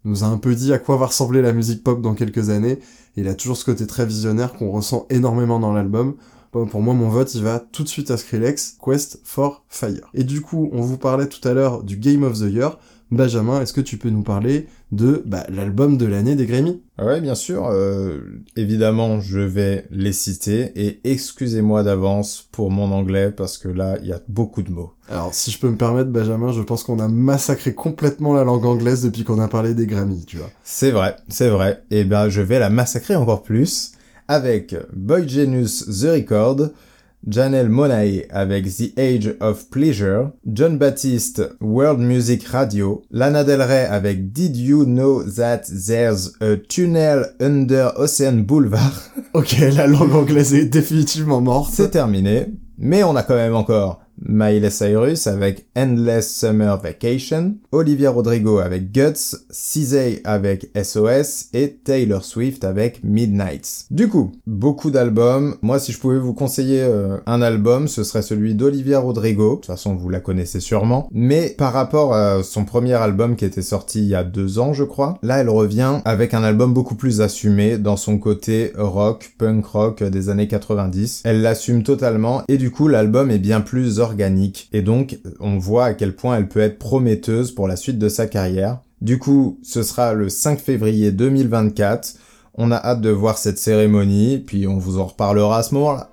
nous 0.05 0.23
a 0.23 0.27
un 0.27 0.37
peu 0.37 0.53
dit 0.53 0.71
à 0.71 0.77
quoi 0.77 0.97
va 0.97 1.07
ressembler 1.07 1.41
la 1.41 1.51
musique 1.51 1.83
pop 1.83 2.01
dans 2.01 2.13
quelques 2.13 2.49
années. 2.49 2.79
il 3.15 3.27
a 3.27 3.33
toujours 3.33 3.57
ce 3.57 3.65
côté 3.65 3.87
très 3.87 4.05
visionnaire 4.05 4.53
qu'on 4.53 4.69
ressent 4.69 5.07
énormément 5.09 5.59
dans 5.59 5.73
l'album. 5.73 6.15
pour 6.51 6.81
moi, 6.81 6.93
mon 6.93 7.09
vote, 7.09 7.33
il 7.33 7.43
va 7.43 7.59
tout 7.59 7.83
de 7.83 7.87
suite 7.87 8.11
à 8.11 8.17
Skrillex, 8.17 8.77
Quest 8.83 9.19
for 9.23 9.65
Fire. 9.67 10.11
Et 10.13 10.23
du 10.23 10.41
coup, 10.41 10.69
on 10.71 10.81
vous 10.81 10.97
parlait 10.97 11.27
tout 11.27 11.45
à 11.47 11.53
l'heure 11.53 11.83
du 11.83 11.97
Game 11.97 12.23
of 12.23 12.39
the 12.39 12.51
Year. 12.51 12.77
Benjamin, 13.11 13.61
est-ce 13.61 13.73
que 13.73 13.81
tu 13.81 13.97
peux 13.97 14.09
nous 14.09 14.23
parler 14.23 14.67
de 14.95 15.21
bah, 15.25 15.45
l'album 15.49 15.97
de 15.97 16.05
l'année 16.05 16.35
des 16.35 16.45
Grammy 16.45 16.81
ah 16.97 17.05
Ouais, 17.05 17.21
bien 17.21 17.35
sûr. 17.35 17.67
Euh, 17.67 18.19
évidemment, 18.55 19.19
je 19.19 19.39
vais 19.39 19.85
les 19.91 20.13
citer 20.13 20.71
et 20.75 21.01
excusez-moi 21.03 21.83
d'avance 21.83 22.47
pour 22.51 22.71
mon 22.71 22.91
anglais 22.91 23.31
parce 23.31 23.57
que 23.57 23.67
là, 23.67 23.97
il 24.01 24.07
y 24.07 24.13
a 24.13 24.21
beaucoup 24.27 24.63
de 24.63 24.71
mots. 24.71 24.93
Alors, 25.09 25.33
si 25.33 25.51
je 25.51 25.59
peux 25.59 25.69
me 25.69 25.77
permettre, 25.77 26.09
Benjamin, 26.09 26.51
je 26.51 26.61
pense 26.61 26.83
qu'on 26.83 26.99
a 26.99 27.07
massacré 27.07 27.73
complètement 27.73 28.33
la 28.33 28.43
langue 28.43 28.65
anglaise 28.65 29.03
depuis 29.03 29.23
qu'on 29.23 29.39
a 29.39 29.47
parlé 29.47 29.73
des 29.73 29.85
Grammy, 29.85 30.25
tu 30.25 30.37
vois. 30.37 30.49
C'est 30.63 30.91
vrai, 30.91 31.17
c'est 31.27 31.49
vrai. 31.49 31.83
Et 31.91 31.99
eh 31.99 32.03
ben, 32.05 32.29
je 32.29 32.41
vais 32.41 32.59
la 32.59 32.69
massacrer 32.69 33.15
encore 33.15 33.43
plus 33.43 33.91
avec 34.27 34.75
Boy 34.93 35.27
Genius 35.27 35.85
The 35.85 36.07
Record, 36.13 36.69
Janelle 37.27 37.69
Monae 37.69 38.25
avec 38.29 38.65
The 38.65 38.97
Age 38.97 39.35
of 39.39 39.69
Pleasure, 39.69 40.31
John 40.45 40.77
Baptiste 40.77 41.41
World 41.59 41.99
Music 41.99 42.47
Radio, 42.47 43.01
Lana 43.09 43.43
Del 43.43 43.61
Rey 43.61 43.85
avec 43.85 44.31
Did 44.31 44.55
You 44.55 44.85
Know 44.85 45.23
That 45.23 45.61
There's 45.87 46.33
a 46.41 46.57
Tunnel 46.57 47.25
Under 47.41 47.91
Ocean 47.97 48.43
Boulevard? 48.43 49.11
ok, 49.33 49.55
la 49.75 49.87
langue 49.87 50.13
anglaise 50.13 50.53
est 50.53 50.65
définitivement 50.65 51.41
morte. 51.41 51.73
C'est 51.73 51.89
terminé, 51.89 52.53
mais 52.77 53.03
on 53.03 53.15
a 53.15 53.23
quand 53.23 53.35
même 53.35 53.55
encore 53.55 54.04
Miley 54.27 54.69
Cyrus 54.69 55.27
avec 55.27 55.65
Endless 55.77 56.35
Summer 56.35 56.81
Vacation, 56.81 57.55
Olivia 57.71 58.09
Rodrigo 58.09 58.59
avec 58.59 58.91
Guts, 58.91 59.37
CZ 59.49 60.21
avec 60.23 60.69
SOS 60.75 61.49
et 61.53 61.79
Taylor 61.83 62.23
Swift 62.23 62.63
avec 62.63 63.03
Midnights. 63.03 63.85
Du 63.91 64.07
coup, 64.07 64.31
beaucoup 64.47 64.91
d'albums. 64.91 65.55
Moi, 65.61 65.79
si 65.79 65.91
je 65.91 65.99
pouvais 65.99 66.17
vous 66.17 66.33
conseiller 66.33 66.81
euh, 66.81 67.17
un 67.25 67.41
album, 67.41 67.87
ce 67.87 68.03
serait 68.03 68.21
celui 68.21 68.55
d'Olivia 68.55 68.99
Rodrigo. 68.99 69.51
De 69.51 69.55
toute 69.55 69.65
façon, 69.67 69.95
vous 69.95 70.09
la 70.09 70.19
connaissez 70.19 70.59
sûrement. 70.59 71.07
Mais 71.11 71.55
par 71.57 71.73
rapport 71.73 72.13
à 72.13 72.43
son 72.43 72.65
premier 72.65 72.93
album 72.93 73.35
qui 73.35 73.45
était 73.45 73.61
sorti 73.61 73.99
il 73.99 74.07
y 74.07 74.15
a 74.15 74.23
deux 74.23 74.59
ans, 74.59 74.73
je 74.73 74.83
crois, 74.83 75.17
là, 75.23 75.39
elle 75.39 75.49
revient 75.49 75.99
avec 76.05 76.33
un 76.33 76.43
album 76.43 76.73
beaucoup 76.73 76.95
plus 76.95 77.21
assumé 77.21 77.77
dans 77.77 77.97
son 77.97 78.17
côté 78.17 78.71
rock, 78.75 79.33
punk 79.37 79.65
rock 79.65 80.03
des 80.03 80.29
années 80.29 80.47
90. 80.47 81.21
Elle 81.25 81.41
l'assume 81.41 81.83
totalement 81.83 82.43
et 82.47 82.57
du 82.57 82.71
coup, 82.71 82.87
l'album 82.87 83.31
est 83.31 83.39
bien 83.39 83.61
plus 83.61 83.99
et 84.71 84.81
donc 84.81 85.19
on 85.39 85.57
voit 85.57 85.85
à 85.85 85.93
quel 85.93 86.15
point 86.15 86.37
elle 86.37 86.47
peut 86.47 86.59
être 86.59 86.79
prometteuse 86.79 87.51
pour 87.51 87.67
la 87.67 87.75
suite 87.75 87.99
de 87.99 88.09
sa 88.09 88.27
carrière. 88.27 88.79
Du 89.01 89.19
coup, 89.19 89.59
ce 89.61 89.83
sera 89.83 90.13
le 90.13 90.29
5 90.29 90.59
février 90.59 91.11
2024. 91.11 92.15
On 92.55 92.71
a 92.71 92.77
hâte 92.77 93.01
de 93.01 93.09
voir 93.09 93.37
cette 93.37 93.59
cérémonie, 93.59 94.39
puis 94.39 94.67
on 94.67 94.77
vous 94.77 94.99
en 94.99 95.05
reparlera 95.05 95.59
à 95.59 95.63
ce 95.63 95.75
moment-là. 95.75 96.09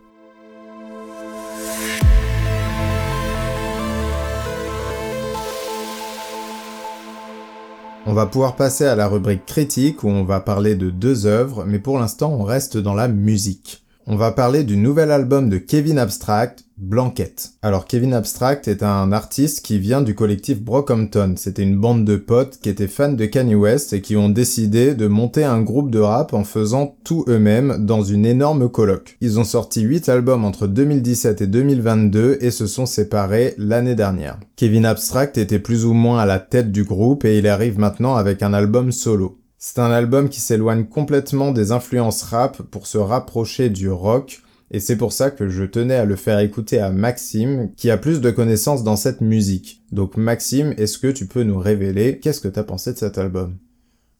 On 8.04 8.14
va 8.14 8.26
pouvoir 8.26 8.56
passer 8.56 8.84
à 8.84 8.96
la 8.96 9.06
rubrique 9.06 9.46
critique 9.46 10.02
où 10.02 10.08
on 10.08 10.24
va 10.24 10.40
parler 10.40 10.74
de 10.74 10.90
deux 10.90 11.26
œuvres, 11.26 11.64
mais 11.64 11.78
pour 11.78 12.00
l'instant 12.00 12.32
on 12.32 12.42
reste 12.42 12.76
dans 12.76 12.94
la 12.94 13.06
musique. 13.06 13.84
On 14.06 14.16
va 14.16 14.32
parler 14.32 14.64
du 14.64 14.76
nouvel 14.76 15.12
album 15.12 15.48
de 15.48 15.58
Kevin 15.58 15.98
Abstract, 15.98 16.64
Blanquette. 16.82 17.52
Alors 17.62 17.86
Kevin 17.86 18.12
Abstract 18.12 18.66
est 18.66 18.82
un 18.82 19.12
artiste 19.12 19.64
qui 19.64 19.78
vient 19.78 20.02
du 20.02 20.16
collectif 20.16 20.60
Brockhampton. 20.60 21.34
C'était 21.36 21.62
une 21.62 21.78
bande 21.78 22.04
de 22.04 22.16
potes 22.16 22.58
qui 22.60 22.68
étaient 22.68 22.88
fans 22.88 23.12
de 23.12 23.24
Kanye 23.24 23.54
West 23.54 23.92
et 23.92 24.00
qui 24.00 24.16
ont 24.16 24.28
décidé 24.28 24.96
de 24.96 25.06
monter 25.06 25.44
un 25.44 25.62
groupe 25.62 25.92
de 25.92 26.00
rap 26.00 26.34
en 26.34 26.42
faisant 26.42 26.96
tout 27.04 27.24
eux-mêmes 27.28 27.86
dans 27.86 28.02
une 28.02 28.26
énorme 28.26 28.68
coloc. 28.68 29.16
Ils 29.20 29.38
ont 29.38 29.44
sorti 29.44 29.82
8 29.82 30.08
albums 30.08 30.44
entre 30.44 30.66
2017 30.66 31.42
et 31.42 31.46
2022 31.46 32.38
et 32.40 32.50
se 32.50 32.66
sont 32.66 32.86
séparés 32.86 33.54
l'année 33.58 33.94
dernière. 33.94 34.40
Kevin 34.56 34.84
Abstract 34.84 35.38
était 35.38 35.60
plus 35.60 35.84
ou 35.84 35.92
moins 35.92 36.18
à 36.18 36.26
la 36.26 36.40
tête 36.40 36.72
du 36.72 36.82
groupe 36.82 37.24
et 37.24 37.38
il 37.38 37.46
arrive 37.46 37.78
maintenant 37.78 38.16
avec 38.16 38.42
un 38.42 38.52
album 38.52 38.90
solo. 38.90 39.38
C'est 39.56 39.78
un 39.78 39.92
album 39.92 40.28
qui 40.28 40.40
s'éloigne 40.40 40.86
complètement 40.86 41.52
des 41.52 41.70
influences 41.70 42.24
rap 42.24 42.60
pour 42.62 42.88
se 42.88 42.98
rapprocher 42.98 43.70
du 43.70 43.88
rock 43.88 44.42
et 44.72 44.80
c'est 44.80 44.96
pour 44.96 45.12
ça 45.12 45.30
que 45.30 45.48
je 45.48 45.64
tenais 45.64 45.96
à 45.96 46.06
le 46.06 46.16
faire 46.16 46.38
écouter 46.38 46.80
à 46.80 46.90
Maxime, 46.90 47.70
qui 47.76 47.90
a 47.90 47.98
plus 47.98 48.22
de 48.22 48.30
connaissances 48.30 48.82
dans 48.82 48.96
cette 48.96 49.20
musique. 49.20 49.82
Donc 49.92 50.16
Maxime, 50.16 50.74
est-ce 50.78 50.98
que 50.98 51.08
tu 51.08 51.26
peux 51.26 51.42
nous 51.42 51.58
révéler 51.58 52.18
qu'est-ce 52.18 52.40
que 52.40 52.48
t'as 52.48 52.64
pensé 52.64 52.94
de 52.94 52.98
cet 52.98 53.18
album? 53.18 53.58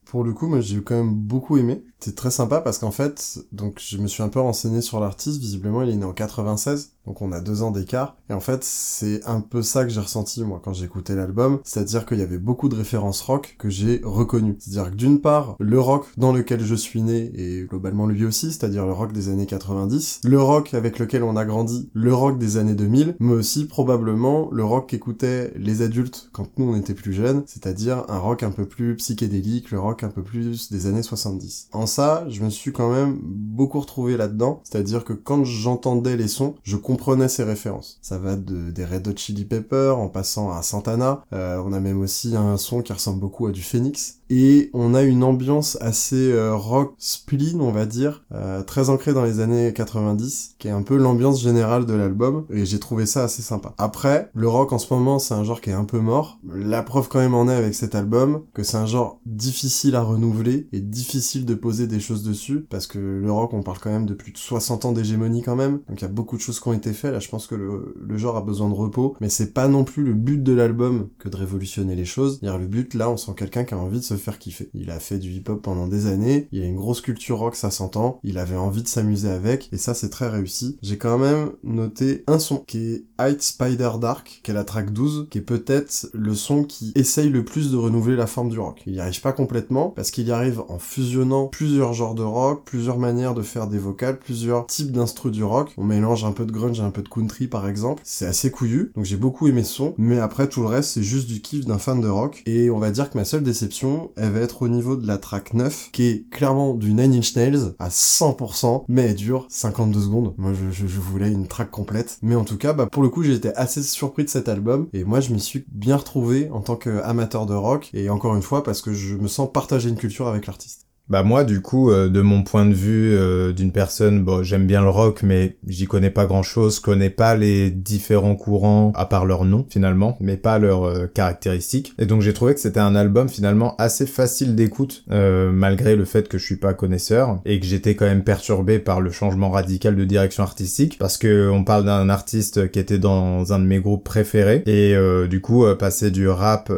Pour 0.05 0.23
le 0.23 0.31
coup, 0.31 0.47
moi 0.47 0.61
j'ai 0.61 0.79
quand 0.83 0.95
même 0.95 1.15
beaucoup 1.15 1.57
aimé. 1.57 1.83
C'est 2.03 2.15
très 2.15 2.31
sympa 2.31 2.59
parce 2.59 2.79
qu'en 2.79 2.91
fait, 2.91 3.39
donc 3.53 3.79
je 3.79 3.97
me 3.97 4.07
suis 4.07 4.23
un 4.23 4.27
peu 4.27 4.41
renseigné 4.41 4.81
sur 4.81 4.99
l'artiste, 4.99 5.39
visiblement 5.39 5.83
il 5.83 5.89
est 5.89 5.95
né 5.95 6.03
en 6.03 6.11
96, 6.11 6.91
donc 7.07 7.21
on 7.21 7.31
a 7.31 7.39
deux 7.39 7.63
ans 7.63 7.71
d'écart. 7.71 8.17
Et 8.29 8.33
en 8.33 8.41
fait, 8.41 8.61
c'est 8.65 9.25
un 9.25 9.39
peu 9.39 9.61
ça 9.61 9.85
que 9.85 9.89
j'ai 9.89 10.01
ressenti 10.01 10.43
moi 10.43 10.59
quand 10.61 10.73
j'ai 10.73 10.83
écouté 10.83 11.15
l'album, 11.15 11.59
c'est-à-dire 11.63 12.05
qu'il 12.05 12.19
y 12.19 12.21
avait 12.21 12.39
beaucoup 12.39 12.67
de 12.67 12.75
références 12.75 13.21
rock 13.21 13.55
que 13.57 13.69
j'ai 13.69 14.01
reconnues. 14.03 14.57
C'est-à-dire 14.59 14.91
que 14.91 14.97
d'une 14.97 15.21
part, 15.21 15.55
le 15.61 15.79
rock 15.79 16.07
dans 16.17 16.33
lequel 16.33 16.61
je 16.61 16.75
suis 16.75 17.01
né 17.01 17.31
et 17.35 17.63
globalement 17.63 18.05
lui 18.05 18.25
aussi, 18.25 18.51
c'est-à-dire 18.51 18.85
le 18.85 18.91
rock 18.91 19.13
des 19.13 19.29
années 19.29 19.45
90, 19.45 20.19
le 20.25 20.41
rock 20.41 20.73
avec 20.73 20.99
lequel 20.99 21.23
on 21.23 21.37
a 21.37 21.45
grandi, 21.45 21.89
le 21.93 22.13
rock 22.13 22.37
des 22.37 22.57
années 22.57 22.75
2000, 22.75 23.15
mais 23.21 23.33
aussi 23.33 23.63
probablement 23.63 24.49
le 24.51 24.65
rock 24.65 24.89
qu'écoutaient 24.89 25.53
les 25.55 25.81
adultes 25.81 26.27
quand 26.33 26.59
nous 26.59 26.73
on 26.73 26.75
était 26.75 26.95
plus 26.95 27.13
jeunes, 27.13 27.43
c'est-à-dire 27.45 28.03
un 28.09 28.19
rock 28.19 28.43
un 28.43 28.51
peu 28.51 28.65
plus 28.65 28.97
psychédélique, 28.97 29.71
le 29.71 29.79
rock 29.79 30.03
un 30.03 30.09
peu 30.09 30.21
plus 30.21 30.69
des 30.69 30.85
années 30.85 31.01
70. 31.01 31.69
En 31.71 31.92
ça, 31.93 32.25
je 32.27 32.41
me 32.41 32.49
suis 32.49 32.71
quand 32.71 32.91
même 32.91 33.19
beaucoup 33.21 33.79
retrouvé 33.79 34.17
là-dedans, 34.17 34.61
c'est-à-dire 34.63 35.03
que 35.03 35.13
quand 35.13 35.43
j'entendais 35.43 36.17
les 36.17 36.27
sons, 36.27 36.55
je 36.63 36.75
comprenais 36.75 37.29
ces 37.29 37.43
références. 37.43 37.99
Ça 38.01 38.17
va 38.17 38.35
de, 38.35 38.71
des 38.71 38.83
Red 38.83 39.07
Hot 39.07 39.15
Chili 39.15 39.45
Peppers 39.45 39.97
en 39.97 40.09
passant 40.09 40.51
à 40.51 40.63
Santana. 40.63 41.23
Euh, 41.33 41.61
on 41.63 41.71
a 41.71 41.79
même 41.79 41.99
aussi 41.99 42.35
un 42.35 42.57
son 42.57 42.81
qui 42.81 42.93
ressemble 42.93 43.19
beaucoup 43.19 43.45
à 43.45 43.51
du 43.51 43.61
Phoenix. 43.61 44.19
Et 44.35 44.71
on 44.73 44.95
a 44.95 45.03
une 45.03 45.23
ambiance 45.23 45.77
assez 45.79 46.31
euh, 46.31 46.55
rock 46.55 46.95
spleen, 46.97 47.61
on 47.61 47.71
va 47.71 47.85
dire, 47.85 48.23
euh, 48.31 48.63
très 48.63 48.89
ancrée 48.89 49.13
dans 49.13 49.23
les 49.23 49.41
années 49.41 49.71
90, 49.73 50.55
qui 50.57 50.69
est 50.69 50.71
un 50.71 50.81
peu 50.81 50.97
l'ambiance 50.97 51.39
générale 51.39 51.85
de 51.85 51.93
l'album. 51.93 52.47
Et 52.49 52.65
j'ai 52.65 52.79
trouvé 52.79 53.05
ça 53.05 53.25
assez 53.25 53.43
sympa. 53.43 53.75
Après, 53.77 54.31
le 54.33 54.49
rock 54.49 54.73
en 54.73 54.79
ce 54.79 54.91
moment, 54.91 55.19
c'est 55.19 55.35
un 55.35 55.43
genre 55.43 55.61
qui 55.61 55.69
est 55.69 55.73
un 55.73 55.83
peu 55.83 55.99
mort. 55.99 56.39
La 56.51 56.81
preuve 56.81 57.09
quand 57.09 57.19
même 57.19 57.35
en 57.35 57.47
est 57.47 57.53
avec 57.53 57.75
cet 57.75 57.93
album 57.93 58.41
que 58.55 58.63
c'est 58.63 58.77
un 58.77 58.87
genre 58.87 59.19
difficile 59.27 59.95
à 59.95 60.01
renouveler 60.01 60.67
et 60.73 60.79
difficile 60.79 61.45
de 61.45 61.53
poser 61.53 61.85
des 61.85 61.99
choses 61.99 62.23
dessus 62.23 62.65
parce 62.71 62.87
que 62.87 62.97
le 62.97 63.31
rock, 63.31 63.53
on 63.53 63.61
parle 63.61 63.77
quand 63.77 63.91
même 63.91 64.07
de 64.07 64.15
plus 64.15 64.31
de 64.31 64.39
60 64.39 64.85
ans 64.85 64.93
d'hégémonie 64.93 65.43
quand 65.43 65.55
même. 65.55 65.81
Donc 65.87 65.99
il 65.99 66.01
y 66.01 66.05
a 66.05 66.11
beaucoup 66.11 66.37
de 66.37 66.41
choses 66.41 66.59
qui 66.59 66.67
ont 66.67 66.73
été 66.73 66.93
faites. 66.93 67.13
Là, 67.13 67.19
je 67.19 67.29
pense 67.29 67.45
que 67.45 67.53
le, 67.53 67.93
le 68.01 68.17
genre 68.17 68.35
a 68.35 68.41
besoin 68.41 68.67
de 68.67 68.73
repos, 68.73 69.15
mais 69.21 69.29
c'est 69.29 69.53
pas 69.53 69.67
non 69.67 69.83
plus 69.83 70.03
le 70.03 70.15
but 70.15 70.41
de 70.41 70.53
l'album 70.53 71.09
que 71.19 71.29
de 71.29 71.37
révolutionner 71.37 71.93
les 71.93 72.05
choses. 72.05 72.39
Dire 72.39 72.57
le 72.57 72.65
but, 72.65 72.95
là, 72.95 73.11
on 73.11 73.17
sent 73.17 73.33
quelqu'un 73.37 73.63
qui 73.63 73.75
a 73.75 73.77
envie 73.77 73.99
de 73.99 74.03
se 74.03 74.22
faire 74.23 74.39
kiffer. 74.39 74.69
Il 74.73 74.89
a 74.89 74.99
fait 74.99 75.19
du 75.19 75.31
hip-hop 75.31 75.61
pendant 75.61 75.87
des 75.87 76.07
années. 76.07 76.47
Il 76.51 76.63
a 76.63 76.65
une 76.65 76.75
grosse 76.75 77.01
culture 77.01 77.39
rock, 77.39 77.55
ça 77.55 77.71
s'entend. 77.71 78.19
Il 78.23 78.37
avait 78.37 78.55
envie 78.55 78.83
de 78.83 78.87
s'amuser 78.87 79.29
avec, 79.29 79.69
et 79.71 79.77
ça, 79.77 79.93
c'est 79.93 80.09
très 80.09 80.29
réussi. 80.29 80.77
J'ai 80.81 80.97
quand 80.97 81.17
même 81.17 81.51
noté 81.63 82.23
un 82.27 82.39
son 82.39 82.59
qui 82.59 82.77
est 82.77 83.05
Hide 83.19 83.41
Spider 83.41 83.91
Dark, 83.99 84.41
qui 84.43 84.51
est 84.51 84.53
la 84.53 84.63
track 84.63 84.91
12, 84.91 85.27
qui 85.29 85.39
est 85.39 85.41
peut-être 85.41 86.09
le 86.13 86.33
son 86.33 86.63
qui 86.63 86.91
essaye 86.95 87.29
le 87.29 87.43
plus 87.43 87.71
de 87.71 87.77
renouveler 87.77 88.15
la 88.15 88.27
forme 88.27 88.49
du 88.49 88.59
rock. 88.59 88.81
Il 88.87 88.93
y 88.93 88.99
arrive 88.99 89.21
pas 89.21 89.33
complètement, 89.33 89.89
parce 89.89 90.11
qu'il 90.11 90.27
y 90.27 90.31
arrive 90.31 90.61
en 90.69 90.79
fusionnant 90.79 91.47
plusieurs 91.47 91.93
genres 91.93 92.15
de 92.15 92.23
rock, 92.23 92.63
plusieurs 92.65 92.99
manières 92.99 93.33
de 93.33 93.41
faire 93.41 93.67
des 93.67 93.77
vocales, 93.77 94.19
plusieurs 94.19 94.65
types 94.67 94.91
d'instru 94.91 95.31
du 95.31 95.43
rock. 95.43 95.73
On 95.77 95.83
mélange 95.83 96.23
un 96.23 96.31
peu 96.31 96.45
de 96.45 96.51
grunge 96.51 96.79
et 96.79 96.83
un 96.83 96.91
peu 96.91 97.01
de 97.01 97.09
country 97.09 97.47
par 97.47 97.67
exemple. 97.67 98.01
C'est 98.05 98.25
assez 98.25 98.51
couillu, 98.51 98.91
donc 98.95 99.05
j'ai 99.05 99.17
beaucoup 99.17 99.47
aimé 99.47 99.63
ce 99.63 99.73
son, 99.73 99.95
mais 99.97 100.19
après 100.19 100.47
tout 100.47 100.61
le 100.61 100.67
reste 100.67 100.91
c'est 100.91 101.03
juste 101.03 101.27
du 101.27 101.41
kiff 101.41 101.65
d'un 101.65 101.77
fan 101.77 101.99
de 101.99 102.07
rock. 102.07 102.43
Et 102.45 102.69
on 102.69 102.79
va 102.79 102.91
dire 102.91 103.09
que 103.09 103.17
ma 103.17 103.25
seule 103.25 103.43
déception, 103.43 104.11
elle 104.17 104.31
va 104.31 104.39
être 104.39 104.61
au 104.61 104.67
niveau 104.67 104.95
de 104.95 105.07
la 105.07 105.17
track 105.17 105.53
9, 105.53 105.89
qui 105.91 106.03
est 106.03 106.29
clairement 106.29 106.73
du 106.73 106.93
Nine 106.93 107.15
Inch 107.15 107.35
Nails 107.35 107.73
à 107.79 107.89
100%, 107.89 108.85
mais 108.87 109.03
elle 109.03 109.15
dure 109.15 109.45
52 109.49 109.99
secondes. 109.99 110.33
Moi 110.37 110.53
je, 110.53 110.85
voulais 110.85 111.31
une 111.31 111.47
track 111.47 111.71
complète. 111.71 112.17
Mais 112.21 112.35
en 112.35 112.43
tout 112.43 112.57
cas, 112.57 112.73
bah 112.73 112.87
pour 112.91 113.03
le 113.03 113.09
coup 113.09 113.23
j'ai 113.23 113.33
été 113.33 113.53
assez 113.55 113.83
surpris 113.83 114.23
de 114.23 114.29
cet 114.29 114.49
album, 114.49 114.87
et 114.93 115.03
moi 115.03 115.19
je 115.19 115.33
m'y 115.33 115.39
suis 115.39 115.65
bien 115.71 115.97
retrouvé 115.97 116.49
en 116.51 116.61
tant 116.61 116.75
qu'amateur 116.75 117.45
de 117.45 117.53
rock, 117.53 117.89
et 117.93 118.09
encore 118.09 118.35
une 118.35 118.41
fois 118.41 118.63
parce 118.63 118.81
que 118.81 118.93
je 118.93 119.15
me 119.15 119.27
sens 119.27 119.49
partager 119.51 119.89
une 119.89 119.97
culture 119.97 120.27
avec 120.27 120.47
l'artiste. 120.47 120.87
Bah 121.09 121.21
moi 121.21 121.43
du 121.43 121.59
coup 121.59 121.91
euh, 121.91 122.07
de 122.07 122.21
mon 122.21 122.43
point 122.43 122.65
de 122.65 122.73
vue 122.73 123.13
euh, 123.13 123.51
d'une 123.51 123.73
personne 123.73 124.23
bon 124.23 124.41
j'aime 124.41 124.65
bien 124.65 124.81
le 124.81 124.87
rock 124.87 125.21
mais 125.21 125.57
j'y 125.67 125.85
connais 125.85 126.09
pas 126.09 126.25
grand 126.25 126.43
chose 126.43 126.79
connais 126.79 127.09
pas 127.09 127.35
les 127.35 127.71
différents 127.71 128.37
courants 128.37 128.93
à 128.95 129.05
part 129.05 129.25
leur 129.25 129.43
nom 129.43 129.65
finalement 129.69 130.17
mais 130.21 130.37
pas 130.37 130.59
leurs 130.59 130.85
euh, 130.85 131.07
caractéristiques. 131.07 131.93
Et 131.99 132.05
donc 132.05 132.21
j'ai 132.21 132.31
trouvé 132.31 132.53
que 132.53 132.61
c'était 132.61 132.79
un 132.79 132.95
album 132.95 133.27
finalement 133.27 133.75
assez 133.79 134.05
facile 134.05 134.55
d'écoute 134.55 135.03
malgré 135.09 135.95
le 135.95 136.05
fait 136.05 136.27
que 136.29 136.37
je 136.37 136.45
suis 136.45 136.55
pas 136.55 136.73
connaisseur 136.73 137.39
et 137.45 137.59
que 137.59 137.65
j'étais 137.65 137.95
quand 137.95 138.05
même 138.05 138.23
perturbé 138.23 138.79
par 138.79 139.01
le 139.01 139.11
changement 139.11 139.49
radical 139.49 139.95
de 139.95 140.05
direction 140.05 140.43
artistique 140.43 140.97
parce 140.97 141.17
que 141.17 141.49
on 141.49 141.63
parle 141.63 141.85
d'un 141.85 142.09
artiste 142.09 142.71
qui 142.71 142.79
était 142.79 142.97
dans 142.97 143.51
un 143.51 143.59
de 143.59 143.65
mes 143.65 143.79
groupes 143.79 144.03
préférés 144.03 144.63
et 144.65 144.95
du 145.27 145.41
coup 145.41 145.65
passer 145.77 146.11
du 146.11 146.27
rap 146.29 146.71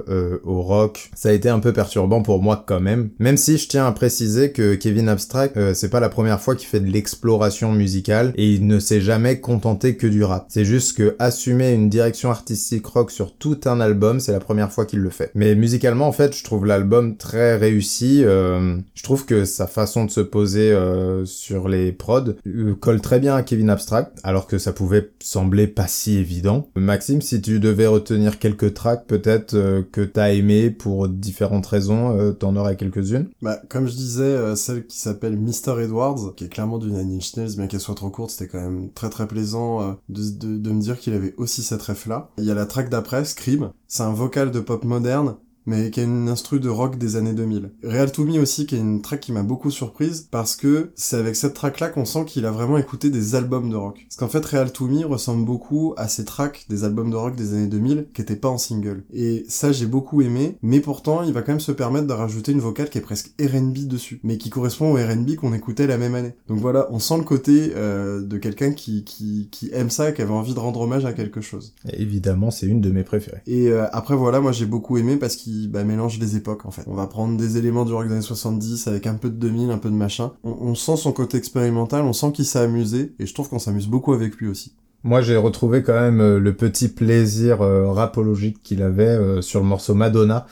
au 0.43 0.61
rock 0.61 1.11
ça 1.15 1.29
a 1.29 1.31
été 1.31 1.49
un 1.49 1.59
peu 1.59 1.73
perturbant 1.73 2.21
pour 2.21 2.41
moi 2.41 2.63
quand 2.65 2.81
même. 2.81 3.09
Même 3.19 3.37
si 3.37 3.57
je 3.57 3.67
tiens 3.67 3.85
à 3.85 3.91
préciser 3.91 4.14
que 4.15 4.75
Kevin 4.75 5.09
Abstract, 5.09 5.57
euh, 5.57 5.73
c'est 5.73 5.89
pas 5.89 5.99
la 5.99 6.09
première 6.09 6.39
fois 6.39 6.55
qu'il 6.55 6.67
fait 6.67 6.79
de 6.79 6.89
l'exploration 6.89 7.71
musicale 7.71 8.33
et 8.35 8.53
il 8.53 8.65
ne 8.65 8.79
s'est 8.79 9.01
jamais 9.01 9.39
contenté 9.39 9.97
que 9.97 10.07
du 10.07 10.23
rap. 10.23 10.45
C'est 10.49 10.63
juste 10.63 10.97
que 10.97 11.15
assumer 11.19 11.73
une 11.73 11.89
direction 11.89 12.31
artistique 12.31 12.85
rock 12.85 13.11
sur 13.11 13.35
tout 13.35 13.59
un 13.65 13.81
album, 13.81 14.19
c'est 14.19 14.31
la 14.31 14.39
première 14.39 14.71
fois 14.71 14.85
qu'il 14.85 14.99
le 14.99 15.09
fait. 15.09 15.31
Mais 15.35 15.55
musicalement, 15.55 16.07
en 16.07 16.11
fait, 16.11 16.35
je 16.35 16.43
trouve 16.43 16.65
l'album 16.65 17.17
très 17.17 17.57
réussi. 17.57 18.21
Euh, 18.23 18.77
je 18.93 19.03
trouve 19.03 19.25
que 19.25 19.43
sa 19.43 19.67
façon 19.67 20.05
de 20.05 20.11
se 20.11 20.21
poser 20.21 20.71
euh, 20.71 21.25
sur 21.25 21.67
les 21.67 21.91
prods 21.91 22.35
colle 22.79 23.01
très 23.01 23.19
bien 23.19 23.35
à 23.35 23.43
Kevin 23.43 23.69
Abstract, 23.69 24.19
alors 24.23 24.47
que 24.47 24.57
ça 24.57 24.71
pouvait 24.71 25.11
sembler 25.21 25.67
pas 25.67 25.87
si 25.87 26.17
évident. 26.17 26.69
Maxime, 26.75 27.21
si 27.21 27.41
tu 27.41 27.59
devais 27.59 27.87
retenir 27.87 28.39
quelques 28.39 28.73
tracks 28.73 29.05
peut-être 29.07 29.55
que 29.91 30.01
t'as 30.01 30.33
aimé 30.33 30.69
pour 30.69 31.09
différentes 31.09 31.65
raisons, 31.65 32.33
t'en 32.39 32.55
aurais 32.55 32.75
quelques-unes? 32.75 33.27
Bah, 33.41 33.59
comme 33.69 33.87
je 33.87 33.93
dis 33.93 34.04
euh, 34.17 34.55
celle 34.55 34.85
qui 34.87 34.97
s'appelle 34.97 35.37
Mr. 35.37 35.81
Edwards, 35.81 36.35
qui 36.35 36.45
est 36.45 36.49
clairement 36.49 36.77
du 36.77 36.91
Nine 36.91 37.17
Inch 37.17 37.35
Nails, 37.35 37.55
bien 37.55 37.67
qu'elle 37.67 37.79
soit 37.79 37.95
trop 37.95 38.09
courte, 38.09 38.31
c'était 38.31 38.47
quand 38.47 38.61
même 38.61 38.89
très 38.91 39.09
très 39.09 39.27
plaisant 39.27 39.81
euh, 39.81 39.93
de, 40.09 40.57
de, 40.57 40.71
me 40.71 40.81
dire 40.81 40.99
qu'il 40.99 41.13
avait 41.13 41.33
aussi 41.37 41.63
cette 41.63 41.81
ref 41.81 42.05
là. 42.05 42.29
Il 42.37 42.45
y 42.45 42.51
a 42.51 42.55
la 42.55 42.65
track 42.65 42.89
d'après, 42.89 43.25
Scream, 43.25 43.71
c'est 43.87 44.03
un 44.03 44.13
vocal 44.13 44.51
de 44.51 44.59
pop 44.59 44.83
moderne, 44.83 45.35
mais 45.65 45.91
qui 45.91 45.99
a 45.99 46.03
une 46.03 46.29
instru 46.29 46.59
de 46.59 46.69
rock 46.69 46.97
des 46.97 47.15
années 47.15 47.33
2000. 47.33 47.71
Real 47.83 48.11
to 48.11 48.23
Me 48.23 48.39
aussi, 48.39 48.65
qui 48.65 48.75
est 48.75 48.79
une 48.79 49.01
track 49.01 49.19
qui 49.19 49.31
m'a 49.31 49.43
beaucoup 49.43 49.71
surprise, 49.71 50.27
parce 50.31 50.55
que 50.55 50.91
c'est 50.95 51.17
avec 51.17 51.35
cette 51.35 51.53
track-là 51.53 51.89
qu'on 51.89 52.05
sent 52.05 52.25
qu'il 52.25 52.45
a 52.45 52.51
vraiment 52.51 52.77
écouté 52.77 53.09
des 53.09 53.35
albums 53.35 53.69
de 53.69 53.75
rock. 53.75 54.05
Parce 54.07 54.17
qu'en 54.17 54.27
fait, 54.27 54.45
Real 54.45 54.71
to 54.71 54.87
Me 54.87 55.05
ressemble 55.05 55.45
beaucoup 55.45 55.93
à 55.97 56.07
ces 56.07 56.25
tracks 56.25 56.65
des 56.69 56.83
albums 56.83 57.11
de 57.11 57.15
rock 57.15 57.35
des 57.35 57.53
années 57.53 57.67
2000, 57.67 58.07
qui 58.13 58.21
étaient 58.21 58.35
pas 58.35 58.49
en 58.49 58.57
single. 58.57 59.03
Et 59.13 59.45
ça, 59.47 59.71
j'ai 59.71 59.85
beaucoup 59.85 60.21
aimé, 60.21 60.57
mais 60.61 60.79
pourtant, 60.79 61.23
il 61.23 61.33
va 61.33 61.41
quand 61.41 61.51
même 61.51 61.59
se 61.59 61.71
permettre 61.71 62.07
de 62.07 62.13
rajouter 62.13 62.51
une 62.51 62.59
vocale 62.59 62.89
qui 62.89 62.97
est 62.97 63.01
presque 63.01 63.33
R&B 63.39 63.87
dessus, 63.87 64.19
mais 64.23 64.37
qui 64.37 64.49
correspond 64.49 64.93
au 64.93 64.95
R&B 64.95 65.35
qu'on 65.35 65.53
écoutait 65.53 65.87
la 65.87 65.97
même 65.97 66.15
année. 66.15 66.33
Donc 66.47 66.59
voilà, 66.59 66.87
on 66.91 66.99
sent 66.99 67.17
le 67.17 67.23
côté 67.23 67.73
euh, 67.75 68.21
de 68.21 68.37
quelqu'un 68.37 68.71
qui, 68.71 69.03
qui, 69.03 69.49
qui 69.51 69.69
aime 69.73 69.89
ça 69.89 70.11
qui 70.11 70.21
avait 70.21 70.31
envie 70.31 70.53
de 70.53 70.59
rendre 70.59 70.81
hommage 70.81 71.05
à 71.05 71.13
quelque 71.13 71.41
chose. 71.41 71.73
évidemment, 71.93 72.51
c'est 72.51 72.67
une 72.67 72.81
de 72.81 72.91
mes 72.91 73.03
préférées. 73.03 73.41
Et 73.47 73.67
euh, 73.67 73.85
après, 73.91 74.15
voilà, 74.15 74.39
moi 74.39 74.51
j'ai 74.51 74.65
beaucoup 74.65 74.97
aimé 74.97 75.17
parce 75.17 75.35
qu'il 75.35 75.54
bah, 75.67 75.83
mélange 75.83 76.19
les 76.19 76.35
époques 76.35 76.65
en 76.65 76.71
fait. 76.71 76.83
On 76.87 76.93
va 76.93 77.07
prendre 77.07 77.37
des 77.37 77.57
éléments 77.57 77.85
du 77.85 77.93
rock 77.93 78.07
des 78.07 78.13
années 78.13 78.21
70 78.21 78.87
avec 78.87 79.07
un 79.07 79.15
peu 79.15 79.29
de 79.29 79.35
2000, 79.35 79.71
un 79.71 79.77
peu 79.77 79.89
de 79.89 79.95
machin. 79.95 80.31
On, 80.43 80.75
sent 80.75 80.97
son 80.97 81.11
côté 81.11 81.37
expérimental, 81.37 82.03
on 82.03 82.13
sent 82.13 82.31
qu'il 82.31 82.45
s'est 82.45 82.59
amusé 82.59 83.13
et 83.19 83.25
je 83.25 83.33
trouve 83.33 83.49
qu'on 83.49 83.59
s'amuse 83.59 83.87
beaucoup 83.87 84.13
avec 84.13 84.35
lui 84.35 84.47
aussi. 84.47 84.73
Moi, 85.03 85.21
j'ai 85.21 85.37
retrouvé 85.37 85.83
quand 85.83 85.93
même 85.93 86.19
euh, 86.19 86.39
le 86.39 86.55
petit 86.55 86.87
plaisir 86.87 87.61
euh, 87.61 87.91
rapologique 87.91 88.63
qu'il 88.63 88.81
avait 88.81 89.03
euh, 89.03 89.41
sur 89.41 89.59
le 89.59 89.65
morceau 89.67 89.93
Madonna, 89.93 90.47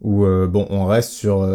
où 0.00 0.26
bon, 0.26 0.66
on 0.68 0.84
reste 0.84 1.12
sur 1.12 1.48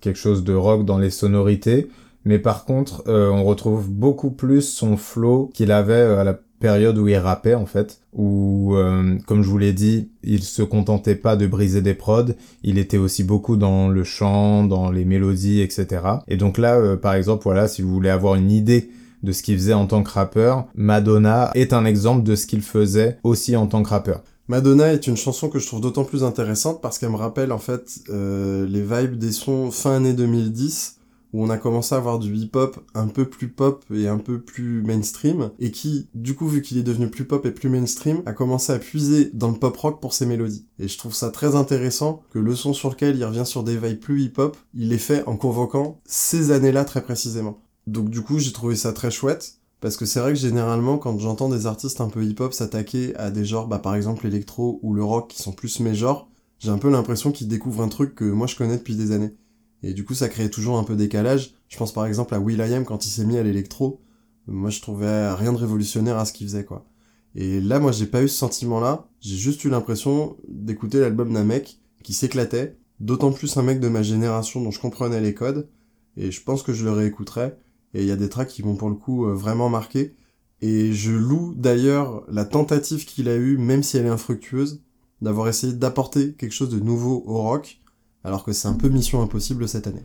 quelque 0.00 0.16
chose 0.16 0.44
de 0.44 0.54
rock 0.54 0.84
dans 0.84 0.98
les 0.98 1.10
sonorités, 1.10 1.90
mais 2.24 2.38
par 2.38 2.64
contre, 2.64 3.02
on 3.08 3.42
retrouve 3.42 3.90
beaucoup 3.90 4.30
plus 4.30 4.62
son 4.62 4.96
flow 4.96 5.50
qu'il 5.52 5.72
avait 5.72 6.00
à 6.00 6.22
la 6.22 6.38
période 6.60 6.96
où 6.98 7.08
il 7.08 7.16
rappait 7.16 7.54
en 7.54 7.66
fait, 7.66 8.00
où 8.12 8.76
euh, 8.76 9.18
comme 9.26 9.42
je 9.42 9.48
vous 9.48 9.58
l'ai 9.58 9.72
dit, 9.72 10.10
il 10.22 10.44
se 10.44 10.62
contentait 10.62 11.16
pas 11.16 11.34
de 11.34 11.46
briser 11.46 11.82
des 11.82 11.94
prods, 11.94 12.32
il 12.62 12.78
était 12.78 12.98
aussi 12.98 13.24
beaucoup 13.24 13.56
dans 13.56 13.88
le 13.88 14.04
chant, 14.04 14.62
dans 14.64 14.90
les 14.92 15.04
mélodies, 15.04 15.60
etc. 15.60 16.02
Et 16.28 16.36
donc 16.36 16.58
là, 16.58 16.76
euh, 16.76 16.96
par 16.96 17.14
exemple, 17.14 17.42
voilà, 17.42 17.66
si 17.66 17.82
vous 17.82 17.92
voulez 17.92 18.10
avoir 18.10 18.36
une 18.36 18.52
idée 18.52 18.90
de 19.22 19.32
ce 19.32 19.42
qu'il 19.42 19.56
faisait 19.56 19.74
en 19.74 19.86
tant 19.86 20.02
que 20.02 20.10
rappeur, 20.10 20.66
Madonna 20.74 21.50
est 21.54 21.72
un 21.72 21.84
exemple 21.84 22.22
de 22.22 22.36
ce 22.36 22.46
qu'il 22.46 22.62
faisait 22.62 23.18
aussi 23.24 23.56
en 23.56 23.66
tant 23.66 23.82
que 23.82 23.88
rappeur. 23.88 24.22
Madonna 24.48 24.92
est 24.92 25.06
une 25.06 25.16
chanson 25.16 25.48
que 25.48 25.58
je 25.58 25.66
trouve 25.66 25.80
d'autant 25.80 26.04
plus 26.04 26.24
intéressante 26.24 26.80
parce 26.82 26.98
qu'elle 26.98 27.10
me 27.10 27.16
rappelle 27.16 27.52
en 27.52 27.58
fait 27.58 28.00
euh, 28.08 28.66
les 28.66 28.82
vibes 28.82 29.16
des 29.16 29.32
sons 29.32 29.70
fin 29.70 29.96
année 29.96 30.12
2010 30.12 30.99
où 31.32 31.44
on 31.44 31.50
a 31.50 31.58
commencé 31.58 31.94
à 31.94 31.98
avoir 31.98 32.18
du 32.18 32.34
hip-hop 32.34 32.80
un 32.94 33.08
peu 33.08 33.28
plus 33.28 33.48
pop 33.48 33.84
et 33.94 34.08
un 34.08 34.18
peu 34.18 34.40
plus 34.40 34.82
mainstream, 34.82 35.50
et 35.58 35.70
qui, 35.70 36.08
du 36.14 36.34
coup, 36.34 36.48
vu 36.48 36.62
qu'il 36.62 36.78
est 36.78 36.82
devenu 36.82 37.08
plus 37.08 37.24
pop 37.24 37.44
et 37.46 37.50
plus 37.50 37.68
mainstream, 37.68 38.22
a 38.26 38.32
commencé 38.32 38.72
à 38.72 38.78
puiser 38.78 39.30
dans 39.34 39.50
le 39.50 39.58
pop 39.58 39.76
rock 39.76 40.00
pour 40.00 40.14
ses 40.14 40.26
mélodies. 40.26 40.66
Et 40.78 40.88
je 40.88 40.98
trouve 40.98 41.14
ça 41.14 41.30
très 41.30 41.54
intéressant 41.54 42.22
que 42.30 42.38
le 42.38 42.54
son 42.54 42.72
sur 42.72 42.90
lequel 42.90 43.16
il 43.16 43.24
revient 43.24 43.46
sur 43.46 43.62
des 43.62 43.76
vibes 43.76 44.00
plus 44.00 44.22
hip-hop, 44.22 44.56
il 44.74 44.92
est 44.92 44.98
fait 44.98 45.24
en 45.26 45.36
convoquant 45.36 46.00
ces 46.04 46.50
années-là 46.50 46.84
très 46.84 47.02
précisément. 47.02 47.60
Donc 47.86 48.10
du 48.10 48.22
coup, 48.22 48.38
j'ai 48.38 48.52
trouvé 48.52 48.76
ça 48.76 48.92
très 48.92 49.10
chouette, 49.10 49.56
parce 49.80 49.96
que 49.96 50.04
c'est 50.04 50.20
vrai 50.20 50.32
que 50.32 50.38
généralement, 50.38 50.98
quand 50.98 51.18
j'entends 51.18 51.48
des 51.48 51.66
artistes 51.66 52.00
un 52.00 52.08
peu 52.08 52.22
hip-hop 52.24 52.52
s'attaquer 52.52 53.16
à 53.16 53.30
des 53.30 53.44
genres, 53.44 53.66
bah 53.66 53.78
par 53.78 53.94
exemple 53.94 54.24
l'électro 54.24 54.78
ou 54.82 54.94
le 54.94 55.02
rock 55.02 55.28
qui 55.28 55.42
sont 55.42 55.52
plus 55.52 55.80
mes 55.80 55.94
genres, 55.94 56.28
j'ai 56.58 56.70
un 56.70 56.78
peu 56.78 56.90
l'impression 56.90 57.32
qu'ils 57.32 57.48
découvrent 57.48 57.82
un 57.82 57.88
truc 57.88 58.14
que 58.14 58.24
moi 58.24 58.46
je 58.46 58.56
connais 58.56 58.76
depuis 58.76 58.94
des 58.94 59.12
années. 59.12 59.34
Et 59.82 59.94
du 59.94 60.04
coup, 60.04 60.14
ça 60.14 60.28
crée 60.28 60.50
toujours 60.50 60.78
un 60.78 60.84
peu 60.84 60.96
décalage. 60.96 61.54
Je 61.68 61.76
pense 61.76 61.92
par 61.92 62.06
exemple 62.06 62.34
à 62.34 62.40
Will.i.am 62.40 62.84
quand 62.84 63.06
il 63.06 63.10
s'est 63.10 63.24
mis 63.24 63.38
à 63.38 63.42
l'électro. 63.42 64.00
Moi, 64.46 64.70
je 64.70 64.80
trouvais 64.80 65.32
rien 65.32 65.52
de 65.52 65.58
révolutionnaire 65.58 66.18
à 66.18 66.24
ce 66.24 66.32
qu'il 66.32 66.46
faisait, 66.46 66.64
quoi. 66.64 66.86
Et 67.34 67.60
là, 67.60 67.78
moi, 67.78 67.92
j'ai 67.92 68.06
pas 68.06 68.22
eu 68.22 68.28
ce 68.28 68.36
sentiment-là. 68.36 69.08
J'ai 69.20 69.36
juste 69.36 69.64
eu 69.64 69.70
l'impression 69.70 70.36
d'écouter 70.48 70.98
l'album 70.98 71.32
d'un 71.32 71.44
mec 71.44 71.78
qui 72.02 72.12
s'éclatait. 72.12 72.76
D'autant 72.98 73.32
plus 73.32 73.56
un 73.56 73.62
mec 73.62 73.80
de 73.80 73.88
ma 73.88 74.02
génération 74.02 74.60
dont 74.60 74.70
je 74.70 74.80
comprenais 74.80 75.20
les 75.20 75.34
codes. 75.34 75.68
Et 76.16 76.30
je 76.30 76.42
pense 76.42 76.62
que 76.62 76.72
je 76.72 76.84
le 76.84 76.92
réécouterai. 76.92 77.54
Et 77.94 78.02
il 78.02 78.06
y 78.06 78.12
a 78.12 78.16
des 78.16 78.28
tracks 78.28 78.48
qui 78.48 78.62
vont 78.62 78.76
pour 78.76 78.90
le 78.90 78.96
coup 78.96 79.26
euh, 79.26 79.34
vraiment 79.34 79.68
marquer. 79.68 80.14
Et 80.60 80.92
je 80.92 81.12
loue 81.12 81.54
d'ailleurs 81.56 82.24
la 82.28 82.44
tentative 82.44 83.06
qu'il 83.06 83.28
a 83.28 83.36
eue, 83.36 83.56
même 83.56 83.82
si 83.82 83.96
elle 83.96 84.06
est 84.06 84.10
infructueuse, 84.10 84.82
d'avoir 85.22 85.48
essayé 85.48 85.72
d'apporter 85.72 86.34
quelque 86.34 86.52
chose 86.52 86.68
de 86.68 86.80
nouveau 86.80 87.22
au 87.26 87.38
rock 87.38 87.79
alors 88.24 88.44
que 88.44 88.52
c'est 88.52 88.68
un 88.68 88.74
peu 88.74 88.88
mission 88.88 89.22
impossible 89.22 89.68
cette 89.68 89.86
année. 89.86 90.04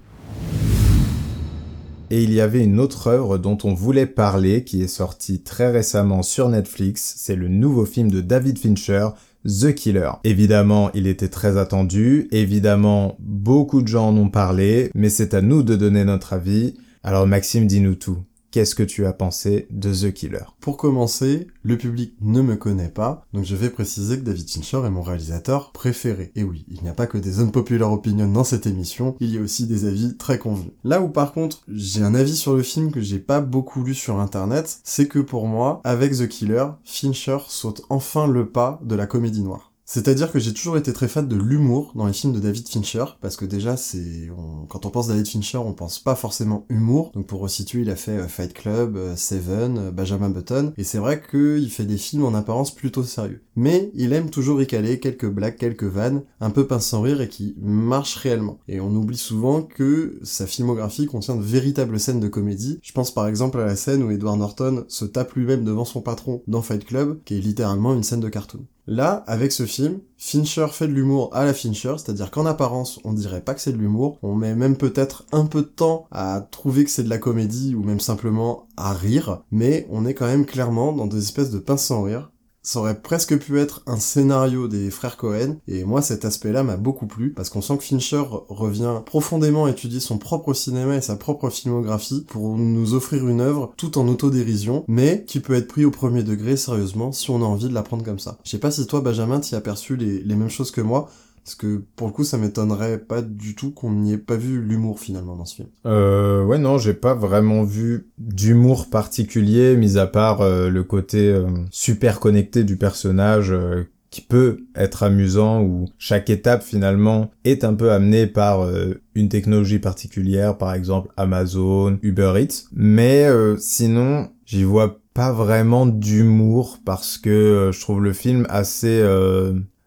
Et 2.11 2.23
il 2.23 2.31
y 2.31 2.39
avait 2.39 2.63
une 2.63 2.79
autre 2.79 3.07
œuvre 3.07 3.37
dont 3.37 3.57
on 3.63 3.73
voulait 3.73 4.05
parler 4.05 4.63
qui 4.63 4.83
est 4.83 4.87
sortie 4.87 5.41
très 5.41 5.71
récemment 5.71 6.21
sur 6.21 6.49
Netflix, 6.49 7.15
c'est 7.17 7.35
le 7.35 7.47
nouveau 7.47 7.85
film 7.85 8.11
de 8.11 8.21
David 8.21 8.59
Fincher, 8.59 9.09
The 9.45 9.73
Killer. 9.73 10.11
Évidemment, 10.23 10.91
il 10.93 11.07
était 11.07 11.29
très 11.29 11.57
attendu, 11.57 12.27
évidemment, 12.31 13.15
beaucoup 13.19 13.81
de 13.81 13.87
gens 13.87 14.09
en 14.09 14.17
ont 14.17 14.29
parlé, 14.29 14.91
mais 14.93 15.09
c'est 15.09 15.33
à 15.33 15.41
nous 15.41 15.63
de 15.63 15.75
donner 15.75 16.03
notre 16.03 16.33
avis. 16.33 16.75
Alors 17.03 17.25
Maxime, 17.27 17.65
dis-nous 17.65 17.95
tout. 17.95 18.19
Qu'est-ce 18.55 18.73
que 18.73 18.83
tu 18.83 19.05
as 19.05 19.11
pensé 19.11 19.67
de 19.69 19.93
The 19.93 20.13
Killer? 20.13 20.45
Pour 20.61 20.77
commencer, 20.77 21.47
le 21.61 21.77
public 21.77 22.13
ne 22.21 22.41
me 22.41 22.55
connaît 22.55 22.87
pas, 22.87 23.25
donc 23.33 23.43
je 23.43 23.53
vais 23.53 23.69
préciser 23.69 24.17
que 24.17 24.23
David 24.23 24.49
Fincher 24.49 24.77
est 24.85 24.89
mon 24.89 25.01
réalisateur 25.01 25.73
préféré. 25.73 26.31
Et 26.37 26.45
oui, 26.45 26.65
il 26.69 26.81
n'y 26.81 26.87
a 26.87 26.93
pas 26.93 27.05
que 27.05 27.17
des 27.17 27.41
unpopular 27.41 27.91
opinions 27.91 28.31
dans 28.31 28.45
cette 28.45 28.65
émission, 28.65 29.17
il 29.19 29.35
y 29.35 29.37
a 29.37 29.41
aussi 29.41 29.67
des 29.67 29.83
avis 29.83 30.15
très 30.15 30.39
convenus. 30.39 30.71
Là 30.85 31.01
où 31.01 31.09
par 31.09 31.33
contre, 31.33 31.63
j'ai 31.67 32.01
un 32.01 32.15
avis 32.15 32.37
sur 32.37 32.55
le 32.55 32.63
film 32.63 32.93
que 32.93 33.01
j'ai 33.01 33.19
pas 33.19 33.41
beaucoup 33.41 33.83
lu 33.83 33.93
sur 33.93 34.21
internet, 34.21 34.79
c'est 34.85 35.09
que 35.09 35.19
pour 35.19 35.47
moi, 35.47 35.81
avec 35.83 36.13
The 36.13 36.29
Killer, 36.29 36.67
Fincher 36.85 37.39
saute 37.49 37.81
enfin 37.89 38.25
le 38.25 38.47
pas 38.47 38.79
de 38.85 38.95
la 38.95 39.05
comédie 39.05 39.43
noire. 39.43 39.73
C'est-à-dire 39.85 40.31
que 40.31 40.39
j'ai 40.39 40.53
toujours 40.53 40.77
été 40.77 40.91
très 40.93 41.07
fan 41.07 41.27
de 41.27 41.35
l'humour 41.35 41.91
dans 41.93 42.07
les 42.07 42.13
films 42.13 42.33
de 42.33 42.39
David 42.39 42.67
Fincher, 42.67 43.05
parce 43.21 43.37
que 43.37 43.45
déjà, 43.45 43.77
c'est, 43.77 44.29
quand 44.67 44.85
on 44.87 44.89
pense 44.89 45.07
David 45.07 45.27
Fincher, 45.27 45.59
on 45.59 45.73
pense 45.73 45.99
pas 45.99 46.15
forcément 46.15 46.65
humour. 46.69 47.11
Donc 47.13 47.27
pour 47.27 47.39
resituer, 47.39 47.81
il 47.81 47.89
a 47.91 47.95
fait 47.95 48.17
euh, 48.17 48.27
Fight 48.27 48.53
Club, 48.53 48.97
euh, 48.97 49.15
Seven, 49.15 49.77
euh, 49.77 49.91
Benjamin 49.91 50.29
Button, 50.29 50.73
et 50.77 50.83
c'est 50.83 50.97
vrai 50.97 51.21
qu'il 51.21 51.69
fait 51.69 51.85
des 51.85 51.97
films 51.97 52.25
en 52.25 52.33
apparence 52.33 52.73
plutôt 52.73 53.03
sérieux. 53.03 53.43
Mais 53.55 53.91
il 53.93 54.11
aime 54.13 54.31
toujours 54.31 54.59
y 54.59 54.67
caler 54.67 54.99
quelques 54.99 55.29
blagues, 55.29 55.55
quelques 55.55 55.83
vannes, 55.83 56.23
un 56.41 56.49
peu 56.49 56.65
pince 56.65 56.87
sans 56.87 57.01
rire 57.01 57.21
et 57.21 57.29
qui 57.29 57.55
marchent 57.61 58.15
réellement. 58.15 58.59
Et 58.67 58.79
on 58.79 58.89
oublie 58.89 59.17
souvent 59.17 59.61
que 59.61 60.19
sa 60.23 60.47
filmographie 60.47 61.05
contient 61.05 61.35
de 61.35 61.43
véritables 61.43 61.99
scènes 61.99 62.19
de 62.19 62.27
comédie. 62.27 62.79
Je 62.81 62.91
pense 62.91 63.13
par 63.13 63.27
exemple 63.27 63.59
à 63.59 63.65
la 63.65 63.75
scène 63.75 64.01
où 64.01 64.09
Edward 64.09 64.39
Norton 64.39 64.83
se 64.87 65.05
tape 65.05 65.33
lui-même 65.33 65.63
devant 65.63 65.85
son 65.85 66.01
patron 66.01 66.41
dans 66.47 66.63
Fight 66.63 66.85
Club, 66.85 67.19
qui 67.23 67.37
est 67.37 67.41
littéralement 67.41 67.93
une 67.93 68.03
scène 68.03 68.19
de 68.19 68.29
cartoon. 68.29 68.65
Là, 68.87 69.23
avec 69.25 69.51
ce 69.51 69.65
film, 69.65 69.99
Fincher 70.17 70.67
fait 70.71 70.87
de 70.87 70.93
l'humour 70.93 71.29
à 71.33 71.43
la 71.43 71.55
Fincher, 71.55 71.95
c'est-à-dire 71.97 72.29
qu'en 72.29 72.45
apparence, 72.45 72.99
on 73.03 73.13
dirait 73.13 73.41
pas 73.41 73.55
que 73.55 73.61
c'est 73.61 73.71
de 73.71 73.77
l'humour, 73.77 74.19
on 74.21 74.35
met 74.35 74.53
même 74.53 74.77
peut-être 74.77 75.25
un 75.31 75.45
peu 75.45 75.61
de 75.61 75.67
temps 75.67 76.05
à 76.11 76.47
trouver 76.51 76.83
que 76.83 76.91
c'est 76.91 77.03
de 77.03 77.09
la 77.09 77.17
comédie 77.17 77.73
ou 77.73 77.83
même 77.83 77.99
simplement 77.99 78.67
à 78.77 78.93
rire, 78.93 79.41
mais 79.49 79.87
on 79.89 80.05
est 80.05 80.13
quand 80.13 80.27
même 80.27 80.45
clairement 80.45 80.93
dans 80.93 81.07
des 81.07 81.17
espèces 81.17 81.49
de 81.49 81.57
pince 81.57 81.83
sans 81.83 82.03
rire, 82.03 82.31
ça 82.65 82.79
aurait 82.79 82.99
presque 82.99 83.37
pu 83.37 83.59
être 83.59 83.83
un 83.85 83.97
scénario 83.97 84.67
des 84.67 84.89
frères 84.89 85.17
Cohen, 85.17 85.57
et 85.67 85.83
moi 85.83 86.01
cet 86.01 86.25
aspect-là 86.25 86.63
m'a 86.63 86.77
beaucoup 86.77 87.05
plu, 87.05 87.31
parce 87.31 87.49
qu'on 87.49 87.61
sent 87.61 87.77
que 87.77 87.83
Fincher 87.83 88.23
revient 88.49 89.01
profondément 89.05 89.67
étudier 89.67 89.99
son 89.99 90.17
propre 90.17 90.53
cinéma 90.53 90.95
et 90.95 91.01
sa 91.01 91.15
propre 91.15 91.49
filmographie 91.49 92.25
pour 92.27 92.57
nous 92.57 92.95
offrir 92.95 93.27
une 93.27 93.39
œuvre 93.39 93.71
tout 93.77 93.99
en 93.99 94.07
autodérision, 94.07 94.83
mais 94.87 95.23
qui 95.27 95.39
peut 95.39 95.53
être 95.53 95.67
pris 95.67 95.85
au 95.85 95.91
premier 95.91 96.23
degré 96.23 96.57
sérieusement 96.57 97.11
si 97.11 97.29
on 97.29 97.41
a 97.41 97.45
envie 97.45 97.69
de 97.69 97.73
la 97.73 97.83
prendre 97.83 98.03
comme 98.03 98.19
ça. 98.19 98.39
Je 98.43 98.49
sais 98.49 98.57
pas 98.57 98.71
si 98.71 98.85
toi 98.87 99.01
Benjamin 99.01 99.39
t'y 99.39 99.55
as 99.55 99.61
perçu 99.61 99.95
les, 99.95 100.21
les 100.21 100.35
mêmes 100.35 100.49
choses 100.49 100.71
que 100.71 100.81
moi, 100.81 101.09
parce 101.45 101.53
que 101.53 101.83
pour 101.95 102.07
le 102.07 102.13
coup, 102.13 102.23
ça 102.23 102.39
m'étonnerait 102.39 102.97
pas 102.97 103.21
du 103.21 103.53
tout 103.53 103.69
qu'on 103.69 103.91
n'y 103.91 104.13
ait 104.13 104.17
pas 104.17 104.35
vu 104.35 104.59
l'humour 104.59 104.99
finalement 104.99 105.35
dans 105.35 105.45
ce 105.45 105.57
film. 105.57 105.67
Euh, 105.85 106.43
ouais, 106.43 106.57
non, 106.57 106.79
j'ai 106.79 106.95
pas 106.95 107.13
vraiment 107.13 107.63
vu 107.63 108.07
d'humour 108.17 108.89
particulier, 108.89 109.77
mis 109.77 109.99
à 109.99 110.07
part 110.07 110.41
euh, 110.41 110.69
le 110.69 110.83
côté 110.83 111.29
euh, 111.29 111.45
super 111.69 112.19
connecté 112.19 112.63
du 112.63 112.77
personnage 112.77 113.51
euh, 113.51 113.83
qui 114.09 114.21
peut 114.21 114.65
être 114.75 115.03
amusant, 115.03 115.61
où 115.61 115.85
chaque 115.99 116.31
étape 116.31 116.63
finalement 116.63 117.29
est 117.43 117.63
un 117.63 117.75
peu 117.75 117.91
amenée 117.91 118.25
par 118.25 118.67
une 119.13 119.27
technologie 119.27 119.79
particulière, 119.79 120.57
par 120.57 120.73
exemple 120.73 121.11
Amazon, 121.17 121.99
Uber 122.01 122.33
Eats. 122.37 122.69
Mais 122.73 123.27
sinon, 123.57 124.29
j'y 124.45 124.63
vois 124.63 125.01
pas 125.13 125.33
vraiment 125.33 125.85
d'humour 125.85 126.79
parce 126.85 127.17
que 127.17 127.71
je 127.73 127.79
trouve 127.81 128.01
le 128.01 128.13
film 128.13 128.47
assez 128.47 129.03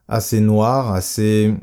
assez 0.09 0.41
noir, 0.41 0.93
assez 0.93 1.55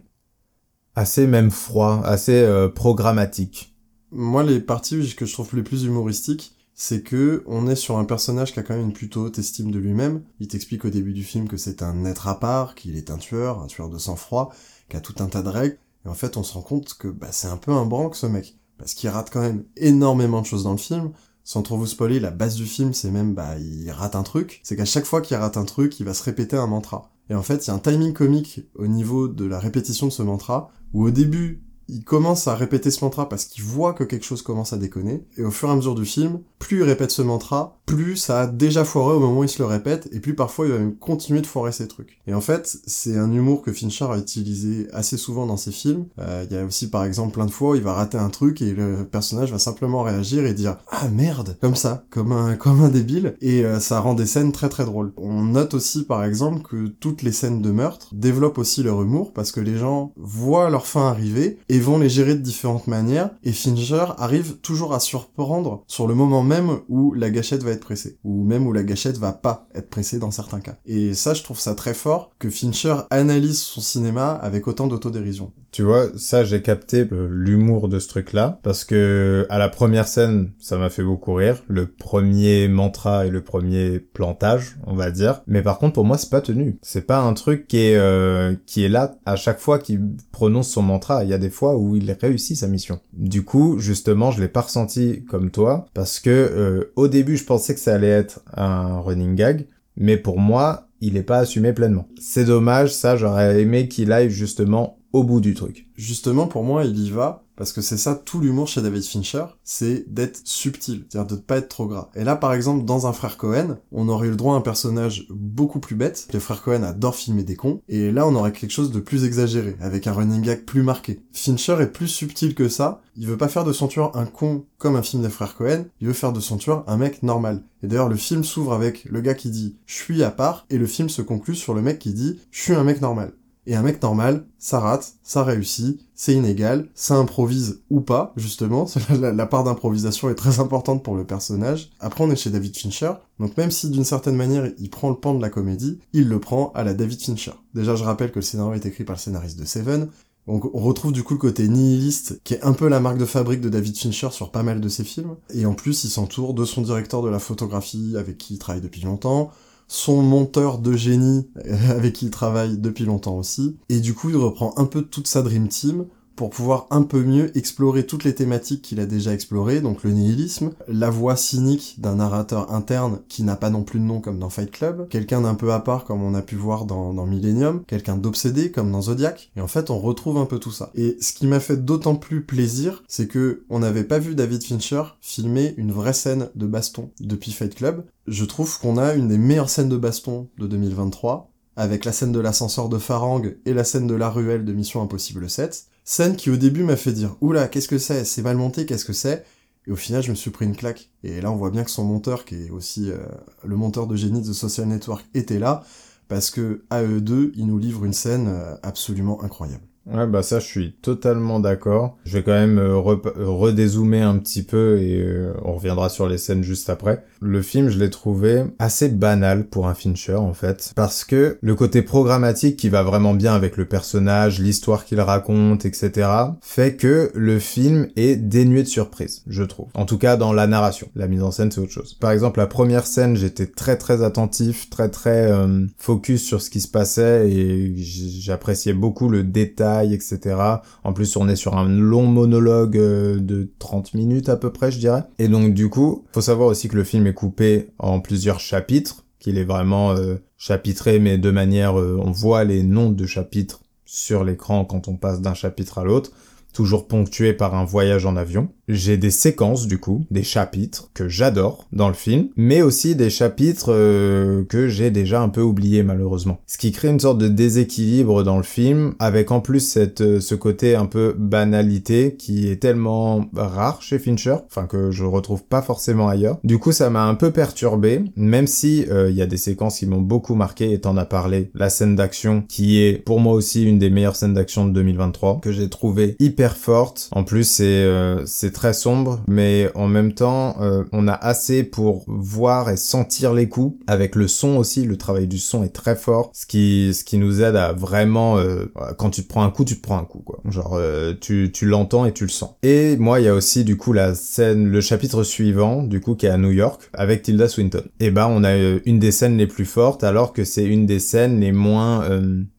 assez 0.95 1.27
même 1.27 1.51
froid, 1.51 2.01
assez 2.05 2.41
euh, 2.41 2.69
programmatique. 2.69 3.75
Moi, 4.11 4.43
les 4.43 4.61
parties 4.61 5.13
que 5.15 5.25
je 5.25 5.33
trouve 5.33 5.55
les 5.55 5.63
plus 5.63 5.83
humoristiques, 5.83 6.55
c'est 6.73 7.01
que 7.01 7.43
on 7.47 7.67
est 7.67 7.75
sur 7.75 7.97
un 7.97 8.05
personnage 8.05 8.53
qui 8.53 8.59
a 8.59 8.63
quand 8.63 8.75
même 8.75 8.85
une 8.85 8.93
plutôt 8.93 9.25
haute 9.25 9.39
estime 9.39 9.71
de 9.71 9.79
lui-même. 9.79 10.23
Il 10.39 10.47
t'explique 10.47 10.85
au 10.85 10.89
début 10.89 11.13
du 11.13 11.23
film 11.23 11.47
que 11.47 11.57
c'est 11.57 11.81
un 11.81 12.05
être 12.05 12.27
à 12.27 12.39
part, 12.39 12.75
qu'il 12.75 12.97
est 12.97 13.11
un 13.11 13.17
tueur, 13.17 13.61
un 13.61 13.67
tueur 13.67 13.89
de 13.89 13.97
sang-froid, 13.97 14.53
qui 14.89 14.97
a 14.97 15.01
tout 15.01 15.15
un 15.19 15.27
tas 15.27 15.41
de 15.41 15.49
règles. 15.49 15.77
Et 16.05 16.09
en 16.09 16.13
fait, 16.13 16.37
on 16.37 16.43
se 16.43 16.53
rend 16.53 16.61
compte 16.61 16.93
que 16.93 17.07
bah, 17.07 17.29
c'est 17.31 17.47
un 17.47 17.57
peu 17.57 17.71
un 17.71 17.85
branque 17.85 18.15
ce 18.15 18.25
mec, 18.25 18.57
parce 18.77 18.93
qu'il 18.93 19.09
rate 19.09 19.29
quand 19.31 19.41
même 19.41 19.63
énormément 19.77 20.41
de 20.41 20.45
choses 20.45 20.63
dans 20.63 20.71
le 20.71 20.77
film. 20.77 21.11
Sans 21.47 21.61
trop 21.61 21.77
vous 21.77 21.85
spoiler, 21.85 22.19
la 22.19 22.31
base 22.31 22.55
du 22.55 22.65
film, 22.65 22.95
c'est 22.95 23.11
même 23.11 23.35
bah 23.35 23.59
il 23.59 23.91
rate 23.91 24.15
un 24.15 24.23
truc. 24.23 24.61
C'est 24.63 24.75
qu'à 24.75 24.83
chaque 24.83 25.05
fois 25.05 25.21
qu'il 25.21 25.37
rate 25.37 25.57
un 25.57 25.63
truc, 25.63 25.99
il 25.99 26.05
va 26.05 26.15
se 26.15 26.23
répéter 26.23 26.57
un 26.57 26.65
mantra. 26.65 27.11
Et 27.29 27.35
en 27.35 27.43
fait, 27.43 27.65
il 27.65 27.67
y 27.67 27.71
a 27.71 27.75
un 27.75 27.79
timing 27.79 28.13
comique 28.13 28.61
au 28.73 28.87
niveau 28.87 29.27
de 29.27 29.45
la 29.45 29.59
répétition 29.59 30.07
de 30.07 30.11
ce 30.11 30.23
mantra, 30.23 30.71
où 30.93 31.05
au 31.05 31.11
début, 31.11 31.63
il 31.87 32.03
commence 32.03 32.47
à 32.47 32.55
répéter 32.55 32.89
ce 32.89 33.05
mantra 33.05 33.29
parce 33.29 33.45
qu'il 33.45 33.63
voit 33.63 33.93
que 33.93 34.03
quelque 34.03 34.25
chose 34.25 34.41
commence 34.41 34.73
à 34.73 34.77
déconner, 34.77 35.23
et 35.37 35.43
au 35.43 35.51
fur 35.51 35.69
et 35.69 35.71
à 35.71 35.75
mesure 35.75 35.93
du 35.93 36.05
film, 36.05 36.41
plus 36.57 36.77
il 36.77 36.83
répète 36.83 37.11
ce 37.11 37.21
mantra, 37.21 37.79
plus 37.85 38.17
ça 38.17 38.41
a 38.41 38.47
déjà 38.47 38.83
foiré 38.83 39.15
au 39.15 39.19
moment 39.19 39.39
où 39.39 39.43
il 39.43 39.49
se 39.49 39.59
le 39.59 39.65
répète, 39.65 40.09
et 40.11 40.19
plus 40.19 40.35
parfois 40.35 40.65
il 40.65 40.71
va 40.71 40.79
même 40.79 40.95
continuer 40.95 41.41
de 41.41 41.47
foirer 41.47 41.71
ses 41.71 41.87
trucs. 41.87 42.19
Et 42.27 42.33
en 42.33 42.41
fait, 42.41 42.77
c'est 42.85 43.17
un 43.17 43.31
humour 43.31 43.61
que 43.61 43.71
Fincher 43.71 44.05
a 44.09 44.17
utilisé 44.17 44.87
assez 44.93 45.17
souvent 45.17 45.45
dans 45.45 45.57
ses 45.57 45.71
films. 45.71 46.05
Euh, 46.19 46.45
il 46.49 46.55
y 46.55 46.59
a 46.59 46.65
aussi 46.65 46.89
par 46.89 47.03
exemple 47.03 47.33
plein 47.33 47.45
de 47.45 47.51
fois 47.51 47.71
où 47.71 47.75
il 47.75 47.81
va 47.81 47.93
rater 47.93 48.17
un 48.17 48.29
truc 48.29 48.61
et 48.61 48.73
le 48.73 49.05
personnage 49.05 49.51
va 49.51 49.59
simplement 49.59 50.03
réagir 50.03 50.45
et 50.45 50.53
dire 50.53 50.77
ah 50.89 51.07
merde 51.09 51.57
comme 51.61 51.75
ça, 51.75 52.05
comme 52.09 52.31
un 52.31 52.55
comme 52.65 52.83
un 52.83 52.89
débile, 52.89 53.35
et 53.41 53.63
euh, 53.63 53.79
ça 53.79 53.99
rend 53.99 54.13
des 54.13 54.25
scènes 54.25 54.51
très 54.51 54.69
très 54.69 54.85
drôles. 54.85 55.13
On 55.17 55.43
note 55.43 55.73
aussi 55.73 56.03
par 56.03 56.23
exemple 56.23 56.63
que 56.63 56.87
toutes 56.87 57.21
les 57.21 57.31
scènes 57.31 57.61
de 57.61 57.71
meurtre 57.71 58.09
développent 58.13 58.57
aussi 58.57 58.83
leur 58.83 59.01
humour 59.01 59.33
parce 59.33 59.51
que 59.51 59.59
les 59.59 59.77
gens 59.77 60.11
voient 60.17 60.69
leur 60.69 60.87
fin 60.87 61.07
arriver 61.07 61.59
et 61.69 61.79
vont 61.79 61.99
les 61.99 62.09
gérer 62.09 62.35
de 62.35 62.41
différentes 62.41 62.87
manières, 62.87 63.29
et 63.43 63.51
Fincher 63.51 64.05
arrive 64.17 64.57
toujours 64.57 64.93
à 64.93 64.99
surprendre 64.99 65.83
sur 65.87 66.07
le 66.07 66.15
moment 66.15 66.43
même 66.43 66.79
où 66.89 67.13
la 67.13 67.29
gâchette 67.29 67.63
va 67.63 67.74
être 67.75 67.93
ou 68.23 68.43
même 68.43 68.67
où 68.67 68.73
la 68.73 68.83
gâchette 68.83 69.17
va 69.17 69.31
pas 69.31 69.67
être 69.73 69.89
pressée 69.89 70.19
dans 70.19 70.31
certains 70.31 70.59
cas. 70.59 70.77
Et 70.85 71.13
ça, 71.13 71.33
je 71.33 71.43
trouve 71.43 71.59
ça 71.59 71.75
très 71.75 71.93
fort 71.93 72.31
que 72.39 72.49
Fincher 72.49 72.95
analyse 73.09 73.59
son 73.59 73.81
cinéma 73.81 74.31
avec 74.31 74.67
autant 74.67 74.87
d'autodérision. 74.87 75.53
Tu 75.75 75.83
vois, 75.83 76.07
ça 76.15 76.45
j'ai 76.45 76.61
capté 76.61 77.05
l'humour 77.11 77.89
de 77.89 77.99
ce 77.99 78.07
truc-là 78.07 78.61
parce 78.63 78.85
que 78.85 79.45
à 79.49 79.57
la 79.57 79.67
première 79.67 80.07
scène, 80.07 80.51
ça 80.57 80.77
m'a 80.77 80.89
fait 80.89 81.03
beaucoup 81.03 81.33
rire, 81.33 81.61
le 81.67 81.85
premier 81.85 82.69
mantra 82.69 83.25
et 83.25 83.29
le 83.29 83.41
premier 83.41 83.99
plantage, 83.99 84.77
on 84.87 84.95
va 84.95 85.11
dire. 85.11 85.41
Mais 85.47 85.61
par 85.61 85.77
contre 85.77 85.91
pour 85.91 86.05
moi, 86.05 86.17
c'est 86.17 86.29
pas 86.29 86.39
tenu. 86.39 86.79
C'est 86.81 87.05
pas 87.05 87.19
un 87.19 87.33
truc 87.33 87.67
qui 87.67 87.79
est 87.79 87.97
euh, 87.97 88.55
qui 88.65 88.85
est 88.85 88.87
là 88.87 89.15
à 89.25 89.35
chaque 89.35 89.59
fois 89.59 89.77
qu'il 89.77 90.15
prononce 90.31 90.69
son 90.69 90.81
mantra. 90.81 91.25
Il 91.25 91.29
y 91.29 91.33
a 91.33 91.37
des 91.37 91.49
fois 91.49 91.75
où 91.75 91.97
il 91.97 92.09
réussit 92.09 92.55
sa 92.55 92.69
mission. 92.69 93.01
Du 93.11 93.43
coup, 93.43 93.77
justement, 93.77 94.31
je 94.31 94.39
l'ai 94.39 94.47
pas 94.47 94.61
ressenti 94.61 95.25
comme 95.25 95.51
toi 95.51 95.87
parce 95.93 96.21
que 96.21 96.29
euh, 96.29 96.93
au 96.95 97.09
début, 97.09 97.35
je 97.35 97.43
pensais 97.43 97.73
que 97.73 97.81
ça 97.81 97.95
allait 97.95 98.07
être 98.07 98.39
un 98.53 99.01
running 99.01 99.35
gag, 99.35 99.67
mais 99.97 100.15
pour 100.15 100.39
moi, 100.39 100.87
il 101.01 101.17
est 101.17 101.23
pas 101.23 101.39
assumé 101.39 101.73
pleinement. 101.73 102.07
C'est 102.17 102.45
dommage, 102.45 102.93
ça 102.93 103.17
j'aurais 103.17 103.61
aimé 103.61 103.89
qu'il 103.89 104.13
aille 104.13 104.29
justement 104.29 104.99
bout 105.23 105.41
du 105.41 105.53
truc. 105.53 105.87
Justement, 105.95 106.47
pour 106.47 106.63
moi, 106.63 106.83
il 106.83 106.99
y 106.99 107.09
va, 107.09 107.45
parce 107.55 107.71
que 107.71 107.81
c'est 107.81 107.97
ça 107.97 108.15
tout 108.15 108.41
l'humour 108.41 108.67
chez 108.67 108.81
David 108.81 109.03
Fincher, 109.03 109.45
c'est 109.63 110.11
d'être 110.13 110.41
subtil, 110.43 111.05
c'est-à-dire 111.07 111.27
de 111.27 111.35
ne 111.35 111.39
pas 111.39 111.57
être 111.57 111.69
trop 111.69 111.87
gras. 111.87 112.09
Et 112.15 112.25
là, 112.25 112.35
par 112.35 112.53
exemple, 112.53 112.83
dans 112.83 113.07
un 113.07 113.13
frère 113.13 113.37
Cohen, 113.37 113.77
on 113.93 114.09
aurait 114.09 114.27
eu 114.27 114.31
le 114.31 114.35
droit 114.35 114.55
à 114.55 114.57
un 114.57 114.61
personnage 114.61 115.25
beaucoup 115.29 115.79
plus 115.79 115.95
bête. 115.95 116.27
Les 116.33 116.41
frères 116.41 116.61
Cohen 116.61 116.83
adorent 116.83 117.15
filmer 117.15 117.43
des 117.43 117.55
cons, 117.55 117.81
et 117.87 118.11
là, 118.11 118.27
on 118.27 118.35
aurait 118.35 118.51
quelque 118.51 118.71
chose 118.71 118.91
de 118.91 118.99
plus 118.99 119.23
exagéré, 119.23 119.77
avec 119.79 120.07
un 120.07 120.11
running 120.11 120.41
gag 120.41 120.65
plus 120.65 120.83
marqué. 120.83 121.21
Fincher 121.31 121.77
est 121.79 121.93
plus 121.93 122.09
subtil 122.09 122.55
que 122.55 122.67
ça. 122.67 123.01
Il 123.15 123.27
veut 123.27 123.37
pas 123.37 123.47
faire 123.47 123.63
de 123.63 123.71
son 123.71 123.87
tueur 123.87 124.17
un 124.17 124.25
con 124.25 124.65
comme 124.77 124.97
un 124.97 125.01
film 125.01 125.23
des 125.23 125.29
frères 125.29 125.55
Cohen, 125.55 125.85
il 126.01 126.07
veut 126.07 126.13
faire 126.13 126.33
de 126.33 126.41
son 126.41 126.57
tueur 126.57 126.83
un 126.87 126.97
mec 126.97 127.23
normal. 127.23 127.63
Et 127.81 127.87
d'ailleurs, 127.87 128.09
le 128.09 128.17
film 128.17 128.43
s'ouvre 128.43 128.73
avec 128.73 129.05
le 129.05 129.21
gars 129.21 129.33
qui 129.33 129.49
dit 129.49 129.77
«je 129.85 129.95
suis 129.95 130.23
à 130.23 130.31
part», 130.31 130.65
et 130.69 130.77
le 130.77 130.87
film 130.87 131.07
se 131.07 131.21
conclut 131.21 131.55
sur 131.55 131.73
le 131.73 131.81
mec 131.81 131.99
qui 131.99 132.13
dit 132.13 132.39
«je 132.51 132.61
suis 132.61 132.73
un 132.73 132.83
mec 132.83 132.99
normal». 132.99 133.31
Et 133.67 133.75
un 133.75 133.81
mec 133.81 134.01
normal, 134.01 134.45
ça 134.59 134.79
rate, 134.79 135.13
ça 135.23 135.43
réussit, 135.43 135.99
c'est 136.13 136.33
inégal, 136.33 136.87
ça 136.93 137.15
improvise 137.15 137.81
ou 137.89 138.01
pas, 138.01 138.33
justement. 138.35 138.85
La, 139.19 139.45
part 139.47 139.63
d'improvisation 139.63 140.29
est 140.29 140.35
très 140.35 140.59
importante 140.59 141.03
pour 141.03 141.15
le 141.15 141.25
personnage. 141.25 141.91
Après, 141.99 142.23
on 142.23 142.29
est 142.29 142.35
chez 142.35 142.51
David 142.51 142.77
Fincher, 142.77 143.13
donc 143.39 143.57
même 143.57 143.71
si 143.71 143.89
d'une 143.89 144.05
certaine 144.05 144.35
manière 144.35 144.71
il 144.77 144.89
prend 144.89 145.09
le 145.09 145.15
pan 145.15 145.33
de 145.33 145.41
la 145.41 145.49
comédie, 145.49 145.99
il 146.13 146.27
le 146.27 146.39
prend 146.39 146.71
à 146.75 146.83
la 146.83 146.93
David 146.93 147.21
Fincher. 147.21 147.53
Déjà, 147.73 147.95
je 147.95 148.03
rappelle 148.03 148.31
que 148.31 148.39
le 148.39 148.43
scénario 148.43 148.73
est 148.73 148.85
écrit 148.85 149.03
par 149.03 149.15
le 149.15 149.21
scénariste 149.21 149.59
de 149.59 149.65
Seven, 149.65 150.09
donc 150.47 150.69
on 150.75 150.79
retrouve 150.79 151.11
du 151.11 151.23
coup 151.23 151.33
le 151.33 151.39
côté 151.39 151.67
nihiliste, 151.67 152.39
qui 152.43 152.53
est 152.53 152.63
un 152.63 152.73
peu 152.73 152.87
la 152.87 152.99
marque 152.99 153.17
de 153.17 153.25
fabrique 153.25 153.61
de 153.61 153.69
David 153.69 153.97
Fincher 153.97 154.29
sur 154.31 154.51
pas 154.51 154.61
mal 154.61 154.79
de 154.79 154.89
ses 154.89 155.03
films. 155.03 155.35
Et 155.53 155.65
en 155.65 155.73
plus, 155.73 156.03
il 156.03 156.09
s'entoure 156.09 156.53
de 156.53 156.65
son 156.65 156.81
directeur 156.81 157.23
de 157.23 157.29
la 157.29 157.39
photographie, 157.39 158.15
avec 158.17 158.37
qui 158.37 158.53
il 158.53 158.59
travaille 158.59 158.81
depuis 158.81 159.01
longtemps, 159.01 159.51
son 159.87 160.21
monteur 160.21 160.79
de 160.79 160.93
génie 160.93 161.47
avec 161.89 162.13
qui 162.13 162.25
il 162.25 162.31
travaille 162.31 162.77
depuis 162.77 163.05
longtemps 163.05 163.37
aussi. 163.37 163.77
Et 163.89 163.99
du 163.99 164.13
coup, 164.13 164.29
il 164.29 164.37
reprend 164.37 164.73
un 164.77 164.85
peu 164.85 165.01
toute 165.01 165.27
sa 165.27 165.41
Dream 165.41 165.67
Team 165.67 166.05
pour 166.35 166.49
pouvoir 166.49 166.87
un 166.89 167.03
peu 167.03 167.23
mieux 167.23 167.55
explorer 167.57 168.05
toutes 168.05 168.23
les 168.23 168.35
thématiques 168.35 168.81
qu'il 168.81 168.99
a 168.99 169.05
déjà 169.05 169.33
explorées, 169.33 169.81
donc 169.81 170.03
le 170.03 170.11
nihilisme, 170.11 170.71
la 170.87 171.09
voix 171.09 171.35
cynique 171.35 171.95
d'un 171.99 172.15
narrateur 172.15 172.71
interne 172.73 173.19
qui 173.29 173.43
n'a 173.43 173.55
pas 173.55 173.69
non 173.69 173.83
plus 173.83 173.99
de 173.99 174.05
nom 174.05 174.21
comme 174.21 174.39
dans 174.39 174.49
Fight 174.49 174.71
Club, 174.71 175.07
quelqu'un 175.09 175.41
d'un 175.41 175.55
peu 175.55 175.71
à 175.71 175.79
part 175.79 176.03
comme 176.03 176.23
on 176.23 176.33
a 176.33 176.41
pu 176.41 176.55
voir 176.55 176.85
dans, 176.85 177.13
Millennium, 177.25 177.83
quelqu'un 177.87 178.17
d'obsédé 178.17 178.71
comme 178.71 178.91
dans 178.91 179.03
Zodiac, 179.03 179.51
et 179.55 179.61
en 179.61 179.67
fait 179.67 179.89
on 179.89 179.99
retrouve 179.99 180.37
un 180.37 180.45
peu 180.45 180.59
tout 180.59 180.71
ça. 180.71 180.91
Et 180.95 181.17
ce 181.21 181.33
qui 181.33 181.47
m'a 181.47 181.59
fait 181.59 181.83
d'autant 181.83 182.15
plus 182.15 182.43
plaisir, 182.43 183.03
c'est 183.07 183.27
que 183.27 183.63
on 183.69 183.79
n'avait 183.79 184.03
pas 184.03 184.19
vu 184.19 184.35
David 184.35 184.63
Fincher 184.63 185.03
filmer 185.21 185.73
une 185.77 185.91
vraie 185.91 186.13
scène 186.13 186.49
de 186.55 186.67
baston 186.67 187.11
depuis 187.19 187.51
Fight 187.51 187.73
Club. 187.75 188.05
Je 188.27 188.45
trouve 188.45 188.79
qu'on 188.79 188.97
a 188.97 189.13
une 189.13 189.27
des 189.27 189.37
meilleures 189.37 189.69
scènes 189.69 189.89
de 189.89 189.97
baston 189.97 190.47
de 190.57 190.67
2023, 190.67 191.51
avec 191.75 192.05
la 192.05 192.11
scène 192.11 192.31
de 192.31 192.39
l'ascenseur 192.39 192.89
de 192.89 192.97
Farang 192.97 193.55
et 193.65 193.73
la 193.73 193.83
scène 193.83 194.07
de 194.07 194.15
la 194.15 194.29
ruelle 194.29 194.65
de 194.65 194.73
Mission 194.73 195.01
Impossible 195.01 195.49
7. 195.49 195.87
Scène 196.07 196.35
qui 196.35 196.51
au 196.51 196.55
début 196.55 196.83
m'a 196.83 196.97
fait 196.97 197.11
dire 197.11 197.35
oula 197.41 197.67
qu'est-ce 197.67 197.87
que 197.87 197.97
c'est, 197.97 198.25
c'est 198.25 198.43
mal 198.43 198.57
monté, 198.57 198.85
qu'est-ce 198.85 199.05
que 199.05 199.11
c'est? 199.11 199.43
Et 199.87 199.91
au 199.91 199.95
final 199.95 200.21
je 200.21 200.29
me 200.29 200.35
suis 200.35 200.51
pris 200.51 200.65
une 200.65 200.75
claque. 200.75 201.09
Et 201.23 201.41
là 201.41 201.51
on 201.51 201.55
voit 201.55 201.71
bien 201.71 201.83
que 201.83 201.89
son 201.89 202.03
monteur, 202.03 202.45
qui 202.45 202.67
est 202.67 202.69
aussi 202.69 203.09
euh, 203.09 203.17
le 203.63 203.75
monteur 203.75 204.05
de 204.05 204.15
génie 204.15 204.43
de 204.43 204.53
Social 204.53 204.85
Network, 204.87 205.25
était 205.33 205.57
là, 205.57 205.83
parce 206.27 206.51
que 206.51 206.83
AE2 206.91 207.53
il 207.55 207.65
nous 207.65 207.79
livre 207.79 208.05
une 208.05 208.13
scène 208.13 208.47
euh, 208.49 208.75
absolument 208.83 209.43
incroyable. 209.43 209.81
Ouais, 210.05 210.27
bah 210.27 210.43
ça, 210.43 210.59
je 210.59 210.67
suis 210.67 210.93
totalement 211.01 211.59
d'accord. 211.59 212.19
Je 212.23 212.37
vais 212.37 212.43
quand 212.43 212.51
même 212.51 212.77
euh, 212.77 212.99
redézoomer 212.99 214.21
un 214.21 214.37
petit 214.37 214.61
peu 214.61 214.99
et 214.99 215.25
on 215.63 215.73
reviendra 215.73 216.09
sur 216.09 216.29
les 216.29 216.37
scènes 216.37 216.61
juste 216.61 216.91
après. 216.91 217.25
Le 217.41 217.61
film, 217.61 217.89
je 217.89 217.99
l'ai 217.99 218.09
trouvé 218.09 218.63
assez 218.79 219.09
banal 219.09 219.65
pour 219.67 219.87
un 219.87 219.93
Fincher, 219.93 220.35
en 220.35 220.53
fait, 220.53 220.93
parce 220.95 221.23
que 221.23 221.57
le 221.61 221.75
côté 221.75 222.01
programmatique 222.01 222.77
qui 222.77 222.89
va 222.89 223.03
vraiment 223.03 223.33
bien 223.33 223.53
avec 223.53 223.77
le 223.77 223.85
personnage, 223.85 224.59
l'histoire 224.59 225.05
qu'il 225.05 225.21
raconte, 225.21 225.85
etc., 225.85 226.29
fait 226.61 226.95
que 226.95 227.31
le 227.33 227.59
film 227.59 228.07
est 228.15 228.35
dénué 228.35 228.83
de 228.83 228.87
surprise, 228.87 229.43
je 229.47 229.63
trouve. 229.63 229.87
En 229.93 230.05
tout 230.05 230.17
cas, 230.17 230.37
dans 230.37 230.53
la 230.53 230.67
narration. 230.67 231.07
La 231.15 231.27
mise 231.27 231.43
en 231.43 231.51
scène, 231.51 231.71
c'est 231.71 231.81
autre 231.81 231.91
chose. 231.91 232.13
Par 232.13 232.31
exemple, 232.31 232.59
la 232.59 232.67
première 232.67 233.05
scène, 233.05 233.35
j'étais 233.35 233.67
très 233.67 233.97
très 233.97 234.23
attentif, 234.23 234.89
très 234.89 235.09
très 235.09 235.51
euh, 235.51 235.85
focus 235.97 236.43
sur 236.43 236.61
ce 236.61 236.69
qui 236.69 236.81
se 236.81 236.87
passait 236.87 237.49
et 237.49 237.93
j'appréciais 237.97 238.93
beaucoup 238.93 239.29
le 239.29 239.43
détail 239.43 239.75
etc. 240.13 240.55
En 241.03 241.13
plus, 241.13 241.35
on 241.35 241.47
est 241.47 241.55
sur 241.55 241.77
un 241.77 241.87
long 241.87 242.25
monologue 242.25 242.97
euh, 242.97 243.39
de 243.39 243.69
30 243.79 244.13
minutes 244.13 244.49
à 244.49 244.55
peu 244.55 244.71
près, 244.71 244.91
je 244.91 244.99
dirais. 244.99 245.23
Et 245.39 245.47
donc, 245.47 245.73
du 245.73 245.89
coup, 245.89 246.25
faut 246.33 246.41
savoir 246.41 246.69
aussi 246.69 246.87
que 246.87 246.95
le 246.95 247.03
film 247.03 247.24
coupé 247.33 247.89
en 247.99 248.19
plusieurs 248.19 248.59
chapitres, 248.59 249.25
qu'il 249.39 249.57
est 249.57 249.63
vraiment 249.63 250.11
euh, 250.11 250.35
chapitré, 250.57 251.19
mais 251.19 251.37
de 251.37 251.51
manière, 251.51 251.99
euh, 251.99 252.19
on 252.21 252.31
voit 252.31 252.63
les 252.63 252.83
noms 252.83 253.09
de 253.09 253.25
chapitres 253.25 253.81
sur 254.05 254.43
l'écran 254.43 254.85
quand 254.85 255.07
on 255.07 255.17
passe 255.17 255.41
d'un 255.41 255.53
chapitre 255.53 255.97
à 255.97 256.03
l'autre 256.03 256.31
toujours 256.75 257.07
ponctué 257.07 257.53
par 257.53 257.73
un 257.73 257.85
voyage 257.85 258.25
en 258.25 258.35
avion. 258.35 258.67
J'ai 258.87 259.17
des 259.17 259.31
séquences 259.31 259.87
du 259.87 259.97
coup, 259.97 260.25
des 260.31 260.43
chapitres 260.43 261.09
que 261.13 261.27
j'adore 261.27 261.87
dans 261.91 262.07
le 262.07 262.13
film, 262.13 262.49
mais 262.55 262.81
aussi 262.81 263.15
des 263.15 263.29
chapitres 263.29 263.91
euh, 263.91 264.63
que 264.65 264.87
j'ai 264.87 265.11
déjà 265.11 265.41
un 265.41 265.49
peu 265.49 265.61
oubliés 265.61 266.03
malheureusement. 266.03 266.59
Ce 266.67 266.77
qui 266.77 266.91
crée 266.91 267.09
une 267.09 267.19
sorte 267.19 267.37
de 267.37 267.47
déséquilibre 267.47 268.43
dans 268.43 268.57
le 268.57 268.63
film, 268.63 269.15
avec 269.19 269.51
en 269.51 269.59
plus 269.59 269.79
cette, 269.79 270.21
euh, 270.21 270.39
ce 270.39 270.55
côté 270.55 270.95
un 270.95 271.05
peu 271.05 271.35
banalité 271.37 272.35
qui 272.37 272.69
est 272.69 272.77
tellement 272.77 273.45
rare 273.55 274.01
chez 274.01 274.19
Fincher, 274.19 274.57
enfin 274.67 274.87
que 274.87 275.11
je 275.11 275.23
retrouve 275.23 275.63
pas 275.63 275.81
forcément 275.81 276.27
ailleurs. 276.27 276.59
Du 276.63 276.77
coup 276.77 276.91
ça 276.91 277.09
m'a 277.09 277.25
un 277.25 277.35
peu 277.35 277.51
perturbé, 277.51 278.23
même 278.35 278.67
si 278.67 279.05
euh, 279.09 279.29
il 279.29 279.35
y 279.35 279.41
a 279.41 279.47
des 279.47 279.57
séquences 279.57 279.99
qui 279.99 280.05
m'ont 280.05 280.21
beaucoup 280.21 280.55
marqué 280.55 280.91
et 280.91 281.01
t'en 281.01 281.17
as 281.17 281.25
parlé. 281.25 281.71
La 281.73 281.89
scène 281.89 282.15
d'action 282.15 282.63
qui 282.67 283.01
est 283.01 283.13
pour 283.13 283.39
moi 283.39 283.53
aussi 283.53 283.83
une 283.83 283.99
des 283.99 284.09
meilleures 284.09 284.35
scènes 284.35 284.53
d'action 284.53 284.85
de 284.85 284.91
2023, 284.91 285.59
que 285.61 285.71
j'ai 285.71 285.89
trouvé 285.89 286.35
hyper 286.39 286.77
forte. 286.77 287.29
En 287.31 287.43
plus, 287.43 287.63
c'est 287.63 287.83
euh, 287.83 288.45
c'est 288.45 288.71
très 288.75 288.93
sombre, 288.93 289.41
mais 289.47 289.89
en 289.95 290.07
même 290.07 290.33
temps, 290.33 290.75
euh, 290.81 291.05
on 291.13 291.27
a 291.27 291.33
assez 291.33 291.83
pour 291.83 292.25
voir 292.27 292.89
et 292.89 292.97
sentir 292.97 293.53
les 293.53 293.69
coups. 293.69 293.97
Avec 294.05 294.35
le 294.35 294.47
son 294.47 294.75
aussi, 294.75 295.05
le 295.05 295.17
travail 295.17 295.47
du 295.47 295.57
son 295.57 295.83
est 295.83 295.95
très 295.95 296.15
fort, 296.15 296.51
ce 296.53 296.65
qui 296.65 297.13
ce 297.13 297.23
qui 297.23 297.37
nous 297.37 297.63
aide 297.63 297.75
à 297.75 297.93
vraiment 297.93 298.57
euh, 298.57 298.85
quand 299.17 299.29
tu 299.29 299.43
te 299.43 299.47
prends 299.47 299.63
un 299.63 299.71
coup, 299.71 299.85
tu 299.85 299.95
te 299.95 300.01
prends 300.01 300.17
un 300.17 300.25
coup 300.25 300.43
quoi. 300.45 300.59
Genre 300.69 300.99
tu 301.39 301.71
tu 301.73 301.85
l'entends 301.85 302.25
et 302.25 302.33
tu 302.33 302.43
le 302.43 302.49
sens. 302.49 302.71
Et 302.83 303.15
moi, 303.17 303.39
il 303.39 303.45
y 303.45 303.49
a 303.49 303.53
aussi 303.55 303.83
du 303.83 303.97
coup 303.97 304.13
la 304.13 304.35
scène, 304.35 304.87
le 304.87 305.01
chapitre 305.01 305.43
suivant, 305.43 306.03
du 306.03 306.19
coup 306.19 306.35
qui 306.35 306.45
est 306.45 306.49
à 306.49 306.57
New 306.57 306.71
York 306.71 307.09
avec 307.13 307.41
Tilda 307.41 307.67
Swinton. 307.67 308.03
Et 308.19 308.29
ben, 308.29 308.47
on 308.49 308.63
a 308.63 308.75
une 308.75 309.19
des 309.19 309.31
scènes 309.31 309.57
les 309.57 309.67
plus 309.67 309.85
fortes, 309.85 310.23
alors 310.23 310.51
que 310.51 310.65
c'est 310.65 310.85
une 310.85 311.05
des 311.05 311.19
scènes 311.19 311.61
les 311.61 311.71
moins 311.71 312.27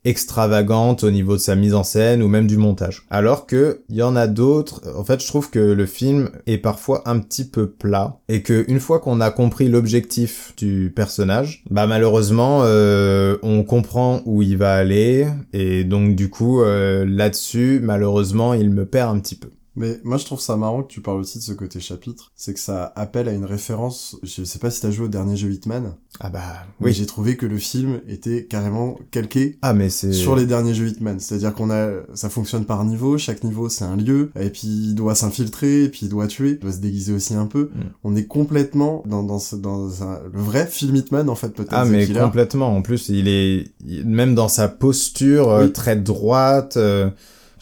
extravagantes 0.05 1.05
au 1.05 1.11
niveau 1.11 1.33
de 1.33 1.41
sa 1.41 1.57
mise 1.57 1.75
en 1.75 1.85
scène 1.85 2.23
ou 2.23 2.29
même 2.29 2.47
du 2.47 2.59
montage. 2.59 3.07
Alors 3.11 3.47
que 3.47 3.81
il 3.89 3.97
y 3.97 4.03
en 4.03 4.17
a 4.17 4.27
d'autres. 4.27 4.83
En 4.97 5.05
fait, 5.05 5.23
je 5.23 5.27
trouve 5.27 5.51
que 5.51 5.59
le 5.59 5.86
film 5.87 6.31
est 6.47 6.59
parfois 6.59 7.03
un 7.07 7.19
petit 7.19 7.49
peu 7.49 7.71
plat 7.71 8.19
et 8.29 8.43
que 8.43 8.65
une 8.69 8.81
fois 8.81 9.01
qu'on 9.01 9.21
a 9.21 9.31
compris 9.31 9.69
l'objectif 9.69 10.53
du 10.57 10.93
personnage, 10.95 11.65
bah 11.71 11.87
malheureusement, 11.87 12.61
euh, 12.65 13.37
on 13.43 13.63
comprend 13.65 14.23
où 14.25 14.43
il 14.43 14.57
va 14.57 14.75
aller 14.75 15.27
et 15.53 15.85
donc 15.85 16.17
du 16.17 16.31
coup 16.31 16.63
euh, 16.63 17.05
là-dessus, 17.07 17.81
malheureusement, 17.83 18.55
il 18.55 18.71
me 18.71 18.87
perd 18.87 19.17
un 19.17 19.21
petit 19.21 19.37
peu. 19.37 19.51
Mais 19.77 20.01
moi 20.05 20.17
je 20.17 20.25
trouve 20.25 20.41
ça 20.41 20.57
marrant 20.57 20.83
que 20.83 20.93
tu 20.93 21.01
parles 21.01 21.21
aussi 21.21 21.39
de 21.39 21.43
ce 21.43 21.53
côté 21.53 21.81
chapitre, 21.81 22.33
c'est 22.35 22.55
que 22.55 22.61
ça 22.61 22.93
appelle 22.97 23.29
à 23.29 23.33
une 23.33 23.45
référence, 23.45 24.17
je 24.23 24.43
sais 24.43 24.59
pas 24.59 24.71
si 24.71 24.81
t'as 24.81 24.91
joué 24.91 25.05
au 25.05 25.09
dernier 25.09 25.37
jeu 25.37 25.51
Hitman. 25.51 25.95
Ah 26.19 26.31
bah 26.31 26.41
oui. 26.81 26.95
J'ai 26.95 27.05
trouvé 27.05 27.37
que 27.37 27.45
le 27.45 27.59
film 27.59 28.01
était 28.09 28.45
carrément 28.45 28.99
calqué 29.11 29.59
ah, 29.61 29.75
mais 29.75 29.91
c'est... 29.91 30.13
sur 30.13 30.35
les 30.35 30.47
derniers 30.47 30.75
jeux 30.75 30.89
Hitman. 30.89 31.21
C'est-à-dire 31.21 31.53
qu'on 31.53 31.71
a, 31.71 31.91
ça 32.15 32.31
fonctionne 32.31 32.65
par 32.65 32.85
niveau, 32.85 33.19
chaque 33.19 33.45
niveau 33.45 33.69
c'est 33.69 33.85
un 33.85 33.97
lieu, 33.97 34.31
et 34.41 34.49
puis 34.49 34.67
il 34.67 34.95
doit 34.95 35.15
s'infiltrer, 35.15 35.85
et 35.85 35.89
puis 35.91 36.01
il 36.03 36.09
doit 36.09 36.27
tuer, 36.27 36.53
il 36.53 36.59
doit 36.59 36.73
se 36.73 36.79
déguiser 36.79 37.13
aussi 37.13 37.35
un 37.35 37.47
peu. 37.47 37.71
Mm. 37.75 37.81
On 38.05 38.17
est 38.17 38.27
complètement 38.27 39.03
dans, 39.07 39.23
dans, 39.23 39.39
ce, 39.39 39.57
dans 39.57 39.85
le 39.87 40.41
vrai 40.41 40.67
film 40.67 40.97
Hitman 40.97 41.29
en 41.29 41.35
fait 41.35 41.51
peut-être. 41.51 41.73
Ah 41.73 41.85
mais 41.85 42.07
complètement, 42.07 42.75
en 42.75 42.81
plus 42.81 43.11
il 43.11 43.29
est, 43.29 43.73
même 44.05 44.35
dans 44.35 44.49
sa 44.49 44.69
posture 44.69 45.51
euh, 45.51 45.69
très 45.69 45.97
droite... 45.97 46.79
Euh, 46.79 47.11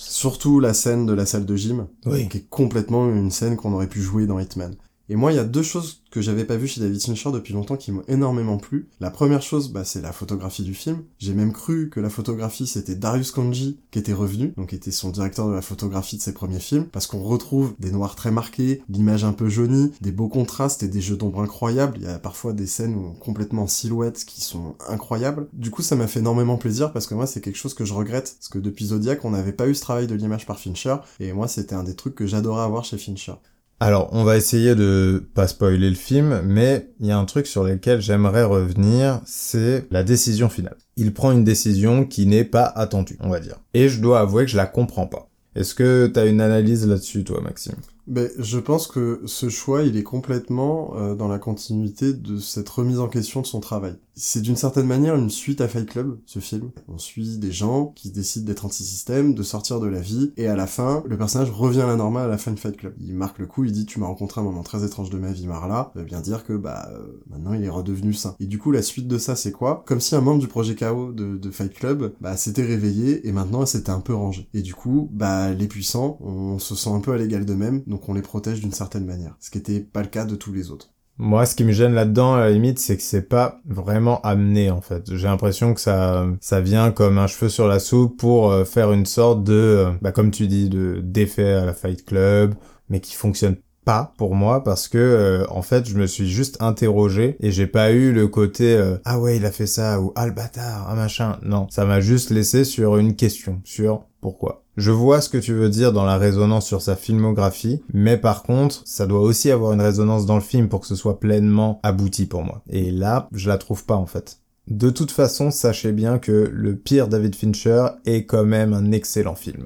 Surtout 0.07 0.61
la 0.61 0.75
scène 0.75 1.07
de 1.07 1.13
la 1.13 1.27
salle 1.27 1.47
de 1.47 1.57
gym, 1.57 1.87
qui 2.31 2.39
est 2.39 2.49
complètement 2.49 3.09
une 3.09 3.31
scène 3.31 3.57
qu'on 3.57 3.73
aurait 3.73 3.89
pu 3.89 4.01
jouer 4.01 4.27
dans 4.27 4.39
Hitman. 4.39 4.77
Et 5.11 5.17
moi, 5.17 5.33
il 5.33 5.37
y 5.37 5.39
a 5.39 5.45
deux 5.45 5.63
choses 5.63 6.03
que 6.11 6.23
j'avais 6.23 6.45
pas 6.45 6.57
vues 6.57 6.69
chez 6.69 6.81
David 6.81 7.03
Fincher 7.03 7.31
depuis 7.31 7.53
longtemps 7.53 7.77
qui 7.77 7.93
m'ont 7.93 8.05
énormément 8.09 8.57
plu. 8.57 8.89
La 9.01 9.11
première 9.11 9.43
chose, 9.43 9.71
bah, 9.71 9.85
c'est 9.85 10.01
la 10.01 10.13
photographie 10.13 10.63
du 10.63 10.73
film. 10.73 11.03
J'ai 11.19 11.35
même 11.35 11.53
cru 11.53 11.91
que 11.91 12.01
la 12.01 12.09
photographie, 12.09 12.67
c'était 12.67 12.95
Darius 12.95 13.31
Kanji 13.31 13.81
qui 13.91 13.99
était 13.99 14.15
revenu, 14.15 14.55
donc 14.57 14.73
était 14.73 14.91
son 14.91 15.11
directeur 15.11 15.49
de 15.49 15.53
la 15.53 15.61
photographie 15.61 16.17
de 16.17 16.23
ses 16.23 16.33
premiers 16.33 16.61
films, 16.61 16.87
parce 16.87 17.07
qu'on 17.07 17.23
retrouve 17.23 17.75
des 17.79 17.91
noirs 17.91 18.17
très 18.17 18.31
marqués, 18.31 18.83
l'image 18.89 19.25
un 19.25 19.33
peu 19.33 19.49
jaunie, 19.49 19.93
des 20.01 20.13
beaux 20.13 20.29
contrastes 20.29 20.83
et 20.83 20.89
des 20.89 21.03
jeux 21.03 21.17
d'ombre 21.17 21.43
incroyables. 21.43 21.99
Il 21.99 22.05
y 22.05 22.07
a 22.07 22.19
parfois 22.19 22.55
des 22.55 22.67
scènes 22.67 23.19
complètement 23.21 23.67
silhouettes 23.67 24.25
qui 24.25 24.41
sont 24.41 24.77
incroyables. 24.89 25.49
Du 25.53 25.71
coup, 25.71 25.83
ça 25.83 25.97
m'a 25.97 26.07
fait 26.07 26.21
énormément 26.21 26.57
plaisir 26.57 26.93
parce 26.93 27.07
que 27.07 27.15
moi, 27.15 27.27
c'est 27.27 27.43
quelque 27.43 27.57
chose 27.57 27.75
que 27.75 27.85
je 27.85 27.93
regrette, 27.93 28.37
parce 28.39 28.49
que 28.49 28.59
depuis 28.59 28.87
Zodiac, 28.87 29.25
on 29.25 29.31
n'avait 29.31 29.53
pas 29.53 29.69
eu 29.69 29.75
ce 29.75 29.83
travail 29.83 30.07
de 30.07 30.15
l'image 30.15 30.47
par 30.47 30.59
Fincher, 30.59 30.97
et 31.21 31.33
moi, 31.35 31.49
c'était 31.49 31.75
un 31.75 31.85
des 31.85 31.95
trucs 31.95 32.15
que 32.15 32.27
j'adorais 32.27 32.63
avoir 32.63 32.85
chez 32.85 32.97
Fincher. 32.97 33.35
Alors, 33.81 34.09
on 34.13 34.25
va 34.25 34.37
essayer 34.37 34.75
de 34.75 35.23
pas 35.35 35.49
spoiler 35.49 35.91
le 35.91 35.97
film, 35.97 36.41
mais 36.45 36.89
il 37.01 37.07
y 37.07 37.11
a 37.11 37.19
un 37.19 37.25
truc 37.25 37.47
sur 37.47 37.65
lequel 37.65 38.01
j'aimerais 38.01 38.45
revenir, 38.45 39.21
c'est 39.27 39.87
la 39.91 40.05
décision 40.05 40.49
finale. 40.49 40.77
Il 40.97 41.13
prend 41.13 41.33
une 41.33 41.45
décision 41.45 42.07
qui 42.07 42.27
n'est 42.27 42.45
pas 42.45 42.65
attendue, 42.65 43.19
on 43.21 43.29
va 43.29 43.41
dire. 43.41 43.57
Et 43.75 43.89
je 43.89 44.01
dois 44.01 44.21
avouer 44.21 44.45
que 44.45 44.51
je 44.51 44.57
la 44.57 44.67
comprends 44.67 45.07
pas. 45.07 45.29
Est-ce 45.55 45.75
que 45.75 46.07
t'as 46.07 46.27
une 46.27 46.41
analyse 46.41 46.87
là-dessus, 46.87 47.25
toi, 47.25 47.41
Maxime? 47.43 47.75
Ben, 48.07 48.31
je 48.39 48.59
pense 48.59 48.87
que 48.87 49.23
ce 49.25 49.49
choix, 49.49 49.83
il 49.83 49.97
est 49.97 50.03
complètement 50.03 50.95
euh, 50.97 51.15
dans 51.15 51.29
la 51.29 51.39
continuité 51.39 52.13
de 52.13 52.39
cette 52.39 52.69
remise 52.69 52.99
en 52.99 53.09
question 53.09 53.41
de 53.41 53.47
son 53.47 53.61
travail. 53.61 53.97
C'est 54.17 54.43
d'une 54.43 54.57
certaine 54.57 54.87
manière 54.87 55.17
une 55.17 55.31
suite 55.31 55.61
à 55.61 55.67
Fight 55.67 55.89
Club, 55.89 56.19
ce 56.27 56.39
film. 56.39 56.71
On 56.87 56.99
suit 56.99 57.39
des 57.39 57.51
gens 57.51 57.87
qui 57.97 58.11
décident 58.11 58.47
d'être 58.47 58.65
anti-système, 58.65 59.35
de 59.35 59.43
sortir 59.43 59.81
de 59.81 59.89
la 59.89 60.01
vie, 60.01 60.33
et 60.37 60.47
à 60.47 60.55
la 60.55 60.69
fin, 60.69 61.03
le 61.07 61.19
personnage 61.19 61.51
revient 61.51 61.81
à 61.81 61.87
la 61.87 61.97
normale 61.97 62.27
à 62.27 62.29
la 62.29 62.39
fin 62.39 62.53
de 62.53 62.59
Fight 62.59 62.77
Club. 62.77 62.95
Il 63.01 63.15
marque 63.15 63.39
le 63.39 63.47
coup, 63.47 63.65
il 63.65 63.73
dit 63.73 63.87
tu 63.87 63.99
m'as 63.99 64.07
rencontré 64.07 64.41
un 64.41 64.45
moment 64.45 64.63
très 64.63 64.85
étrange 64.85 65.11
de 65.11 65.19
ma 65.19 65.33
vie, 65.33 65.47
Marla. 65.47 65.91
Ça 65.95 66.01
veut 66.01 66.07
bien 66.07 66.21
dire 66.21 66.45
que 66.45 66.53
bah 66.53 66.89
euh, 66.93 67.23
maintenant 67.29 67.55
il 67.55 67.65
est 67.65 67.69
redevenu 67.69 68.13
sain. 68.13 68.37
Et 68.39 68.47
du 68.47 68.59
coup, 68.59 68.71
la 68.71 68.83
suite 68.83 69.09
de 69.09 69.19
ça, 69.19 69.35
c'est 69.35 69.53
quoi? 69.53 69.83
Comme 69.87 70.01
si 70.01 70.15
un 70.15 70.21
membre 70.21 70.41
du 70.41 70.49
projet 70.49 70.77
KO 70.77 71.13
de, 71.13 71.37
de 71.37 71.51
Fight 71.51 71.73
Club 71.73 72.15
bah 72.21 72.37
s'était 72.37 72.65
réveillé 72.65 73.27
et 73.27 73.33
maintenant 73.33 73.67
s'était 73.67 73.91
un 73.91 74.01
peu 74.01 74.15
rangé. 74.15 74.49
Et 74.55 74.63
du 74.63 74.75
coup, 74.75 75.09
bah 75.13 75.53
les 75.53 75.67
puissants, 75.67 76.19
on 76.21 76.59
se 76.59 76.77
sent 76.77 76.91
un 76.91 77.01
peu 77.01 77.13
à 77.13 77.17
l'égal 77.17 77.45
d'eux-mêmes, 77.45 77.83
donc 77.95 78.09
on 78.09 78.15
les 78.15 78.23
protège 78.23 78.61
d'une 78.61 78.73
certaine 78.73 79.05
manière. 79.05 79.37
Ce 79.39 79.51
qui 79.51 79.59
était 79.59 79.79
pas 79.79 80.03
le 80.03 80.09
cas 80.09 80.25
de 80.25 80.35
tous 80.35 80.53
les 80.53 80.73
autres. 80.73 80.91
Moi, 81.17 81.47
ce 81.47 81.55
qui 81.55 81.63
me 81.63 81.71
gêne 81.71 81.95
là-dedans, 81.95 82.35
à 82.35 82.41
la 82.41 82.51
limite, 82.51 82.81
c'est 82.81 82.97
que 82.97 83.03
c'est 83.05 83.29
pas 83.29 83.61
vraiment 83.65 84.21
amené, 84.23 84.73
en 84.73 84.81
fait. 84.81 85.15
J'ai 85.15 85.29
l'impression 85.29 85.75
que 85.75 85.81
ça, 85.81 86.27
ça 86.41 86.61
vient 86.61 86.91
comme 86.91 87.19
un 87.19 87.29
cheveu 87.29 87.49
sur 87.49 87.69
la 87.69 87.79
soupe 87.79 88.19
pour 88.19 88.51
euh, 88.51 88.65
faire 88.65 88.93
une 88.93 89.07
sorte 89.07 89.45
de, 89.45 89.53
euh, 89.53 89.91
bah, 90.03 90.11
comme 90.11 90.33
tu 90.33 90.49
dis, 90.49 90.69
de 90.69 91.01
d'effet 91.05 91.53
à 91.53 91.65
la 91.65 91.73
Fight 91.73 92.05
Club, 92.05 92.57
mais 92.89 92.99
qui 92.99 93.15
fonctionne 93.15 93.55
pas 93.85 94.13
pour 94.17 94.35
moi 94.35 94.65
parce 94.65 94.89
que 94.89 94.97
euh, 94.97 95.47
en 95.51 95.61
fait 95.61 95.87
je 95.87 95.95
me 95.95 96.07
suis 96.07 96.27
juste 96.27 96.57
interrogé 96.63 97.37
et 97.41 97.51
j'ai 97.51 97.67
pas 97.67 97.93
eu 97.93 98.15
le 98.15 98.29
côté 98.29 98.83
ah 99.05 99.21
ouais 99.21 99.37
il 99.37 99.45
a 99.45 99.51
fait 99.51 99.67
ça 99.67 100.01
ou 100.01 100.11
ah 100.17 100.27
le 100.27 100.33
bâtard 100.33 100.87
ah 100.89 100.95
machin 100.95 101.39
non 101.43 101.67
ça 101.69 101.85
m'a 101.85 102.01
juste 102.01 102.31
laissé 102.31 102.65
sur 102.65 102.97
une 102.97 103.15
question 103.15 103.61
sur 103.63 104.07
pourquoi 104.23 104.64
je 104.77 104.91
vois 104.91 105.21
ce 105.21 105.29
que 105.29 105.39
tu 105.39 105.53
veux 105.53 105.69
dire 105.69 105.93
dans 105.93 106.05
la 106.05 106.19
résonance 106.19 106.67
sur 106.67 106.83
sa 106.83 106.97
filmographie, 106.97 107.83
mais 107.93 108.17
par 108.17 108.43
contre, 108.43 108.83
ça 108.85 109.07
doit 109.07 109.21
aussi 109.21 109.51
avoir 109.51 109.73
une 109.73 109.81
résonance 109.81 110.27
dans 110.27 110.35
le 110.35 110.41
film 110.41 110.69
pour 110.69 110.81
que 110.81 110.87
ce 110.87 110.97
soit 110.97 111.21
pleinement 111.21 111.81
abouti 111.83 112.27
pour 112.27 112.43
moi. 112.43 112.63
Et 112.69 112.91
là, 112.91 113.29
je 113.33 113.49
la 113.49 113.59
trouve 113.59 113.85
pas 113.85 113.97
en 113.97 114.07
fait. 114.07 114.39
De 114.69 114.91
toute 114.91 115.11
façon, 115.11 115.51
sachez 115.51 115.93
bien 115.93 116.19
que 116.19 116.51
le 116.53 116.75
pire 116.75 117.09
David 117.09 117.37
Fincher 117.37 117.87
est 118.07 118.25
quand 118.25 118.45
même 118.45 118.73
un 118.73 118.93
excellent 118.93 119.35
film. 119.35 119.65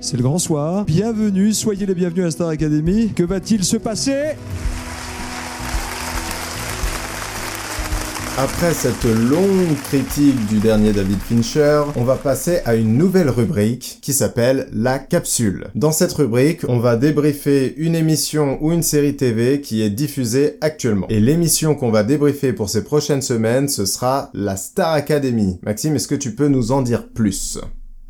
C'est 0.00 0.16
le 0.16 0.22
grand 0.22 0.38
soir. 0.38 0.86
Bienvenue, 0.86 1.52
soyez 1.52 1.84
les 1.84 1.94
bienvenus 1.94 2.24
à 2.24 2.30
Star 2.30 2.48
Academy. 2.48 3.12
Que 3.14 3.22
va-t-il 3.22 3.62
se 3.62 3.76
passer? 3.76 4.36
Après 8.38 8.72
cette 8.72 9.04
longue 9.04 9.76
critique 9.84 10.46
du 10.46 10.60
dernier 10.60 10.92
David 10.92 11.18
Fincher, 11.18 11.82
on 11.96 12.04
va 12.04 12.16
passer 12.16 12.60
à 12.64 12.74
une 12.74 12.96
nouvelle 12.96 13.28
rubrique 13.28 13.98
qui 14.00 14.12
s'appelle 14.12 14.68
la 14.72 14.98
capsule. 14.98 15.66
Dans 15.74 15.92
cette 15.92 16.12
rubrique, 16.12 16.60
on 16.68 16.78
va 16.78 16.96
débriefer 16.96 17.74
une 17.76 17.94
émission 17.94 18.56
ou 18.62 18.72
une 18.72 18.82
série 18.82 19.16
TV 19.16 19.60
qui 19.60 19.82
est 19.82 19.90
diffusée 19.90 20.56
actuellement. 20.60 21.06
Et 21.08 21.20
l'émission 21.20 21.74
qu'on 21.74 21.90
va 21.90 22.02
débriefer 22.02 22.52
pour 22.52 22.70
ces 22.70 22.84
prochaines 22.84 23.22
semaines, 23.22 23.68
ce 23.68 23.84
sera 23.84 24.30
la 24.32 24.56
Star 24.56 24.92
Academy. 24.92 25.58
Maxime, 25.62 25.96
est-ce 25.96 26.08
que 26.08 26.14
tu 26.14 26.34
peux 26.34 26.48
nous 26.48 26.72
en 26.72 26.82
dire 26.82 27.08
plus? 27.08 27.58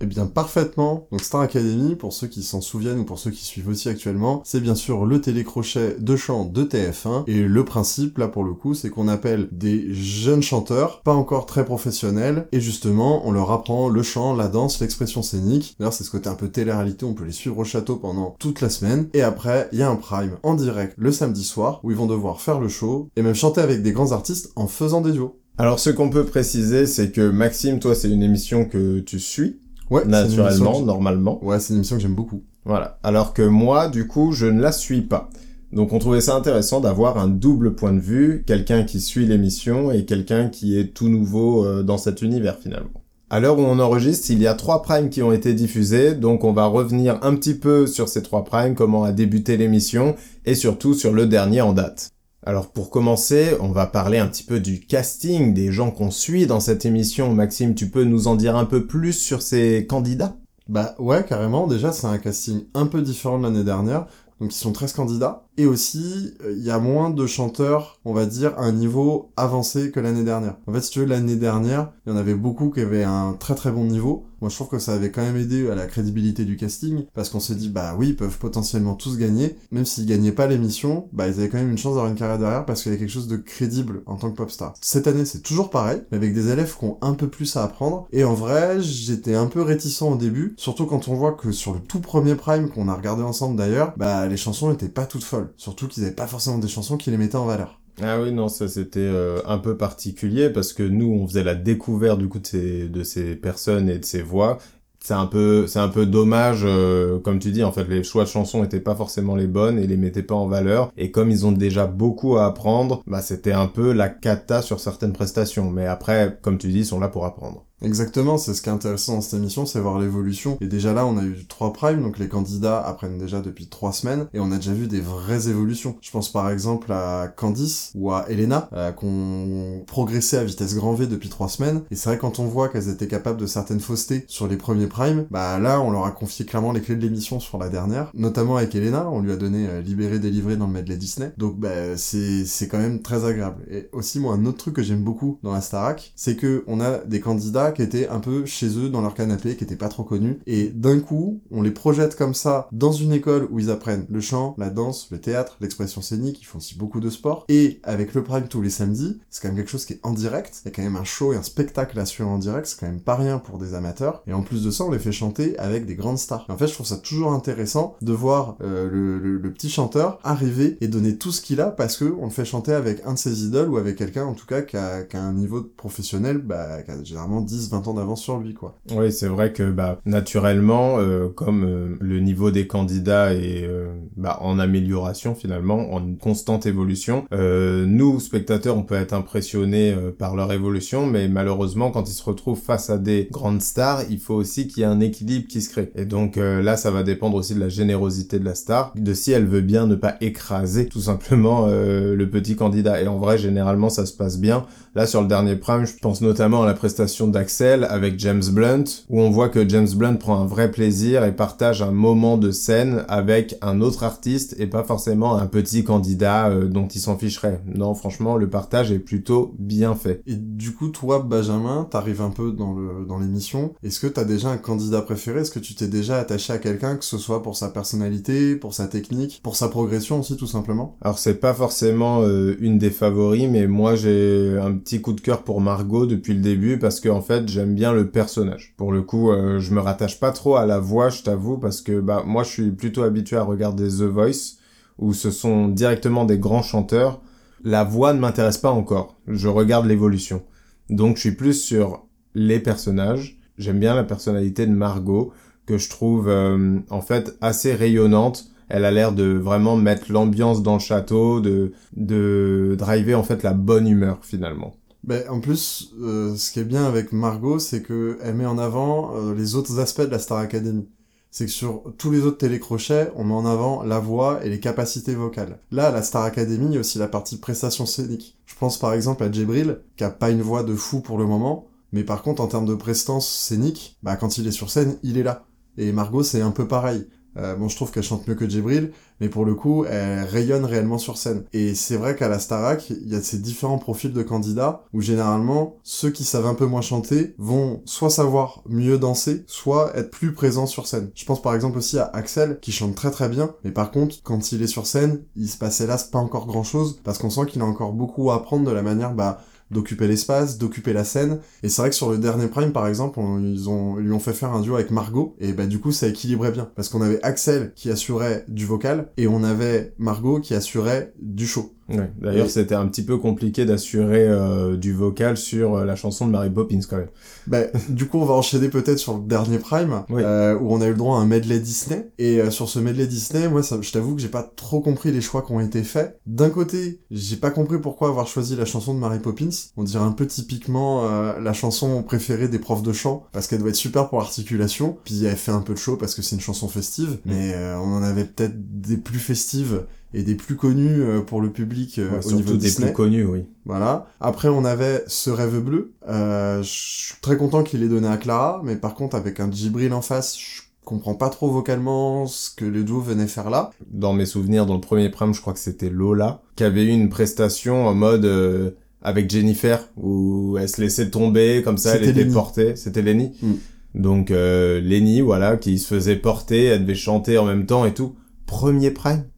Eh 0.01 0.07
bien, 0.07 0.27
parfaitement. 0.27 1.07
Donc 1.11 1.23
Star 1.23 1.43
Academy, 1.43 1.95
pour 1.95 2.13
ceux 2.13 2.27
qui 2.27 2.43
s'en 2.43 2.61
souviennent 2.61 3.01
ou 3.01 3.05
pour 3.05 3.19
ceux 3.19 3.31
qui 3.31 3.45
suivent 3.45 3.69
aussi 3.69 3.89
actuellement, 3.89 4.43
c'est 4.45 4.61
bien 4.61 4.75
sûr 4.75 5.05
le 5.05 5.21
télécrochet 5.21 5.97
de 5.99 6.17
chant 6.17 6.45
de 6.45 6.65
TF1. 6.65 7.25
Et 7.27 7.43
le 7.43 7.65
principe, 7.65 8.19
là 8.19 8.29
pour 8.29 8.45
le 8.45 8.55
coup, 8.55 8.75
c'est 8.75 8.91
qu'on 8.91 9.09
appelle 9.09 9.49
des 9.53 9.93
jeunes 9.93 10.43
chanteurs, 10.43 11.03
pas 11.03 11.15
encore 11.15 11.47
très 11.47 11.65
professionnels, 11.65 12.49
et 12.53 12.61
justement, 12.61 13.27
on 13.27 13.33
leur 13.33 13.51
apprend 13.51 13.89
le 13.89 14.03
chant, 14.03 14.35
la 14.35 14.49
danse, 14.49 14.81
l'expression 14.81 15.23
scénique. 15.23 15.77
D'ailleurs, 15.79 15.93
c'est 15.93 16.05
ce 16.05 16.11
côté 16.11 16.29
un 16.29 16.35
peu 16.35 16.49
télé-réalité, 16.49 17.05
on 17.05 17.15
peut 17.15 17.25
les 17.25 17.33
suivre 17.33 17.59
au 17.59 17.65
château 17.65 17.97
pendant 17.97 18.37
toute 18.39 18.61
la 18.61 18.71
semaine. 18.71 19.09
Et 19.15 19.23
après, 19.23 19.69
il 19.73 19.79
y 19.79 19.83
a 19.83 19.91
un 19.91 19.97
prime 19.97 20.37
en 20.43 20.55
direct 20.55 20.95
le 20.97 21.13
samedi 21.13 21.45
soir, 21.45 21.81
où 21.83 21.91
ils 21.91 21.97
vont 21.97 22.07
devoir 22.07 22.41
faire 22.41 22.61
le 22.61 22.69
show, 22.69 23.09
et 23.17 23.23
même 23.23 23.35
chanter 23.35 23.61
avec 23.61 23.83
des 23.83 23.93
grands 23.93 24.13
artistes 24.13 24.53
en 24.57 24.67
faisant 24.67 25.01
des 25.01 25.13
duos. 25.13 25.37
Alors 25.59 25.79
ce 25.79 25.91
qu'on 25.91 26.09
peut 26.09 26.25
préciser, 26.25 26.87
c'est 26.87 27.13
que 27.13 27.29
Maxime, 27.29 27.81
toi, 27.81 27.95
c'est 27.95 28.09
une 28.09 28.23
émission 28.23 28.65
que 28.65 29.01
tu 29.01 29.21
suis, 29.21 29.61
Ouais, 29.91 30.05
naturellement, 30.05 30.81
normalement. 30.81 31.45
Ouais, 31.45 31.59
c'est 31.59 31.71
une 31.71 31.79
émission 31.79 31.97
que 31.97 32.03
j'aime 32.03 32.15
beaucoup. 32.15 32.43
Voilà. 32.65 32.99
Alors 33.03 33.35
que 33.35 33.43
moi, 33.43 33.89
du 33.89 34.07
coup, 34.07 34.33
je 34.33 34.47
ne 34.47 34.61
la 34.61 34.73
suis 34.73 35.03
pas. 35.03 35.29
Donc 35.73 35.93
on 35.93 35.99
trouvait 35.99 36.21
ça 36.21 36.35
intéressant 36.35 36.81
d'avoir 36.81 37.19
un 37.19 37.29
double 37.29 37.75
point 37.75 37.93
de 37.93 38.01
vue, 38.01 38.43
quelqu'un 38.47 38.83
qui 38.83 39.01
suit 39.01 39.27
l'émission 39.27 39.93
et 39.93 40.05
quelqu'un 40.05 40.49
qui 40.49 40.79
est 40.79 40.95
tout 40.95 41.09
nouveau 41.09 41.65
euh, 41.65 41.83
dans 41.83 41.99
cet 41.99 42.23
univers 42.23 42.59
finalement. 42.59 42.91
À 43.33 43.39
l'heure 43.39 43.57
où 43.57 43.63
on 43.63 43.79
enregistre, 43.79 44.33
il 44.33 44.41
y 44.41 44.49
a 44.49 44.55
trois 44.55 44.83
primes 44.83 45.09
qui 45.09 45.23
ont 45.23 45.31
été 45.31 45.55
diffusés, 45.55 46.15
donc 46.15 46.43
on 46.43 46.53
va 46.53 46.67
revenir 46.67 47.21
un 47.23 47.37
petit 47.37 47.55
peu 47.55 47.87
sur 47.87 48.09
ces 48.09 48.25
trois 48.25 48.45
primes, 48.45 48.75
comment 48.75 49.05
a 49.05 49.13
débuté 49.13 49.57
l'émission, 49.57 50.17
et 50.45 50.57
surtout 50.57 50.95
sur 50.95 51.13
le 51.13 51.27
dernier 51.27 51.61
en 51.61 51.73
date. 51.73 52.11
Alors 52.43 52.71
pour 52.71 52.89
commencer, 52.89 53.55
on 53.61 53.69
va 53.69 53.87
parler 53.87 54.19
un 54.19 54.27
petit 54.27 54.45
peu 54.45 54.61
du 54.61 54.81
casting, 54.81 55.53
des 55.53 55.73
gens 55.73 55.91
qu'on 55.91 56.11
suit 56.11 56.47
dans 56.47 56.61
cette 56.61 56.87
émission. 56.87 57.35
Maxime, 57.35 57.75
tu 57.75 57.91
peux 57.91 58.05
nous 58.05 58.29
en 58.29 58.35
dire 58.35 58.57
un 58.57 58.65
peu 58.65 58.87
plus 58.87 59.13
sur 59.13 59.43
ces 59.43 59.87
candidats? 59.87 60.37
Bah 60.67 60.95
ouais, 60.99 61.25
carrément. 61.25 61.67
Déjà, 61.67 61.93
c'est 61.93 62.07
un 62.07 62.17
casting 62.17 62.65
un 62.75 62.87
peu 62.87 63.03
différent 63.03 63.39
de 63.39 63.43
l'année 63.43 63.65
dernière. 63.65 64.07
Donc 64.41 64.55
ils 64.55 64.59
sont 64.59 64.73
13 64.73 64.95
candidats. 64.95 65.49
Et 65.61 65.67
aussi, 65.67 66.33
euh, 66.43 66.55
il 66.57 66.65
y 66.65 66.71
a 66.71 66.79
moins 66.79 67.11
de 67.11 67.27
chanteurs, 67.27 68.01
on 68.07 68.15
va 68.15 68.25
dire, 68.25 68.55
à 68.57 68.63
un 68.63 68.73
niveau 68.73 69.31
avancé 69.37 69.91
que 69.91 70.01
l'année 70.01 70.25
dernière. 70.25 70.57
En 70.67 70.73
fait, 70.73 70.81
si 70.81 70.91
tu 70.91 71.01
veux, 71.01 71.05
l'année 71.05 71.37
dernière, 71.37 71.93
il 72.07 72.13
y 72.15 72.17
en 72.17 72.17
avait 72.17 72.35
beaucoup 72.35 72.71
qui 72.71 72.81
avaient 72.81 73.05
un 73.05 73.35
très 73.39 73.55
très 73.55 73.71
bon 73.71 73.85
niveau. 73.85 74.25
Moi, 74.41 74.49
je 74.49 74.55
trouve 74.55 74.69
que 74.69 74.79
ça 74.79 74.95
avait 74.95 75.11
quand 75.11 75.21
même 75.21 75.37
aidé 75.37 75.69
à 75.69 75.75
la 75.75 75.87
crédibilité 75.87 76.47
du 76.47 76.57
casting, 76.57 77.05
parce 77.13 77.29
qu'on 77.29 77.41
s'est 77.41 77.57
dit, 77.57 77.69
bah 77.69 77.95
oui, 77.99 78.09
ils 78.09 78.17
peuvent 78.17 78.39
potentiellement 78.39 78.95
tous 78.95 79.19
gagner, 79.19 79.57
même 79.71 79.85
s'ils 79.85 80.07
gagnaient 80.07 80.33
pas 80.33 80.47
l'émission, 80.47 81.09
bah 81.13 81.29
ils 81.29 81.35
avaient 81.35 81.51
quand 81.51 81.59
même 81.59 81.71
une 81.71 81.77
chance 81.77 81.93
d'avoir 81.93 82.11
une 82.11 82.17
carrière 82.17 82.39
derrière, 82.39 82.65
parce 82.65 82.83
qu'il 82.83 82.93
y 82.93 82.95
a 82.95 82.99
quelque 82.99 83.11
chose 83.11 83.29
de 83.29 83.37
crédible 83.37 84.01
en 84.07 84.17
tant 84.17 84.31
que 84.31 84.37
pop 84.37 84.51
star. 84.51 84.73
Cette 84.81 85.07
année, 85.09 85.27
c'est 85.27 85.43
toujours 85.43 85.69
pareil, 85.69 86.01
mais 86.11 86.17
avec 86.17 86.33
des 86.33 86.49
élèves 86.49 86.75
qui 86.75 86.87
ont 86.87 86.97
un 87.03 87.13
peu 87.13 87.29
plus 87.29 87.55
à 87.57 87.65
apprendre, 87.65 88.09
et 88.13 88.25
en 88.25 88.33
vrai, 88.33 88.81
j'étais 88.81 89.35
un 89.35 89.45
peu 89.45 89.61
réticent 89.61 90.01
au 90.01 90.17
début, 90.17 90.55
surtout 90.57 90.87
quand 90.87 91.09
on 91.09 91.15
voit 91.15 91.33
que 91.33 91.53
sur 91.53 91.75
le 91.75 91.81
tout 91.81 92.01
premier 92.01 92.35
Prime 92.35 92.71
qu'on 92.71 92.89
a 92.89 92.95
regardé 92.95 93.23
ensemble 93.23 93.57
d'ailleurs, 93.57 93.93
bah 93.99 94.27
les 94.27 94.39
chansons 94.39 94.73
étaient 94.73 94.89
pas 94.89 95.05
toutes 95.05 95.25
folles. 95.25 95.50
Surtout 95.57 95.89
qu'ils 95.89 96.05
avaient 96.05 96.15
pas 96.15 96.27
forcément 96.27 96.59
des 96.59 96.69
chansons 96.69 96.97
qui 96.97 97.11
les 97.11 97.17
mettaient 97.17 97.37
en 97.37 97.47
valeur. 97.47 97.81
Ah 98.03 98.21
oui, 98.21 98.33
non, 98.33 98.49
ça 98.49 98.69
c'était 98.69 99.01
euh, 99.01 99.41
un 99.47 99.59
peu 99.59 99.77
particulier 99.77 100.51
parce 100.51 100.73
que 100.73 100.83
nous, 100.83 101.07
on 101.07 101.27
faisait 101.27 101.45
la 101.45 101.55
découverte 101.55 102.19
du 102.19 102.29
coup 102.29 102.39
de 102.39 102.47
ces, 102.47 102.89
de 102.89 103.03
ces 103.03 103.37
personnes 103.37 103.89
et 103.91 103.99
de 103.99 104.05
ces 104.05 104.23
voix. 104.23 104.59
C'est 105.03 105.15
un 105.15 105.27
peu, 105.27 105.67
c'est 105.67 105.79
un 105.79 105.89
peu 105.89 106.05
dommage, 106.05 106.61
euh, 106.65 107.19
comme 107.21 107.39
tu 107.39 107.53
dis, 107.53 107.65
en 107.65 107.73
fait, 107.73 107.85
les 107.89 108.03
choix 108.03 108.25
de 108.25 108.29
chansons 108.29 108.65
étaient 108.65 108.81
pas 108.81 108.95
forcément 108.95 109.35
les 109.35 109.47
bonnes 109.47 109.79
et 109.79 109.87
les 109.87 109.97
mettaient 109.97 110.23
pas 110.23 110.35
en 110.35 110.47
valeur. 110.47 110.93
Et 110.99 111.11
comme 111.11 111.31
ils 111.31 111.47
ont 111.47 111.53
déjà 111.53 111.87
beaucoup 111.87 112.37
à 112.37 112.47
apprendre, 112.47 113.03
bah 113.07 113.23
c'était 113.23 113.53
un 113.53 113.67
peu 113.67 113.93
la 113.93 114.11
cata 114.11 114.61
sur 114.61 114.79
certaines 114.81 115.15
prestations. 115.15 115.71
Mais 115.71 115.87
après, 115.87 116.39
comme 116.43 116.59
tu 116.59 116.69
dis, 116.69 116.81
ils 116.81 116.87
sont 116.87 117.01
là 117.01 117.09
pour 117.09 117.25
apprendre. 117.25 117.67
Exactement, 117.83 118.37
c'est 118.37 118.55
ce 118.55 118.63
qui 118.63 118.69
est 118.69 118.73
intéressant 118.73 119.15
dans 119.15 119.21
cette 119.21 119.39
émission, 119.41 119.65
c'est 119.65 119.81
voir 119.81 119.99
l'évolution. 119.99 120.59
Et 120.61 120.67
déjà 120.67 120.93
là, 120.93 121.07
on 121.07 121.17
a 121.17 121.25
eu 121.25 121.47
trois 121.49 121.73
primes, 121.73 122.03
donc 122.03 122.19
les 122.19 122.29
candidats 122.29 122.81
apprennent 122.81 123.19
déjà 123.19 123.41
depuis 123.41 123.67
trois 123.67 123.93
semaines, 123.93 124.27
et 124.35 124.41
on 124.41 124.53
a 124.53 124.57
déjà 124.57 124.73
vu 124.73 124.87
des 124.87 125.01
vraies 125.01 125.49
évolutions. 125.49 125.97
Je 126.01 126.11
pense 126.11 126.31
par 126.31 126.51
exemple 126.51 126.93
à 126.93 127.29
Candice 127.29 127.93
ou 127.95 128.13
à 128.13 128.29
Elena, 128.29 128.69
euh, 128.73 128.93
qui 128.93 129.05
ont 129.07 129.83
progressé 129.87 130.37
à 130.37 130.45
vitesse 130.45 130.75
grand 130.75 130.95
V 130.95 131.07
depuis 131.07 131.31
trois 131.31 131.49
semaines. 131.49 131.83
Et 131.91 131.97
c'est 131.97 132.11
vrai 132.11 132.19
quand 132.19 132.39
on 132.39 132.47
voit 132.47 132.69
qu'elles 132.69 132.89
étaient 132.89 133.09
capables 133.09 133.41
de 133.41 133.47
certaines 133.47 133.81
faussetés 133.81 134.25
sur 134.29 134.47
les 134.47 134.57
premiers 134.57 134.87
primes, 134.87 135.27
bah 135.31 135.59
là, 135.59 135.81
on 135.81 135.91
leur 135.91 136.05
a 136.05 136.11
confié 136.11 136.45
clairement 136.45 136.73
les 136.73 136.83
clés 136.83 136.97
de 136.97 137.03
l'émission 137.03 137.41
sur 137.41 137.59
la 137.59 137.71
dernière, 137.71 138.11
notamment 138.15 138.57
avec 138.57 138.75
Elena, 138.75 139.09
on 139.11 139.21
lui 139.21 139.33
a 139.33 139.37
donné 139.37 139.67
euh, 139.69 139.81
libéré 139.81 140.19
délivré 140.19 140.57
dans 140.57 140.67
le 140.67 140.73
medley 140.73 140.97
Disney. 140.97 141.33
Donc 141.39 141.59
bah 141.59 141.97
c'est 141.97 142.45
c'est 142.45 142.69
quand 142.69 142.79
même 142.79 143.01
très 143.01 143.25
agréable. 143.25 143.65
Et 143.71 143.89
aussi 143.93 144.21
moi 144.21 144.35
un 144.35 144.45
autre 144.45 144.59
truc 144.59 144.75
que 144.75 144.83
j'aime 144.83 145.03
beaucoup 145.03 145.39
dans 145.43 145.53
la 145.53 145.61
Starac, 145.61 146.13
c'est 146.15 146.37
que 146.37 146.65
on 146.67 146.81
a 146.81 146.99
des 146.99 147.21
candidats 147.21 147.70
qui 147.73 147.83
étaient 147.83 148.09
un 148.09 148.21
peu 148.21 148.45
chez 148.47 148.79
eux 148.79 148.89
dans 148.89 149.01
leur 149.01 149.15
canapé, 149.15 149.57
qui 149.57 149.65
étaient 149.65 149.77
pas 149.77 149.89
trop 149.89 150.05
connus. 150.05 150.41
Et 150.47 150.69
d'un 150.69 151.01
coup, 151.01 151.41
on 151.51 151.63
les 151.63 151.71
projette 151.71 152.17
comme 152.17 152.35
ça 152.35 152.69
dans 152.73 152.93
une 152.93 153.13
école 153.13 153.49
où 153.51 153.59
ils 153.59 153.71
apprennent 153.71 154.07
le 154.09 154.21
chant, 154.21 154.55
la 154.59 154.71
danse, 154.71 155.09
le 155.11 155.21
théâtre, 155.21 155.57
l'expression 155.61 156.03
scénique, 156.03 156.41
ils 156.41 156.45
font 156.45 156.59
aussi 156.59 156.77
beaucoup 156.77 157.01
de 157.01 157.11
sport. 157.11 157.45
Et 157.49 157.81
avec 157.83 158.15
le 158.15 158.23
prime 158.23 158.49
tous 158.49 158.63
les 158.63 158.71
samedis, 158.71 159.21
c'est 159.31 159.43
quand 159.43 159.49
même 159.49 159.57
quelque 159.57 159.71
chose 159.71 159.85
qui 159.85 159.95
est 159.95 160.01
en 160.03 160.13
direct. 160.13 160.63
Il 160.65 160.69
y 160.69 160.73
a 160.73 160.75
quand 160.75 160.83
même 160.83 160.97
un 160.97 161.05
show 161.05 161.33
et 161.33 161.37
un 161.37 161.43
spectacle 161.43 161.99
à 161.99 162.07
suivre 162.07 162.29
en 162.29 162.39
direct, 162.39 162.67
c'est 162.67 162.79
quand 162.79 162.87
même 162.87 163.01
pas 163.01 163.17
rien 163.17 163.39
pour 163.39 163.59
des 163.59 163.75
amateurs. 163.75 164.23
Et 164.27 164.33
en 164.33 164.43
plus 164.43 164.65
de 164.65 164.71
ça, 164.71 164.85
on 164.85 164.91
les 164.91 164.99
fait 164.99 165.13
chanter 165.13 165.59
avec 165.59 165.87
des 165.87 165.95
grandes 165.95 166.19
stars. 166.19 166.47
En 166.49 166.57
fait, 166.57 166.67
je 166.67 166.75
trouve 166.75 166.87
ça 166.87 166.97
toujours 166.97 167.33
intéressant 167.33 167.97
de 168.01 168.13
voir 168.13 168.57
euh, 168.63 168.89
le, 168.91 169.51
petit 169.51 169.71
chanteur 169.71 170.21
arriver 170.23 170.79
et 170.81 170.87
donner 170.87 171.17
tout 171.17 171.33
ce 171.33 171.41
qu'il 171.41 171.61
a 171.61 171.71
parce 171.71 171.97
que 171.97 172.05
on 172.21 172.27
le 172.27 172.31
fait 172.31 172.45
chanter 172.45 172.73
avec 172.73 173.03
un 173.05 173.15
de 173.15 173.19
ses 173.19 173.45
idoles 173.45 173.69
ou 173.69 173.79
avec 173.79 173.97
quelqu'un 173.97 174.25
en 174.25 174.35
tout 174.35 174.47
cas 174.47 174.63
qui 174.63 174.77
a, 174.77 175.03
qui 175.03 175.17
un 175.17 175.33
niveau 175.33 175.63
professionnel 175.77 176.39
bah, 176.39 176.83
qui 176.83 176.91
a 176.93 177.03
généralement 177.03 177.41
10-20 177.61 177.89
ans 177.89 177.95
d'avance 177.95 178.23
sur 178.23 178.39
lui 178.39 178.55
quoi. 178.55 178.79
Oui, 178.95 179.13
c'est 179.13 179.29
vrai 179.29 179.53
que 179.53 179.71
bah 179.71 180.01
naturellement 180.05 180.99
euh, 180.99 181.29
comme 181.29 181.65
euh, 181.65 181.97
le 182.01 182.21
niveau 182.21 182.51
des 182.51 182.67
candidats 182.67 183.35
est 183.35 183.69
bah, 184.17 184.39
en 184.41 184.59
amélioration 184.59 185.35
finalement, 185.35 185.93
en 185.95 186.15
constante 186.15 186.67
évolution, 186.67 187.25
nous 187.33 188.21
spectateurs 188.21 188.77
on 188.77 188.83
peut 188.83 188.95
être 188.95 189.13
impressionnés 189.13 189.95
par 190.19 190.37
leur 190.37 190.53
évolution 190.53 191.07
mais 191.07 191.29
malheureusement 191.29 191.91
quand 191.91 192.09
ils 192.09 192.13
se 192.15 192.25
retrouvent 192.25 192.61
face 192.61 192.91
à 192.91 192.99
des 192.99 193.29
grandes 193.31 193.63
stars, 193.63 194.03
il 194.11 194.19
faut 194.19 194.35
aussi 194.35 194.67
qu'il 194.67 194.81
y 194.81 194.83
ait 194.83 194.89
un 194.89 195.01
équilibre 195.01 195.47
qui 195.49 195.63
se 195.63 195.71
crée. 195.71 195.93
Et 195.95 196.05
donc 196.05 196.37
là 196.37 196.77
ça 196.77 196.91
va 196.91 197.03
dépendre 197.03 197.37
aussi 197.37 197.55
de 197.55 197.61
la 197.61 197.69
générosité 197.69 198.39
de 198.39 198.45
la 198.45 198.55
star, 198.55 198.93
de 198.97 199.15
si 199.15 199.33
elle 199.33 199.47
veut 199.47 199.61
bien 199.61 199.87
ne 199.87 199.95
pas 199.95 200.17
écraser 200.21 200.89
tout 200.89 201.01
simplement 201.01 201.67
euh, 201.69 202.15
le 202.15 202.31
petit 202.31 202.57
candidat. 202.57 203.01
Et 203.01 203.09
en 203.09 203.19
vrai, 203.19 203.39
généralement, 203.39 203.89
ça 203.89 204.07
se 204.07 204.13
passe 204.13 204.39
bien. 204.39 204.67
Là, 204.95 205.07
sur 205.07 205.23
le 205.23 205.29
dernier 205.29 205.57
prime, 205.57 205.85
je 205.85 205.97
pense 206.01 206.21
notamment 206.21 206.63
à 206.63 206.67
la 206.67 206.75
prestation 206.75 207.29
avec 207.61 208.19
James 208.19 208.43
Blunt, 208.53 208.85
où 209.09 209.21
on 209.21 209.31
voit 209.31 209.49
que 209.49 209.69
James 209.69 209.89
Blunt 209.95 210.17
prend 210.17 210.41
un 210.41 210.47
vrai 210.47 210.71
plaisir 210.71 211.25
et 211.25 211.35
partage 211.35 211.83
un 211.83 211.91
moment 211.91 212.39
de 212.39 212.53
scène 212.53 213.05
avec 213.09 213.57
un 213.61 213.81
autre 213.81 214.05
artiste 214.05 214.55
et 214.59 214.67
pas 214.67 214.85
forcément 214.85 215.37
un 215.37 215.47
petit 215.47 215.83
candidat 215.83 216.49
euh, 216.49 216.69
dont 216.69 216.87
il 216.87 217.01
s'en 217.01 217.17
ficherait. 217.17 217.61
Non, 217.67 217.95
franchement, 217.95 218.37
le 218.37 218.49
partage 218.49 218.93
est 218.93 219.01
plutôt 219.01 219.55
bien 219.59 219.95
fait. 219.95 220.23
Et 220.27 220.37
du 220.37 220.73
coup, 220.73 220.89
toi, 220.89 221.19
Benjamin, 221.19 221.89
t'arrives 221.91 222.23
un 222.23 222.31
peu 222.31 222.53
dans 222.53 222.73
le 222.73 223.05
dans 223.07 223.19
l'émission. 223.19 223.75
Est-ce 223.83 223.99
que 223.99 224.07
t'as 224.07 224.25
déjà 224.25 224.51
un 224.51 224.59
candidat 224.59 225.03
préféré? 225.03 225.41
Est-ce 225.41 225.51
que 225.51 225.59
tu 225.59 225.75
t'es 225.75 225.89
déjà 225.89 226.19
attaché 226.19 226.53
à 226.53 226.59
quelqu'un, 226.59 226.97
que 226.97 227.05
ce 227.05 227.19
soit 227.19 227.43
pour 227.43 227.57
sa 227.57 227.69
personnalité, 227.69 228.55
pour 228.55 228.75
sa 228.75 228.87
technique, 228.87 229.41
pour 229.43 229.57
sa 229.57 229.69
progression 229.69 230.21
aussi, 230.21 230.37
tout 230.37 230.47
simplement? 230.47 230.97
Alors, 231.01 231.19
c'est 231.19 231.41
pas 231.41 231.55
forcément 231.55 232.23
euh, 232.23 232.57
une 232.61 232.79
des 232.79 232.91
favoris, 232.91 233.49
mais 233.51 233.67
moi, 233.67 233.97
j'ai 233.97 234.57
un 234.61 234.73
petit 234.73 235.01
coup 235.01 235.13
de 235.13 235.21
cœur 235.21 235.43
pour 235.43 235.61
Margot 235.61 236.07
depuis 236.07 236.35
le 236.35 236.41
début 236.41 236.79
parce 236.79 237.01
que 237.01 237.09
en 237.09 237.23
fait 237.23 237.30
j'aime 237.47 237.75
bien 237.75 237.93
le 237.93 238.11
personnage. 238.11 238.75
Pour 238.77 238.93
le 238.93 239.03
coup, 239.03 239.31
euh, 239.31 239.59
je 239.59 239.73
me 239.73 239.81
rattache 239.81 240.21
pas 240.21 240.33
trop 240.33 240.57
à 240.57 240.67
la 240.67 240.79
voix, 240.79 241.09
je 241.09 241.23
t'avoue, 241.23 241.59
parce 241.59 241.81
que 241.81 242.01
bah 242.01 242.23
moi 242.27 242.43
je 242.43 242.51
suis 242.51 242.71
plutôt 242.73 243.03
habitué 243.03 243.37
à 243.37 243.43
regarder 243.43 243.89
The 243.89 244.03
Voice 244.03 244.59
où 244.99 245.13
ce 245.15 245.31
sont 245.31 245.69
directement 245.69 246.25
des 246.25 246.39
grands 246.39 246.63
chanteurs. 246.63 247.21
La 247.65 247.85
voix 247.85 248.13
ne 248.13 248.21
m'intéresse 248.21 248.59
pas 248.59 248.71
encore. 248.71 249.19
Je 249.27 249.49
regarde 249.49 249.87
l'évolution. 249.87 250.43
Donc 250.89 251.17
je 251.17 251.21
suis 251.23 251.35
plus 251.35 251.55
sur 251.55 252.07
les 252.35 252.61
personnages. 252.61 253.39
J'aime 253.59 253.81
bien 253.81 253.95
la 253.95 254.05
personnalité 254.05 254.67
de 254.67 254.73
Margot 254.73 255.33
que 255.67 255.79
je 255.79 255.89
trouve 255.89 256.29
euh, 256.29 256.79
en 256.91 257.01
fait 257.01 257.37
assez 257.41 257.75
rayonnante 257.75 258.51
elle 258.71 258.85
a 258.85 258.91
l'air 258.93 259.13
de 259.13 259.25
vraiment 259.25 259.77
mettre 259.77 260.11
l'ambiance 260.13 260.63
dans 260.63 260.75
le 260.75 260.81
château, 260.81 261.41
de, 261.41 261.73
de 261.97 262.77
driver 262.79 263.17
en 263.17 263.25
fait 263.25 263.43
la 263.43 263.53
bonne 263.53 263.89
humeur 263.89 264.21
finalement. 264.23 264.77
Ben, 265.03 265.29
en 265.31 265.41
plus, 265.41 265.93
euh, 266.01 266.37
ce 266.37 266.53
qui 266.53 266.61
est 266.61 266.65
bien 266.65 266.85
avec 266.85 267.13
Margot, 267.13 267.59
c'est 267.59 267.83
que 267.83 268.19
elle 268.23 268.35
met 268.35 268.47
en 268.47 268.59
avant 268.59 269.17
euh, 269.17 269.35
les 269.35 269.55
autres 269.55 269.79
aspects 269.79 270.03
de 270.03 270.11
la 270.11 270.19
Star 270.19 270.39
Academy. 270.39 270.89
C'est 271.31 271.47
que 271.47 271.53
sur 271.53 271.85
tous 271.97 272.11
les 272.11 272.23
autres 272.23 272.39
télécrochets, 272.39 273.11
on 273.15 273.25
met 273.25 273.35
en 273.35 273.47
avant 273.47 273.83
la 273.85 274.01
voix 274.01 274.45
et 274.45 274.51
les 274.51 274.61
capacités 274.61 275.15
vocales. 275.15 275.61
Là, 275.71 275.89
à 275.89 275.91
la 275.93 276.03
Star 276.03 276.25
Academy, 276.25 276.67
il 276.67 276.75
y 276.75 276.77
a 276.77 276.81
aussi 276.81 276.99
la 276.99 277.09
partie 277.09 277.39
prestation 277.39 277.87
scénique. 277.87 278.37
Je 278.47 278.55
pense 278.57 278.79
par 278.79 278.93
exemple 278.93 279.23
à 279.23 279.31
Jebril, 279.31 279.81
qui 279.97 280.05
a 280.05 280.11
pas 280.11 280.31
une 280.31 280.43
voix 280.43 280.65
de 280.65 280.75
fou 280.75 281.01
pour 281.01 281.19
le 281.19 281.27
moment, 281.27 281.69
mais 281.93 282.05
par 282.05 282.23
contre, 282.23 282.43
en 282.43 282.49
termes 282.49 282.67
de 282.67 282.75
prestance 282.75 283.29
scénique, 283.29 283.97
bah, 284.03 284.17
quand 284.17 284.39
il 284.39 284.47
est 284.47 284.53
sur 284.53 284.71
scène, 284.71 284.99
il 285.03 285.19
est 285.19 285.23
là. 285.23 285.47
Et 285.77 285.93
Margot, 285.93 286.23
c'est 286.23 286.43
un 286.43 286.51
peu 286.51 286.67
pareil. 286.67 287.07
Euh, 287.37 287.55
bon, 287.55 287.69
je 287.69 287.77
trouve 287.77 287.91
qu'elle 287.91 288.03
chante 288.03 288.27
mieux 288.27 288.35
que 288.35 288.49
Djibril, 288.49 288.93
mais 289.21 289.29
pour 289.29 289.45
le 289.45 289.55
coup, 289.55 289.85
elle 289.85 290.25
rayonne 290.25 290.65
réellement 290.65 290.99
sur 290.99 291.17
scène. 291.17 291.45
Et 291.53 291.75
c'est 291.75 291.97
vrai 291.97 292.17
qu'à 292.17 292.29
la 292.29 292.39
Starac, 292.39 292.91
il 292.91 293.09
y 293.09 293.15
a 293.15 293.23
ces 293.23 293.39
différents 293.39 293.79
profils 293.79 294.13
de 294.13 294.23
candidats 294.23 294.83
où 294.93 295.01
généralement, 295.01 295.77
ceux 295.83 296.11
qui 296.11 296.25
savent 296.25 296.47
un 296.47 296.55
peu 296.55 296.67
moins 296.67 296.81
chanter 296.81 297.35
vont 297.39 297.83
soit 297.85 298.11
savoir 298.11 298.63
mieux 298.69 298.99
danser, 298.99 299.45
soit 299.47 299.97
être 299.97 300.11
plus 300.11 300.33
présents 300.33 300.67
sur 300.67 300.87
scène. 300.87 301.11
Je 301.15 301.25
pense 301.25 301.43
par 301.43 301.55
exemple 301.55 301.79
aussi 301.79 301.99
à 301.99 302.11
Axel, 302.13 302.59
qui 302.61 302.73
chante 302.73 302.95
très 302.95 303.11
très 303.11 303.29
bien, 303.29 303.55
mais 303.65 303.71
par 303.71 303.91
contre, 303.91 304.17
quand 304.23 304.53
il 304.53 304.63
est 304.63 304.67
sur 304.67 304.87
scène, 304.87 305.23
il 305.37 305.49
se 305.49 305.59
passe 305.59 305.81
hélas 305.81 306.05
pas 306.05 306.19
encore 306.19 306.47
grand 306.47 306.65
chose, 306.65 307.01
parce 307.05 307.19
qu'on 307.19 307.31
sent 307.31 307.47
qu'il 307.47 307.63
a 307.63 307.67
encore 307.67 307.93
beaucoup 307.93 308.31
à 308.31 308.37
apprendre 308.37 308.65
de 308.65 308.73
la 308.73 308.83
manière, 308.83 309.15
bah, 309.15 309.41
d'occuper 309.71 310.07
l'espace, 310.07 310.59
d'occuper 310.59 310.93
la 310.93 311.05
scène. 311.05 311.41
Et 311.63 311.69
c'est 311.69 311.83
vrai 311.83 311.91
que 311.91 311.97
sur 311.97 312.11
le 312.11 312.19
dernier 312.19 312.49
Prime, 312.49 312.73
par 312.73 312.87
exemple, 312.87 313.21
ils 313.43 313.69
ont, 313.69 313.97
lui 313.97 314.13
ont 314.13 314.21
fait 314.21 314.33
faire 314.33 314.53
un 314.53 314.61
duo 314.61 314.75
avec 314.75 314.91
Margot, 314.91 315.37
et 315.39 315.53
bah 315.53 315.67
du 315.67 315.81
coup 315.81 315.93
ça 315.93 316.09
équilibrait 316.09 316.53
bien, 316.53 316.71
parce 316.75 316.89
qu'on 316.89 317.03
avait 317.03 317.23
Axel 317.23 317.73
qui 317.75 317.91
assurait 317.91 318.45
du 318.49 318.67
vocal, 318.67 319.11
et 319.17 319.27
on 319.27 319.43
avait 319.45 319.95
Margot 319.99 320.41
qui 320.41 320.55
assurait 320.55 321.13
du 321.21 321.47
show. 321.47 321.73
Ouais. 321.91 322.11
D'ailleurs, 322.21 322.51
c'était 322.51 322.75
un 322.75 322.87
petit 322.87 323.03
peu 323.03 323.19
compliqué 323.19 323.65
d'assurer 323.65 324.27
euh, 324.27 324.77
du 324.77 324.93
vocal 324.93 325.37
sur 325.37 325.77
euh, 325.77 325.85
la 325.85 325.97
chanson 325.97 326.27
de 326.27 326.33
Mary 326.33 326.51
Poppins 326.51 326.81
quand 326.89 326.99
même. 326.99 327.09
Bah, 327.47 327.63
du 327.89 328.07
coup, 328.07 328.19
on 328.19 328.25
va 328.25 328.35
enchaîner 328.35 328.69
peut-être 328.69 328.99
sur 328.99 329.15
le 329.15 329.25
dernier 329.25 329.59
Prime, 329.59 330.05
euh, 330.11 330.59
où 330.59 330.73
on 330.73 330.81
a 330.81 330.87
eu 330.87 330.91
le 330.91 330.97
droit 330.97 331.19
à 331.19 331.21
un 331.21 331.27
medley 331.27 331.59
Disney. 331.59 332.11
Et 332.19 332.51
sur 332.51 332.69
ce 332.69 332.79
medley 332.79 333.07
Disney, 333.07 333.49
moi, 333.49 333.63
ça, 333.63 333.79
je 333.81 333.91
t'avoue 333.91 334.15
que 334.15 334.23
j'ai 334.23 334.29
pas 334.29 334.43
trop 334.43 334.81
compris 334.81 335.13
les 335.13 335.21
choix 335.21 335.43
qui 335.43 335.53
ont 335.53 335.61
été 335.61 335.83
faits. 335.83 336.21
D'un 336.27 336.51
côté, 336.51 337.01
j'ai 337.11 337.37
pas 337.37 337.51
compris 337.51 337.79
pourquoi 337.81 338.09
avoir 338.09 338.27
choisi 338.27 338.57
la 338.57 338.65
chanson 338.65 338.95
de 338.95 338.99
Mary 338.99 339.19
Poppins. 339.19 339.49
On 339.77 339.83
dirait 339.83 340.05
un 340.05 340.13
peu 340.13 340.27
typiquement 340.27 341.09
la 341.39 341.53
chanson 341.53 342.03
préférée 342.03 342.49
des 342.49 342.59
profs 342.59 342.83
de 342.83 342.93
chant, 342.93 343.25
parce 343.33 343.47
qu'elle 343.47 343.61
doit 343.61 343.71
être 343.71 343.77
super 343.77 344.09
pour 344.09 344.19
l'articulation. 344.19 344.99
Puis 345.05 345.25
elle 345.25 345.37
fait 345.37 345.53
un 345.53 345.61
peu 345.61 345.75
de 345.75 345.79
show 345.79 345.97
parce 345.97 346.15
que 346.15 346.23
c'est 346.23 346.37
une 346.37 346.43
chanson 346.43 346.69
festive, 346.69 347.19
mm. 347.25 347.31
mais 347.33 347.55
on 347.77 347.95
en 347.95 348.03
avait 348.03 348.25
peut-être 348.25 348.55
des 348.81 348.97
plus 348.97 349.19
festives 349.19 349.83
et 350.13 350.23
des 350.23 350.35
plus 350.35 350.57
connus 350.57 351.03
euh, 351.03 351.21
pour 351.21 351.41
le 351.41 351.51
public 351.51 351.99
euh, 351.99 352.21
au 352.25 352.33
niveau 352.33 352.57
des 352.57 352.71
plus 352.71 352.93
connus, 352.93 353.25
oui. 353.25 353.45
Voilà. 353.65 354.09
Après, 354.21 354.49
on 354.49 354.65
avait 354.65 355.05
ce 355.07 355.31
rêve 355.31 355.61
bleu. 355.61 355.93
Euh, 356.09 356.63
je 356.63 356.69
suis 356.69 357.15
très 357.21 357.37
content 357.37 357.63
qu'il 357.63 357.83
ait 357.83 357.89
donné 357.89 358.09
à 358.09 358.17
Clara, 358.17 358.61
mais 358.65 358.77
par 358.77 358.95
contre, 358.95 359.15
avec 359.15 359.39
un 359.39 359.51
Djibril 359.51 359.93
en 359.93 360.03
face, 360.03 360.37
je 360.39 360.63
comprends 360.85 361.15
pas 361.15 361.29
trop 361.29 361.51
vocalement 361.51 362.27
ce 362.27 362.51
que 362.51 362.65
le 362.65 362.83
duo 362.83 363.01
venait 363.01 363.29
faire 363.29 363.51
là. 363.51 363.71
Dans 363.91 364.13
mes 364.13 364.27
souvenirs, 364.27 364.67
dans 364.67 364.75
le 364.75 364.81
premier 364.81 365.11
prime, 365.11 365.33
je 365.33 365.41
crois 365.41 365.53
que 365.53 365.61
c'était 365.61 365.91
Lola, 365.91 366.43
qui 366.57 366.65
avait 366.65 366.85
eu 366.85 366.89
une 366.89 367.09
prestation 367.09 367.87
en 367.87 367.95
mode 367.95 368.75
avec 369.03 369.31
Jennifer, 369.31 369.89
où 369.97 370.57
elle 370.59 370.69
se 370.69 370.81
laissait 370.81 371.11
tomber, 371.11 371.63
comme 371.63 371.79
ça, 371.79 371.95
elle 371.97 372.09
était 372.09 372.25
portée. 372.25 372.75
C'était 372.75 373.03
Lenny. 373.03 373.33
Mm. 373.41 373.53
Donc 373.95 374.31
Lenny, 374.31 375.21
voilà, 375.21 375.57
qui 375.57 375.79
se 375.79 375.87
faisait 375.87 376.17
porter, 376.17 376.65
elle 376.65 376.83
devait 376.83 376.97
chanter 376.97 377.39
en 377.39 377.45
même 377.45 377.67
temps 377.67 377.85
et 377.85 377.95
tout. 377.95 378.17
Premier 378.47 378.91
prime 378.91 379.30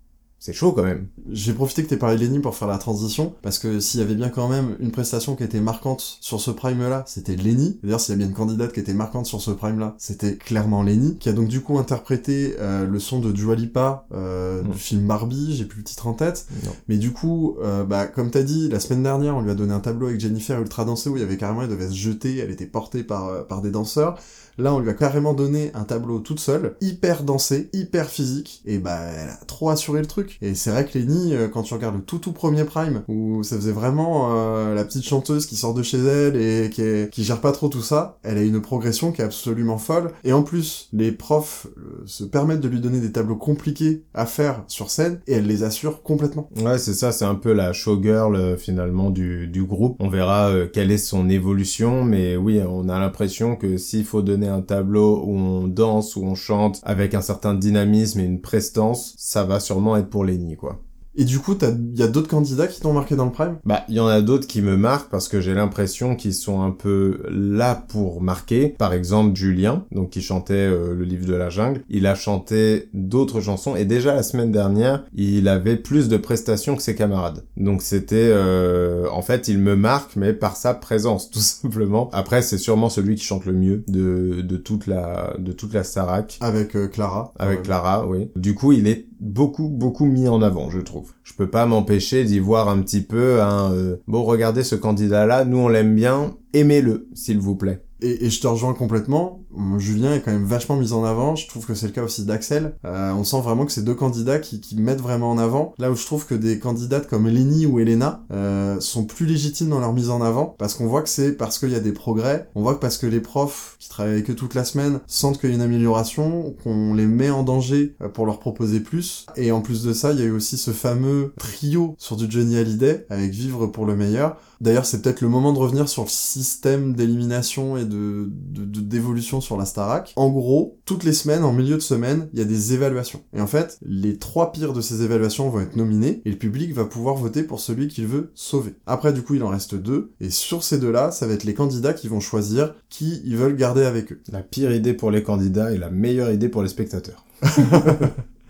c'est 0.42 0.52
chaud 0.52 0.72
quand 0.72 0.82
même. 0.82 1.06
J'ai 1.30 1.52
profité 1.52 1.84
que 1.84 1.88
t'aies 1.88 1.96
parlé 1.96 2.16
de 2.16 2.22
Lenny 2.22 2.40
pour 2.40 2.56
faire 2.56 2.66
la 2.66 2.78
transition, 2.78 3.32
parce 3.42 3.60
que 3.60 3.78
s'il 3.78 4.00
y 4.00 4.02
avait 4.02 4.16
bien 4.16 4.28
quand 4.28 4.48
même 4.48 4.74
une 4.80 4.90
prestation 4.90 5.36
qui 5.36 5.44
était 5.44 5.60
marquante 5.60 6.18
sur 6.20 6.40
ce 6.40 6.50
prime-là, 6.50 7.04
c'était 7.06 7.36
Lenny. 7.36 7.78
D'ailleurs, 7.84 8.00
s'il 8.00 8.10
y 8.10 8.16
a 8.16 8.18
bien 8.18 8.26
une 8.26 8.34
candidate 8.34 8.72
qui 8.72 8.80
était 8.80 8.92
marquante 8.92 9.26
sur 9.26 9.40
ce 9.40 9.52
prime-là, 9.52 9.94
c'était 9.98 10.34
clairement 10.34 10.82
Lenny, 10.82 11.16
qui 11.18 11.28
a 11.28 11.32
donc 11.32 11.46
du 11.46 11.60
coup 11.60 11.78
interprété 11.78 12.56
euh, 12.58 12.84
le 12.88 12.98
son 12.98 13.20
de 13.20 13.30
Dua 13.30 13.54
Lipa 13.54 14.08
euh, 14.12 14.62
du 14.62 14.70
mm. 14.70 14.74
film 14.74 15.06
Barbie, 15.06 15.54
j'ai 15.54 15.64
plus 15.64 15.78
le 15.78 15.84
titre 15.84 16.08
en 16.08 16.14
tête. 16.14 16.48
Mais 16.88 16.96
du 16.96 17.12
coup, 17.12 17.54
euh, 17.62 17.84
bah, 17.84 18.08
comme 18.08 18.32
t'as 18.32 18.42
dit, 18.42 18.68
la 18.68 18.80
semaine 18.80 19.04
dernière, 19.04 19.36
on 19.36 19.42
lui 19.42 19.50
a 19.52 19.54
donné 19.54 19.72
un 19.72 19.78
tableau 19.78 20.08
avec 20.08 20.18
Jennifer 20.18 20.60
Ultra 20.60 20.84
Dansée 20.84 21.08
où 21.08 21.16
il 21.16 21.20
y 21.20 21.24
avait 21.24 21.36
carrément, 21.36 21.62
elle 21.62 21.68
devait 21.68 21.88
se 21.88 21.94
jeter, 21.94 22.38
elle 22.38 22.50
était 22.50 22.66
portée 22.66 23.04
par, 23.04 23.46
par 23.46 23.62
des 23.62 23.70
danseurs. 23.70 24.18
Là, 24.58 24.74
on 24.74 24.80
lui 24.80 24.90
a 24.90 24.94
carrément 24.94 25.34
donné 25.34 25.70
un 25.74 25.84
tableau 25.84 26.18
toute 26.20 26.40
seule, 26.40 26.76
hyper 26.80 27.22
dansé, 27.22 27.70
hyper 27.72 28.08
physique, 28.08 28.62
et 28.66 28.78
bah, 28.78 28.98
elle 29.00 29.30
a 29.30 29.44
trop 29.46 29.70
assuré 29.70 30.00
le 30.00 30.06
truc. 30.06 30.38
Et 30.42 30.54
c'est 30.54 30.70
vrai 30.70 30.84
que 30.84 30.98
Lenny, 30.98 31.34
euh, 31.34 31.48
quand 31.48 31.62
tu 31.62 31.74
regardes 31.74 31.96
le 31.96 32.02
tout 32.02 32.18
tout 32.18 32.32
premier 32.32 32.64
Prime, 32.64 33.02
où 33.08 33.42
ça 33.42 33.56
faisait 33.56 33.72
vraiment 33.72 34.30
euh, 34.32 34.74
la 34.74 34.84
petite 34.84 35.04
chanteuse 35.04 35.46
qui 35.46 35.56
sort 35.56 35.74
de 35.74 35.82
chez 35.82 35.98
elle 35.98 36.36
et 36.36 36.70
qui, 36.70 36.82
qui 37.10 37.24
gère 37.24 37.40
pas 37.40 37.52
trop 37.52 37.68
tout 37.68 37.82
ça, 37.82 38.18
elle 38.22 38.38
a 38.38 38.42
une 38.42 38.60
progression 38.60 39.12
qui 39.12 39.22
est 39.22 39.24
absolument 39.24 39.78
folle. 39.78 40.12
Et 40.24 40.32
en 40.32 40.42
plus, 40.42 40.88
les 40.92 41.12
profs 41.12 41.66
euh, 41.78 42.02
se 42.06 42.24
permettent 42.24 42.60
de 42.60 42.68
lui 42.68 42.80
donner 42.80 43.00
des 43.00 43.12
tableaux 43.12 43.36
compliqués 43.36 44.04
à 44.14 44.26
faire 44.26 44.64
sur 44.68 44.90
scène, 44.90 45.20
et 45.26 45.34
elle 45.34 45.46
les 45.46 45.62
assure 45.62 46.02
complètement. 46.02 46.50
Ouais, 46.60 46.78
c'est 46.78 46.94
ça, 46.94 47.12
c'est 47.12 47.24
un 47.24 47.34
peu 47.36 47.52
la 47.52 47.72
showgirl 47.72 48.56
finalement 48.58 49.10
du, 49.10 49.46
du 49.46 49.64
groupe. 49.64 49.96
On 50.00 50.08
verra 50.08 50.50
quelle 50.72 50.90
est 50.90 50.98
son 50.98 51.28
évolution, 51.30 52.04
mais 52.04 52.36
oui, 52.36 52.60
on 52.66 52.88
a 52.88 52.98
l'impression 52.98 53.56
que 53.56 53.76
s'il 53.78 54.04
faut 54.04 54.22
donner 54.22 54.41
un 54.48 54.62
tableau 54.62 55.22
où 55.24 55.34
on 55.34 55.68
danse, 55.68 56.16
où 56.16 56.24
on 56.24 56.34
chante 56.34 56.80
avec 56.84 57.14
un 57.14 57.20
certain 57.20 57.54
dynamisme 57.54 58.20
et 58.20 58.24
une 58.24 58.40
prestance, 58.40 59.14
ça 59.18 59.44
va 59.44 59.60
sûrement 59.60 59.96
être 59.96 60.10
pour 60.10 60.24
Lenny, 60.24 60.56
quoi. 60.56 60.80
Et 61.14 61.24
du 61.24 61.38
coup, 61.38 61.56
il 61.60 61.98
y 61.98 62.02
a 62.02 62.08
d'autres 62.08 62.28
candidats 62.28 62.66
qui 62.66 62.80
t'ont 62.80 62.92
marqué 62.92 63.16
dans 63.16 63.26
le 63.26 63.32
Prime? 63.32 63.58
Bah, 63.64 63.84
il 63.88 63.94
y 63.94 64.00
en 64.00 64.06
a 64.06 64.22
d'autres 64.22 64.46
qui 64.46 64.62
me 64.62 64.76
marquent 64.76 65.10
parce 65.10 65.28
que 65.28 65.40
j'ai 65.40 65.54
l'impression 65.54 66.16
qu'ils 66.16 66.34
sont 66.34 66.62
un 66.62 66.70
peu 66.70 67.22
là 67.28 67.74
pour 67.74 68.22
marquer. 68.22 68.68
Par 68.78 68.92
exemple, 68.92 69.36
Julien, 69.36 69.84
donc 69.92 70.10
qui 70.10 70.22
chantait 70.22 70.54
euh, 70.54 70.94
le 70.94 71.04
livre 71.04 71.26
de 71.26 71.34
la 71.34 71.50
jungle, 71.50 71.82
il 71.90 72.06
a 72.06 72.14
chanté 72.14 72.88
d'autres 72.94 73.40
chansons 73.40 73.76
et 73.76 73.84
déjà 73.84 74.14
la 74.14 74.22
semaine 74.22 74.52
dernière, 74.52 75.04
il 75.14 75.48
avait 75.48 75.76
plus 75.76 76.08
de 76.08 76.16
prestations 76.16 76.76
que 76.76 76.82
ses 76.82 76.94
camarades. 76.94 77.44
Donc 77.56 77.82
c'était, 77.82 78.30
euh, 78.32 79.06
en 79.12 79.22
fait, 79.22 79.48
il 79.48 79.58
me 79.58 79.76
marque, 79.76 80.16
mais 80.16 80.32
par 80.32 80.56
sa 80.56 80.72
présence, 80.72 81.30
tout 81.30 81.40
simplement. 81.40 82.08
Après, 82.12 82.40
c'est 82.40 82.58
sûrement 82.58 82.88
celui 82.88 83.16
qui 83.16 83.24
chante 83.24 83.44
le 83.44 83.52
mieux 83.52 83.84
de, 83.88 84.40
de 84.40 84.56
toute 84.56 84.86
la 84.86 85.34
de 85.38 85.52
toute 85.52 85.74
la 85.74 85.84
Starac. 85.84 86.38
Avec 86.40 86.74
euh, 86.74 86.88
Clara. 86.88 87.32
Avec 87.38 87.62
Clara, 87.62 88.06
oui. 88.06 88.30
Du 88.36 88.54
coup, 88.54 88.72
il 88.72 88.86
est 88.86 89.06
beaucoup 89.20 89.68
beaucoup 89.68 90.06
mis 90.06 90.28
en 90.28 90.42
avant, 90.42 90.70
je 90.70 90.80
trouve. 90.80 91.01
Je 91.22 91.34
peux 91.34 91.48
pas 91.48 91.66
m'empêcher 91.66 92.24
d'y 92.24 92.38
voir 92.38 92.68
un 92.68 92.80
petit 92.80 93.02
peu 93.02 93.40
un 93.42 93.72
euh, 93.72 93.96
bon 94.06 94.22
regardez 94.22 94.62
ce 94.64 94.74
candidat 94.74 95.26
là, 95.26 95.44
nous 95.44 95.58
on 95.58 95.68
l'aime 95.68 95.94
bien, 95.94 96.36
aimez-le 96.52 97.08
s'il 97.14 97.38
vous 97.38 97.56
plaît. 97.56 97.82
Et, 98.00 98.30
je 98.30 98.40
te 98.40 98.46
rejoins 98.46 98.74
complètement. 98.74 99.41
Julien 99.78 100.14
est 100.14 100.20
quand 100.20 100.32
même 100.32 100.44
vachement 100.44 100.76
mis 100.76 100.92
en 100.92 101.04
avant. 101.04 101.36
Je 101.36 101.48
trouve 101.48 101.66
que 101.66 101.74
c'est 101.74 101.86
le 101.86 101.92
cas 101.92 102.02
aussi 102.02 102.24
d'Axel. 102.24 102.74
Euh, 102.84 103.12
on 103.12 103.24
sent 103.24 103.40
vraiment 103.40 103.66
que 103.66 103.72
c'est 103.72 103.84
deux 103.84 103.94
candidats 103.94 104.38
qui, 104.38 104.60
qui, 104.60 104.76
mettent 104.76 105.00
vraiment 105.00 105.30
en 105.30 105.38
avant. 105.38 105.74
Là 105.78 105.90
où 105.90 105.94
je 105.94 106.04
trouve 106.06 106.26
que 106.26 106.34
des 106.34 106.58
candidates 106.58 107.08
comme 107.08 107.28
Lenny 107.28 107.66
ou 107.66 107.78
Elena 107.78 108.24
euh, 108.32 108.80
sont 108.80 109.04
plus 109.04 109.26
légitimes 109.26 109.68
dans 109.68 109.80
leur 109.80 109.92
mise 109.92 110.10
en 110.10 110.22
avant, 110.22 110.54
parce 110.58 110.74
qu'on 110.74 110.86
voit 110.86 111.02
que 111.02 111.08
c'est 111.08 111.32
parce 111.32 111.58
qu'il 111.58 111.70
y 111.70 111.74
a 111.74 111.80
des 111.80 111.92
progrès. 111.92 112.48
On 112.54 112.62
voit 112.62 112.74
que 112.74 112.80
parce 112.80 112.98
que 112.98 113.06
les 113.06 113.20
profs 113.20 113.76
qui 113.78 113.88
travaillent 113.88 114.14
avec 114.14 114.30
eux 114.30 114.34
toute 114.34 114.54
la 114.54 114.64
semaine 114.64 115.00
sentent 115.06 115.38
qu'il 115.38 115.50
y 115.50 115.52
a 115.52 115.56
une 115.56 115.62
amélioration, 115.62 116.54
qu'on 116.62 116.94
les 116.94 117.06
met 117.06 117.30
en 117.30 117.42
danger 117.42 117.94
euh, 118.02 118.08
pour 118.08 118.26
leur 118.26 118.38
proposer 118.38 118.80
plus. 118.80 119.26
Et 119.36 119.52
en 119.52 119.60
plus 119.60 119.82
de 119.82 119.92
ça, 119.92 120.12
il 120.12 120.18
y 120.18 120.22
a 120.22 120.26
eu 120.26 120.32
aussi 120.32 120.56
ce 120.56 120.70
fameux 120.70 121.34
trio 121.38 121.94
sur 121.98 122.16
du 122.16 122.30
Johnny 122.30 122.56
Hallyday 122.56 123.06
avec 123.10 123.32
Vivre 123.32 123.66
pour 123.66 123.86
le 123.86 123.96
meilleur. 123.96 124.36
D'ailleurs, 124.60 124.86
c'est 124.86 125.02
peut-être 125.02 125.20
le 125.20 125.28
moment 125.28 125.52
de 125.52 125.58
revenir 125.58 125.88
sur 125.88 126.04
le 126.04 126.08
système 126.08 126.94
d'élimination 126.94 127.76
et 127.76 127.84
de 127.84 128.28
d'évolution 128.30 129.40
sur 129.42 129.56
la 129.56 129.64
Starac. 129.64 130.12
En 130.16 130.30
gros, 130.30 130.78
toutes 130.84 131.04
les 131.04 131.12
semaines, 131.12 131.44
en 131.44 131.52
milieu 131.52 131.76
de 131.76 131.80
semaine, 131.80 132.28
il 132.32 132.38
y 132.38 132.42
a 132.42 132.46
des 132.46 132.72
évaluations. 132.72 133.22
Et 133.34 133.40
en 133.40 133.46
fait, 133.46 133.78
les 133.82 134.16
trois 134.18 134.52
pires 134.52 134.72
de 134.72 134.80
ces 134.80 135.02
évaluations 135.02 135.48
vont 135.50 135.60
être 135.60 135.76
nominés 135.76 136.22
et 136.24 136.30
le 136.30 136.38
public 136.38 136.72
va 136.72 136.84
pouvoir 136.84 137.16
voter 137.16 137.42
pour 137.42 137.60
celui 137.60 137.88
qu'il 137.88 138.06
veut 138.06 138.30
sauver. 138.34 138.74
Après, 138.86 139.12
du 139.12 139.22
coup, 139.22 139.34
il 139.34 139.42
en 139.42 139.48
reste 139.48 139.74
deux. 139.74 140.12
Et 140.20 140.30
sur 140.30 140.64
ces 140.64 140.78
deux-là, 140.78 141.10
ça 141.10 141.26
va 141.26 141.34
être 141.34 141.44
les 141.44 141.54
candidats 141.54 141.92
qui 141.92 142.08
vont 142.08 142.20
choisir 142.20 142.74
qui 142.88 143.20
ils 143.24 143.36
veulent 143.36 143.56
garder 143.56 143.84
avec 143.84 144.12
eux. 144.12 144.20
La 144.30 144.42
pire 144.42 144.72
idée 144.72 144.94
pour 144.94 145.10
les 145.10 145.22
candidats 145.22 145.72
et 145.72 145.78
la 145.78 145.90
meilleure 145.90 146.30
idée 146.30 146.48
pour 146.48 146.62
les 146.62 146.68
spectateurs. 146.68 147.26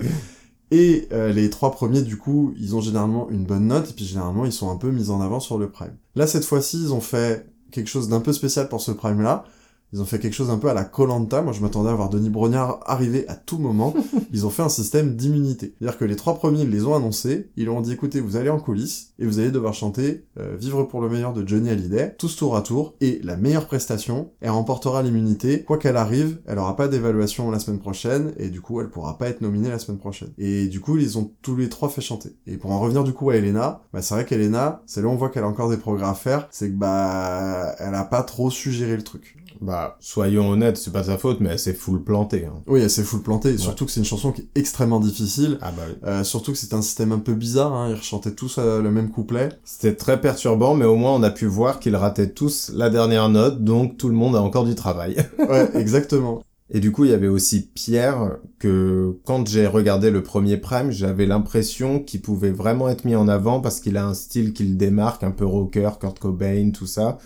Et 0.73 1.07
euh, 1.13 1.35
les 1.35 1.51
trois 1.51 1.71
premiers, 1.71 2.01
du 2.01 2.17
coup, 2.17 2.55
ils 2.59 2.75
ont 2.75 2.81
généralement 2.81 3.29
une 3.29 3.45
bonne 3.45 3.67
note, 3.67 3.91
et 3.91 3.93
puis 3.93 4.07
généralement, 4.07 4.47
ils 4.47 4.55
sont 4.55 4.71
un 4.71 4.77
peu 4.77 4.91
mis 4.91 5.11
en 5.11 5.21
avant 5.21 5.39
sur 5.39 5.59
le 5.59 5.69
Prime. 5.69 5.95
Là, 6.15 6.27
cette 6.27 6.47
fois-ci, 6.47 6.79
ils 6.81 6.95
ont 6.95 7.03
fait 7.03 7.47
quelque 7.71 7.89
chose 7.89 8.09
d'un 8.09 8.21
peu 8.21 8.33
spécial 8.33 8.71
pour 8.71 8.81
ce 8.81 8.91
Prime-là, 8.91 9.45
ils 9.93 10.01
ont 10.01 10.07
fait 10.07 10.19
quelque 10.19 10.35
chose 10.35 10.51
un 10.51 10.59
peu 10.59 10.71
à 10.71 10.75
la 10.75 10.85
Colanta. 10.85 11.43
Moi, 11.43 11.53
je 11.53 11.61
m'attendais 11.61 11.91
à 11.91 11.95
voir 11.95 12.09
Denis 12.09 12.31
Brognard 12.31 12.81
arriver 12.87 13.29
à 13.29 13.35
tout 13.35 13.59
moment. 13.59 13.95
Ils 14.33 14.47
ont 14.47 14.51
fait 14.51 14.63
un 14.63 14.71
système 14.71 15.17
d'immunité. 15.17 15.75
C'est-à-dire 15.79 15.99
que 15.99 16.07
les 16.07 16.17
trois 16.17 16.35
premiers, 16.37 16.63
ils 16.63 16.71
les 16.71 16.87
ont 16.87 16.95
annoncés. 16.95 17.51
Ils 17.57 17.67
leur 17.67 17.75
ont 17.75 17.83
dit, 17.83 17.93
écoutez, 17.93 18.21
vous 18.21 18.37
allez 18.37 18.49
en 18.49 18.59
coulisses 18.59 19.13
et 19.19 19.27
vous 19.27 19.39
allez 19.39 19.51
devoir 19.51 19.75
chanter 19.75 20.25
euh, 20.39 20.57
Vivre 20.57 20.85
pour 20.85 21.03
le 21.03 21.11
meilleur 21.11 21.35
de 21.35 21.47
Johnny 21.47 21.69
Hallyday, 21.69 22.15
tous 22.19 22.37
tour 22.37 22.57
à 22.57 22.63
tour. 22.63 22.95
Et 23.03 23.21
la 23.23 23.37
meilleure 23.37 23.67
prestation, 23.67 24.31
elle 24.41 24.51
remportera 24.51 25.03
l'immunité. 25.03 25.63
Quoi 25.65 25.77
qu'elle 25.77 25.99
arrive, 25.99 26.41
elle 26.47 26.59
aura 26.59 26.77
pas 26.77 26.89
d'évaluation 26.89 27.51
la 27.51 27.59
semaine 27.59 27.81
prochaine 27.81 28.33
et 28.39 28.49
du 28.49 28.63
coup, 28.63 28.81
elle 28.81 28.89
pourra 28.89 29.19
pas 29.19 29.29
être 29.29 29.43
nominée 29.43 29.69
la 29.69 29.79
semaine 29.79 29.99
prochaine. 29.99 30.31
Et 30.39 30.69
du 30.69 30.81
coup, 30.81 30.97
ils 30.97 31.19
ont 31.19 31.31
tous 31.43 31.57
les 31.57 31.69
trois 31.69 31.91
fait 31.91 32.01
chanter. 32.01 32.31
Et 32.47 32.57
pour 32.57 32.71
en 32.71 32.81
revenir 32.81 33.05
du 33.05 33.13
coup 33.13 33.29
à 33.29 33.37
Elena, 33.37 33.83
bah, 33.93 34.01
c'est 34.01 34.15
vrai 34.15 34.25
qu'Elena, 34.25 34.83
c'est 34.87 35.03
là 35.03 35.09
où 35.09 35.11
on 35.11 35.17
voit 35.17 35.29
qu'elle 35.29 35.45
a 35.45 35.49
encore 35.49 35.69
des 35.69 35.77
progrès 35.77 36.07
à 36.07 36.15
faire. 36.15 36.49
C'est 36.51 36.71
que 36.71 36.77
bah, 36.77 37.75
elle 37.79 37.95
a 37.95 38.05
pas 38.05 38.23
trop 38.23 38.51
su 38.51 38.73
gérer 38.73 38.97
le 38.97 39.05
truc. 39.05 39.37
Bah, 39.61 39.97
soyons 40.01 40.51
honnêtes, 40.51 40.77
c'est 40.77 40.93
pas 40.93 41.05
sa 41.05 41.19
faute, 41.19 41.41
mais 41.41 41.51
elle 41.51 41.59
s'est 41.59 41.75
full 41.75 42.03
plantée. 42.03 42.47
Hein. 42.47 42.63
Oui, 42.67 42.81
elle 42.81 42.91
s'est 42.91 43.03
full 43.03 43.23
plantée, 43.23 43.59
surtout 43.59 43.87
que 43.87 43.91
c'est 43.91 44.01
une 44.01 44.07
chanson 44.07 44.33
qui 44.33 44.43
est 44.43 44.49
extrêmement 44.55 45.01
difficile. 45.01 45.59
Ah 45.61 45.73
bah 45.77 45.83
oui. 45.89 45.95
Euh, 46.05 46.25
surtout 46.25 46.53
que 46.53 46.59
c'est 46.59 46.75
un 46.75 46.83
système 46.83 47.13
un 47.13 47.19
peu 47.19 47.35
bizarre, 47.35 47.73
hein. 47.73 47.89
ils 47.91 47.97
rechantaient 47.97 48.35
tous 48.35 48.57
euh, 48.59 48.81
le 48.81 48.91
même 48.91 49.11
couplet. 49.11 49.51
C'était 49.65 49.95
très 49.95 50.21
perturbant, 50.21 50.75
mais 50.75 50.85
au 50.85 50.97
moins 50.97 51.13
on 51.13 51.23
a 51.23 51.31
pu 51.31 51.47
voir 51.47 51.81
qu'ils 51.81 51.97
rataient 51.97 52.31
tous 52.31 52.73
la 52.75 52.91
dernière 52.91 53.29
note, 53.29 53.63
donc 53.65 53.97
tout 53.97 54.09
le 54.09 54.15
monde 54.15 54.37
a 54.37 54.43
encore 54.43 54.65
du 54.65 54.75
travail. 54.75 55.17
ouais, 55.39 55.71
exactement. 55.75 56.43
Et 56.75 56.81
du 56.81 56.91
coup, 56.91 57.05
il 57.05 57.11
y 57.11 57.15
avait 57.15 57.29
aussi 57.29 57.69
Pierre, 57.75 58.39
que 58.59 59.19
quand 59.25 59.47
j'ai 59.47 59.67
regardé 59.67 60.11
le 60.11 60.23
premier 60.23 60.57
Prime, 60.57 60.91
j'avais 60.91 61.27
l'impression 61.27 62.01
qu'il 62.01 62.23
pouvait 62.23 62.51
vraiment 62.51 62.89
être 62.89 63.05
mis 63.05 63.15
en 63.15 63.29
avant 63.29 63.61
parce 63.61 63.79
qu'il 63.79 63.99
a 63.99 64.07
un 64.07 64.15
style 64.15 64.55
qui 64.55 64.65
le 64.65 64.75
démarque, 64.75 65.23
un 65.23 65.33
peu 65.33 65.45
rocker, 65.45 65.91
Kurt 66.01 66.19
Cobain, 66.19 66.71
tout 66.71 66.87
ça. 66.87 67.19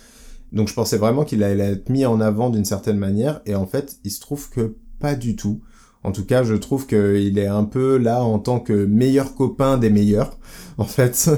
Donc 0.53 0.69
je 0.69 0.75
pensais 0.75 0.97
vraiment 0.97 1.25
qu'il 1.25 1.43
allait 1.43 1.73
être 1.73 1.89
mis 1.89 2.07
en 2.07 2.21
avant 2.21 2.51
d'une 2.51 2.65
certaine 2.65 2.99
manière, 2.99 3.41
et 3.47 3.55
en 3.55 3.67
fait, 3.67 3.99
il 4.05 4.11
se 4.11 4.21
trouve 4.21 4.49
que 4.51 4.77
pas 5.01 5.15
du 5.15 5.37
tout. 5.37 5.61
En 6.05 6.13
tout 6.13 6.25
cas, 6.25 6.45
je 6.45 6.55
trouve 6.55 6.87
qu'il 6.87 7.37
est 7.37 7.49
un 7.49 7.65
peu 7.65 7.97
là 7.97 8.23
en 8.23 8.39
tant 8.39 8.61
que 8.61 8.85
meilleur 8.85 9.35
copain 9.35 9.77
des 9.77 9.91
meilleurs, 9.91 10.39
en 10.79 10.85
fait. 10.85 11.29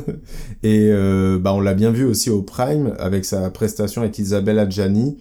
Et 0.63 0.89
euh, 0.91 1.39
bah 1.39 1.55
on 1.55 1.61
l'a 1.61 1.75
bien 1.75 1.91
vu 1.91 2.05
aussi 2.05 2.29
au 2.29 2.43
Prime 2.43 2.95
avec 2.99 3.25
sa 3.25 3.49
prestation 3.51 4.03
avec 4.03 4.19
Isabelle 4.19 4.59
Adjani, 4.59 5.17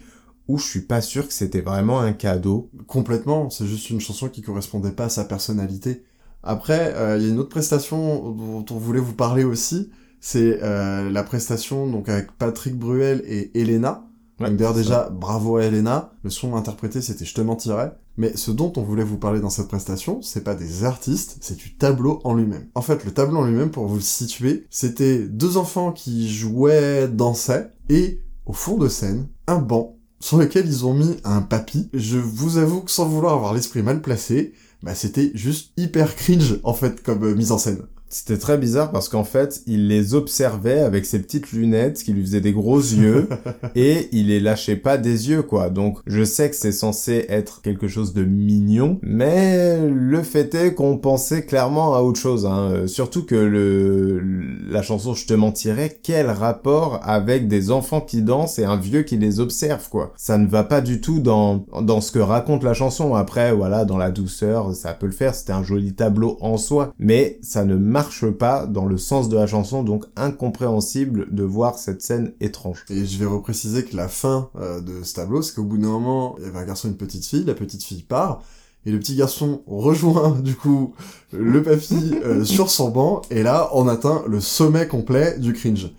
où 0.48 0.58
je 0.58 0.66
suis 0.66 0.82
pas 0.82 1.02
sûr 1.02 1.28
que 1.28 1.34
c'était 1.34 1.62
vraiment 1.62 2.02
un 2.02 2.14
cadeau. 2.14 2.70
Complètement, 2.88 3.50
c'est 3.50 3.66
juste 3.66 3.90
une 3.90 4.02
chanson 4.02 4.28
qui 4.28 4.42
correspondait 4.42 4.92
pas 4.92 5.06
à 5.06 5.10
sa 5.10 5.24
personnalité. 5.24 6.04
Après, 6.44 6.94
euh, 6.96 7.18
il 7.18 7.24
y 7.24 7.30
a 7.30 7.30
une 7.30 7.40
autre 7.40 7.50
prestation 7.50 8.32
dont 8.32 8.66
on 8.70 8.78
voulait 8.78 9.00
vous 9.00 9.14
parler 9.14 9.44
aussi, 9.44 9.90
c'est 10.20 10.60
euh, 10.62 11.10
la 11.10 11.24
prestation 11.24 11.88
donc 11.88 12.10
avec 12.10 12.32
Patrick 12.34 12.78
Bruel 12.78 13.24
et 13.28 13.60
Elena. 13.60 14.08
d'ailleurs 14.40 14.74
déjà, 14.74 15.10
bravo 15.10 15.58
à 15.58 15.64
Elena. 15.64 16.14
Le 16.24 16.30
son 16.30 16.56
interprété, 16.56 17.02
c'était 17.02 17.26
Je 17.26 17.34
te 17.34 17.42
mentirais. 17.42 17.94
Mais 18.18 18.36
ce 18.36 18.50
dont 18.50 18.74
on 18.78 18.82
voulait 18.82 19.04
vous 19.04 19.18
parler 19.18 19.40
dans 19.40 19.52
cette 19.52 19.68
prestation, 19.68 20.24
c'est 20.24 20.44
pas 20.44 20.56
des 20.56 20.84
artistes, 20.84 21.38
c'est 21.42 21.56
du 21.56 21.76
tableau 21.76 22.20
en 22.24 22.34
lui-même. 22.34 22.68
En 22.74 22.82
fait, 22.82 23.06
le 23.06 23.12
tableau 23.12 23.38
en 23.38 23.46
lui-même, 23.46 23.70
pour 23.70 23.86
vous 23.86 23.96
le 23.96 24.02
situer, 24.02 24.66
c'était 24.72 25.20
deux 25.20 25.58
enfants 25.58 25.92
qui 25.92 26.28
jouaient, 26.28 27.08
dansaient, 27.08 27.72
et 27.90 28.22
au 28.48 28.54
fond 28.54 28.78
de 28.78 28.88
scène, 28.88 29.28
un 29.46 29.60
banc 29.60 29.98
sur 30.20 30.40
lequel 30.40 30.66
ils 30.66 30.86
ont 30.86 30.96
mis 30.96 31.18
un 31.24 31.42
papy. 31.42 31.90
Je 31.94 32.18
vous 32.18 32.58
avoue 32.58 32.82
que 32.82 32.92
sans 32.92 33.08
vouloir 33.08 33.34
avoir 33.34 33.54
l'esprit 33.54 33.84
mal 33.84 34.02
placé, 34.02 34.54
bah 34.82 34.96
c'était 34.96 35.32
juste 35.36 35.72
hyper 35.78 36.16
cringe 36.16 36.60
en 36.64 36.74
fait 36.74 37.04
comme 37.04 37.24
euh, 37.24 37.36
mise 37.36 37.52
en 37.52 37.58
scène. 37.58 37.84
C'était 38.10 38.38
très 38.38 38.58
bizarre 38.58 38.92
parce 38.92 39.10
qu'en 39.10 39.26
fait, 39.26 39.62
il 39.68 39.88
les 39.88 40.14
observait 40.14 40.80
avec 40.80 41.06
ses 41.06 41.20
petites 41.20 41.52
lunettes 41.52 42.02
qui 42.04 42.14
lui 42.14 42.22
faisaient 42.22 42.42
des 42.42 42.54
gros 42.54 42.80
yeux 42.80 43.28
et 43.76 44.08
il 44.14 44.28
les 44.28 44.40
lâchait 44.40 44.78
pas 44.78 44.98
des 44.98 45.30
yeux 45.30 45.42
quoi. 45.42 45.70
Donc 45.70 46.00
je 46.08 46.24
sais 46.24 46.50
que 46.50 46.56
c'est 46.56 46.72
censé 46.72 47.26
être 47.28 47.62
quelque 47.62 47.88
chose 47.88 48.14
de 48.14 48.24
mignon, 48.24 49.00
mais 49.02 49.90
le 49.90 50.24
fait 50.24 50.56
est 50.56 50.74
qu'on 50.74 50.98
pensait 50.98 51.44
clairement 51.44 51.96
à 51.96 52.02
autre 52.02 52.20
chose. 52.20 52.46
Hein. 52.46 52.70
Euh, 52.72 52.88
surtout 52.88 53.26
que 53.26 53.36
le 53.36 54.22
la 54.70 54.82
chanson 54.82 55.14
Je 55.14 55.26
te 55.26 55.34
mentirais, 55.34 56.00
quel 56.02 56.30
rapport 56.30 57.02
avec 57.04 57.48
des 57.48 57.72
enfants 57.72 58.02
qui 58.02 58.22
dansent 58.22 58.60
et 58.60 58.66
un 58.66 58.78
vieux 58.78 59.04
qui 59.04 59.18
les 59.18 59.40
observe 59.40 59.90
quoi. 59.90 60.14
Ça 60.16 60.38
ne 60.38 60.48
va 60.48 60.64
pas 60.64 60.82
du 60.82 61.02
tout 61.02 61.20
dans 61.20 61.66
dans 61.82 62.00
ce 62.00 62.12
que 62.12 62.20
raconte 62.20 62.64
la 62.64 62.74
chanson. 62.74 63.16
Après 63.16 63.52
voilà, 63.52 63.84
dans 63.84 63.98
la 63.98 64.12
douceur, 64.12 64.74
ça 64.74 64.94
peut 64.94 65.08
le 65.08 65.12
faire. 65.12 65.36
C'était 65.36 65.54
un 65.54 65.64
joli 65.64 65.94
tableau 65.94 66.38
en 66.40 66.58
soi, 66.58 66.94
mais 67.00 67.40
ça 67.42 67.66
ne 67.66 67.76
marche 67.98 68.30
pas 68.30 68.68
dans 68.68 68.86
le 68.86 69.00
sens 69.00 69.28
de 69.28 69.36
la 69.36 69.48
chanson, 69.48 69.82
donc 69.82 70.06
incompréhensible 70.16 71.34
de 71.34 71.42
voir 71.42 71.80
cette 71.80 72.04
scène 72.04 72.32
étrange. 72.40 72.86
Et 72.92 73.08
je 73.08 73.18
vais 73.18 73.26
repréciser 73.26 73.84
que 73.84 73.96
la 73.96 74.08
fin 74.08 74.52
euh, 74.56 74.82
de 74.82 75.04
ce 75.04 75.16
tableau, 75.16 75.42
c'est 75.42 75.56
qu'au 75.56 75.64
bout 75.64 75.80
d'un 75.80 75.88
moment, 75.88 76.36
il 76.38 76.46
y 76.46 76.48
avait 76.48 76.60
un 76.60 76.66
garçon 76.66 76.88
et 76.88 76.92
une 76.92 76.98
petite 76.98 77.26
fille, 77.26 77.44
la 77.44 77.56
petite 77.56 77.84
fille 77.84 78.04
part, 78.04 78.44
et 78.86 78.92
le 78.92 79.00
petit 79.00 79.16
garçon 79.16 79.64
rejoint 79.68 80.40
du 80.40 80.56
coup 80.56 80.94
le 81.32 81.64
papy 81.64 82.14
euh, 82.24 82.46
sur 82.46 82.70
son 82.70 82.90
banc, 82.90 83.24
et 83.32 83.42
là 83.42 83.72
on 83.74 83.88
atteint 83.88 84.24
le 84.28 84.42
sommet 84.42 84.88
complet 84.88 85.40
du 85.40 85.54
cringe. 85.54 85.90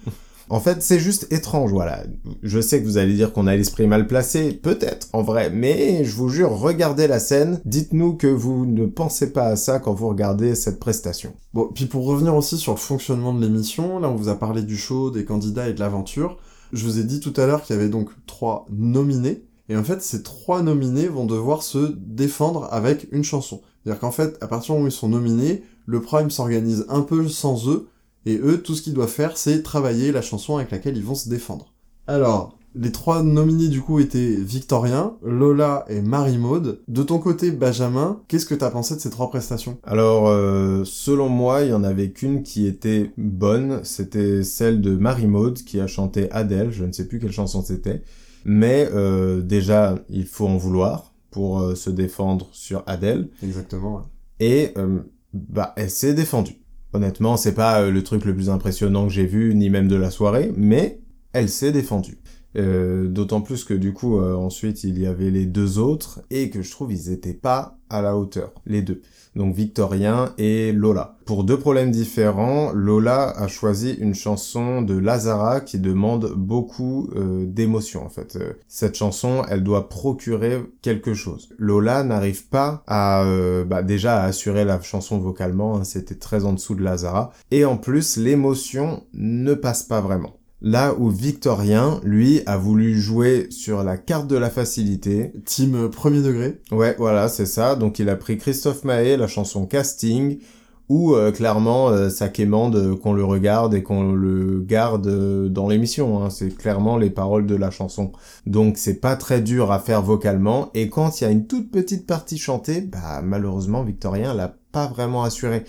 En 0.51 0.61
fait, 0.61 0.83
c'est 0.83 0.99
juste 0.99 1.27
étrange, 1.31 1.71
voilà. 1.71 2.05
Je 2.43 2.61
sais 2.61 2.81
que 2.81 2.87
vous 2.87 2.97
allez 2.97 3.15
dire 3.15 3.33
qu'on 3.33 3.47
a 3.47 3.57
l'esprit 3.57 3.87
mal 3.87 4.07
placé, 4.07 4.53
peut-être, 4.53 5.09
en 5.13 5.23
vrai, 5.23 5.51
mais 5.51 6.05
je 6.05 6.15
vous 6.15 6.29
jure, 6.29 6.51
regardez 6.51 7.07
la 7.07 7.19
scène, 7.19 7.61
dites-nous 7.65 8.15
que 8.15 8.27
vous 8.27 8.65
ne 8.65 8.87
pensez 8.87 9.33
pas 9.33 9.47
à 9.47 9.57
ça 9.57 9.79
quand 9.79 9.93
vous 9.93 10.09
regardez 10.09 10.55
cette 10.55 10.81
prestation. 10.81 11.33
Bon, 11.53 11.69
puis 11.75 11.87
pour 11.87 12.07
revenir 12.07 12.35
aussi 12.35 12.57
sur 12.57 12.73
le 12.73 12.79
fonctionnement 12.79 13.35
de 13.35 13.41
l'émission, 13.41 13.99
là 13.99 14.09
on 14.09 14.15
vous 14.15 14.29
a 14.29 14.39
parlé 14.39 14.63
du 14.63 14.77
show, 14.77 15.11
des 15.11 15.25
candidats 15.25 15.69
et 15.69 15.75
de 15.75 15.81
l'aventure, 15.81 16.39
je 16.73 16.85
vous 16.85 16.99
ai 16.99 17.05
dit 17.05 17.21
tout 17.21 17.35
à 17.37 17.47
l'heure 17.47 17.63
qu'il 17.63 17.77
y 17.77 17.79
avait 17.79 17.89
donc 17.89 18.11
trois 18.27 18.67
nominés, 18.71 19.45
et 19.69 19.77
en 19.77 19.85
fait, 19.85 20.01
ces 20.03 20.23
trois 20.23 20.63
nominés 20.63 21.09
vont 21.09 21.27
devoir 21.27 21.63
se 21.63 21.95
défendre 21.99 22.69
avec 22.71 23.07
une 23.13 23.25
chanson. 23.25 23.61
C'est-à-dire 23.85 24.01
qu'en 24.01 24.11
fait, 24.11 24.39
à 24.41 24.47
partir 24.47 24.75
du 24.75 24.79
moment 24.79 24.85
où 24.87 24.89
ils 24.89 24.93
sont 24.93 25.11
nominés, 25.11 25.63
le 25.85 26.01
Prime 26.01 26.31
s'organise 26.31 26.87
un 26.89 27.03
peu 27.03 27.29
sans 27.29 27.69
eux, 27.69 27.89
et 28.27 28.39
eux, 28.39 28.61
tout 28.63 28.75
ce 28.75 28.83
qu'ils 28.83 28.95
doivent 28.95 29.09
faire, 29.09 29.37
c'est 29.37 29.63
travailler 29.63 30.13
la 30.13 30.23
chanson 30.23 30.57
avec 30.57 30.71
laquelle 30.71 30.97
ils 30.97 31.05
vont 31.05 31.15
se 31.15 31.29
défendre. 31.29 31.73
Alors, 32.07 32.59
Les 32.75 32.93
trois 32.93 33.23
nominés 33.23 33.69
du 33.69 33.81
coup 33.81 33.99
étaient 33.99 34.37
Victorien, 34.37 35.17
Lola 35.23 35.85
et 35.89 36.03
Marie-Maude. 36.03 36.83
De 36.87 37.03
ton 37.03 37.19
côté, 37.19 37.51
Benjamin, 37.51 38.21
qu'est-ce 38.29 38.45
que 38.47 38.55
t'as 38.55 38.71
pensé 38.71 38.95
de 38.95 39.01
ces 39.01 39.11
trois 39.11 39.31
prestations? 39.31 39.79
Alors, 39.85 40.29
euh, 40.29 40.85
selon 40.85 41.29
moi, 41.31 41.63
il 41.63 41.71
y 41.71 41.73
en 41.73 41.83
avait 41.83 42.11
qu'une 42.11 42.43
qui 42.43 42.67
était 42.67 43.11
bonne, 43.17 43.81
c'était 43.85 44.45
celle 44.45 44.81
de 44.83 44.95
Marie-Maude 44.97 45.59
qui 45.65 45.81
a 45.81 45.87
chanté 45.87 46.31
Adèle, 46.31 46.71
je 46.71 46.85
ne 46.85 46.93
sais 46.93 47.09
plus 47.09 47.19
quelle 47.19 47.33
chanson 47.33 47.63
c'était. 47.63 48.03
Mais 48.45 48.89
euh, 48.93 49.41
déjà, 49.41 49.99
il 50.11 50.27
faut 50.27 50.47
en 50.47 50.57
vouloir 50.59 51.15
pour 51.31 51.61
euh, 51.61 51.75
se 51.75 51.91
défendre 51.91 52.49
sur 52.53 52.83
Adèle. 52.87 53.31
Exactement. 53.43 53.97
ouais. 53.97 54.03
Et 54.41 54.73
euh, 54.79 55.01
bah, 55.33 55.73
elle 55.77 55.91
s'est 55.91 56.15
défendue. 56.15 56.61
Honnêtement, 56.93 57.37
c'est 57.37 57.55
pas 57.55 57.83
euh, 57.83 57.91
le 57.91 58.03
truc 58.03 58.25
le 58.25 58.35
plus 58.35 58.51
impressionnant 58.51 59.07
que 59.07 59.13
j'ai 59.13 59.27
vu, 59.27 59.55
ni 59.55 59.69
même 59.71 59.89
de 59.89 59.97
la 59.97 60.11
soirée, 60.11 60.53
mais 60.57 61.01
elle 61.33 61.49
s'est 61.49 61.73
défendue. 61.73 62.19
Euh, 62.57 63.09
D'autant 63.09 63.43
plus 63.43 63.65
que 63.65 63.75
du 63.75 63.93
coup, 63.93 64.19
euh, 64.19 64.35
ensuite, 64.35 64.85
il 64.85 64.99
y 64.99 65.07
avait 65.07 65.31
les 65.31 65.45
deux 65.47 65.79
autres, 65.79 66.21
et 66.31 66.51
que 66.51 66.63
je 66.63 66.71
trouve 66.71 66.93
ils 66.93 67.11
étaient 67.11 67.35
pas 67.35 67.79
à 67.91 68.01
la 68.01 68.17
hauteur, 68.17 68.55
les 68.67 68.83
deux. 68.83 69.03
Donc 69.39 69.55
Victorien 69.55 70.35
et 70.37 70.73
Lola. 70.73 71.17
Pour 71.25 71.45
deux 71.45 71.59
problèmes 71.59 71.93
différents, 71.93 72.73
Lola 72.73 73.31
a 73.31 73.47
choisi 73.47 73.93
une 73.93 74.15
chanson 74.15 74.83
de 74.83 74.99
Lazara 74.99 75.61
qui 75.61 75.79
demande 75.79 76.33
beaucoup 76.35 77.09
euh, 77.15 77.47
d'émotion 77.47 78.05
en 78.05 78.09
fait. 78.09 78.35
Euh, 78.35 78.55
cette 78.67 78.97
chanson, 78.97 79.45
elle 79.49 79.63
doit 79.63 79.89
procurer 79.89 80.65
quelque 80.83 81.15
chose. 81.15 81.51
Lola 81.57 82.03
n'arrive 82.03 82.49
pas 82.49 82.83
à 82.89 83.23
euh, 83.23 83.65
bah, 83.65 83.85
déjà 83.85 84.23
à 84.23 84.25
assurer 84.25 84.65
la 84.65 84.81
chanson 84.81 85.19
vocalement, 85.19 85.77
hein, 85.77 85.85
c'était 85.85 86.17
très 86.17 86.45
en 86.45 86.53
dessous 86.53 86.75
de 86.75 86.83
Lazara. 86.83 87.31
Et 87.53 87.65
en 87.65 87.77
plus, 87.77 88.17
l'émotion 88.17 89.05
ne 89.15 89.55
passe 89.55 89.85
pas 89.85 90.01
vraiment. 90.01 90.38
Là 90.61 90.95
où 90.99 91.09
Victorien, 91.09 92.01
lui, 92.03 92.43
a 92.47 92.57
voulu 92.57 92.99
jouer 92.99 93.47
sur 93.51 93.85
la 93.85 93.97
carte 93.97 94.27
de 94.27 94.37
la 94.37 94.51
facilité, 94.51 95.33
Team 95.45 95.75
euh, 95.77 95.89
premier 95.89 96.21
degré. 96.21 96.61
Ouais, 96.73 96.97
voilà, 96.99 97.29
c'est 97.29 97.47
ça. 97.47 97.77
Donc 97.77 98.01
il 98.01 98.09
a 98.09 98.17
pris 98.17 98.39
Christophe 98.39 98.83
Maé, 98.83 99.17
la 99.17 99.29
chanson 99.29 99.67
Casting, 99.67 100.41
où 100.89 101.15
euh, 101.15 101.31
clairement 101.31 101.91
euh, 101.91 102.09
ça 102.09 102.29
quémande 102.29 102.75
euh, 102.77 102.97
qu'on 102.97 103.13
le 103.13 103.25
regarde 103.25 103.75
et 103.75 103.83
qu'on 103.83 104.13
le 104.13 104.61
garde 104.61 105.07
euh, 105.07 105.49
dans 105.49 105.69
l'émission. 105.69 106.25
Hein. 106.25 106.31
C'est 106.31 106.57
clairement 106.57 106.97
les 106.97 107.11
paroles 107.11 107.47
de 107.47 107.55
la 107.55 107.71
chanson. 107.71 108.13
Donc 108.47 108.79
c'est 108.79 109.01
pas 109.01 109.15
très 109.15 109.41
dur 109.41 109.71
à 109.71 109.79
faire 109.79 110.03
vocalement. 110.03 110.71
Et 110.75 110.89
quand 110.89 111.21
il 111.21 111.25
y 111.25 111.27
a 111.27 111.31
une 111.31 111.47
toute 111.47 111.71
petite 111.71 112.07
partie 112.07 112.39
chantée, 112.39 112.81
bah 112.81 113.21
malheureusement 113.23 113.85
Victorien 113.85 114.35
l'a 114.35 114.57
pas 114.73 114.87
vraiment 114.87 115.23
assuré. 115.23 115.65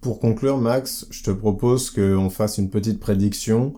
Pour 0.00 0.20
conclure, 0.20 0.58
Max, 0.58 1.06
je 1.10 1.22
te 1.22 1.30
propose 1.30 1.90
qu'on 1.90 2.30
fasse 2.30 2.58
une 2.58 2.70
petite 2.70 3.00
prédiction. 3.00 3.74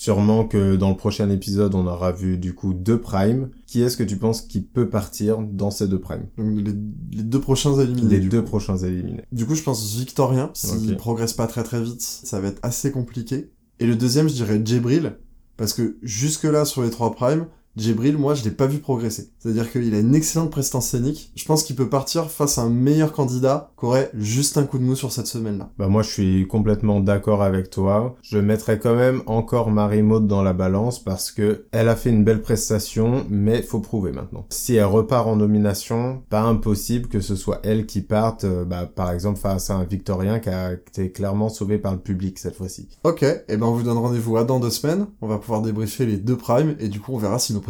Sûrement 0.00 0.46
que 0.46 0.76
dans 0.76 0.88
le 0.88 0.96
prochain 0.96 1.28
épisode, 1.28 1.74
on 1.74 1.86
aura 1.86 2.10
vu 2.10 2.38
du 2.38 2.54
coup 2.54 2.72
deux 2.72 2.98
primes. 2.98 3.50
Qui 3.66 3.82
est-ce 3.82 3.98
que 3.98 4.02
tu 4.02 4.16
penses 4.16 4.40
qui 4.40 4.62
peut 4.62 4.88
partir 4.88 5.40
dans 5.42 5.70
ces 5.70 5.88
deux 5.88 6.00
primes? 6.00 6.24
Donc 6.38 6.56
les, 6.56 6.72
les 7.18 7.22
deux 7.22 7.38
prochains 7.38 7.78
éliminés. 7.78 8.18
Les 8.18 8.26
deux 8.26 8.40
coup. 8.40 8.46
prochains 8.48 8.78
éliminés. 8.78 9.24
Du 9.30 9.44
coup, 9.44 9.54
je 9.54 9.62
pense 9.62 9.94
Victorien. 9.94 10.52
S'il 10.54 10.92
Ok. 10.92 10.96
progresse 10.96 11.34
pas 11.34 11.46
très 11.46 11.64
très 11.64 11.82
vite, 11.82 12.00
ça 12.00 12.40
va 12.40 12.48
être 12.48 12.60
assez 12.62 12.90
compliqué. 12.90 13.50
Et 13.78 13.84
le 13.84 13.94
deuxième, 13.94 14.26
je 14.26 14.32
dirais 14.32 14.58
Djibril. 14.64 15.18
Parce 15.58 15.74
que 15.74 15.98
jusque-là, 16.00 16.64
sur 16.64 16.82
les 16.82 16.88
trois 16.88 17.12
primes, 17.12 17.44
Djibril, 17.80 18.18
moi, 18.18 18.34
je 18.34 18.44
l'ai 18.44 18.50
pas 18.50 18.66
vu 18.66 18.78
progresser. 18.78 19.30
C'est-à-dire 19.38 19.70
qu'il 19.70 19.94
a 19.94 19.98
une 19.98 20.14
excellente 20.14 20.50
prestance 20.50 20.88
scénique. 20.88 21.32
Je 21.34 21.44
pense 21.44 21.62
qu'il 21.62 21.76
peut 21.76 21.88
partir 21.88 22.30
face 22.30 22.58
à 22.58 22.62
un 22.62 22.70
meilleur 22.70 23.12
candidat 23.12 23.70
qu'aurait 23.76 24.10
juste 24.14 24.58
un 24.58 24.64
coup 24.64 24.78
de 24.78 24.84
mou 24.84 24.94
sur 24.94 25.12
cette 25.12 25.26
semaine-là. 25.26 25.70
Bah 25.78 25.88
moi 25.88 26.02
je 26.02 26.10
suis 26.10 26.46
complètement 26.46 27.00
d'accord 27.00 27.42
avec 27.42 27.70
toi. 27.70 28.16
Je 28.22 28.38
mettrais 28.38 28.78
quand 28.78 28.94
même 28.94 29.22
encore 29.26 29.70
Marie 29.70 30.02
Maud 30.02 30.26
dans 30.26 30.42
la 30.42 30.52
balance 30.52 31.02
parce 31.02 31.30
que 31.30 31.64
elle 31.72 31.88
a 31.88 31.96
fait 31.96 32.10
une 32.10 32.24
belle 32.24 32.42
prestation, 32.42 33.24
mais 33.30 33.62
faut 33.62 33.80
prouver 33.80 34.12
maintenant. 34.12 34.46
Si 34.50 34.74
elle 34.74 34.84
repart 34.84 35.26
en 35.26 35.36
nomination, 35.36 36.22
pas 36.28 36.42
impossible 36.42 37.08
que 37.08 37.20
ce 37.20 37.36
soit 37.36 37.60
elle 37.62 37.86
qui 37.86 38.02
parte, 38.02 38.44
euh, 38.44 38.64
bah, 38.64 38.90
par 38.92 39.10
exemple 39.10 39.38
face 39.38 39.70
à 39.70 39.76
un 39.76 39.84
Victorien 39.84 40.38
qui 40.38 40.50
a 40.50 40.72
été 40.72 41.10
clairement 41.10 41.48
sauvé 41.48 41.78
par 41.78 41.92
le 41.92 41.98
public 41.98 42.38
cette 42.38 42.56
fois-ci. 42.56 42.88
Ok, 43.04 43.22
et 43.22 43.56
ben 43.56 43.66
on 43.66 43.72
vous 43.72 43.82
donne 43.82 43.98
rendez-vous 43.98 44.36
à 44.36 44.44
dans 44.44 44.60
deux 44.60 44.70
semaines. 44.70 45.06
On 45.22 45.28
va 45.28 45.38
pouvoir 45.38 45.62
débriefer 45.62 46.06
les 46.06 46.16
deux 46.16 46.36
primes 46.36 46.76
et 46.78 46.88
du 46.88 47.00
coup 47.00 47.12
on 47.14 47.18
verra 47.18 47.38
si 47.38 47.54
nos 47.54 47.60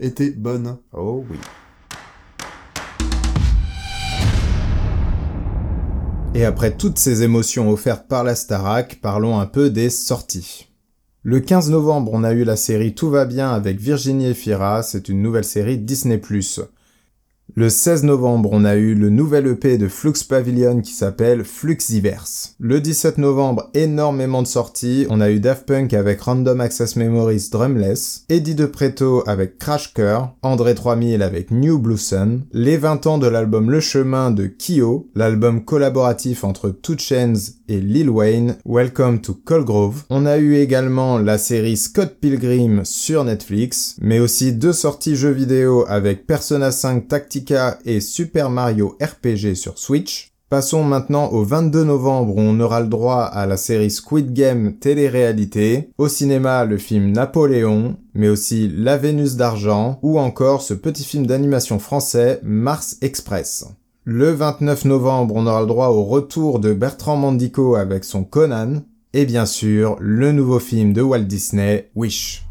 étaient 0.00 0.30
bonnes. 0.30 0.78
Oh 0.92 1.24
oui. 1.30 1.38
Et 6.34 6.44
après 6.44 6.76
toutes 6.76 6.98
ces 6.98 7.22
émotions 7.22 7.70
offertes 7.70 8.08
par 8.08 8.22
la 8.22 8.34
Starac, 8.34 8.98
parlons 9.00 9.38
un 9.38 9.46
peu 9.46 9.70
des 9.70 9.88
sorties. 9.88 10.68
Le 11.22 11.40
15 11.40 11.70
novembre, 11.70 12.10
on 12.14 12.24
a 12.24 12.32
eu 12.32 12.44
la 12.44 12.56
série 12.56 12.94
Tout 12.94 13.08
va 13.10 13.24
bien 13.24 13.50
avec 13.50 13.80
Virginie 13.80 14.26
Efira, 14.26 14.82
c'est 14.82 15.08
une 15.08 15.22
nouvelle 15.22 15.44
série 15.44 15.78
Disney+. 15.78 16.20
Le 17.58 17.70
16 17.70 18.04
novembre, 18.04 18.50
on 18.52 18.66
a 18.66 18.74
eu 18.74 18.94
le 18.94 19.08
nouvel 19.08 19.46
EP 19.46 19.78
de 19.78 19.88
Flux 19.88 20.12
Pavilion 20.28 20.82
qui 20.82 20.92
s'appelle 20.92 21.42
Fluxiverse. 21.42 22.54
Le 22.58 22.82
17 22.82 23.16
novembre, 23.16 23.70
énormément 23.72 24.42
de 24.42 24.46
sorties. 24.46 25.06
On 25.08 25.22
a 25.22 25.30
eu 25.30 25.40
Daft 25.40 25.64
Punk 25.64 25.94
avec 25.94 26.20
Random 26.20 26.60
Access 26.60 26.96
Memories 26.96 27.48
Drumless, 27.50 28.26
Eddie 28.28 28.56
De 28.56 28.66
Preto 28.66 29.24
avec 29.26 29.56
Crash 29.56 29.94
Cœur, 29.94 30.34
André 30.42 30.74
3000 30.74 31.22
avec 31.22 31.50
New 31.50 31.78
Blue 31.78 31.96
Sun, 31.96 32.42
les 32.52 32.76
20 32.76 33.06
ans 33.06 33.16
de 33.16 33.26
l'album 33.26 33.70
Le 33.70 33.80
Chemin 33.80 34.30
de 34.30 34.48
Kyo, 34.48 35.08
l'album 35.14 35.64
collaboratif 35.64 36.44
entre 36.44 36.68
Two 36.68 36.98
Chainz 36.98 37.54
et 37.68 37.80
Lil 37.80 38.10
Wayne, 38.10 38.56
Welcome 38.64 39.20
to 39.20 39.34
Colgrove. 39.34 40.04
On 40.10 40.26
a 40.26 40.38
eu 40.38 40.56
également 40.56 41.18
la 41.18 41.38
série 41.38 41.76
Scott 41.76 42.16
Pilgrim 42.20 42.84
sur 42.84 43.24
Netflix, 43.24 43.96
mais 44.00 44.18
aussi 44.18 44.52
deux 44.52 44.72
sorties 44.72 45.16
jeux 45.16 45.30
vidéo 45.30 45.84
avec 45.88 46.26
Persona 46.26 46.70
5 46.70 47.08
Tactica 47.08 47.78
et 47.84 48.00
Super 48.00 48.50
Mario 48.50 48.96
RPG 49.00 49.54
sur 49.54 49.78
Switch. 49.78 50.32
Passons 50.48 50.84
maintenant 50.84 51.32
au 51.32 51.42
22 51.42 51.82
novembre 51.82 52.36
où 52.36 52.40
on 52.40 52.60
aura 52.60 52.80
le 52.80 52.86
droit 52.86 53.24
à 53.24 53.46
la 53.46 53.56
série 53.56 53.90
Squid 53.90 54.32
Game 54.32 54.74
télé-réalité, 54.74 55.90
au 55.98 56.06
cinéma 56.06 56.64
le 56.64 56.78
film 56.78 57.10
Napoléon, 57.10 57.96
mais 58.14 58.28
aussi 58.28 58.72
La 58.72 58.96
Vénus 58.96 59.34
d'argent 59.34 59.98
ou 60.02 60.20
encore 60.20 60.62
ce 60.62 60.72
petit 60.72 61.02
film 61.02 61.26
d'animation 61.26 61.80
français 61.80 62.38
Mars 62.44 62.96
Express. 63.02 63.66
Le 64.08 64.30
29 64.30 64.84
novembre, 64.84 65.34
on 65.34 65.48
aura 65.48 65.62
le 65.62 65.66
droit 65.66 65.88
au 65.88 66.04
retour 66.04 66.60
de 66.60 66.72
Bertrand 66.72 67.16
Mandico 67.16 67.74
avec 67.74 68.04
son 68.04 68.22
Conan, 68.22 68.84
et 69.12 69.24
bien 69.26 69.46
sûr, 69.46 69.96
le 69.98 70.30
nouveau 70.30 70.60
film 70.60 70.92
de 70.92 71.02
Walt 71.02 71.24
Disney, 71.24 71.90
Wish. 71.96 72.46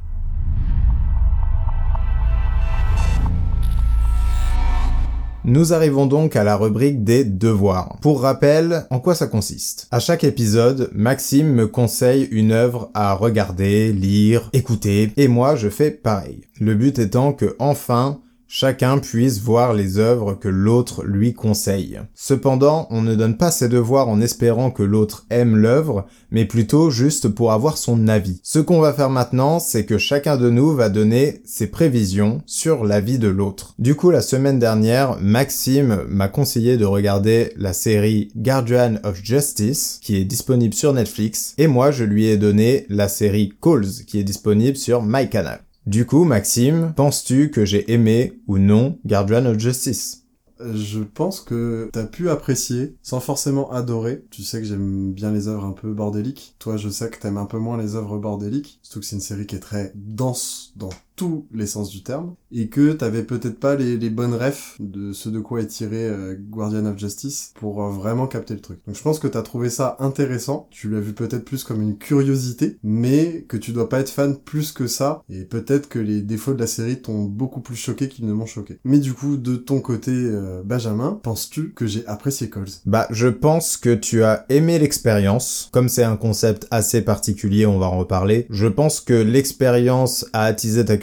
Nous 5.46 5.72
arrivons 5.72 6.08
donc 6.08 6.36
à 6.36 6.44
la 6.44 6.58
rubrique 6.58 7.06
des 7.06 7.24
devoirs. 7.24 8.00
Pour 8.02 8.24
rappel, 8.24 8.86
en 8.90 9.00
quoi 9.00 9.16
ça 9.16 9.28
consiste? 9.28 9.88
À 9.92 10.02
chaque 10.02 10.26
épisode, 10.26 10.90
Maxime 10.94 11.54
me 11.54 11.68
conseille 11.68 12.28
une 12.32 12.52
œuvre 12.52 12.92
à 12.94 13.14
regarder, 13.14 13.94
lire, 13.94 14.50
écouter, 14.52 15.14
et 15.16 15.30
moi 15.30 15.56
je 15.56 15.70
fais 15.70 15.92
pareil. 15.92 16.42
Le 16.60 16.76
but 16.76 17.00
étant 17.00 17.32
que 17.32 17.56
enfin, 17.60 18.20
chacun 18.58 19.00
puisse 19.00 19.42
voir 19.42 19.74
les 19.74 19.98
œuvres 19.98 20.34
que 20.34 20.48
l'autre 20.48 21.04
lui 21.04 21.34
conseille. 21.34 22.00
Cependant, 22.14 22.88
on 22.90 23.02
ne 23.02 23.14
donne 23.14 23.36
pas 23.36 23.52
ses 23.52 23.68
devoirs 23.68 24.08
en 24.08 24.22
espérant 24.22 24.72
que 24.72 24.82
l'autre 24.82 25.26
aime 25.30 25.58
l'œuvre, 25.58 26.06
mais 26.32 26.46
plutôt 26.46 26.90
juste 26.90 27.28
pour 27.28 27.52
avoir 27.52 27.78
son 27.78 28.08
avis. 28.08 28.40
Ce 28.44 28.60
qu'on 28.60 28.80
va 28.80 28.94
faire 28.94 29.10
maintenant, 29.10 29.60
c'est 29.60 29.84
que 29.84 29.98
chacun 29.98 30.38
de 30.38 30.50
nous 30.50 30.74
va 30.74 30.88
donner 30.88 31.42
ses 31.44 31.68
prévisions 31.68 32.44
sur 32.46 32.86
l'avis 32.86 33.20
de 33.20 33.28
l'autre. 33.28 33.76
Du 33.78 33.96
coup, 33.96 34.10
la 34.10 34.22
semaine 34.22 34.58
dernière, 34.58 35.18
Maxime 35.20 36.06
m'a 36.08 36.30
conseillé 36.30 36.78
de 36.78 36.86
regarder 36.86 37.52
la 37.58 37.74
série 37.74 38.32
Guardian 38.38 38.96
of 39.04 39.20
Justice, 39.22 40.00
qui 40.02 40.16
est 40.16 40.24
disponible 40.24 40.74
sur 40.74 40.94
Netflix, 40.94 41.56
et 41.58 41.68
moi 41.68 41.92
je 41.92 42.06
lui 42.06 42.28
ai 42.28 42.38
donné 42.38 42.86
la 42.88 43.10
série 43.10 43.52
Calls, 43.62 44.06
qui 44.08 44.18
est 44.18 44.24
disponible 44.24 44.78
sur 44.78 45.04
MyCanal. 45.04 45.60
Du 45.86 46.08
coup, 46.08 46.24
Maxime, 46.24 46.94
penses-tu 46.96 47.52
que 47.52 47.64
j'ai 47.64 47.92
aimé 47.94 48.42
ou 48.48 48.58
non 48.58 48.98
Guardian 49.06 49.46
of 49.46 49.60
Justice? 49.60 50.24
Je 50.60 51.02
pense 51.02 51.42
que 51.42 51.90
t'as 51.94 52.06
pu 52.06 52.30
apprécier, 52.30 52.96
sans 53.04 53.20
forcément 53.20 53.72
adorer. 53.72 54.26
Tu 54.32 54.42
sais 54.42 54.60
que 54.60 54.66
j'aime 54.66 55.14
bien 55.14 55.32
les 55.32 55.48
œuvres 55.48 55.66
un 55.66 55.74
peu 55.74 55.94
bordéliques. 55.94 56.56
Toi, 56.58 56.78
je 56.78 56.90
sais 56.90 57.12
que 57.12 57.20
t'aimes 57.20 57.38
un 57.38 57.46
peu 57.46 57.60
moins 57.60 57.78
les 57.78 57.96
œuvres 57.96 58.18
bordéliques. 58.18 58.80
Surtout 58.82 59.02
que 59.02 59.06
c'est 59.06 59.16
une 59.16 59.22
série 59.22 59.46
qui 59.46 59.58
est 59.58 59.60
très 59.60 59.92
dense 59.94 60.74
dans 60.76 60.90
tous 61.16 61.46
les 61.54 61.68
sens 61.68 61.90
du 61.90 62.04
terme. 62.04 62.36
Et 62.52 62.70
que 62.70 62.94
t'avais 62.94 63.24
peut-être 63.24 63.60
pas 63.60 63.76
les, 63.76 63.98
les 63.98 64.10
bonnes 64.10 64.34
refs 64.34 64.78
de 64.80 65.12
ce 65.12 65.30
de 65.30 65.40
quoi 65.40 65.62
est 65.62 65.68
tiré 65.68 66.08
euh, 66.08 66.36
Guardian 66.40 66.86
of 66.86 66.98
Justice 66.98 67.52
pour 67.56 67.84
euh, 67.84 67.90
vraiment 67.90 68.28
capter 68.28 68.54
le 68.54 68.62
truc. 68.62 68.80
Donc 68.88 68.96
je 68.96 69.02
pense 69.02 69.20
que 69.20 69.28
t'as 69.28 69.42
trouvé 69.42 69.70
ça 69.70 69.98
intéressant. 70.00 70.68
Tu 70.72 70.90
l'as 70.90 71.00
vu 71.00 71.14
peut-être 71.14 71.44
plus 71.46 71.64
comme 71.64 71.82
une 71.82 71.98
curiosité, 71.98 72.78
mais 72.84 73.46
que 73.48 73.58
tu 73.58 73.72
dois 73.72 73.90
pas 73.90 74.00
être 74.00 74.10
fan 74.10 74.38
plus 74.38 74.72
que 74.72 74.88
ça. 74.88 75.24
Et 75.30 75.44
peut-être 75.44 75.90
que 75.90 76.00
les 76.00 76.22
défauts 76.22 76.54
de 76.54 76.60
la 76.60 76.68
série 76.68 77.02
t'ont 77.02 77.24
beaucoup 77.24 77.62
plus 77.62 77.76
choqué 77.76 78.08
qu'ils 78.08 78.26
ne 78.26 78.34
m'ont 78.34 78.46
choqué. 78.46 78.80
Mais 78.84 79.00
du 79.00 79.14
coup, 79.14 79.38
de 79.38 79.56
ton 79.56 79.82
côté, 79.82 80.12
euh, 80.14 80.62
Benjamin, 80.64 81.20
penses-tu 81.24 81.74
que 81.74 81.88
j'ai 81.88 82.06
apprécié 82.08 82.50
Calls 82.50 82.66
Bah, 82.86 83.08
je 83.10 83.28
pense 83.28 83.78
que 83.78 83.94
tu 83.94 84.24
as 84.24 84.46
aimé 84.50 84.80
l'expérience. 84.80 85.70
Comme 85.72 85.90
c'est 85.90 86.04
un 86.04 86.18
concept 86.18 86.68
assez 86.72 87.02
particulier, 87.02 87.66
on 87.66 87.80
va 87.80 87.88
en 87.88 87.98
reparler. 87.98 88.48
Je 88.50 88.68
pense 88.68 89.02
que 89.02 89.14
l'expérience 89.14 90.26
a 90.34 90.44
attisé 90.44 90.86
ta 90.86 90.98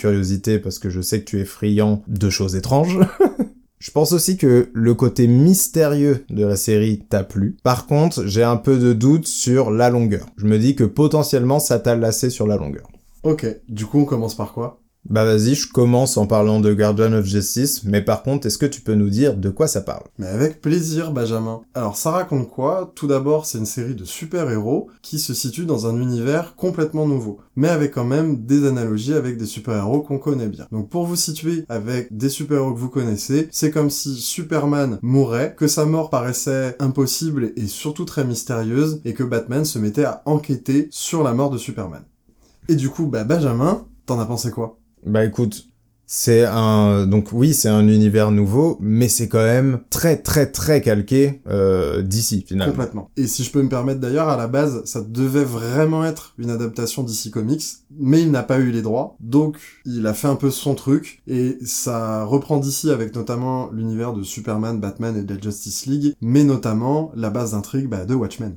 parce 0.62 0.78
que 0.78 0.90
je 0.90 1.00
sais 1.00 1.20
que 1.20 1.24
tu 1.24 1.40
es 1.40 1.44
friand 1.44 2.02
de 2.08 2.30
choses 2.30 2.56
étranges. 2.56 2.98
Je 3.82 3.90
pense 3.90 4.12
aussi 4.12 4.36
que 4.36 4.70
le 4.72 4.94
côté 4.94 5.26
mystérieux 5.26 6.24
de 6.30 6.46
la 6.46 6.54
série 6.54 7.00
t'a 7.00 7.24
plu. 7.24 7.56
Par 7.64 7.88
contre, 7.88 8.24
j'ai 8.26 8.44
un 8.44 8.56
peu 8.56 8.78
de 8.78 8.92
doute 8.92 9.26
sur 9.26 9.72
la 9.72 9.90
longueur. 9.90 10.26
Je 10.36 10.46
me 10.46 10.56
dis 10.56 10.76
que 10.76 10.84
potentiellement 10.84 11.58
ça 11.58 11.80
t'a 11.80 11.96
lassé 11.96 12.30
sur 12.30 12.46
la 12.46 12.56
longueur. 12.56 12.88
Ok, 13.24 13.44
du 13.68 13.86
coup 13.86 13.98
on 13.98 14.04
commence 14.04 14.36
par 14.36 14.52
quoi? 14.52 14.81
Bah 15.08 15.24
vas-y, 15.24 15.54
je 15.54 15.70
commence 15.70 16.16
en 16.16 16.26
parlant 16.26 16.60
de 16.60 16.72
Guardian 16.72 17.12
of 17.12 17.26
Justice, 17.26 17.82
mais 17.84 18.02
par 18.02 18.22
contre, 18.22 18.46
est-ce 18.46 18.56
que 18.56 18.66
tu 18.66 18.80
peux 18.80 18.94
nous 18.94 19.10
dire 19.10 19.36
de 19.36 19.50
quoi 19.50 19.66
ça 19.66 19.80
parle? 19.80 20.04
Mais 20.18 20.28
avec 20.28 20.60
plaisir, 20.60 21.10
Benjamin. 21.10 21.60
Alors 21.74 21.96
ça 21.96 22.12
raconte 22.12 22.48
quoi? 22.48 22.92
Tout 22.94 23.08
d'abord, 23.08 23.44
c'est 23.44 23.58
une 23.58 23.66
série 23.66 23.94
de 23.94 24.04
super-héros 24.04 24.88
qui 25.02 25.18
se 25.18 25.34
situe 25.34 25.64
dans 25.64 25.86
un 25.86 26.00
univers 26.00 26.54
complètement 26.54 27.06
nouveau, 27.06 27.40
mais 27.56 27.68
avec 27.68 27.92
quand 27.92 28.04
même 28.04 28.44
des 28.46 28.66
analogies 28.66 29.14
avec 29.14 29.36
des 29.36 29.46
super-héros 29.46 30.02
qu'on 30.02 30.18
connaît 30.18 30.48
bien. 30.48 30.66
Donc 30.70 30.88
pour 30.88 31.04
vous 31.04 31.16
situer 31.16 31.64
avec 31.68 32.16
des 32.16 32.28
super-héros 32.28 32.72
que 32.72 32.78
vous 32.78 32.88
connaissez, 32.88 33.48
c'est 33.50 33.70
comme 33.70 33.90
si 33.90 34.14
Superman 34.14 34.98
mourait, 35.02 35.54
que 35.56 35.66
sa 35.66 35.84
mort 35.84 36.10
paraissait 36.10 36.76
impossible 36.78 37.52
et 37.56 37.66
surtout 37.66 38.04
très 38.04 38.24
mystérieuse, 38.24 39.00
et 39.04 39.14
que 39.14 39.24
Batman 39.24 39.64
se 39.64 39.78
mettait 39.78 40.04
à 40.04 40.22
enquêter 40.26 40.88
sur 40.90 41.22
la 41.22 41.34
mort 41.34 41.50
de 41.50 41.58
Superman. 41.58 42.04
Et 42.68 42.76
du 42.76 42.88
coup, 42.88 43.06
bah 43.06 43.24
Benjamin, 43.24 43.84
t'en 44.06 44.20
as 44.20 44.26
pensé 44.26 44.50
quoi? 44.50 44.78
Bah 45.04 45.24
écoute, 45.24 45.66
c'est 46.14 46.44
un 46.44 47.06
donc 47.06 47.32
oui 47.32 47.54
c'est 47.54 47.70
un 47.70 47.88
univers 47.88 48.32
nouveau, 48.32 48.76
mais 48.80 49.08
c'est 49.08 49.28
quand 49.28 49.42
même 49.42 49.80
très 49.88 50.18
très 50.18 50.44
très 50.44 50.82
calqué 50.82 51.40
euh, 51.48 52.02
d'ici 52.02 52.44
finalement. 52.46 52.72
Complètement. 52.72 53.10
Et 53.16 53.26
si 53.26 53.44
je 53.44 53.50
peux 53.50 53.62
me 53.62 53.70
permettre 53.70 54.00
d'ailleurs, 54.00 54.28
à 54.28 54.36
la 54.36 54.46
base 54.46 54.84
ça 54.84 55.00
devait 55.00 55.44
vraiment 55.44 56.04
être 56.04 56.34
une 56.36 56.50
adaptation 56.50 57.02
d'ici 57.02 57.30
Comics, 57.30 57.64
mais 57.98 58.20
il 58.20 58.30
n'a 58.30 58.42
pas 58.42 58.58
eu 58.58 58.70
les 58.70 58.82
droits, 58.82 59.16
donc 59.20 59.56
il 59.86 60.06
a 60.06 60.12
fait 60.12 60.28
un 60.28 60.36
peu 60.36 60.50
son 60.50 60.74
truc 60.74 61.22
et 61.26 61.56
ça 61.64 62.24
reprend 62.24 62.58
d'ici 62.58 62.90
avec 62.90 63.14
notamment 63.16 63.70
l'univers 63.72 64.12
de 64.12 64.22
Superman, 64.22 64.80
Batman 64.80 65.16
et 65.16 65.22
de 65.22 65.34
la 65.34 65.40
Justice 65.40 65.86
League, 65.86 66.14
mais 66.20 66.44
notamment 66.44 67.10
la 67.16 67.30
base 67.30 67.52
d'intrigue 67.52 67.88
bah, 67.88 68.04
de 68.04 68.14
Watchmen. 68.14 68.56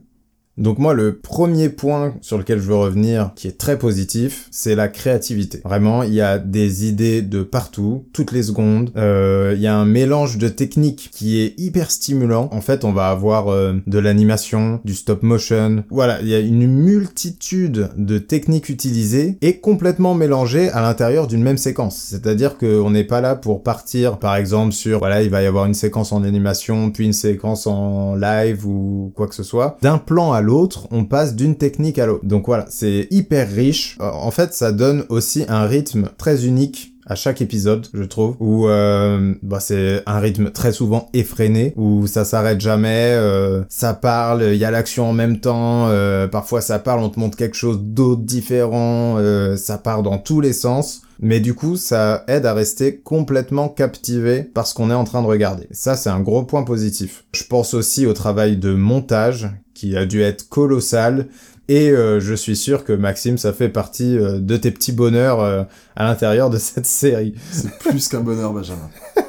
Donc 0.58 0.80
moi, 0.80 0.94
le 0.94 1.18
premier 1.18 1.70
point 1.70 2.14
sur 2.22 2.38
lequel 2.38 2.60
je 2.60 2.68
veux 2.68 2.76
revenir, 2.76 3.32
qui 3.36 3.48
est 3.48 3.58
très 3.58 3.78
positif, 3.78 4.48
c'est 4.52 4.76
la 4.76 4.88
créativité. 4.88 5.62
Vraiment, 5.66 6.04
il 6.04 6.14
y 6.14 6.22
a 6.22 6.40
des 6.40 6.88
idées 6.88 7.22
de 7.22 7.44
partout, 7.44 8.06
toutes 8.14 8.32
les 8.32 8.44
secondes. 8.44 8.92
Euh, 8.96 9.54
il 9.56 9.62
y 9.62 9.68
a 9.68 9.76
un 9.76 9.86
mélange 9.86 10.38
de 10.38 10.48
techniques 10.48 11.10
qui 11.12 11.42
est 11.42 11.60
hyper 11.60 11.92
stimulant. 11.92 12.48
En 12.54 12.62
fait, 12.62 12.86
on 12.86 12.94
va 12.94 13.10
avoir 13.10 13.50
euh, 13.50 13.74
de 13.86 14.00
l'animation, 14.00 14.80
du 14.86 14.96
stop 14.96 15.24
motion. 15.24 15.84
Voilà, 15.90 16.22
il 16.22 16.30
y 16.30 16.36
a 16.36 16.40
une 16.40 16.68
multitude 16.68 17.90
de 17.98 18.18
techniques 18.18 18.70
utilisées 18.70 19.38
et 19.42 19.60
complètement 19.60 20.16
mélangées 20.16 20.70
à 20.70 20.82
l'intérieur 20.82 21.28
d'une 21.28 21.44
même 21.44 21.58
séquence. 21.58 21.98
C'est-à-dire 21.98 22.58
qu'on 22.58 22.92
n'est 22.92 23.04
pas 23.04 23.20
là 23.20 23.36
pour 23.36 23.62
partir, 23.62 24.20
par 24.20 24.38
exemple, 24.38 24.72
sur, 24.72 25.00
voilà, 25.00 25.22
il 25.22 25.30
va 25.30 25.42
y 25.42 25.48
avoir 25.48 25.66
une 25.66 25.74
séquence 25.74 26.14
en 26.14 26.24
animation, 26.24 26.92
puis 26.92 27.06
une 27.06 27.14
séquence 27.14 27.68
en 27.68 28.16
live 28.16 28.66
ou 28.66 29.12
quoi 29.16 29.28
que 29.28 29.36
ce 29.36 29.44
soit. 29.44 29.78
D'un 29.82 29.98
plan 29.98 30.32
à 30.32 30.45
l'autre, 30.46 30.88
on 30.92 31.04
passe 31.04 31.36
d'une 31.36 31.56
technique 31.56 32.00
à 32.00 32.06
l'autre. 32.06 32.26
Donc 32.26 32.46
voilà, 32.48 32.66
c'est 32.70 33.08
hyper 33.12 33.50
riche. 33.50 33.98
Euh, 34.00 34.10
en 34.10 34.32
fait, 34.32 34.54
ça 34.54 34.72
donne 34.72 35.04
aussi 35.10 35.44
un 35.50 35.66
rythme 35.66 36.10
très 36.18 36.46
unique 36.46 36.94
à 37.08 37.14
chaque 37.14 37.40
épisode, 37.40 37.86
je 37.94 38.02
trouve, 38.02 38.36
où 38.40 38.68
euh, 38.68 39.36
bah, 39.44 39.60
c'est 39.60 40.02
un 40.08 40.18
rythme 40.18 40.50
très 40.50 40.72
souvent 40.72 41.10
effréné, 41.14 41.72
où 41.76 42.08
ça 42.08 42.26
s'arrête 42.26 42.60
jamais, 42.60 43.12
euh, 43.14 43.62
ça 43.70 43.94
parle, 43.94 44.42
il 44.54 44.58
y 44.58 44.66
a 44.66 44.72
l'action 44.72 45.10
en 45.10 45.14
même 45.14 45.40
temps, 45.40 45.88
parfois 46.32 46.62
ça 46.62 46.80
parle, 46.80 47.02
on 47.02 47.10
te 47.10 47.20
montre 47.20 47.38
quelque 47.38 47.58
chose 47.58 47.80
d'autre 47.80 48.24
différent, 48.24 49.20
ça 49.56 49.78
part 49.78 50.02
dans 50.02 50.18
tous 50.18 50.42
les 50.42 50.54
sens. 50.54 51.04
Mais 51.20 51.40
du 51.40 51.54
coup, 51.54 51.76
ça 51.78 52.24
aide 52.28 52.46
à 52.46 52.54
rester 52.54 52.98
complètement 52.98 53.70
captivé 53.70 54.44
par 54.44 54.68
ce 54.68 54.74
qu'on 54.74 54.92
est 54.92 54.96
en 54.96 55.06
train 55.06 55.22
de 55.22 55.28
regarder. 55.28 55.68
Ça, 55.72 55.96
c'est 55.96 56.10
un 56.10 56.20
gros 56.20 56.44
point 56.44 56.64
positif. 56.64 57.24
Je 57.34 57.44
pense 57.44 57.74
aussi 57.74 58.06
au 58.06 58.14
travail 58.14 58.58
de 58.58 58.74
montage 58.74 59.50
qui 59.76 59.96
a 59.96 60.08
dû 60.08 60.24
être 60.24 60.50
colossal. 60.50 61.28
Et 61.68 61.90
euh, 61.90 62.20
je 62.20 62.34
suis 62.34 62.56
sûr 62.56 62.84
que 62.84 62.94
Maxime, 62.94 63.38
ça 63.38 63.52
fait 63.54 63.70
partie 63.70 64.18
euh, 64.18 64.40
de 64.40 64.56
tes 64.58 64.72
petits 64.72 64.92
bonheurs 64.92 65.42
euh, 65.42 65.64
à 65.96 66.06
l'intérieur 66.06 66.50
de 66.50 66.58
cette 66.58 66.86
série. 66.86 67.34
C'est 67.52 67.78
plus 67.80 68.08
qu'un 68.08 68.22
bonheur, 68.22 68.54
Benjamin. 68.54 68.90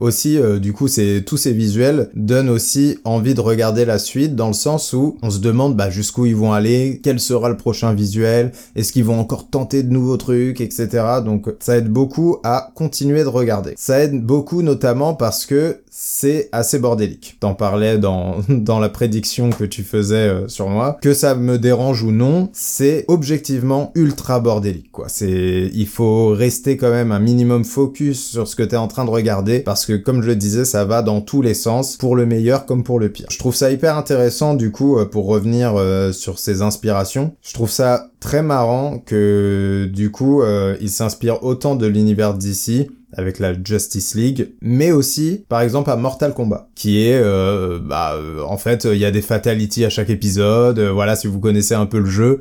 Aussi, 0.00 0.38
du 0.60 0.72
coup, 0.74 0.86
c'est 0.86 1.22
tous 1.24 1.38
ces 1.38 1.52
visuels 1.52 2.10
donnent 2.14 2.50
aussi 2.50 2.98
envie 3.04 3.32
de 3.32 3.40
regarder 3.40 3.86
la 3.86 3.98
suite 3.98 4.34
dans 4.34 4.48
le 4.48 4.52
sens 4.52 4.92
où 4.92 5.16
on 5.22 5.30
se 5.30 5.38
demande 5.38 5.76
bah, 5.76 5.88
jusqu'où 5.88 6.26
ils 6.26 6.36
vont 6.36 6.52
aller, 6.52 7.00
quel 7.02 7.20
sera 7.20 7.48
le 7.48 7.56
prochain 7.56 7.94
visuel, 7.94 8.52
est-ce 8.74 8.92
qu'ils 8.92 9.04
vont 9.04 9.18
encore 9.18 9.48
tenter 9.48 9.82
de 9.82 9.90
nouveaux 9.90 10.18
trucs, 10.18 10.60
etc. 10.60 10.88
Donc 11.24 11.48
ça 11.60 11.78
aide 11.78 11.88
beaucoup 11.88 12.38
à 12.42 12.72
continuer 12.74 13.22
de 13.22 13.28
regarder. 13.28 13.74
Ça 13.76 14.00
aide 14.00 14.20
beaucoup 14.20 14.60
notamment 14.62 15.14
parce 15.14 15.46
que 15.46 15.78
c'est 15.96 16.48
assez 16.50 16.80
bordélique. 16.80 17.36
T'en 17.38 17.54
parlais 17.54 17.98
dans, 17.98 18.38
dans 18.48 18.80
la 18.80 18.88
prédiction 18.88 19.50
que 19.50 19.62
tu 19.62 19.84
faisais 19.84 20.28
euh, 20.28 20.48
sur 20.48 20.68
moi. 20.68 20.98
Que 21.00 21.14
ça 21.14 21.36
me 21.36 21.56
dérange 21.56 22.02
ou 22.02 22.10
non, 22.10 22.50
c'est 22.52 23.04
objectivement 23.06 23.92
ultra 23.94 24.40
bordélique, 24.40 24.90
quoi. 24.90 25.06
C'est, 25.08 25.70
il 25.72 25.86
faut 25.86 26.30
rester 26.30 26.76
quand 26.76 26.90
même 26.90 27.12
un 27.12 27.20
minimum 27.20 27.64
focus 27.64 28.30
sur 28.32 28.48
ce 28.48 28.56
que 28.56 28.64
t'es 28.64 28.76
en 28.76 28.88
train 28.88 29.04
de 29.04 29.10
regarder 29.10 29.60
parce 29.60 29.86
que, 29.86 29.92
comme 29.92 30.20
je 30.20 30.26
le 30.26 30.34
disais, 30.34 30.64
ça 30.64 30.84
va 30.84 31.00
dans 31.02 31.20
tous 31.20 31.42
les 31.42 31.54
sens, 31.54 31.96
pour 31.96 32.16
le 32.16 32.26
meilleur 32.26 32.66
comme 32.66 32.82
pour 32.82 32.98
le 32.98 33.08
pire. 33.08 33.28
Je 33.30 33.38
trouve 33.38 33.54
ça 33.54 33.70
hyper 33.70 33.96
intéressant, 33.96 34.54
du 34.54 34.72
coup, 34.72 34.98
euh, 34.98 35.04
pour 35.04 35.26
revenir 35.26 35.76
euh, 35.76 36.10
sur 36.10 36.40
ces 36.40 36.60
inspirations. 36.60 37.36
Je 37.40 37.54
trouve 37.54 37.70
ça 37.70 38.08
très 38.18 38.42
marrant 38.42 38.98
que, 38.98 39.88
du 39.92 40.10
coup, 40.10 40.42
il 40.80 40.88
s'inspire 40.88 41.44
autant 41.44 41.76
de 41.76 41.86
l'univers 41.86 42.32
d'ici 42.32 42.88
avec 43.16 43.38
la 43.38 43.52
Justice 43.62 44.14
League, 44.14 44.52
mais 44.60 44.92
aussi 44.92 45.44
par 45.48 45.60
exemple 45.60 45.90
à 45.90 45.96
Mortal 45.96 46.34
Kombat, 46.34 46.68
qui 46.74 47.06
est 47.06 47.20
euh, 47.20 47.78
bah, 47.78 48.14
euh, 48.14 48.42
en 48.42 48.56
fait 48.56 48.84
il 48.84 48.98
y 48.98 49.04
a 49.04 49.10
des 49.10 49.22
fatalities 49.22 49.84
à 49.84 49.90
chaque 49.90 50.10
épisode. 50.10 50.78
Euh, 50.78 50.92
voilà, 50.92 51.16
si 51.16 51.26
vous 51.26 51.40
connaissez 51.40 51.74
un 51.74 51.86
peu 51.86 51.98
le 51.98 52.10
jeu, 52.10 52.40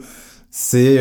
c'est 0.49 0.99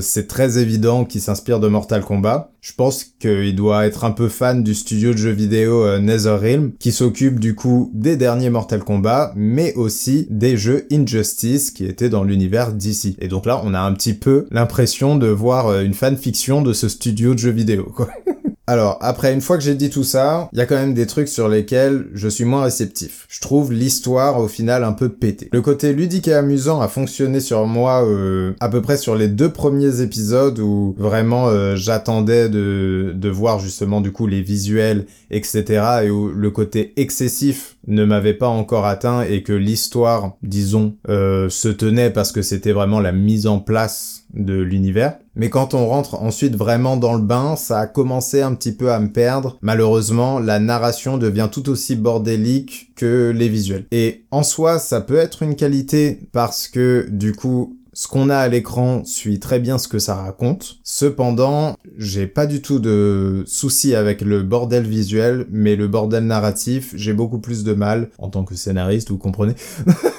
c'est 0.00 0.28
très 0.28 0.56
évident 0.56 1.04
qu'il 1.04 1.20
s'inspire 1.20 1.60
de 1.60 1.68
Mortal 1.68 2.02
Kombat. 2.02 2.52
Je 2.62 2.72
pense 2.72 3.04
qu'il 3.04 3.54
doit 3.54 3.86
être 3.86 4.04
un 4.04 4.12
peu 4.12 4.28
fan 4.28 4.62
du 4.64 4.74
studio 4.74 5.12
de 5.12 5.18
jeux 5.18 5.30
vidéo 5.30 5.98
NetherRealm, 5.98 6.72
qui 6.78 6.90
s'occupe 6.90 7.38
du 7.38 7.54
coup 7.54 7.90
des 7.92 8.16
derniers 8.16 8.48
Mortal 8.48 8.82
Kombat, 8.82 9.34
mais 9.36 9.74
aussi 9.74 10.26
des 10.30 10.56
jeux 10.56 10.86
Injustice 10.90 11.70
qui 11.70 11.84
étaient 11.84 12.08
dans 12.08 12.24
l'univers 12.24 12.72
d'ici. 12.72 13.14
Et 13.20 13.28
donc 13.28 13.44
là, 13.44 13.60
on 13.62 13.74
a 13.74 13.80
un 13.80 13.92
petit 13.92 14.14
peu 14.14 14.46
l'impression 14.50 15.16
de 15.16 15.28
voir 15.28 15.80
une 15.80 15.94
fanfiction 15.94 16.62
de 16.62 16.72
ce 16.72 16.88
studio 16.88 17.34
de 17.34 17.38
jeux 17.38 17.50
vidéo, 17.50 17.92
quoi. 17.94 18.08
Alors, 18.68 18.98
après, 19.00 19.32
une 19.32 19.40
fois 19.40 19.56
que 19.56 19.62
j'ai 19.64 19.74
dit 19.74 19.88
tout 19.88 20.04
ça, 20.04 20.50
il 20.52 20.58
y 20.58 20.60
a 20.60 20.66
quand 20.66 20.74
même 20.74 20.92
des 20.92 21.06
trucs 21.06 21.28
sur 21.28 21.48
lesquels 21.48 22.04
je 22.12 22.28
suis 22.28 22.44
moins 22.44 22.64
réceptif. 22.64 23.24
Je 23.30 23.40
trouve 23.40 23.72
l'histoire, 23.72 24.38
au 24.38 24.46
final, 24.46 24.84
un 24.84 24.92
peu 24.92 25.08
pétée. 25.08 25.48
Le 25.52 25.62
côté 25.62 25.94
ludique 25.94 26.28
et 26.28 26.34
amusant 26.34 26.82
a 26.82 26.88
fonctionné 26.88 27.40
sur 27.40 27.66
moi 27.66 28.04
euh, 28.04 28.52
à 28.60 28.68
peu 28.68 28.82
près 28.82 28.98
sur 28.98 29.14
les 29.14 29.28
deux 29.28 29.50
premiers 29.50 30.02
épisodes 30.02 30.58
où 30.58 30.94
vraiment 30.98 31.48
euh, 31.48 31.76
j'attendais 31.76 32.50
de, 32.50 33.14
de 33.16 33.28
voir 33.30 33.58
justement 33.58 34.02
du 34.02 34.12
coup 34.12 34.26
les 34.26 34.42
visuels, 34.42 35.06
etc. 35.30 36.02
et 36.04 36.10
où 36.10 36.28
le 36.28 36.50
côté 36.50 36.92
excessif 36.98 37.77
ne 37.88 38.04
m'avait 38.04 38.34
pas 38.34 38.48
encore 38.48 38.86
atteint 38.86 39.22
et 39.22 39.42
que 39.42 39.52
l'histoire, 39.52 40.36
disons, 40.42 40.94
euh, 41.08 41.48
se 41.48 41.68
tenait 41.68 42.10
parce 42.10 42.32
que 42.32 42.42
c'était 42.42 42.72
vraiment 42.72 43.00
la 43.00 43.12
mise 43.12 43.46
en 43.46 43.58
place 43.58 44.24
de 44.34 44.60
l'univers. 44.60 45.16
Mais 45.34 45.50
quand 45.50 45.72
on 45.72 45.86
rentre 45.86 46.16
ensuite 46.16 46.54
vraiment 46.54 46.96
dans 46.96 47.14
le 47.14 47.22
bain, 47.22 47.56
ça 47.56 47.80
a 47.80 47.86
commencé 47.86 48.42
un 48.42 48.54
petit 48.54 48.72
peu 48.72 48.92
à 48.92 49.00
me 49.00 49.10
perdre. 49.10 49.56
Malheureusement, 49.62 50.38
la 50.38 50.58
narration 50.58 51.16
devient 51.16 51.48
tout 51.50 51.68
aussi 51.70 51.96
bordélique 51.96 52.92
que 52.94 53.32
les 53.34 53.48
visuels. 53.48 53.86
Et 53.90 54.24
en 54.30 54.42
soi, 54.42 54.78
ça 54.78 55.00
peut 55.00 55.16
être 55.16 55.42
une 55.42 55.56
qualité 55.56 56.28
parce 56.32 56.68
que 56.68 57.06
du 57.10 57.32
coup, 57.32 57.77
ce 57.98 58.06
qu'on 58.06 58.30
a 58.30 58.36
à 58.36 58.46
l'écran 58.46 59.04
suit 59.04 59.40
très 59.40 59.58
bien 59.58 59.76
ce 59.76 59.88
que 59.88 59.98
ça 59.98 60.14
raconte. 60.14 60.78
Cependant, 60.84 61.74
j'ai 61.96 62.28
pas 62.28 62.46
du 62.46 62.62
tout 62.62 62.78
de 62.78 63.42
soucis 63.44 63.96
avec 63.96 64.20
le 64.20 64.44
bordel 64.44 64.84
visuel, 64.84 65.46
mais 65.50 65.74
le 65.74 65.88
bordel 65.88 66.24
narratif, 66.24 66.92
j'ai 66.94 67.12
beaucoup 67.12 67.40
plus 67.40 67.64
de 67.64 67.72
mal 67.72 68.10
en 68.18 68.28
tant 68.28 68.44
que 68.44 68.54
scénariste, 68.54 69.10
vous 69.10 69.18
comprenez 69.18 69.54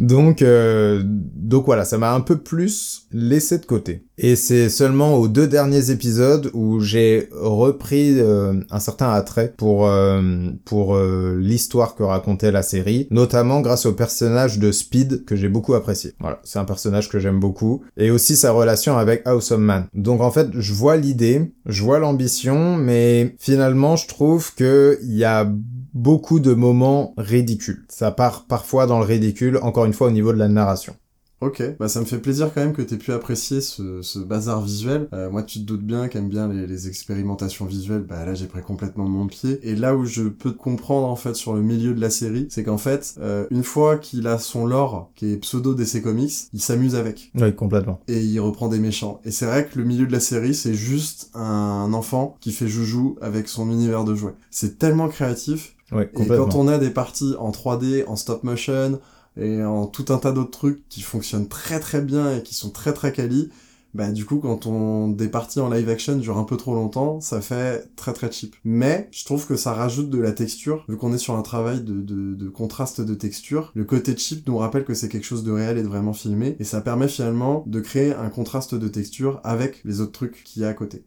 donc, 0.00 0.42
euh, 0.42 1.02
donc 1.04 1.66
voilà, 1.66 1.84
ça 1.84 1.98
m'a 1.98 2.12
un 2.12 2.20
peu 2.20 2.36
plus 2.36 3.06
laissé 3.12 3.58
de 3.58 3.66
côté. 3.66 4.04
Et 4.18 4.34
c'est 4.34 4.70
seulement 4.70 5.14
aux 5.16 5.28
deux 5.28 5.46
derniers 5.46 5.90
épisodes 5.90 6.50
où 6.54 6.80
j'ai 6.80 7.28
repris 7.32 8.18
euh, 8.18 8.54
un 8.70 8.80
certain 8.80 9.10
attrait 9.10 9.52
pour 9.56 9.86
euh, 9.86 10.22
pour 10.64 10.98
l'histoire 10.98 11.94
que 11.94 12.02
racontait 12.02 12.50
la 12.50 12.62
série, 12.62 13.08
notamment 13.10 13.60
grâce 13.60 13.86
au 13.86 13.92
personnage 13.92 14.58
de 14.58 14.72
Speed 14.72 15.24
que 15.24 15.36
j'ai 15.36 15.48
beaucoup 15.48 15.74
apprécié. 15.74 16.14
Voilà, 16.20 16.40
c'est 16.44 16.58
un 16.58 16.64
personnage 16.64 17.08
que 17.08 17.18
j'aime 17.18 17.40
beaucoup 17.40 17.82
et 17.96 18.10
aussi 18.10 18.36
sa 18.36 18.52
relation 18.52 18.96
avec 18.96 19.26
Awesome 19.26 19.62
Man. 19.62 19.86
Donc 19.94 20.20
en 20.20 20.30
fait, 20.30 20.48
je 20.54 20.72
vois 20.72 20.96
l'idée, 20.96 21.52
je 21.66 21.82
vois 21.82 21.98
l'ambition, 21.98 22.76
mais 22.76 23.34
finalement, 23.38 23.96
je 23.96 24.08
trouve 24.08 24.54
que 24.54 24.98
il 25.02 25.16
y 25.16 25.24
a 25.24 25.50
beaucoup 25.96 26.40
de 26.40 26.52
moments 26.52 27.14
ridicules. 27.16 27.84
Ça 27.88 28.10
part 28.10 28.44
parfois 28.46 28.86
dans 28.86 28.98
le 28.98 29.04
ridicule, 29.04 29.58
encore 29.62 29.86
une 29.86 29.94
fois 29.94 30.08
au 30.08 30.12
niveau 30.12 30.32
de 30.32 30.38
la 30.38 30.48
narration. 30.48 30.94
Ok, 31.42 31.62
bah 31.78 31.88
ça 31.88 32.00
me 32.00 32.06
fait 32.06 32.18
plaisir 32.18 32.50
quand 32.52 32.62
même 32.62 32.72
que 32.72 32.80
t'aies 32.80 32.96
pu 32.96 33.12
apprécier 33.12 33.60
ce, 33.60 34.00
ce 34.00 34.18
bazar 34.18 34.62
visuel. 34.62 35.06
Euh, 35.12 35.30
moi, 35.30 35.42
tu 35.42 35.58
te 35.58 35.64
doutes 35.64 35.84
bien 35.84 36.08
qu'aime 36.08 36.30
bien 36.30 36.48
les, 36.48 36.66
les, 36.66 36.88
expérimentations 36.88 37.66
visuelles. 37.66 38.06
Bah 38.08 38.24
là, 38.24 38.34
j'ai 38.34 38.46
pris 38.46 38.62
complètement 38.62 39.06
mon 39.06 39.26
pied. 39.26 39.60
Et 39.62 39.76
là 39.76 39.94
où 39.94 40.06
je 40.06 40.22
peux 40.22 40.52
te 40.52 40.56
comprendre 40.56 41.06
en 41.06 41.16
fait 41.16 41.34
sur 41.34 41.52
le 41.52 41.60
milieu 41.60 41.92
de 41.92 42.00
la 42.00 42.08
série, 42.08 42.46
c'est 42.48 42.64
qu'en 42.64 42.78
fait, 42.78 43.16
euh, 43.20 43.46
une 43.50 43.64
fois 43.64 43.98
qu'il 43.98 44.26
a 44.28 44.38
son 44.38 44.64
lore 44.64 45.10
qui 45.14 45.30
est 45.30 45.36
pseudo 45.36 45.74
DC 45.74 46.02
Comics, 46.02 46.32
il 46.54 46.60
s'amuse 46.60 46.94
avec. 46.94 47.30
Oui, 47.34 47.54
complètement. 47.54 48.00
Et 48.08 48.22
il 48.22 48.40
reprend 48.40 48.68
des 48.68 48.78
méchants. 48.78 49.20
Et 49.26 49.30
c'est 49.30 49.44
vrai 49.44 49.66
que 49.66 49.78
le 49.78 49.84
milieu 49.84 50.06
de 50.06 50.12
la 50.12 50.20
série, 50.20 50.54
c'est 50.54 50.74
juste 50.74 51.30
un 51.34 51.92
enfant 51.92 52.38
qui 52.40 52.50
fait 52.52 52.68
joujou 52.68 53.18
avec 53.20 53.48
son 53.48 53.70
univers 53.70 54.04
de 54.04 54.14
jouets. 54.14 54.34
C'est 54.50 54.78
tellement 54.78 55.08
créatif. 55.08 55.75
Ouais, 55.92 56.10
et 56.18 56.26
quand 56.26 56.54
on 56.54 56.68
a 56.68 56.78
des 56.78 56.90
parties 56.90 57.34
en 57.38 57.50
3D, 57.50 58.04
en 58.06 58.16
stop 58.16 58.42
motion, 58.42 59.00
et 59.36 59.62
en 59.62 59.86
tout 59.86 60.06
un 60.08 60.18
tas 60.18 60.32
d'autres 60.32 60.50
trucs 60.50 60.88
qui 60.88 61.02
fonctionnent 61.02 61.48
très 61.48 61.78
très 61.78 62.00
bien 62.00 62.36
et 62.36 62.42
qui 62.42 62.54
sont 62.54 62.70
très 62.70 62.92
très 62.92 63.12
quali, 63.12 63.50
bah 63.94 64.10
du 64.10 64.26
coup 64.26 64.38
quand 64.38 64.66
on 64.66 65.08
des 65.08 65.28
parties 65.28 65.60
en 65.60 65.70
live 65.70 65.88
action 65.88 66.16
durent 66.16 66.38
un 66.38 66.44
peu 66.44 66.56
trop 66.56 66.74
longtemps, 66.74 67.20
ça 67.20 67.40
fait 67.40 67.88
très 67.96 68.12
très 68.12 68.30
cheap. 68.32 68.56
Mais 68.64 69.08
je 69.12 69.24
trouve 69.24 69.46
que 69.46 69.56
ça 69.56 69.72
rajoute 69.72 70.10
de 70.10 70.18
la 70.18 70.32
texture, 70.32 70.84
vu 70.88 70.96
qu'on 70.96 71.12
est 71.12 71.18
sur 71.18 71.34
un 71.34 71.42
travail 71.42 71.82
de, 71.82 72.00
de, 72.00 72.34
de, 72.34 72.48
contraste 72.48 73.00
de 73.00 73.14
texture. 73.14 73.72
Le 73.74 73.84
côté 73.84 74.16
cheap 74.16 74.46
nous 74.46 74.58
rappelle 74.58 74.84
que 74.84 74.94
c'est 74.94 75.08
quelque 75.08 75.24
chose 75.24 75.44
de 75.44 75.52
réel 75.52 75.78
et 75.78 75.82
de 75.82 75.88
vraiment 75.88 76.12
filmé, 76.12 76.56
et 76.58 76.64
ça 76.64 76.80
permet 76.80 77.08
finalement 77.08 77.62
de 77.66 77.80
créer 77.80 78.12
un 78.12 78.28
contraste 78.28 78.74
de 78.74 78.88
texture 78.88 79.40
avec 79.44 79.82
les 79.84 80.00
autres 80.00 80.12
trucs 80.12 80.44
qu'il 80.44 80.62
y 80.62 80.64
a 80.64 80.68
à 80.68 80.74
côté. 80.74 81.04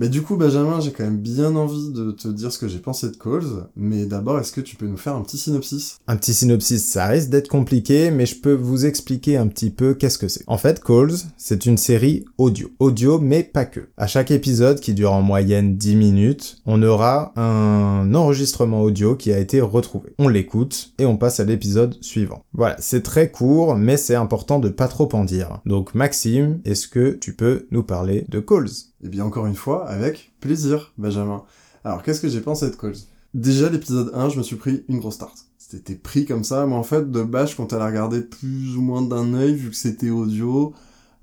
Mais 0.00 0.08
du 0.08 0.22
coup, 0.22 0.36
Benjamin, 0.36 0.80
j'ai 0.80 0.92
quand 0.92 1.04
même 1.04 1.18
bien 1.18 1.54
envie 1.56 1.92
de 1.92 2.12
te 2.12 2.26
dire 2.28 2.50
ce 2.50 2.58
que 2.58 2.68
j'ai 2.68 2.78
pensé 2.78 3.10
de 3.10 3.16
Calls, 3.16 3.66
mais 3.76 4.06
d'abord, 4.06 4.38
est-ce 4.38 4.50
que 4.50 4.62
tu 4.62 4.74
peux 4.74 4.86
nous 4.86 4.96
faire 4.96 5.14
un 5.14 5.20
petit 5.20 5.36
synopsis? 5.36 5.98
Un 6.08 6.16
petit 6.16 6.32
synopsis, 6.32 6.90
ça 6.90 7.04
risque 7.06 7.28
d'être 7.28 7.48
compliqué, 7.48 8.10
mais 8.10 8.24
je 8.24 8.40
peux 8.40 8.54
vous 8.54 8.86
expliquer 8.86 9.36
un 9.36 9.46
petit 9.46 9.68
peu 9.68 9.92
qu'est-ce 9.92 10.16
que 10.16 10.26
c'est. 10.26 10.42
En 10.46 10.56
fait, 10.56 10.82
Calls, 10.82 11.18
c'est 11.36 11.66
une 11.66 11.76
série 11.76 12.24
audio. 12.38 12.70
Audio, 12.78 13.18
mais 13.18 13.42
pas 13.42 13.66
que. 13.66 13.90
À 13.98 14.06
chaque 14.06 14.30
épisode, 14.30 14.80
qui 14.80 14.94
dure 14.94 15.12
en 15.12 15.20
moyenne 15.20 15.76
10 15.76 15.96
minutes, 15.96 16.62
on 16.64 16.82
aura 16.82 17.38
un 17.38 18.14
enregistrement 18.14 18.80
audio 18.80 19.16
qui 19.16 19.34
a 19.34 19.38
été 19.38 19.60
retrouvé. 19.60 20.14
On 20.18 20.28
l'écoute, 20.28 20.94
et 20.98 21.04
on 21.04 21.18
passe 21.18 21.40
à 21.40 21.44
l'épisode 21.44 21.98
suivant. 22.00 22.42
Voilà, 22.54 22.76
c'est 22.78 23.02
très 23.02 23.30
court, 23.30 23.76
mais 23.76 23.98
c'est 23.98 24.14
important 24.14 24.60
de 24.60 24.70
pas 24.70 24.88
trop 24.88 25.10
en 25.12 25.26
dire. 25.26 25.60
Donc 25.66 25.94
Maxime, 25.94 26.62
est-ce 26.64 26.88
que 26.88 27.10
tu 27.10 27.36
peux 27.36 27.66
nous 27.70 27.82
parler 27.82 28.24
de 28.30 28.40
Calls? 28.40 28.89
Eh 29.02 29.08
bien 29.08 29.24
encore 29.24 29.46
une 29.46 29.54
fois, 29.54 29.88
avec 29.88 30.32
plaisir, 30.40 30.92
Benjamin. 30.98 31.44
Alors 31.84 32.02
qu'est-ce 32.02 32.20
que 32.20 32.28
j'ai 32.28 32.40
pensé 32.40 32.70
de 32.70 32.76
Calls? 32.76 32.96
Déjà 33.34 33.68
l'épisode 33.68 34.10
1, 34.14 34.30
je 34.30 34.38
me 34.38 34.42
suis 34.42 34.56
pris 34.56 34.84
une 34.88 34.98
grosse 34.98 35.18
tarte. 35.18 35.46
C'était 35.58 35.94
pris 35.94 36.26
comme 36.26 36.42
ça, 36.42 36.66
mais 36.66 36.74
en 36.74 36.82
fait, 36.82 37.10
de 37.10 37.22
base, 37.22 37.54
quand 37.54 37.72
elle 37.72 37.80
a 37.80 37.86
regardé 37.86 38.22
plus 38.22 38.76
ou 38.76 38.82
moins 38.82 39.02
d'un 39.02 39.34
œil, 39.34 39.54
vu 39.54 39.70
que 39.70 39.76
c'était 39.76 40.10
audio, 40.10 40.74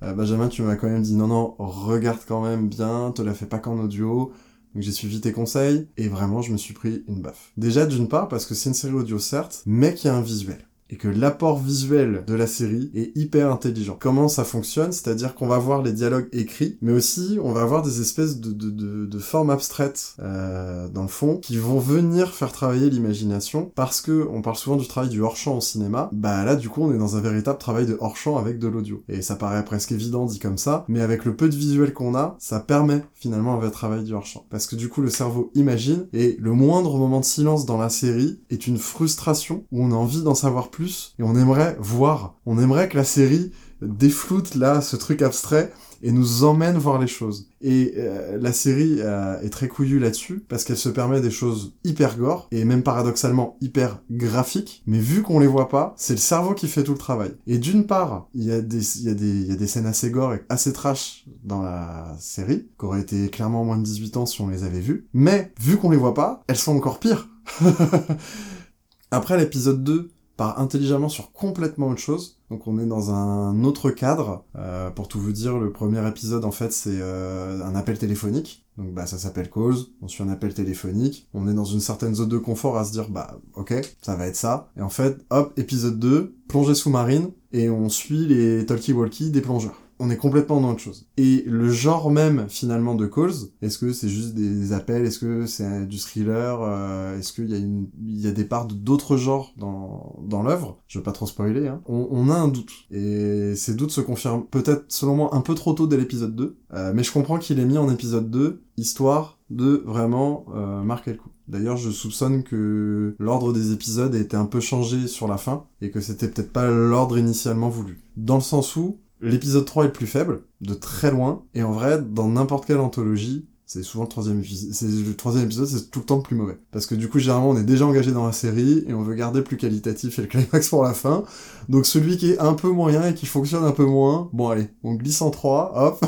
euh, 0.04 0.14
Benjamin, 0.14 0.48
tu 0.48 0.62
m'as 0.62 0.78
quand 0.78 0.88
même 0.88 1.02
dit 1.02 1.16
non, 1.16 1.28
non, 1.28 1.56
regarde 1.60 2.20
quand 2.26 2.42
même 2.42 2.70
bien, 2.70 3.12
te 3.12 3.22
la 3.22 3.34
fais 3.34 3.46
pas 3.46 3.60
qu'en 3.60 3.78
audio. 3.78 4.32
Donc 4.74 4.84
j'ai 4.84 4.92
suivi 4.94 5.20
tes 5.20 5.34
conseils, 5.34 5.88
et 5.98 6.08
vraiment, 6.08 6.42
je 6.42 6.54
me 6.54 6.58
suis 6.58 6.74
pris 6.74 7.04
une 7.10 7.22
baffe. 7.22 7.52
Déjà, 7.58 7.86
d'une 7.86 8.08
part, 8.08 8.30
parce 8.30 8.46
que 8.46 8.56
c'est 8.56 8.70
une 8.70 8.76
série 8.76 8.94
audio, 8.94 9.20
certes, 9.20 9.64
mais 9.66 9.94
qui 9.94 10.08
a 10.08 10.16
un 10.16 10.22
visuel 10.22 10.66
et 10.90 10.98
que 10.98 11.08
l'apport 11.08 11.60
visuel 11.60 12.24
de 12.26 12.34
la 12.34 12.48
série 12.48 12.92
est 12.96 13.16
hyper 13.16 13.52
intelligent. 13.52 13.98
Comment 14.00 14.28
ça 14.28 14.44
fonctionne 14.44 14.92
C'est-à-dire 14.92 15.36
qu'on 15.36 15.48
va 15.48 15.58
voir 15.58 15.82
les 15.82 15.92
dialogues 15.92 16.30
écrits, 16.32 16.78
mais 16.82 16.92
aussi 16.92 17.40
on 17.44 17.52
va 17.52 17.62
avoir 17.62 17.82
des 17.82 18.02
espèces 18.02 18.40
de, 18.40 18.52
de, 18.52 18.70
de, 18.70 19.06
de 19.06 19.20
formes 19.20 19.50
abstraites 19.50 20.16
euh, 20.20 20.88
dans 20.90 21.02
le 21.02 21.08
fond 21.08 21.38
qui 21.38 21.58
vont 21.58 21.80
venir 21.80 22.34
faire 22.34 22.52
travailler 22.52 22.90
l'imagination 22.90 23.72
parce 23.76 24.02
que 24.02 24.28
on 24.32 24.42
parle 24.42 24.56
souvent 24.56 24.78
du 24.78 24.88
travail 24.88 25.10
du 25.10 25.22
hors-champ 25.22 25.58
au 25.58 25.62
cinéma. 25.62 26.10
Bah 26.14 26.44
là 26.44 26.56
du 26.56 26.70
coup 26.70 26.84
on 26.84 26.94
est 26.94 26.98
dans 26.98 27.16
un 27.16 27.22
véritable 27.22 27.58
travail 27.58 27.86
de 27.86 27.98
hors-champ 28.00 28.38
avec 28.38 28.60
de 28.60 28.68
l'audio. 28.68 29.04
Et 29.10 29.22
ça 29.22 29.36
paraît 29.36 29.66
presque 29.66 29.92
évident 29.92 30.26
dit 30.26 30.40
comme 30.40 30.58
ça, 30.58 30.86
mais 30.88 31.02
avec 31.02 31.26
le 31.26 31.36
peu 31.36 31.50
de 31.50 31.56
visuel 31.56 31.94
qu'on 31.94 32.16
a, 32.16 32.36
ça 32.40 32.60
permet 32.60 33.04
finalement 33.14 33.56
un 33.56 33.58
vrai 33.58 33.72
travail 33.72 34.04
du 34.04 34.14
hors-champ. 34.14 34.46
Parce 34.50 34.68
que 34.68 34.76
du 34.76 34.90
coup 34.90 35.02
le 35.02 35.10
cerveau 35.10 35.52
imagine 35.56 36.08
et 36.14 36.38
le 36.40 36.54
moindre 36.54 36.98
moment 36.98 37.20
de 37.20 37.26
silence 37.26 37.66
dans 37.66 37.78
la 37.78 37.90
série 37.90 38.40
est 38.50 38.68
une 38.68 38.78
frustration 38.78 39.64
où 39.72 39.84
on 39.84 39.92
a 39.92 39.96
envie 39.96 40.22
d'en 40.22 40.36
savoir 40.36 40.70
plus 40.70 40.77
et 41.20 41.24
on 41.24 41.36
aimerait 41.36 41.76
voir, 41.80 42.36
on 42.46 42.60
aimerait 42.60 42.90
que 42.90 42.98
la 42.98 43.04
série 43.04 43.52
défloute 43.82 44.56
là 44.56 44.82
ce 44.82 44.96
truc 44.96 45.22
abstrait 45.22 45.72
et 46.04 46.12
nous 46.12 46.44
emmène 46.44 46.78
voir 46.78 47.00
les 47.00 47.08
choses. 47.08 47.50
Et 47.60 47.94
euh, 47.98 48.38
la 48.40 48.54
série 48.54 48.98
euh, 49.00 49.42
est 49.42 49.50
très 49.50 49.68
couillue 49.68 49.98
là-dessus 49.98 50.46
parce 50.48 50.64
qu'elle 50.64 50.78
se 50.78 50.90
permet 50.90 51.22
des 51.22 51.32
choses 51.32 51.74
hyper 51.84 52.18
gore 52.18 52.48
et 52.52 52.66
même 52.66 52.84
paradoxalement 52.84 53.58
hyper 53.62 54.00
graphiques. 54.12 54.84
Mais 54.86 55.00
vu 55.00 55.24
qu'on 55.24 55.40
les 55.40 55.48
voit 55.48 55.70
pas, 55.70 55.96
c'est 55.98 56.14
le 56.14 56.20
cerveau 56.20 56.54
qui 56.54 56.68
fait 56.68 56.84
tout 56.84 56.92
le 56.92 57.00
travail. 57.00 57.32
Et 57.48 57.58
d'une 57.58 57.88
part, 57.88 58.30
il 58.36 58.44
y 58.44 58.52
a 58.52 58.62
des 58.62 59.68
scènes 59.68 59.88
assez 59.88 60.12
gore 60.12 60.36
et 60.36 60.44
assez 60.50 60.72
trash 60.72 61.26
dans 61.44 61.64
la 61.64 62.16
série 62.20 62.68
qui 62.78 62.86
auraient 62.86 63.02
été 63.02 63.30
clairement 63.30 63.66
moins 63.66 63.78
de 63.78 63.84
18 63.84 64.18
ans 64.18 64.26
si 64.28 64.42
on 64.42 64.50
les 64.50 64.64
avait 64.64 64.82
vues. 64.82 65.08
Mais 65.14 65.52
vu 65.60 65.78
qu'on 65.78 65.90
les 65.90 65.98
voit 65.98 66.14
pas, 66.14 66.44
elles 66.48 66.58
sont 66.58 66.76
encore 66.76 67.00
pires. 67.00 67.28
Après 69.12 69.38
l'épisode 69.38 69.84
2, 69.84 70.12
part 70.38 70.60
intelligemment 70.60 71.10
sur 71.10 71.32
complètement 71.34 71.90
autre 71.90 72.00
chose. 72.00 72.40
Donc 72.50 72.68
on 72.68 72.80
est 72.80 72.86
dans 72.86 73.12
un 73.12 73.64
autre 73.64 73.90
cadre. 73.90 74.46
Euh, 74.56 74.90
pour 74.92 75.08
tout 75.08 75.20
vous 75.20 75.34
dire, 75.34 75.58
le 75.58 75.72
premier 75.72 76.08
épisode 76.08 76.46
en 76.46 76.52
fait 76.52 76.72
c'est 76.72 77.00
euh, 77.02 77.62
un 77.64 77.76
appel 77.76 77.98
téléphonique. 77.98 78.66
Donc 78.78 78.94
bah 78.94 79.08
ça 79.08 79.18
s'appelle 79.18 79.50
cause, 79.50 79.92
on 80.02 80.08
suit 80.08 80.24
un 80.24 80.30
appel 80.30 80.54
téléphonique, 80.54 81.28
on 81.34 81.48
est 81.48 81.54
dans 81.54 81.66
une 81.66 81.80
certaine 81.80 82.14
zone 82.14 82.30
de 82.30 82.38
confort 82.38 82.78
à 82.78 82.86
se 82.86 82.92
dire 82.92 83.10
bah 83.10 83.40
ok, 83.56 83.74
ça 84.04 84.16
va 84.16 84.28
être 84.28 84.36
ça. 84.36 84.70
Et 84.78 84.82
en 84.82 84.90
fait, 84.90 85.26
hop, 85.32 85.52
épisode 85.58 85.98
2, 85.98 86.36
plongée 86.48 86.76
sous-marine, 86.76 87.32
et 87.52 87.72
on 87.72 87.90
suit 87.90 88.28
les 88.28 88.66
talkie-walkie 88.68 89.32
des 89.32 89.42
plongeurs 89.42 89.82
on 90.00 90.10
est 90.10 90.18
complètement 90.18 90.62
dans 90.62 90.72
autre 90.72 90.80
chose. 90.80 91.08
Et 91.18 91.44
le 91.46 91.70
genre 91.70 92.12
même 92.12 92.46
finalement 92.50 92.96
de 92.96 93.06
Calls, 93.06 93.34
est-ce 93.62 93.78
que 93.78 93.94
c'est 93.94 94.10
juste 94.10 94.34
des 94.34 94.74
appels, 94.74 95.06
est-ce 95.06 95.20
que 95.20 95.46
c'est 95.46 95.88
du 95.88 95.98
thriller, 95.98 96.60
euh, 96.62 97.18
est-ce 97.18 97.34
qu'il 97.34 97.50
y 97.50 97.56
a 97.56 97.58
il 97.58 98.22
y 98.22 98.28
a 98.28 98.32
des 98.32 98.46
parts 98.46 98.68
d'autres 98.68 99.18
genres 99.18 99.54
dans 99.58 100.20
dans 100.24 100.44
l'œuvre? 100.44 100.80
Je 100.88 101.00
veux 101.00 101.04
pas 101.04 101.12
trop 101.12 101.26
spoiler. 101.26 101.68
Hein. 101.68 101.82
On, 101.86 102.08
on, 102.12 102.30
a 102.30 102.36
un 102.36 102.48
doute 102.48 102.72
et 102.92 103.54
ces 103.56 103.74
doutes 103.74 103.92
se 103.92 104.02
confirment 104.02 104.46
peut-être 104.46 104.86
selon 104.88 105.16
moi 105.16 105.36
un 105.36 105.42
peu 105.42 105.56
trop 105.56 105.74
tôt 105.74 105.88
dès 105.88 105.98
l'épisode 105.98 106.36
2, 106.36 106.58
euh, 106.74 106.92
mais 106.94 107.04
je 107.04 107.12
comprends 107.12 107.38
qu'il 107.38 107.60
est 107.60 107.66
mis 107.66 107.78
en 107.78 107.90
épisode 107.90 108.30
2 108.30 108.62
histoire 108.78 109.40
de 109.50 109.84
vraiment 109.86 110.46
euh, 110.54 110.84
marquer 110.84 111.12
le 111.12 111.18
coup. 111.18 111.30
D'ailleurs, 111.48 111.78
je 111.78 111.90
soupçonne 111.90 112.44
que 112.44 113.16
l'ordre 113.20 113.54
des 113.54 113.72
épisodes 113.72 114.14
a 114.14 114.20
été 114.20 114.36
un 114.36 114.46
peu 114.46 114.60
changé 114.60 115.08
sur 115.08 115.28
la 115.28 115.38
fin 115.38 115.66
et 115.82 115.92
que 115.92 116.02
c'était 116.02 116.28
peut-être 116.28 116.52
pas 116.52 116.70
l'ordre 116.70 117.18
initialement 117.18 117.70
voulu. 117.70 118.02
Dans 118.18 118.36
le 118.36 118.42
sens 118.42 118.76
où 118.76 119.00
L'épisode 119.22 119.66
3 119.66 119.86
est 119.86 119.88
le 119.88 119.94
plus 119.94 120.08
faible, 120.08 120.44
de 120.62 120.74
très 120.74 121.12
loin, 121.12 121.44
et 121.54 121.64
en 121.64 121.72
vrai, 121.72 122.02
dans 122.02 122.30
n'importe 122.30 122.66
quelle 122.66 122.78
anthologie, 122.78 123.48
c'est 123.68 123.84
souvent 123.84 124.06
le 124.06 124.10
troisième 124.10 124.40
épisode, 124.40 125.68
c'est 125.68 125.92
tout 125.92 126.00
le 126.00 126.06
temps 126.06 126.16
le 126.16 126.22
plus 126.22 126.38
mauvais. 126.38 126.58
Parce 126.72 126.86
que 126.86 126.96
du 126.96 127.10
coup, 127.10 127.20
généralement, 127.20 127.50
on 127.50 127.58
est 127.58 127.66
déjà 127.66 127.86
engagé 127.86 128.14
dans 128.14 128.26
la 128.26 128.32
série, 128.32 128.86
et 128.88 128.94
on 128.94 129.04
veut 129.04 129.14
garder 129.14 129.42
plus 129.42 129.58
qualitatif 129.58 130.18
et 130.18 130.22
le 130.22 130.28
climax 130.30 130.70
pour 130.70 130.84
la 130.84 130.94
fin. 130.94 131.26
Donc 131.68 131.86
celui 131.86 132.16
qui 132.16 132.32
est 132.32 132.40
un 132.40 132.54
peu 132.54 132.70
moyen 132.70 133.10
et 133.10 133.14
qui 133.14 133.26
fonctionne 133.26 133.66
un 133.66 133.74
peu 133.74 133.84
moins, 133.84 134.30
bon 134.32 134.48
allez, 134.48 134.70
on 134.84 134.94
glisse 134.96 135.22
en 135.22 135.32
3, 135.32 135.74
hop, 135.76 136.06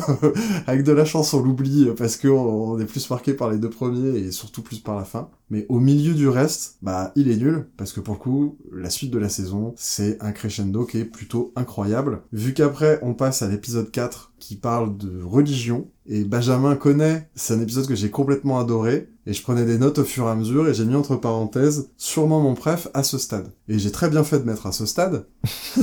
avec 0.68 0.84
de 0.84 0.94
la 0.94 1.04
chance 1.04 1.34
on 1.34 1.44
l'oublie, 1.44 1.90
parce 1.98 2.16
que 2.16 2.30
on 2.30 2.80
est 2.80 2.86
plus 2.86 3.10
marqué 3.10 3.34
par 3.34 3.52
les 3.52 3.58
deux 3.58 3.70
premiers, 3.70 4.18
et 4.18 4.32
surtout 4.32 4.62
plus 4.62 4.80
par 4.80 4.96
la 4.96 5.04
fin. 5.04 5.30
Mais 5.50 5.66
au 5.68 5.80
milieu 5.80 6.14
du 6.14 6.30
reste, 6.30 6.78
bah 6.82 7.12
il 7.16 7.30
est 7.30 7.36
nul, 7.36 7.68
parce 7.76 7.92
que 7.92 8.00
pour 8.00 8.14
le 8.14 8.20
coup, 8.20 8.58
la 8.72 8.90
suite 8.90 9.12
de 9.12 9.20
la 9.20 9.30
saison, 9.30 9.74
c'est 9.76 10.18
un 10.22 10.32
crescendo 10.32 10.86
qui 10.86 11.00
est 11.00 11.06
plutôt 11.06 11.52
incroyable. 11.58 12.22
Vu 12.32 12.54
qu'après, 12.54 13.00
on 13.02 13.14
passe 13.14 13.42
à 13.42 13.50
l'épisode 13.50 13.92
4, 13.92 14.29
qui 14.40 14.56
parle 14.56 14.98
de 14.98 15.22
religion, 15.22 15.88
et 16.06 16.24
Benjamin 16.24 16.76
connaît, 16.76 17.30
c'est 17.36 17.54
un 17.54 17.62
épisode 17.62 17.88
que 17.88 17.96
j'ai 17.96 18.10
complètement 18.10 18.60
adoré, 18.60 19.10
et 19.26 19.34
je 19.34 19.44
prenais 19.44 19.66
des 19.66 19.78
notes 19.78 20.00
au 20.00 20.04
fur 20.04 20.26
et 20.26 20.32
à 20.32 20.36
mesure, 20.36 20.68
et 20.68 20.74
j'ai 20.74 20.86
mis 20.86 20.96
entre 20.96 21.16
parenthèses, 21.16 21.90
sûrement 21.98 22.40
mon 22.40 22.56
préf 22.56 22.88
à 22.94 23.04
ce 23.04 23.18
stade. 23.18 23.52
Et 23.68 23.78
j'ai 23.78 23.92
très 23.92 24.10
bien 24.10 24.24
fait 24.24 24.40
de 24.40 24.46
mettre 24.46 24.66
à 24.66 24.72
ce 24.72 24.86
stade, 24.86 25.26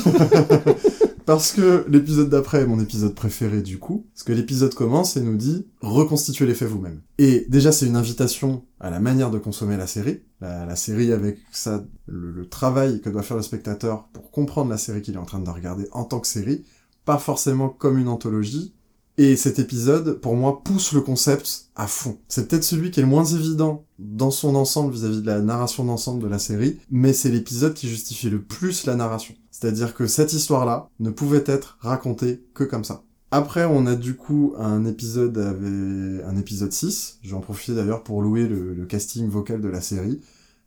Parce 1.27 1.51
que 1.51 1.85
l'épisode 1.89 2.31
d'après 2.31 2.63
est 2.63 2.67
mon 2.67 2.79
épisode 2.79 3.13
préféré 3.13 3.61
du 3.61 3.81
coup, 3.81 4.07
parce 4.15 4.23
que 4.23 4.33
l'épisode 4.33 4.73
commence 4.75 5.17
et 5.17 5.21
nous 5.21 5.37
dit 5.37 5.67
reconstituez 5.81 6.47
les 6.47 6.55
faits 6.55 6.69
vous-même. 6.69 7.01
Et 7.19 7.47
déjà 7.49 7.73
c'est 7.73 7.87
une 7.87 7.97
invitation 7.97 8.63
à 8.79 8.91
la 8.91 9.01
manière 9.01 9.33
de 9.33 9.39
consommer 9.39 9.77
la 9.77 9.89
série, 9.89 10.23
la, 10.41 10.77
série 10.77 11.13
avec 11.13 11.39
ça, 11.51 11.85
le, 12.07 12.49
travail 12.49 13.01
que 13.01 13.11
doit 13.11 13.25
faire 13.25 13.37
le 13.37 13.43
spectateur 13.43 14.07
pour 14.13 14.31
comprendre 14.31 14.71
la 14.71 14.79
série 14.79 15.03
qu'il 15.03 15.15
est 15.15 15.19
en 15.19 15.25
train 15.25 15.41
de 15.41 15.51
regarder 15.51 15.89
en 15.91 16.05
tant 16.05 16.21
que 16.21 16.29
série, 16.29 16.65
pas 17.07 17.17
forcément 17.17 17.71
comme 17.71 17.97
une 17.97 18.09
anthologie. 18.09 18.75
Et 19.19 19.35
cet 19.37 19.59
épisode, 19.59 20.21
pour 20.21 20.37
moi, 20.37 20.63
pousse 20.63 20.93
le 20.93 21.01
concept 21.01 21.71
à 21.75 21.87
fond. 21.87 22.19
C'est 22.29 22.49
peut-être 22.49 22.65
celui 22.65 22.91
qui 22.91 23.01
est 23.01 23.03
le 23.03 23.09
moins 23.09 23.25
évident 23.25 23.87
dans 23.99 24.31
son 24.31 24.55
ensemble 24.55 24.93
vis-à-vis 24.93 25.21
-vis 25.21 25.23
de 25.23 25.27
la 25.27 25.41
narration 25.41 25.85
d'ensemble 25.87 26.23
de 26.23 26.29
la 26.29 26.39
série, 26.39 26.79
mais 26.91 27.15
c'est 27.15 27.31
l'épisode 27.31 27.73
qui 27.73 27.89
justifie 27.89 28.29
le 28.29 28.43
plus 28.43 28.85
la 28.85 28.95
narration. 28.95 29.35
C'est-à-dire 29.51 29.95
que 29.95 30.07
cette 30.07 30.35
histoire-là 30.35 30.91
ne 31.01 31.09
pouvait 31.09 31.45
être 31.47 31.79
racontée 31.81 32.45
que 32.53 32.65
comme 32.65 32.85
ça. 32.85 33.05
Après, 33.31 33.65
on 33.65 33.87
a 33.87 33.97
du 33.97 34.15
coup 34.15 34.55
un 34.59 34.85
épisode 34.85 35.37
avec 35.39 36.25
un 36.25 36.37
épisode 36.37 36.73
6. 36.73 37.19
Je 37.23 37.31
vais 37.31 37.37
en 37.37 37.41
profiter 37.41 37.75
d'ailleurs 37.75 38.03
pour 38.03 38.23
louer 38.23 38.47
le, 38.47 38.85
casting 38.87 39.29
vocal 39.29 39.61
de 39.61 39.69
la 39.69 39.81
série. 39.81 40.21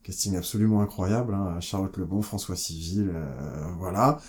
Casting 0.04 0.36
absolument 0.36 0.82
incroyable, 0.82 1.34
hein. 1.34 1.60
Charlotte 1.62 1.96
Lebon, 1.98 2.22
François 2.22 2.56
Civil, 2.56 3.12
euh, 3.14 3.66
voilà. 3.78 4.20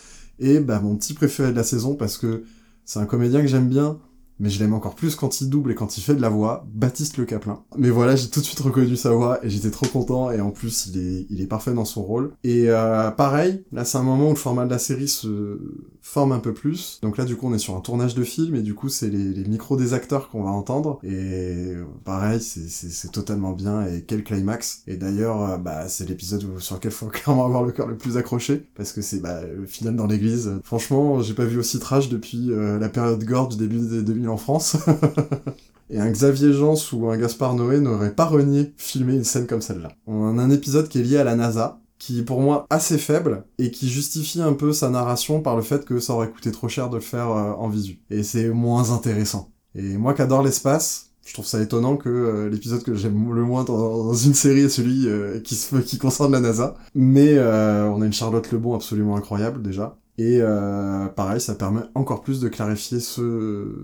Et 0.41 0.59
bah 0.59 0.81
mon 0.81 0.97
petit 0.97 1.15
préféré 1.15 1.53
de 1.53 1.57
la 1.57 1.63
saison 1.63 1.95
parce 1.95 2.17
que 2.17 2.45
c'est 2.85 2.99
un 2.99 3.07
comédien 3.07 3.43
que 3.43 3.47
j'aime 3.47 3.69
bien, 3.69 3.99
mais 4.41 4.51
je 4.51 4.59
l'aime 4.59 4.75
encore 4.75 4.95
plus 4.95 5.15
quand 5.15 5.41
il 5.41 5.49
double 5.49 5.71
et 5.73 5.75
quand 5.75 5.97
il 5.97 6.01
fait 6.01 6.15
de 6.15 6.23
la 6.23 6.29
voix, 6.29 6.67
Baptiste 6.73 7.19
Le 7.19 7.25
Caplin. 7.25 7.63
Mais 7.77 7.91
voilà, 7.91 8.17
j'ai 8.17 8.29
tout 8.29 8.41
de 8.41 8.45
suite 8.45 8.61
reconnu 8.61 8.97
sa 8.97 9.13
voix 9.13 9.39
et 9.45 9.51
j'étais 9.51 9.71
trop 9.71 9.87
content 9.87 10.31
et 10.31 10.41
en 10.41 10.51
plus 10.51 10.87
il 10.87 10.99
est, 10.99 11.27
il 11.31 11.41
est 11.41 11.47
parfait 11.47 11.73
dans 11.73 11.85
son 11.85 12.03
rôle. 12.03 12.33
Et 12.43 12.65
euh, 12.69 13.11
pareil, 13.11 13.63
là 13.73 13.85
c'est 13.85 13.99
un 13.99 14.03
moment 14.03 14.29
où 14.29 14.31
le 14.31 14.37
format 14.37 14.65
de 14.65 14.71
la 14.71 14.79
série 14.79 15.09
se 15.09 15.59
forme 16.01 16.33
un 16.33 16.39
peu 16.39 16.55
plus. 16.55 16.99
Donc 17.03 17.19
là 17.19 17.25
du 17.25 17.37
coup 17.37 17.49
on 17.49 17.55
est 17.55 17.59
sur 17.59 17.77
un 17.77 17.81
tournage 17.81 18.15
de 18.15 18.25
film 18.25 18.57
et 18.57 18.63
du 18.63 18.75
coup 18.75 18.89
c'est 18.89 19.11
les, 19.11 19.33
les 19.33 19.49
micros 19.49 19.77
des 19.77 19.93
acteurs 19.93 20.31
qu'on 20.31 20.43
va 20.43 20.51
entendre. 20.51 20.99
Et 21.05 21.75
pareil, 22.05 22.41
c'est 22.41 23.13
totalement 23.13 23.53
bien 23.53 23.87
et 23.87 24.03
quel 24.03 24.25
climax. 24.25 24.83
Et 24.87 24.97
d'ailleurs, 24.97 25.43
euh, 25.43 25.57
bah 25.59 25.89
c'est 25.89 26.09
l'épisode 26.09 26.59
sur 26.59 26.77
lequel 26.77 26.93
faut 26.93 27.07
clairement 27.09 27.45
avoir 27.45 27.63
le 27.63 27.73
cœur 27.73 27.87
le 27.87 27.97
plus 27.97 28.17
accroché 28.17 28.67
parce 28.75 28.93
que 28.93 29.03
c'est 29.03 29.21
bah, 29.21 29.43
le 29.45 29.67
final 29.67 29.97
dans 29.97 30.07
l'église. 30.07 30.59
Franchement, 30.65 31.21
j'ai 31.21 31.35
pas 31.35 31.45
vu 31.45 31.59
aussi 31.59 31.79
trash 31.79 32.09
depuis 32.09 32.51
euh, 32.51 32.79
la 32.79 32.89
période 32.89 33.23
gore 33.25 33.49
du 33.49 33.57
début 33.57 33.79
des 33.79 34.03
2000 34.03 34.30
en 34.31 34.37
France. 34.37 34.77
Et 35.91 35.99
un 35.99 36.11
Xavier 36.11 36.53
Jean 36.53 36.75
ou 36.93 37.09
un 37.09 37.17
Gaspard 37.17 37.55
Noé 37.55 37.81
n'aurait 37.81 38.15
pas 38.15 38.27
renié 38.27 38.73
filmer 38.77 39.15
une 39.15 39.25
scène 39.25 39.47
comme 39.47 39.61
celle-là. 39.61 39.91
On 40.07 40.39
a 40.39 40.43
un 40.43 40.51
épisode 40.51 40.89
qui 40.89 41.01
est 41.01 41.03
lié 41.03 41.17
à 41.17 41.25
la 41.25 41.35
NASA, 41.35 41.81
qui 41.99 42.21
est 42.21 42.23
pour 42.23 42.41
moi 42.41 42.67
assez 42.71 42.97
faible, 42.97 43.45
et 43.59 43.73
qui 43.73 43.89
justifie 43.89 44.41
un 44.41 44.53
peu 44.53 44.73
sa 44.73 44.89
narration 44.89 45.41
par 45.43 45.57
le 45.57 45.63
fait 45.63 45.85
que 45.85 45.99
ça 45.99 46.15
aurait 46.15 46.31
coûté 46.31 46.53
trop 46.53 46.69
cher 46.69 46.91
de 46.91 46.97
le 46.97 47.03
faire 47.03 47.31
euh, 47.31 47.53
en 47.55 47.69
visu. 47.69 48.01
Et 48.09 48.23
c'est 48.23 48.49
moins 48.51 48.93
intéressant. 48.93 49.51
Et 49.75 49.97
moi 49.97 50.15
qui 50.15 50.23
adore 50.23 50.45
l'espace, 50.45 51.11
je 51.27 51.35
trouve 51.35 51.47
ça 51.47 51.61
étonnant 51.61 51.97
que 51.97 52.09
euh, 52.09 52.49
l'épisode 52.49 52.85
que 52.85 52.95
j'aime 52.95 53.35
le 53.35 53.43
moins 53.43 53.65
dans, 53.65 54.15
une 54.15 54.35
série 54.35 54.61
est 54.61 54.69
celui 54.69 55.09
euh, 55.09 55.41
qui, 55.41 55.59
qui 55.85 55.99
concerne 55.99 56.31
la 56.31 56.41
NASA. 56.41 56.77
Mais 56.95 57.37
on 57.39 58.01
a 58.01 58.07
une 58.07 58.13
Charlotte 58.13 58.51
Lebon 58.53 58.77
absolument 58.77 59.17
incroyable 59.17 59.61
déjà. 59.61 59.97
Et 60.21 60.43
euh, 60.43 61.07
pareil, 61.07 61.41
ça 61.41 61.55
permet 61.55 61.81
encore 61.95 62.21
plus 62.21 62.41
de 62.41 62.49
clarifier 62.51 63.01
ce, 63.01 63.75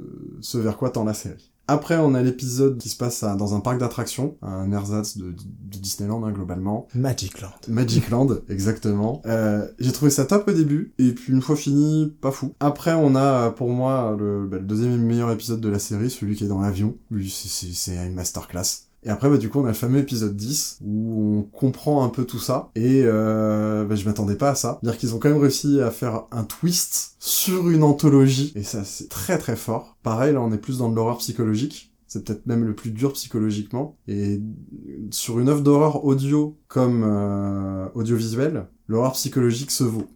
ce 0.42 0.58
vers 0.58 0.76
quoi 0.76 0.90
tend 0.90 1.02
la 1.02 1.14
série. 1.14 1.50
Après, 1.66 1.96
on 1.96 2.14
a 2.14 2.22
l'épisode 2.22 2.76
qui 2.76 2.90
se 2.90 2.96
passe 2.96 3.24
dans 3.24 3.54
un 3.54 3.60
parc 3.60 3.78
d'attractions, 3.78 4.36
un 4.42 4.70
ersatz 4.70 5.16
de, 5.16 5.34
Disneyland 5.78 6.22
hein, 6.24 6.32
globalement. 6.32 6.88
Magicland. 6.94 7.54
Magicland, 7.68 8.28
exactement. 8.50 9.22
Euh, 9.24 9.66
j'ai 9.78 9.92
trouvé 9.92 10.10
ça 10.10 10.26
top 10.26 10.46
au 10.46 10.52
début, 10.52 10.92
et 10.98 11.12
puis 11.12 11.32
une 11.32 11.40
fois 11.40 11.56
fini, 11.56 12.14
pas 12.20 12.32
fou. 12.32 12.52
Après, 12.60 12.92
on 12.92 13.16
a 13.16 13.50
pour 13.50 13.70
moi 13.70 14.14
le, 14.18 14.46
bah, 14.46 14.58
le 14.58 14.64
deuxième 14.64 15.00
meilleur 15.00 15.30
épisode 15.30 15.62
de 15.62 15.70
la 15.70 15.78
série, 15.78 16.10
celui 16.10 16.36
qui 16.36 16.44
est 16.44 16.48
dans 16.48 16.60
l'avion. 16.60 16.98
Lui, 17.10 17.30
c'est 17.30 17.96
une 17.96 18.14
masterclass. 18.14 18.85
Et 19.06 19.08
après, 19.08 19.30
bah, 19.30 19.38
du 19.38 19.48
coup, 19.48 19.60
on 19.60 19.64
a 19.64 19.68
le 19.68 19.74
fameux 19.74 20.00
épisode 20.00 20.34
10 20.34 20.80
où 20.84 21.38
on 21.38 21.42
comprend 21.42 22.04
un 22.04 22.08
peu 22.08 22.24
tout 22.24 22.40
ça. 22.40 22.70
Et 22.74 23.02
euh, 23.04 23.84
bah, 23.84 23.94
je 23.94 24.04
m'attendais 24.04 24.34
pas 24.34 24.50
à 24.50 24.54
ça. 24.56 24.80
C'est-à-dire 24.82 24.98
qu'ils 24.98 25.14
ont 25.14 25.18
quand 25.20 25.28
même 25.28 25.40
réussi 25.40 25.80
à 25.80 25.92
faire 25.92 26.24
un 26.32 26.42
twist 26.42 27.14
sur 27.20 27.70
une 27.70 27.84
anthologie. 27.84 28.52
Et 28.56 28.64
ça, 28.64 28.84
c'est 28.84 29.08
très 29.08 29.38
très 29.38 29.54
fort. 29.54 29.96
Pareil, 30.02 30.34
là, 30.34 30.40
on 30.40 30.52
est 30.52 30.58
plus 30.58 30.78
dans 30.78 30.90
de 30.90 30.96
l'horreur 30.96 31.18
psychologique. 31.18 31.92
C'est 32.08 32.24
peut-être 32.24 32.46
même 32.46 32.64
le 32.64 32.74
plus 32.74 32.90
dur 32.90 33.12
psychologiquement. 33.12 33.96
Et 34.08 34.40
sur 35.12 35.38
une 35.38 35.48
œuvre 35.48 35.62
d'horreur 35.62 36.04
audio 36.04 36.58
comme 36.66 37.04
euh, 37.06 37.86
audiovisuelle, 37.94 38.66
l'horreur 38.88 39.12
psychologique 39.12 39.70
se 39.70 39.84
vaut. 39.84 40.08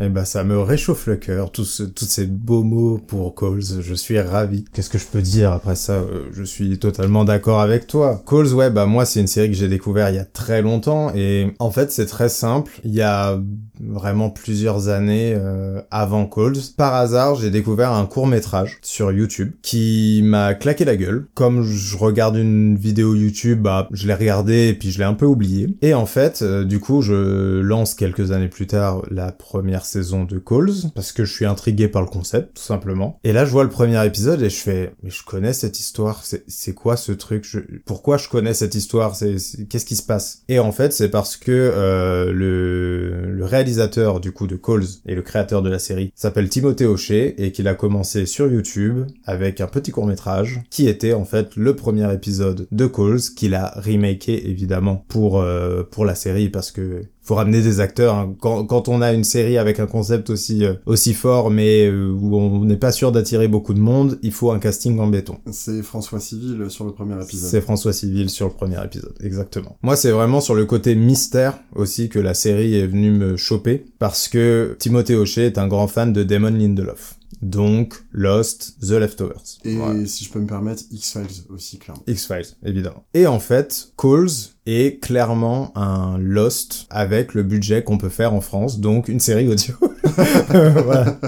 Eh 0.00 0.08
ben, 0.08 0.24
ça 0.24 0.44
me 0.44 0.60
réchauffe 0.60 1.06
le 1.08 1.16
cœur, 1.16 1.50
tous, 1.50 1.82
tous 1.94 2.04
ces 2.04 2.26
beaux 2.26 2.62
mots 2.62 2.98
pour 2.98 3.34
Coles. 3.34 3.62
Je 3.80 3.94
suis 3.94 4.20
ravi. 4.20 4.64
Qu'est-ce 4.72 4.90
que 4.90 4.98
je 4.98 5.06
peux 5.06 5.22
dire 5.22 5.52
après 5.52 5.74
ça? 5.74 5.94
Euh, 5.94 6.28
Je 6.32 6.44
suis 6.44 6.78
totalement 6.78 7.24
d'accord 7.24 7.60
avec 7.60 7.86
toi. 7.88 8.22
Coles, 8.24 8.52
ouais, 8.54 8.70
bah 8.70 8.86
moi, 8.86 9.04
c'est 9.04 9.20
une 9.20 9.26
série 9.26 9.48
que 9.48 9.56
j'ai 9.56 9.68
découvert 9.68 10.10
il 10.10 10.16
y 10.16 10.20
a 10.20 10.24
très 10.24 10.62
longtemps 10.62 11.12
et 11.14 11.52
en 11.58 11.70
fait, 11.72 11.90
c'est 11.90 12.06
très 12.06 12.28
simple. 12.28 12.80
Il 12.84 12.94
y 12.94 13.02
a 13.02 13.40
vraiment 13.80 14.30
plusieurs 14.30 14.88
années 14.88 15.34
euh, 15.36 15.80
avant 15.90 16.26
Coles, 16.26 16.56
par 16.76 16.94
hasard, 16.94 17.34
j'ai 17.36 17.50
découvert 17.50 17.92
un 17.92 18.06
court 18.06 18.26
métrage 18.26 18.78
sur 18.82 19.12
YouTube 19.12 19.52
qui 19.62 20.20
m'a 20.24 20.54
claqué 20.54 20.84
la 20.84 20.96
gueule. 20.96 21.26
Comme 21.34 21.62
je 21.62 21.96
regarde 21.96 22.36
une 22.36 22.76
vidéo 22.76 23.14
YouTube, 23.14 23.62
bah, 23.62 23.88
je 23.92 24.06
l'ai 24.06 24.14
regardé 24.14 24.68
et 24.68 24.74
puis 24.74 24.90
je 24.90 24.98
l'ai 24.98 25.04
un 25.04 25.14
peu 25.14 25.26
oublié. 25.26 25.76
Et 25.82 25.94
en 25.94 26.06
fait, 26.06 26.42
euh, 26.42 26.64
du 26.64 26.78
coup, 26.78 27.02
je 27.02 27.60
lance 27.60 27.94
quelques 27.94 28.30
années 28.30 28.48
plus 28.48 28.66
tard 28.66 29.02
la 29.10 29.32
première 29.32 29.84
saison 29.88 30.24
de 30.24 30.38
Calls 30.38 30.90
parce 30.94 31.12
que 31.12 31.24
je 31.24 31.32
suis 31.32 31.46
intrigué 31.46 31.88
par 31.88 32.02
le 32.02 32.08
concept 32.08 32.56
tout 32.56 32.62
simplement. 32.62 33.18
Et 33.24 33.32
là 33.32 33.44
je 33.44 33.50
vois 33.50 33.64
le 33.64 33.70
premier 33.70 34.04
épisode 34.06 34.42
et 34.42 34.50
je 34.50 34.56
fais 34.60 34.92
mais 35.02 35.10
je 35.10 35.24
connais 35.24 35.52
cette 35.52 35.80
histoire, 35.80 36.22
c'est 36.46 36.74
quoi 36.74 36.96
ce 36.96 37.12
truc? 37.12 37.46
Pourquoi 37.84 38.16
je 38.16 38.28
connais 38.28 38.54
cette 38.54 38.74
histoire? 38.74 39.16
Qu'est-ce 39.18 39.84
qui 39.84 39.96
se 39.96 40.02
passe? 40.02 40.42
Et 40.48 40.58
en 40.58 40.72
fait 40.72 40.92
c'est 40.92 41.08
parce 41.08 41.36
que 41.36 41.52
euh, 41.52 42.32
le, 42.32 43.30
le 43.32 43.44
réalisateur 43.44 44.20
du 44.20 44.32
coup 44.32 44.46
de 44.46 44.56
Calls 44.56 44.86
et 45.06 45.14
le 45.14 45.22
créateur 45.22 45.62
de 45.62 45.70
la 45.70 45.78
série 45.78 46.12
s'appelle 46.14 46.48
Timothée 46.48 46.86
Hochet 46.86 47.34
et 47.38 47.52
qu'il 47.52 47.68
a 47.68 47.74
commencé 47.74 48.26
sur 48.26 48.50
YouTube 48.50 49.06
avec 49.24 49.60
un 49.60 49.66
petit 49.66 49.90
court 49.90 50.06
métrage 50.06 50.60
qui 50.70 50.88
était 50.88 51.12
en 51.12 51.24
fait 51.24 51.56
le 51.56 51.74
premier 51.74 52.12
épisode 52.12 52.66
de 52.70 52.86
Calls 52.86 53.20
qu'il 53.36 53.54
a 53.54 53.72
remaké 53.76 54.48
évidemment 54.48 55.04
pour 55.08 55.40
euh, 55.40 55.82
pour 55.82 56.04
la 56.04 56.14
série 56.14 56.48
parce 56.48 56.70
que 56.70 57.02
faut 57.28 57.34
ramener 57.34 57.60
des 57.60 57.80
acteurs. 57.80 58.14
Hein. 58.14 58.34
Quand, 58.40 58.64
quand, 58.64 58.88
on 58.88 59.02
a 59.02 59.12
une 59.12 59.22
série 59.22 59.58
avec 59.58 59.80
un 59.80 59.86
concept 59.86 60.30
aussi 60.30 60.64
euh, 60.64 60.74
aussi 60.86 61.12
fort, 61.12 61.50
mais 61.50 61.86
euh, 61.86 62.10
où 62.10 62.34
on 62.36 62.64
n'est 62.64 62.78
pas 62.78 62.90
sûr 62.90 63.12
d'attirer 63.12 63.48
beaucoup 63.48 63.74
de 63.74 63.80
monde, 63.80 64.18
il 64.22 64.32
faut 64.32 64.50
un 64.50 64.58
casting 64.58 64.98
en 64.98 65.08
béton. 65.08 65.36
C'est 65.50 65.82
François 65.82 66.20
Civil 66.20 66.70
sur 66.70 66.86
le 66.86 66.92
premier 66.92 67.22
épisode. 67.22 67.50
C'est 67.50 67.60
François 67.60 67.92
Civil 67.92 68.30
sur 68.30 68.46
le 68.46 68.54
premier 68.54 68.82
épisode, 68.82 69.14
exactement. 69.22 69.76
Moi, 69.82 69.94
c'est 69.96 70.10
vraiment 70.10 70.40
sur 70.40 70.54
le 70.54 70.64
côté 70.64 70.94
mystère 70.94 71.58
aussi 71.74 72.08
que 72.08 72.18
la 72.18 72.32
série 72.32 72.76
est 72.76 72.86
venue 72.86 73.10
me 73.10 73.36
choper, 73.36 73.84
parce 73.98 74.28
que 74.28 74.74
Timothée 74.78 75.14
Hochet 75.14 75.44
est 75.44 75.58
un 75.58 75.68
grand 75.68 75.86
fan 75.86 76.14
de 76.14 76.22
Damon 76.22 76.50
Lindelof. 76.50 77.17
Donc, 77.40 77.94
Lost, 78.10 78.76
The 78.80 78.92
Leftovers. 78.92 79.58
Et 79.64 79.78
si 80.06 80.24
je 80.24 80.30
peux 80.30 80.40
me 80.40 80.46
permettre, 80.46 80.82
X-Files 80.90 81.44
aussi, 81.50 81.78
clairement. 81.78 82.02
X-Files, 82.06 82.56
évidemment. 82.64 83.04
Et 83.14 83.26
en 83.26 83.38
fait, 83.38 83.92
Calls 83.96 84.54
est 84.66 85.00
clairement 85.02 85.76
un 85.76 86.18
Lost 86.18 86.86
avec 86.90 87.34
le 87.34 87.42
budget 87.42 87.84
qu'on 87.84 87.98
peut 87.98 88.08
faire 88.08 88.34
en 88.34 88.40
France, 88.40 88.80
donc 88.80 89.08
une 89.08 89.20
série 89.20 89.48
audio. 89.48 89.74
voilà. 90.48 91.18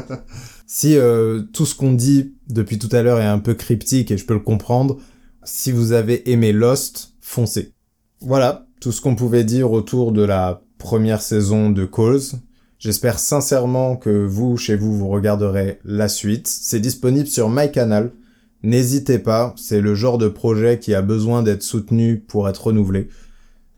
Si 0.67 0.97
euh, 0.97 1.43
tout 1.53 1.67
ce 1.67 1.75
qu'on 1.75 1.93
dit 1.93 2.35
depuis 2.49 2.79
tout 2.79 2.95
à 2.95 3.03
l'heure 3.03 3.21
est 3.21 3.27
un 3.27 3.39
peu 3.39 3.55
cryptique 3.55 4.11
et 4.11 4.17
je 4.17 4.25
peux 4.25 4.35
le 4.35 4.41
comprendre, 4.41 4.99
si 5.43 5.73
vous 5.73 5.93
avez 5.93 6.31
aimé 6.31 6.53
Lost, 6.53 7.15
foncez. 7.21 7.75
Voilà, 8.21 8.67
tout 8.81 8.93
ce 8.93 9.01
qu'on 9.01 9.15
pouvait 9.15 9.45
dire 9.45 9.73
autour 9.73 10.13
de 10.13 10.23
la 10.23 10.63
première 10.79 11.23
saison 11.23 11.71
de 11.71 11.85
Calls. 11.85 12.39
J'espère 12.81 13.19
sincèrement 13.19 13.97
que 13.97 14.25
vous, 14.25 14.57
chez 14.57 14.75
vous, 14.75 14.97
vous 14.97 15.09
regarderez 15.09 15.81
la 15.85 16.09
suite. 16.09 16.47
C'est 16.49 16.81
disponible 16.81 17.27
sur 17.27 17.51
MyCanal. 17.51 18.11
N'hésitez 18.63 19.19
pas, 19.19 19.55
c'est 19.59 19.83
le 19.83 19.95
genre 19.95 20.17
de 20.17 20.29
projet 20.29 20.79
qui 20.79 20.95
a 20.95 21.03
besoin 21.03 21.43
d'être 21.43 21.63
soutenu 21.63 22.21
pour 22.21 22.49
être 22.49 22.69
renouvelé. 22.69 23.09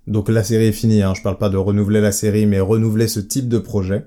Donc 0.07 0.29
la 0.29 0.45
série 0.45 0.67
est 0.67 0.73
finie, 0.73 1.03
hein. 1.03 1.15
je 1.17 1.23
parle 1.23 1.37
pas 1.37 1.49
de 1.49 1.57
renouveler 1.57 2.01
la 2.01 2.13
série, 2.13 2.47
mais 2.47 2.61
renouveler 2.61 3.09
ce 3.09 3.19
type 3.19 3.49
de 3.49 3.59
projet. 3.59 4.07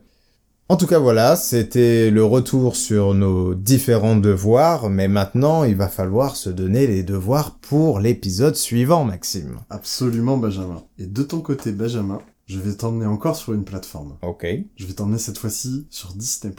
En 0.70 0.78
tout 0.78 0.88
cas 0.88 1.00
voilà, 1.00 1.36
c'était 1.36 2.10
le 2.10 2.24
retour 2.24 2.78
sur 2.78 3.14
nos 3.14 3.54
différents 3.54 4.16
devoirs, 4.16 4.90
mais 4.90 5.10
maintenant 5.10 5.66
il 5.66 5.76
va 5.76 5.90
falloir 5.90 6.38
se 6.38 6.50
donner 6.50 6.88
les 6.88 7.04
devoirs 7.04 7.58
pour 7.60 8.00
l'épisode 8.00 8.56
suivant, 8.56 9.04
Maxime. 9.04 9.60
Absolument 9.70 10.38
Benjamin. 10.38 10.84
Et 10.98 11.06
de 11.06 11.22
ton 11.22 11.42
côté 11.42 11.74
Benjamin, 11.74 12.22
je 12.46 12.60
vais 12.60 12.74
t'emmener 12.74 13.06
encore 13.06 13.36
sur 13.36 13.54
une 13.54 13.66
plateforme. 13.66 14.18
Ok. 14.22 14.46
Je 14.76 14.86
vais 14.86 14.94
t'emmener 14.94 15.18
cette 15.18 15.38
fois-ci 15.38 15.88
sur 15.90 16.14
Disney+. 16.14 16.54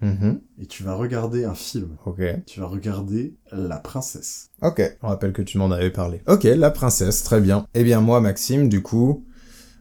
Mm 0.00 0.36
Et 0.60 0.66
tu 0.66 0.82
vas 0.82 0.94
regarder 0.94 1.44
un 1.44 1.54
film. 1.54 1.96
Ok. 2.06 2.22
Tu 2.46 2.60
vas 2.60 2.66
regarder 2.66 3.36
La 3.52 3.78
Princesse. 3.78 4.50
Ok. 4.62 4.82
On 5.02 5.08
rappelle 5.08 5.32
que 5.32 5.42
tu 5.42 5.58
m'en 5.58 5.70
avais 5.70 5.90
parlé. 5.90 6.22
Ok, 6.26 6.44
La 6.44 6.70
Princesse, 6.70 7.22
très 7.22 7.40
bien. 7.40 7.66
Eh 7.74 7.84
bien 7.84 8.00
moi, 8.00 8.20
Maxime, 8.20 8.68
du 8.68 8.82
coup, 8.82 9.24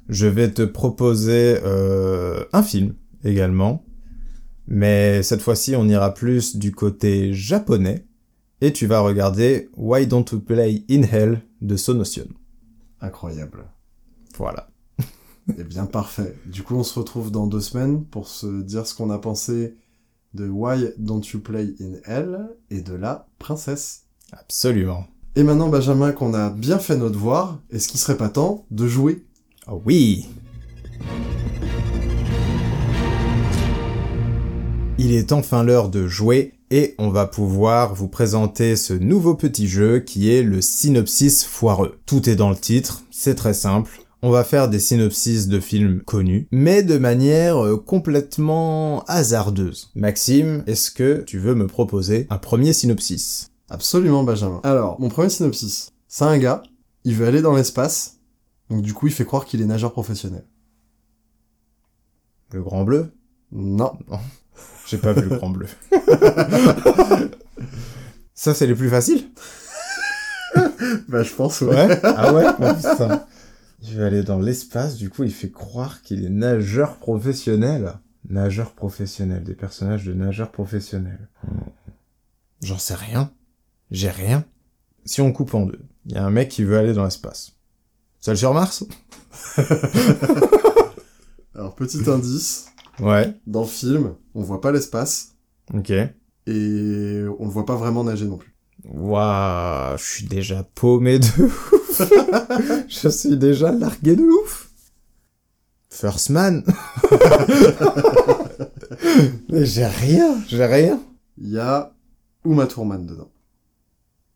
je 0.07 0.27
vais 0.27 0.51
te 0.51 0.61
proposer 0.61 1.59
euh, 1.63 2.43
un 2.53 2.63
film 2.63 2.95
également. 3.23 3.85
Mais 4.67 5.23
cette 5.23 5.41
fois-ci, 5.41 5.75
on 5.75 5.87
ira 5.87 6.13
plus 6.13 6.57
du 6.57 6.71
côté 6.71 7.33
japonais. 7.33 8.05
Et 8.61 8.73
tu 8.73 8.87
vas 8.87 8.99
regarder 8.99 9.69
Why 9.77 10.05
Don't 10.05 10.25
We 10.33 10.41
Play 10.43 10.83
in 10.91 11.03
Hell 11.03 11.41
de 11.61 11.77
Sonotion. 11.77 12.27
Incroyable. 12.99 13.65
Voilà. 14.37 14.68
Eh 15.57 15.63
bien, 15.63 15.85
parfait. 15.85 16.35
Du 16.45 16.63
coup, 16.63 16.75
on 16.75 16.83
se 16.83 16.97
retrouve 16.97 17.31
dans 17.31 17.47
deux 17.47 17.61
semaines 17.61 18.03
pour 18.05 18.27
se 18.27 18.61
dire 18.61 18.85
ce 18.85 18.93
qu'on 18.93 19.09
a 19.09 19.17
pensé 19.17 19.75
de 20.33 20.47
Why 20.47 20.89
Don't 20.97 21.21
You 21.33 21.39
Play 21.39 21.73
in 21.81 21.93
Hell 22.05 22.49
et 22.69 22.81
de 22.81 22.93
la 22.93 23.27
princesse. 23.39 24.03
Absolument. 24.31 25.05
Et 25.35 25.43
maintenant, 25.43 25.69
Benjamin, 25.69 26.11
qu'on 26.11 26.33
a 26.33 26.49
bien 26.49 26.79
fait 26.79 26.97
notre 26.97 27.13
devoir, 27.13 27.59
est-ce 27.71 27.87
qu'il 27.87 27.99
serait 27.99 28.17
pas 28.17 28.29
temps 28.29 28.65
de 28.71 28.87
jouer? 28.87 29.25
Oh 29.67 29.81
oui 29.85 30.27
Il 34.97 35.13
est 35.13 35.31
enfin 35.31 35.63
l'heure 35.63 35.89
de 35.89 36.07
jouer 36.07 36.53
et 36.71 36.93
on 36.97 37.09
va 37.09 37.25
pouvoir 37.25 37.95
vous 37.95 38.09
présenter 38.09 38.75
ce 38.75 38.93
nouveau 38.93 39.33
petit 39.33 39.67
jeu 39.67 39.99
qui 39.99 40.29
est 40.29 40.43
le 40.43 40.61
synopsis 40.61 41.45
foireux. 41.45 41.97
Tout 42.05 42.29
est 42.29 42.35
dans 42.35 42.49
le 42.49 42.55
titre, 42.55 43.03
c'est 43.09 43.35
très 43.35 43.53
simple. 43.53 44.01
On 44.21 44.31
va 44.31 44.43
faire 44.43 44.67
des 44.67 44.79
synopsis 44.79 45.47
de 45.47 45.61
films 45.61 46.01
connus, 46.01 46.49
mais 46.51 46.83
de 46.83 46.97
manière 46.97 47.63
euh, 47.63 47.77
complètement 47.77 49.05
hasardeuse. 49.07 49.91
Maxime, 49.95 50.61
est-ce 50.67 50.91
que 50.91 51.21
tu 51.21 51.39
veux 51.39 51.55
me 51.55 51.67
proposer 51.67 52.27
un 52.29 52.37
premier 52.37 52.73
synopsis? 52.73 53.49
Absolument, 53.69 54.23
Benjamin. 54.23 54.59
Alors, 54.63 54.99
mon 54.99 55.07
premier 55.07 55.29
synopsis. 55.29 55.91
C'est 56.09 56.25
un 56.25 56.37
gars, 56.37 56.63
il 57.05 57.15
veut 57.15 57.27
aller 57.27 57.41
dans 57.41 57.55
l'espace, 57.55 58.17
donc 58.69 58.81
du 58.81 58.93
coup, 58.93 59.07
il 59.07 59.13
fait 59.13 59.23
croire 59.23 59.45
qu'il 59.45 59.61
est 59.61 59.65
nageur 59.65 59.93
professionnel. 59.93 60.43
Le 62.51 62.61
Grand 62.61 62.83
Bleu? 62.83 63.13
Non. 63.53 63.93
J'ai 64.85 64.97
pas 64.97 65.13
vu 65.13 65.29
le 65.29 65.37
Grand 65.37 65.51
Bleu. 65.51 65.67
Ça, 68.33 68.53
c'est 68.53 68.67
les 68.67 68.75
plus 68.75 68.89
faciles 68.89 69.29
Bah, 71.07 71.23
je 71.23 71.33
pense, 71.33 71.61
Ouais 71.61 71.99
Ah 72.03 72.33
ouais? 72.33 72.45
Putain. 72.53 73.23
Il 73.81 73.95
veut 73.95 74.05
aller 74.05 74.23
dans 74.23 74.39
l'espace, 74.39 74.97
du 74.97 75.09
coup, 75.09 75.23
il 75.23 75.33
fait 75.33 75.51
croire 75.51 76.01
qu'il 76.01 76.25
est 76.25 76.29
nageur 76.29 76.97
professionnel. 76.97 77.93
Nageur 78.29 78.73
professionnel, 78.73 79.43
des 79.43 79.55
personnages 79.55 80.05
de 80.05 80.13
nageurs 80.13 80.51
professionnels. 80.51 81.29
J'en 82.61 82.77
sais 82.77 82.95
rien. 82.95 83.31
J'ai 83.89 84.09
rien. 84.09 84.43
Si 85.05 85.21
on 85.21 85.31
coupe 85.31 85.53
en 85.55 85.65
deux, 85.65 85.79
il 86.05 86.11
y 86.13 86.17
a 86.17 86.25
un 86.25 86.29
mec 86.29 86.49
qui 86.49 86.63
veut 86.63 86.77
aller 86.77 86.93
dans 86.93 87.05
l'espace. 87.05 87.53
Seul 88.19 88.37
sur 88.37 88.53
Mars? 88.53 88.83
Alors, 91.55 91.75
petit 91.75 92.07
indice, 92.09 92.67
Ouais. 92.99 93.33
dans 93.47 93.61
le 93.61 93.67
film, 93.67 94.15
on 94.35 94.41
voit 94.43 94.61
pas 94.61 94.71
l'espace, 94.71 95.35
Ok. 95.73 95.89
et 95.91 96.11
on 96.47 97.45
le 97.45 97.49
voit 97.51 97.65
pas 97.65 97.75
vraiment 97.75 98.03
nager 98.03 98.25
non 98.25 98.37
plus. 98.37 98.53
Waouh, 98.91 99.97
je 99.97 100.03
suis 100.03 100.25
déjà 100.25 100.63
paumé 100.63 101.19
de 101.19 101.27
ouf. 101.43 101.73
je 102.89 103.09
suis 103.09 103.37
déjà 103.37 103.71
largué 103.71 104.15
de 104.15 104.23
ouf. 104.23 104.69
First 105.89 106.29
Man. 106.31 106.63
Mais 109.49 109.65
j'ai 109.65 109.85
rien, 109.85 110.41
j'ai 110.47 110.65
rien. 110.65 110.99
Il 111.37 111.49
y 111.49 111.59
a 111.59 111.93
Uma 112.45 112.65
Thurman 112.67 113.05
dedans. 113.05 113.29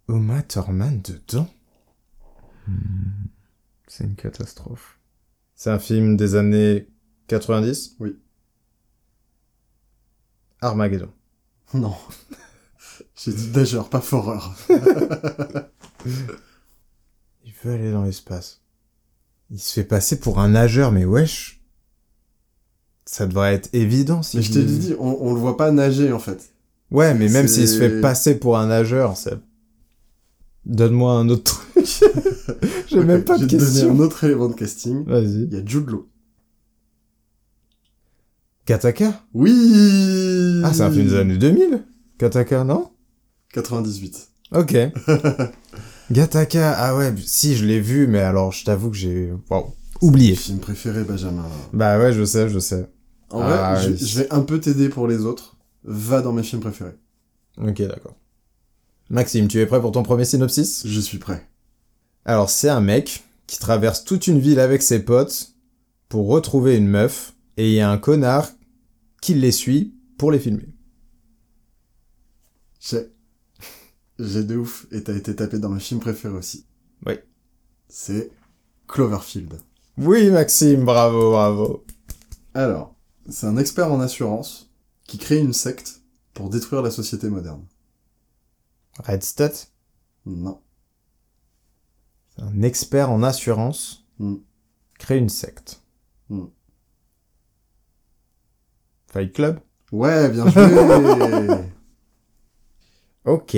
Uma 0.08 0.42
Thurman 0.44 1.02
dedans? 1.02 1.48
Hmm, 2.68 3.28
C'est 3.88 4.04
une 4.04 4.16
catastrophe. 4.16 5.00
C'est 5.56 5.72
un 5.72 5.80
film 5.80 6.16
des 6.16 6.36
années 6.36 6.88
90 7.28 7.96
Oui. 8.00 8.18
Armageddon. 10.62 11.10
Non. 11.74 11.96
J'ai 13.16 13.32
dit 13.32 13.50
nageur, 13.54 13.90
pas 13.90 14.02
foreur. 14.02 14.56
Il 17.46 17.54
veut 17.64 17.74
aller 17.74 17.92
dans 17.92 18.04
l'espace. 18.04 18.62
Il 19.52 19.60
se 19.60 19.74
fait 19.74 19.84
passer 19.84 20.20
pour 20.20 20.40
un 20.40 20.50
nageur, 20.50 20.92
mais 20.92 21.06
wesh. 21.06 21.62
Ça 23.06 23.28
devrait 23.28 23.54
être 23.54 23.70
évident 23.74 24.24
si 24.24 24.38
Mais 24.38 24.44
je 24.44 24.54
t'ai 24.54 24.64
dit, 24.64 24.96
on, 24.98 25.18
on 25.22 25.34
le 25.34 25.40
voit 25.40 25.58
pas 25.58 25.72
nager, 25.72 26.12
en 26.12 26.20
fait. 26.20 26.54
Ouais, 26.90 27.14
mais 27.14 27.28
même 27.30 27.48
s'il 27.48 27.68
se 27.68 27.78
fait 27.78 28.02
passer 28.02 28.40
pour 28.40 28.58
un 28.58 28.68
nageur, 28.68 29.18
ça... 29.18 29.32
Donne-moi 30.66 31.12
un 31.14 31.28
autre 31.30 31.44
truc. 31.44 31.86
J'ai 32.88 33.04
même 33.04 33.26
pas 33.26 33.36
Je 33.38 33.44
de 33.44 33.46
vais 33.46 33.58
te 33.58 33.58
donner 33.58 33.72
question. 33.72 33.92
un 33.92 34.00
autre 34.00 34.24
élément 34.24 34.48
de 34.48 34.54
casting. 34.54 35.04
Vas-y. 35.06 35.44
Il 35.44 35.54
y 35.54 35.58
a 35.58 35.66
Jude 35.66 35.90
Law. 35.90 36.08
Kataka? 38.66 39.22
Oui 39.34 40.62
Ah, 40.64 40.74
c'est 40.74 40.84
un 40.84 40.92
film 40.92 41.08
des 41.08 41.16
années 41.16 41.38
2000 41.38 41.84
Kataka, 42.18 42.64
non? 42.64 42.90
98. 43.54 44.30
Ok. 44.52 44.76
Gataka, 46.12 46.74
ah 46.78 46.96
ouais, 46.98 47.14
si, 47.26 47.56
je 47.56 47.66
l'ai 47.66 47.80
vu, 47.80 48.08
mais 48.08 48.20
alors, 48.20 48.52
je 48.52 48.66
t'avoue 48.66 48.90
que 48.92 48.98
j'ai... 48.98 49.32
Waouh. 49.50 49.74
Oublié. 50.02 50.36
Film 50.36 50.60
préféré, 50.60 51.04
Benjamin. 51.04 51.46
Bah 51.72 51.98
ouais, 51.98 52.12
je 52.12 52.26
sais, 52.26 52.50
je 52.50 52.60
sais. 52.60 52.88
En 53.30 53.40
Ah, 53.42 53.76
vrai, 53.76 53.84
je, 53.84 53.90
oui. 53.92 53.98
je 54.06 54.20
vais 54.20 54.34
un 54.34 54.42
peu 54.42 54.60
t'aider 54.60 54.90
pour 54.90 55.08
les 55.08 55.20
autres. 55.22 55.56
Va 55.86 56.22
dans 56.22 56.34
mes 56.34 56.44
films 56.44 56.62
préférés. 56.62 56.96
Ok, 57.58 57.82
d'accord. 57.84 58.16
Maxime, 59.10 59.48
tu 59.48 59.60
es 59.60 59.66
prêt 59.66 59.80
pour 59.80 59.92
ton 59.92 60.04
premier 60.04 60.26
synopsis? 60.26 60.86
Je 60.86 61.00
suis 61.00 61.20
prêt. 61.20 61.48
Alors, 62.26 62.50
c'est 62.50 62.70
un 62.70 62.82
mec 62.82 63.24
qui 63.48 63.60
traverse 63.60 64.04
toute 64.04 64.28
une 64.28 64.40
ville 64.40 64.60
avec 64.60 64.82
ses 64.82 65.00
potes 65.00 65.54
pour 66.10 66.28
retrouver 66.28 66.76
une 66.76 66.88
meuf, 66.88 67.34
et 67.58 67.70
il 67.70 67.76
y 67.76 67.80
a 67.82 67.90
un 67.90 67.98
connard 67.98 68.50
qui 69.22 69.34
les 69.36 69.52
suit 69.52 69.94
pour 70.18 70.32
les 70.32 70.40
filmer. 70.40 70.68
J'ai. 72.80 73.13
J'ai 74.20 74.44
de 74.44 74.58
ouf. 74.58 74.86
Et 74.92 75.04
t'as 75.04 75.16
été 75.16 75.36
tapé 75.36 75.60
dans 75.60 75.70
mes 75.70 75.80
films 75.80 76.00
préférés 76.00 76.36
aussi. 76.38 76.66
Oui. 77.06 77.14
C'est 77.88 78.32
Cloverfield. 78.88 79.60
Oui, 79.98 80.30
Maxime, 80.30 80.86
bravo, 80.86 81.32
bravo. 81.32 81.86
Alors, 82.54 82.96
c'est 83.30 83.46
un 83.48 83.58
expert 83.58 83.92
en 83.92 84.00
assurance 84.00 84.72
qui 85.06 85.18
crée 85.18 85.40
une 85.40 85.54
secte 85.54 86.02
pour 86.34 86.50
détruire 86.50 86.82
la 86.82 86.92
société 86.92 87.30
moderne. 87.30 87.66
Red 89.00 89.24
Stud, 89.24 89.52
Non. 90.26 90.62
c'est 92.36 92.44
un 92.44 92.62
expert 92.62 93.10
en 93.12 93.24
assurance, 93.24 94.06
Hmm. 94.20 94.36
crée 95.00 95.18
une 95.18 95.30
secte. 95.30 95.82
Hmm. 96.30 96.46
Fight 99.12 99.34
Club? 99.34 99.60
Ouais, 99.92 100.30
bien 100.30 100.48
joué 100.50 100.62
Ok. 103.26 103.56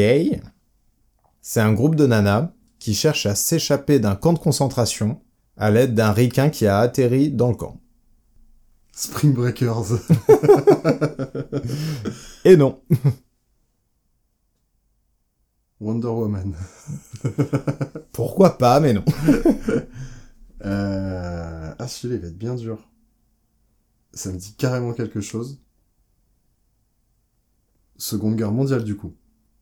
C'est 1.42 1.62
un 1.62 1.74
groupe 1.74 1.96
de 1.96 2.06
nanas 2.06 2.52
qui 2.80 2.94
cherche 2.94 3.26
à 3.26 3.36
s'échapper 3.36 4.00
d'un 4.00 4.16
camp 4.16 4.34
de 4.34 4.40
concentration 4.40 5.22
à 5.58 5.72
l'aide 5.72 5.96
d'un 5.96 6.12
ricain 6.12 6.50
qui 6.50 6.68
a 6.68 6.80
atterri 6.80 7.32
dans 7.32 7.50
le 7.50 7.56
camp. 7.56 7.80
Spring 8.92 9.34
Breakers. 9.34 10.00
Et 12.46 12.56
non. 12.56 12.82
Wonder 15.82 16.08
Woman. 16.08 16.56
Pourquoi 18.14 18.58
pas, 18.58 18.80
mais 18.80 18.94
non. 18.94 19.04
Euh... 20.64 21.74
Ah, 21.78 21.88
celui-là, 21.88 22.16
il 22.16 22.22
va 22.22 22.28
être 22.30 22.38
bien 22.38 22.56
dur. 22.56 22.90
Ça 24.14 24.32
me 24.32 24.38
dit 24.38 24.54
carrément 24.54 24.94
quelque 24.94 25.22
chose. 25.22 25.60
Seconde 27.98 28.36
Guerre 28.36 28.52
mondiale, 28.52 28.84
du 28.84 28.96
coup. 28.96 29.14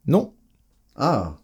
Non. 0.05 0.33
Ah 0.95 1.37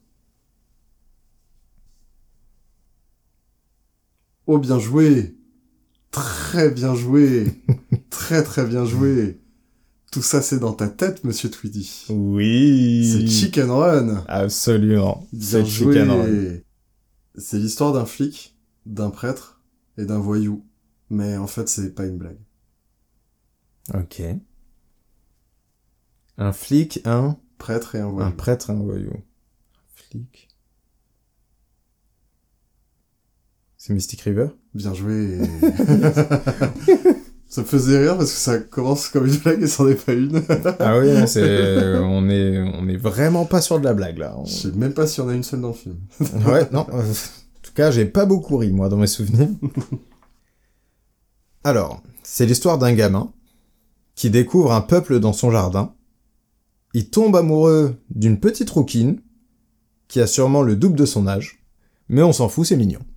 Oh, 4.47 4.57
bien 4.57 4.79
joué 4.79 5.35
Très 6.11 6.71
bien 6.71 6.95
joué 6.95 7.45
Très 8.09 8.43
très 8.43 8.65
bien 8.65 8.83
joué 8.83 9.39
Tout 10.11 10.21
ça, 10.21 10.41
c'est 10.41 10.59
dans 10.59 10.73
ta 10.73 10.87
tête, 10.87 11.23
monsieur 11.23 11.49
Tweedy. 11.49 12.07
Oui. 12.09 13.09
C'est 13.11 13.27
Chicken 13.27 13.69
Run 13.69 14.23
Absolument. 14.27 15.27
Bien 15.31 15.41
C'est 15.41 15.65
Chicken 15.65 16.09
Run. 16.09 16.25
joué 16.25 16.65
C'est 17.35 17.59
l'histoire 17.59 17.93
d'un 17.93 18.05
flic, 18.05 18.57
d'un 18.85 19.11
prêtre 19.11 19.61
et 19.97 20.05
d'un 20.05 20.19
voyou. 20.19 20.65
Mais 21.09 21.37
en 21.37 21.47
fait, 21.47 21.69
c'est 21.69 21.93
pas 21.93 22.05
une 22.05 22.17
blague. 22.17 22.39
Ok. 23.93 24.21
Un 26.37 26.53
flic, 26.53 27.01
un, 27.05 27.37
Prêtre 27.59 27.93
et 27.95 27.99
un 27.99 28.07
un 28.07 28.09
voyou. 28.09 28.31
prêtre, 28.31 28.71
un 28.71 28.81
voyou. 28.81 29.11
Un 29.11 29.21
flic. 29.95 30.47
C'est 33.77 33.93
Mystic 33.93 34.21
River? 34.21 34.47
Bien 34.73 34.93
joué 34.93 35.39
Ça 37.47 37.61
me 37.61 37.65
faisait 37.65 37.97
rire 37.99 38.15
parce 38.17 38.31
que 38.31 38.37
ça 38.37 38.59
commence 38.59 39.07
comme 39.09 39.25
une 39.25 39.35
blague 39.37 39.63
et 39.63 39.67
c'en 39.67 39.87
est 39.87 39.95
pas 39.95 40.13
une. 40.13 40.43
Ah 40.79 40.99
oui, 40.99 41.09
c'est, 41.27 41.97
on 41.97 42.29
est, 42.29 42.59
on 42.61 42.87
est 42.87 42.97
vraiment 42.97 43.45
pas 43.45 43.59
sur 43.59 43.79
de 43.79 43.85
la 43.85 43.95
blague 43.95 44.19
là. 44.19 44.35
On- 44.37 44.45
Je 44.45 44.51
sais 44.53 44.71
même 44.73 44.93
pas 44.93 45.07
s'il 45.07 45.23
y 45.23 45.25
en 45.25 45.29
a 45.29 45.33
une 45.33 45.41
seule 45.43 45.61
dans 45.61 45.69
le 45.69 45.73
film. 45.73 45.97
Ouais, 46.47 46.69
non. 46.71 46.85
euh, 46.93 47.01
en 47.01 47.61
tout 47.63 47.71
cas, 47.73 47.89
j'ai 47.89 48.05
pas 48.05 48.25
beaucoup 48.25 48.57
ri, 48.57 48.71
moi, 48.71 48.87
dans 48.87 48.97
mes 48.97 49.07
souvenirs. 49.07 49.49
Alors, 51.63 52.03
c'est 52.21 52.45
l'histoire 52.45 52.77
d'un 52.77 52.93
gamin 52.93 53.33
qui 54.13 54.29
découvre 54.29 54.71
un 54.71 54.81
peuple 54.81 55.19
dans 55.19 55.33
son 55.33 55.49
jardin. 55.49 55.95
Il 56.93 57.09
tombe 57.09 57.35
amoureux 57.35 57.95
d'une 58.09 58.39
petite 58.39 58.69
rouquine 58.69 59.21
qui 60.07 60.19
a 60.21 60.27
sûrement 60.27 60.61
le 60.63 60.75
double 60.75 60.95
de 60.97 61.05
son 61.05 61.27
âge. 61.27 61.63
Mais 62.09 62.23
on 62.23 62.33
s'en 62.33 62.49
fout, 62.49 62.65
c'est 62.65 62.77
mignon. 62.77 62.99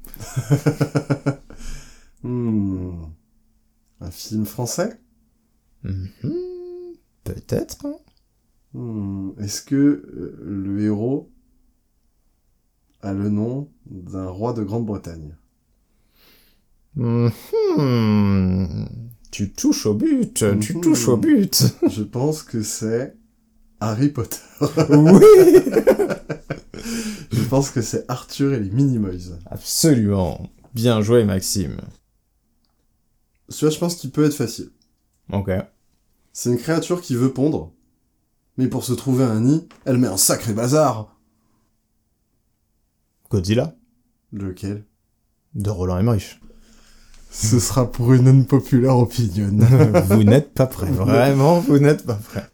Hmm. 2.24 2.93
Un 4.01 4.11
film 4.12 4.47
français? 4.47 5.01
Mhm. 5.82 6.12
Peut-être. 7.24 7.85
hein. 7.85 7.97
Hmm. 8.74 9.31
Est-ce 9.40 9.61
que 9.62 9.74
euh, 9.74 10.39
le 10.40 10.81
héros 10.85 11.32
a 13.01 13.12
le 13.12 13.28
nom 13.28 13.69
d'un 13.86 14.28
roi 14.28 14.53
de 14.53 14.62
Grande-Bretagne? 14.62 15.35
Mhm. 16.94 18.89
Tu 19.32 19.53
touches 19.53 19.86
au 19.86 19.94
but, 19.94 20.35
tu 20.35 20.44
Mhm. 20.77 20.81
touches 20.81 21.09
au 21.09 21.16
but. 21.16 21.65
Je 21.89 22.03
pense 22.05 22.43
que 22.44 22.62
c'est 22.62 23.16
Harry 23.90 24.09
Potter. 24.09 24.36
oui 24.90 25.24
Je 27.32 27.42
pense 27.48 27.70
que 27.70 27.82
c'est 27.82 28.04
Arthur 28.09 28.54
et 28.54 28.60
les 28.60 28.70
Minimoys. 28.70 29.38
Absolument. 29.46 30.50
Bien 30.74 31.02
joué, 31.02 31.24
Maxime. 31.24 31.80
Celui-là, 33.48 33.74
je 33.74 33.78
pense 33.78 33.94
qu'il 33.96 34.10
peut 34.10 34.24
être 34.24 34.34
facile. 34.34 34.70
Ok. 35.32 35.50
C'est 36.32 36.50
une 36.50 36.59
créature 36.59 37.02
qui 37.02 37.14
veut 37.14 37.32
pondre, 37.32 37.72
mais 38.56 38.68
pour 38.68 38.84
se 38.84 38.92
trouver 38.94 39.24
un 39.24 39.40
nid, 39.40 39.68
elle 39.84 39.98
met 39.98 40.09
un 40.09 40.16
sacré 40.16 40.52
bazar. 40.54 41.14
Godzilla 43.30 43.74
Lequel? 44.32 44.84
De 45.54 45.70
Roland 45.70 45.98
Emmerich. 45.98 46.40
Ce 47.30 47.59
sera 47.59 47.90
pour 47.90 48.12
une 48.12 48.28
unpopulaire 48.28 48.98
opinion. 48.98 49.50
vous 50.09 50.24
n'êtes 50.24 50.52
pas 50.52 50.66
prêt. 50.66 50.90
Vraiment, 50.90 51.60
vous 51.60 51.78
n'êtes 51.78 52.04
pas 52.04 52.14
prêt. 52.14 52.51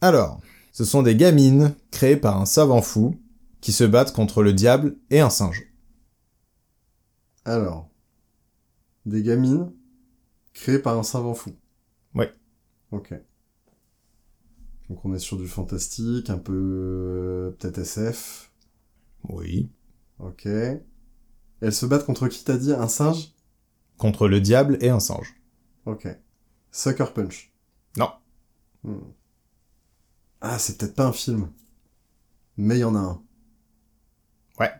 Alors, 0.00 0.40
ce 0.72 0.84
sont 0.84 1.02
des 1.02 1.16
gamines 1.16 1.74
créées 1.90 2.16
par 2.16 2.40
un 2.40 2.46
savant 2.46 2.82
fou 2.82 3.20
qui 3.60 3.72
se 3.72 3.84
battent 3.84 4.12
contre 4.12 4.42
le 4.42 4.52
diable 4.52 4.96
et 5.10 5.20
un 5.20 5.30
singe. 5.30 5.66
Alors, 7.44 7.88
des 9.04 9.22
gamines 9.22 9.72
créées 10.54 10.78
par 10.78 10.98
un 10.98 11.02
savant 11.02 11.34
fou. 11.34 11.52
Ouais. 12.14 12.32
Ok. 12.92 13.14
Donc 14.88 15.04
on 15.04 15.14
est 15.14 15.18
sur 15.18 15.36
du 15.36 15.46
fantastique, 15.46 16.30
un 16.30 16.38
peu 16.38 16.52
euh, 16.54 17.50
peut-être 17.52 17.78
SF. 17.78 18.52
Oui. 19.28 19.70
Ok. 20.18 20.46
Elles 20.46 21.72
se 21.72 21.86
battent 21.86 22.06
contre 22.06 22.28
qui 22.28 22.42
t'as 22.42 22.56
dit? 22.56 22.72
Un 22.72 22.88
singe? 22.88 23.34
Contre 23.98 24.28
le 24.28 24.40
diable 24.40 24.78
et 24.80 24.88
un 24.88 25.00
singe. 25.00 25.34
Ok. 25.84 26.08
Sucker 26.70 27.12
Punch. 27.14 27.52
Non. 27.96 28.10
Hmm. 28.82 29.00
Ah, 30.40 30.58
c'est 30.58 30.78
peut-être 30.78 30.94
pas 30.94 31.06
un 31.06 31.12
film. 31.12 31.48
Mais 32.56 32.76
il 32.76 32.80
y 32.80 32.84
en 32.84 32.94
a 32.94 32.98
un. 32.98 33.22
Ouais. 34.58 34.72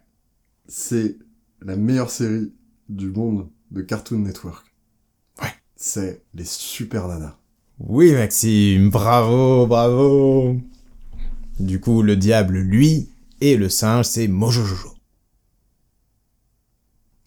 C'est 0.66 1.18
la 1.60 1.76
meilleure 1.76 2.10
série 2.10 2.52
du 2.88 3.10
monde 3.10 3.48
de 3.70 3.82
Cartoon 3.82 4.18
Network. 4.18 4.74
Ouais. 5.42 5.54
C'est 5.76 6.22
les 6.34 6.44
Super 6.44 7.08
Nanas. 7.08 7.36
Oui, 7.78 8.12
Maxime, 8.12 8.90
bravo, 8.90 9.66
bravo. 9.66 10.56
Du 11.58 11.80
coup, 11.80 12.02
le 12.02 12.16
diable, 12.16 12.58
lui, 12.58 13.08
et 13.40 13.56
le 13.56 13.68
singe, 13.68 14.06
c'est 14.06 14.28
Mojojojo. 14.28 14.94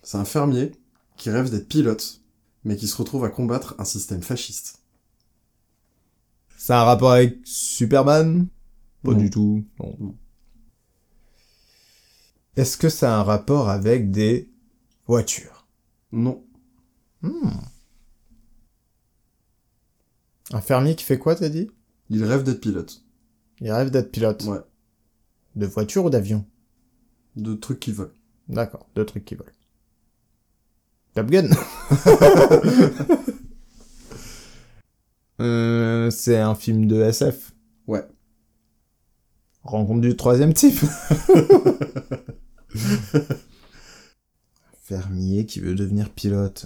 C'est 0.03 0.17
un 0.17 0.25
fermier 0.25 0.71
qui 1.17 1.29
rêve 1.31 1.49
d'être 1.49 1.67
pilote, 1.67 2.21
mais 2.63 2.75
qui 2.75 2.87
se 2.87 2.97
retrouve 2.97 3.25
à 3.25 3.29
combattre 3.29 3.75
un 3.79 3.85
système 3.85 4.21
fasciste. 4.21 4.82
Ça 6.63 6.79
a 6.79 6.83
un 6.83 6.85
rapport 6.85 7.11
avec 7.11 7.39
Superman? 7.43 8.47
Pas 9.03 9.11
Non. 9.11 9.17
du 9.17 9.29
tout. 9.29 9.65
Non. 9.81 10.15
Est-ce 12.55 12.77
que 12.77 12.87
ça 12.87 13.13
a 13.13 13.19
un 13.19 13.23
rapport 13.23 13.67
avec 13.67 14.11
des 14.11 14.49
voitures? 15.05 15.67
Non. 16.13 16.41
Hmm. 17.21 17.49
Un 20.53 20.61
fermier 20.61 20.95
qui 20.95 21.03
fait 21.03 21.19
quoi, 21.19 21.35
t'as 21.35 21.49
dit? 21.49 21.69
Il 22.09 22.23
rêve 22.23 22.43
d'être 22.43 22.61
pilote. 22.61 23.03
Il 23.59 23.69
rêve 23.69 23.91
d'être 23.91 24.13
pilote. 24.13 24.45
Ouais. 24.45 24.61
De 25.57 25.65
voiture 25.65 26.05
ou 26.05 26.09
d'avion? 26.09 26.45
De 27.35 27.55
trucs 27.55 27.81
qui 27.81 27.91
volent. 27.91 28.13
D'accord, 28.47 28.87
deux 28.95 29.05
trucs 29.05 29.25
qui 29.25 29.35
volent. 29.35 29.51
Top 31.13 31.29
Gun 31.29 31.49
euh, 35.43 36.09
C'est 36.09 36.37
un 36.37 36.55
film 36.55 36.87
de 36.87 37.01
SF. 37.01 37.53
Ouais. 37.87 38.05
Rencontre 39.63 40.01
du 40.01 40.15
troisième 40.15 40.53
type. 40.53 40.79
Fermier 44.83 45.45
qui 45.45 45.59
veut 45.59 45.75
devenir 45.75 46.09
pilote. 46.09 46.65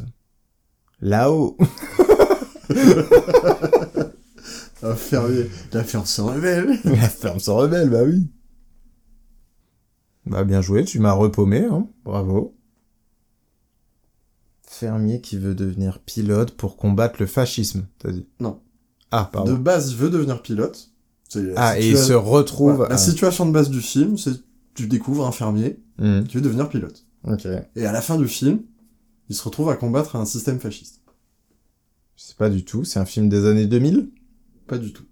Là-haut. 0.99 1.57
Un 4.83 4.95
fermier. 4.95 5.49
La 5.73 5.83
ferme 5.83 6.05
se 6.05 6.21
révèle. 6.21 6.79
La 6.85 7.09
ferme 7.09 7.39
se 7.39 7.49
rebelle, 7.49 7.89
bah 7.89 8.03
oui. 8.03 8.29
Bah 10.25 10.43
bien 10.43 10.61
joué, 10.61 10.83
tu 10.83 10.99
m'as 10.99 11.13
repaumé, 11.13 11.63
hein. 11.63 11.87
Bravo. 12.03 12.55
Fermier 14.63 15.21
qui 15.21 15.37
veut 15.37 15.55
devenir 15.55 15.99
pilote 15.99 16.51
pour 16.51 16.77
combattre 16.77 17.15
le 17.19 17.25
fascisme, 17.25 17.87
t'as 17.97 18.11
dit 18.11 18.27
Non. 18.39 18.61
Ah, 19.11 19.29
pardon. 19.31 19.53
De 19.53 19.57
base, 19.57 19.91
il 19.91 19.97
veut 19.97 20.09
devenir 20.09 20.41
pilote. 20.41 20.91
Ah, 21.55 21.79
et 21.79 21.89
il 21.89 21.97
se 21.97 22.13
retrouve... 22.13 22.79
Ouais, 22.79 22.89
La 22.89 22.95
à- 22.95 22.97
situation 22.97 23.45
de 23.45 23.51
base 23.51 23.69
du 23.69 23.81
film, 23.81 24.17
c'est 24.17 24.31
tu 24.73 24.87
découvres 24.87 25.25
un 25.25 25.31
fermier 25.31 25.79
Hmm, 25.97 26.23
qui 26.23 26.35
veut 26.35 26.41
devenir 26.41 26.69
pilote. 26.69 27.05
Ok. 27.23 27.47
Et 27.75 27.85
à 27.85 27.91
la 27.91 28.01
fin 28.01 28.17
du 28.17 28.27
film, 28.27 28.61
il 29.29 29.35
se 29.35 29.43
retrouve 29.43 29.69
à 29.69 29.75
combattre 29.75 30.15
un 30.15 30.25
système 30.25 30.59
fasciste. 30.59 31.01
Je 32.15 32.23
sais 32.23 32.35
pas 32.35 32.49
du 32.49 32.63
tout, 32.63 32.83
c'est 32.83 32.99
un 32.99 33.05
film 33.05 33.29
des 33.29 33.45
années 33.45 33.65
2000 33.65 34.11
Pas 34.67 34.77
du 34.77 34.93
tout. 34.93 35.05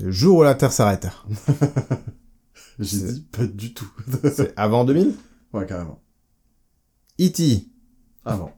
Le 0.00 0.10
jour 0.10 0.38
où 0.38 0.42
la 0.42 0.54
Terre 0.54 0.72
s'arrête. 0.72 1.06
J'ai 2.78 2.98
dit 3.12 3.20
pas 3.32 3.46
du 3.46 3.74
tout. 3.74 3.90
C'est 4.34 4.54
avant 4.56 4.84
2000 4.84 5.12
ouais, 5.52 5.66
carrément. 5.66 6.00
E.T. 7.20 7.66
Avant. 8.24 8.52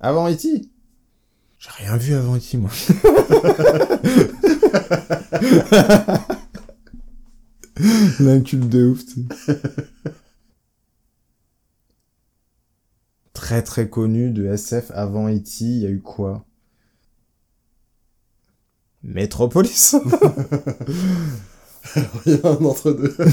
Avant 0.00 0.28
E.T. 0.30 0.70
J'ai 1.64 1.70
rien 1.84 1.96
vu 1.96 2.14
avant 2.14 2.36
E.T. 2.36 2.58
moi. 2.58 2.70
L'inculte 8.20 8.68
de 8.68 8.88
ouf. 8.88 9.00
très 13.32 13.62
très 13.62 13.88
connu 13.88 14.30
de 14.30 14.44
SF 14.46 14.90
avant 14.94 15.28
E.T. 15.30 15.50
Il 15.60 15.78
y 15.78 15.86
a 15.86 15.88
eu 15.88 16.00
quoi? 16.02 16.44
Metropolis 19.02 19.96
Il 22.26 22.34
y 22.34 22.40
a 22.42 22.48
un 22.48 22.62
entre 22.64 22.92
deux. 22.92 23.16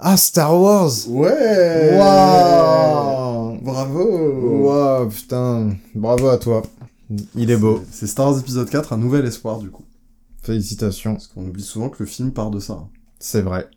Ah, 0.00 0.16
Star 0.16 0.54
Wars 0.60 0.92
Ouais 1.08 1.96
Waouh 1.98 3.17
Bravo 3.68 4.64
Waouh, 4.64 5.08
putain. 5.10 5.76
Bravo 5.94 6.28
à 6.28 6.38
toi. 6.38 6.62
Il 7.34 7.50
est 7.50 7.56
beau. 7.58 7.82
C'est 7.90 8.06
Star 8.06 8.30
Wars 8.30 8.38
épisode 8.38 8.70
4, 8.70 8.94
un 8.94 8.96
nouvel 8.96 9.26
espoir 9.26 9.58
du 9.58 9.68
coup. 9.70 9.84
Félicitations. 10.42 11.12
Parce 11.12 11.26
qu'on 11.26 11.46
oublie 11.46 11.62
souvent 11.62 11.90
que 11.90 12.02
le 12.02 12.06
film 12.06 12.32
part 12.32 12.50
de 12.50 12.60
ça. 12.60 12.88
C'est 13.18 13.42
vrai. 13.42 13.68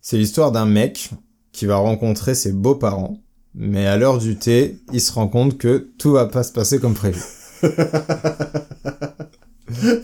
C'est 0.00 0.18
l'histoire 0.18 0.52
d'un 0.52 0.66
mec 0.66 1.10
qui 1.50 1.66
va 1.66 1.76
rencontrer 1.78 2.36
ses 2.36 2.52
beaux-parents, 2.52 3.18
mais 3.56 3.86
à 3.86 3.96
l'heure 3.96 4.18
du 4.18 4.36
thé, 4.36 4.78
il 4.92 5.00
se 5.00 5.10
rend 5.12 5.26
compte 5.26 5.58
que 5.58 5.90
tout 5.98 6.12
va 6.12 6.26
pas 6.26 6.44
se 6.44 6.52
passer 6.52 6.78
comme 6.78 6.94
prévu. 6.94 7.20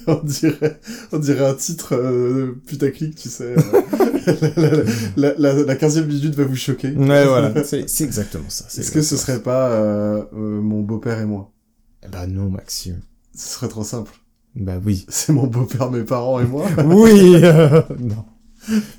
on 0.09 0.21
dirait, 0.25 0.81
on 1.13 1.19
dirait 1.19 1.47
un 1.47 1.55
titre 1.55 1.95
euh, 1.95 2.61
putaclic, 2.67 3.15
tu 3.15 3.29
sais. 3.29 3.55
euh, 3.57 4.11
la, 4.27 4.71
la, 5.17 5.35
la, 5.39 5.63
la 5.65 5.75
15e 5.75 6.07
minute 6.07 6.35
va 6.35 6.45
vous 6.45 6.57
choquer. 6.57 6.91
Ouais, 6.91 7.27
voilà. 7.27 7.53
C'est 7.65 8.05
exactement 8.05 8.49
ça. 8.49 8.67
Est-ce 8.67 8.91
que 8.91 9.03
ce 9.03 9.17
serait 9.17 9.43
pas 9.43 9.71
euh, 9.71 10.25
euh, 10.33 10.61
mon 10.61 10.83
beau-père 10.83 11.21
et 11.21 11.27
moi? 11.27 11.53
Bah 12.11 12.27
non, 12.27 12.51
Maxime. 12.51 13.01
Ce 13.35 13.49
serait 13.49 13.69
trop 13.69 13.85
simple. 13.85 14.13
Bah 14.55 14.81
oui. 14.85 15.07
C'est 15.09 15.33
mon 15.33 15.47
beau-père, 15.47 15.91
mes 15.91 16.05
parents 16.05 16.41
et 16.41 16.47
moi? 16.47 16.67
Oui 16.87 17.37
euh, 17.37 17.83
Non. 17.99 18.25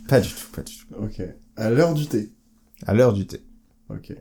Pas 0.07 0.21
du 0.21 0.29
tout, 0.29 0.47
pas 0.55 0.61
du 0.61 0.73
tout. 0.75 0.85
Ok. 1.01 1.21
À 1.55 1.69
l'heure 1.69 1.93
du 1.93 2.07
thé. 2.07 2.31
À 2.85 2.93
l'heure 2.93 3.13
du 3.13 3.25
thé. 3.27 3.41
Ok. 3.89 4.13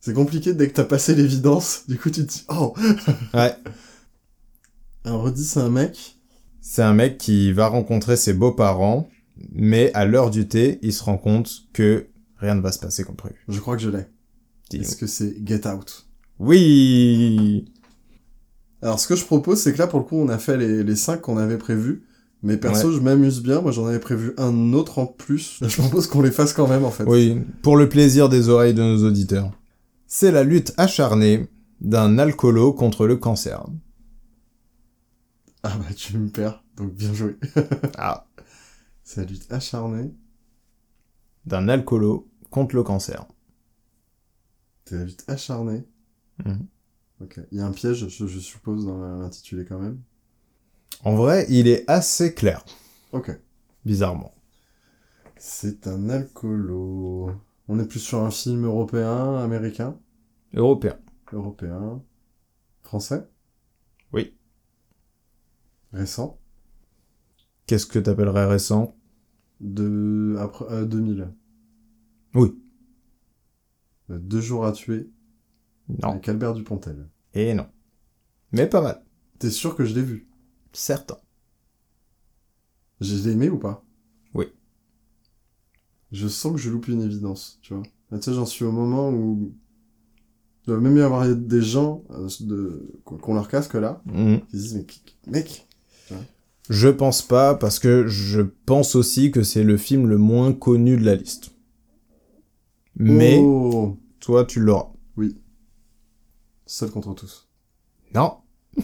C'est 0.00 0.14
compliqué 0.14 0.52
dès 0.52 0.68
que 0.68 0.74
t'as 0.74 0.84
passé 0.84 1.14
l'évidence. 1.14 1.84
Du 1.88 1.96
coup, 1.96 2.10
tu 2.10 2.26
te 2.26 2.32
dis, 2.32 2.44
oh 2.48 2.74
Ouais. 3.34 3.54
Alors, 5.04 5.22
redis, 5.22 5.44
c'est 5.44 5.60
un 5.60 5.70
mec. 5.70 6.16
C'est 6.60 6.82
un 6.82 6.92
mec 6.92 7.18
qui 7.18 7.52
va 7.52 7.68
rencontrer 7.68 8.16
ses 8.16 8.32
beaux-parents, 8.34 9.08
mais 9.50 9.92
à 9.94 10.04
l'heure 10.04 10.30
du 10.30 10.46
thé, 10.48 10.78
il 10.82 10.92
se 10.92 11.02
rend 11.02 11.18
compte 11.18 11.50
que 11.72 12.06
rien 12.36 12.54
ne 12.54 12.60
va 12.60 12.72
se 12.72 12.78
passer 12.78 13.04
comme 13.04 13.16
prévu. 13.16 13.36
Je 13.48 13.60
crois 13.60 13.76
que 13.76 13.82
je 13.82 13.90
l'ai. 13.90 14.06
Est-ce 14.72 14.96
que 14.96 15.06
c'est 15.06 15.36
Get 15.44 15.66
Out? 15.68 16.06
Oui 16.38 17.66
Alors, 18.80 18.98
ce 18.98 19.06
que 19.06 19.16
je 19.16 19.24
propose, 19.24 19.60
c'est 19.60 19.72
que 19.72 19.78
là, 19.78 19.86
pour 19.86 19.98
le 19.98 20.04
coup, 20.04 20.16
on 20.16 20.28
a 20.28 20.38
fait 20.38 20.56
les, 20.56 20.82
les 20.82 20.96
cinq 20.96 21.20
qu'on 21.20 21.36
avait 21.36 21.58
prévus. 21.58 22.04
Mais 22.42 22.56
perso, 22.56 22.90
je 22.90 22.98
m'amuse 22.98 23.40
bien. 23.40 23.60
Moi, 23.60 23.70
j'en 23.70 23.86
avais 23.86 24.00
prévu 24.00 24.32
un 24.36 24.72
autre 24.72 24.98
en 24.98 25.06
plus. 25.06 25.58
Je 25.66 25.76
propose 25.76 26.08
qu'on 26.08 26.22
les 26.22 26.32
fasse 26.32 26.52
quand 26.52 26.66
même, 26.66 26.84
en 26.84 26.90
fait. 26.90 27.04
Oui, 27.04 27.40
pour 27.62 27.76
le 27.76 27.88
plaisir 27.88 28.28
des 28.28 28.48
oreilles 28.48 28.74
de 28.74 28.82
nos 28.82 29.06
auditeurs. 29.06 29.52
C'est 30.08 30.32
la 30.32 30.42
lutte 30.42 30.74
acharnée 30.76 31.46
d'un 31.80 32.18
alcoolo 32.18 32.72
contre 32.72 33.06
le 33.06 33.16
cancer. 33.16 33.64
Ah 35.62 35.76
bah, 35.78 35.94
tu 35.96 36.18
me 36.18 36.28
perds. 36.28 36.64
Donc, 36.76 36.92
bien 36.94 37.14
joué. 37.14 37.36
Ah, 37.96 38.26
C'est 39.12 39.20
la 39.20 39.26
lutte 39.26 39.52
acharnée. 39.52 40.14
d'un 41.44 41.68
alcoolo 41.68 42.30
contre 42.50 42.74
le 42.76 42.82
cancer. 42.82 43.26
C'est 44.86 44.96
la 44.96 45.04
lutte 45.04 45.24
acharnée. 45.28 45.84
Mhm. 46.42 46.66
Ok. 47.20 47.38
Il 47.50 47.58
y 47.58 47.60
a 47.60 47.66
un 47.66 47.72
piège, 47.72 48.08
je, 48.08 48.26
je 48.26 48.38
suppose, 48.40 48.86
dans 48.86 48.96
l'intitulé 49.18 49.66
quand 49.66 49.78
même. 49.78 50.00
En 51.04 51.14
vrai, 51.14 51.44
il 51.50 51.68
est 51.68 51.84
assez 51.90 52.32
clair. 52.32 52.64
Ok. 53.12 53.30
bizarrement. 53.84 54.32
C'est 55.36 55.86
un 55.86 56.08
alcoolo. 56.08 57.32
On 57.68 57.78
est 57.78 57.86
plus 57.86 58.00
sur 58.00 58.22
un 58.24 58.30
film 58.30 58.64
européen, 58.64 59.36
américain, 59.36 59.98
Européen. 60.54 60.98
européen, 61.32 62.02
français? 62.82 63.28
Oui. 64.12 64.34
Récent? 65.92 66.38
Qu'est-ce 67.66 67.86
que 67.86 67.98
t'appellerais 67.98 68.46
récent? 68.46 68.94
De... 69.62 70.36
Après, 70.38 70.64
euh, 70.70 70.84
2000. 70.84 71.32
Oui. 72.34 72.54
Euh, 74.10 74.18
Deux 74.18 74.40
jours 74.40 74.66
à 74.66 74.72
tuer 74.72 75.08
Non. 75.88 76.10
avec 76.10 76.28
Albert 76.28 76.54
Dupontel. 76.54 77.08
Et 77.34 77.54
non. 77.54 77.66
Mais 78.52 78.66
pas 78.66 78.82
mal. 78.82 79.02
T'es 79.38 79.50
sûr 79.50 79.74
que 79.76 79.84
je 79.84 79.94
l'ai 79.94 80.02
vu? 80.02 80.28
Certain. 80.72 81.16
Je 83.00 83.14
l'ai 83.14 83.32
aimé 83.32 83.48
ou 83.48 83.58
pas? 83.58 83.84
Oui. 84.34 84.46
Je 86.12 86.28
sens 86.28 86.52
que 86.52 86.58
je 86.58 86.70
loupe 86.70 86.88
une 86.88 87.02
évidence, 87.02 87.58
tu 87.62 87.74
vois. 87.74 87.82
Là, 88.10 88.18
tu 88.18 88.24
sais, 88.24 88.34
j'en 88.34 88.46
suis 88.46 88.64
au 88.64 88.72
moment 88.72 89.10
où... 89.10 89.54
Il 90.64 90.66
doit 90.70 90.80
même 90.80 90.96
y 90.96 91.00
avoir 91.00 91.26
des 91.34 91.62
gens 91.62 92.04
euh, 92.10 92.28
de... 92.40 92.92
qu'on 93.04 93.34
leur 93.34 93.48
casque 93.48 93.74
là, 93.74 94.00
Mhm. 94.06 94.40
qui 94.46 94.50
se 94.58 94.62
disent, 94.62 94.74
mais 94.74 94.86
mec, 95.32 95.66
Je 96.70 96.88
pense 96.88 97.22
pas, 97.22 97.54
parce 97.54 97.78
que 97.78 98.06
je 98.06 98.40
pense 98.40 98.94
aussi 98.94 99.30
que 99.30 99.42
c'est 99.42 99.64
le 99.64 99.76
film 99.76 100.06
le 100.06 100.16
moins 100.18 100.52
connu 100.52 100.96
de 100.96 101.04
la 101.04 101.14
liste. 101.16 101.50
Mais, 102.96 103.38
Oh 103.42 103.96
toi, 104.20 104.44
tu 104.44 104.60
l'auras. 104.60 104.88
Seul 106.66 106.90
contre 106.90 107.12
tous. 107.14 107.48
Non. 108.14 108.36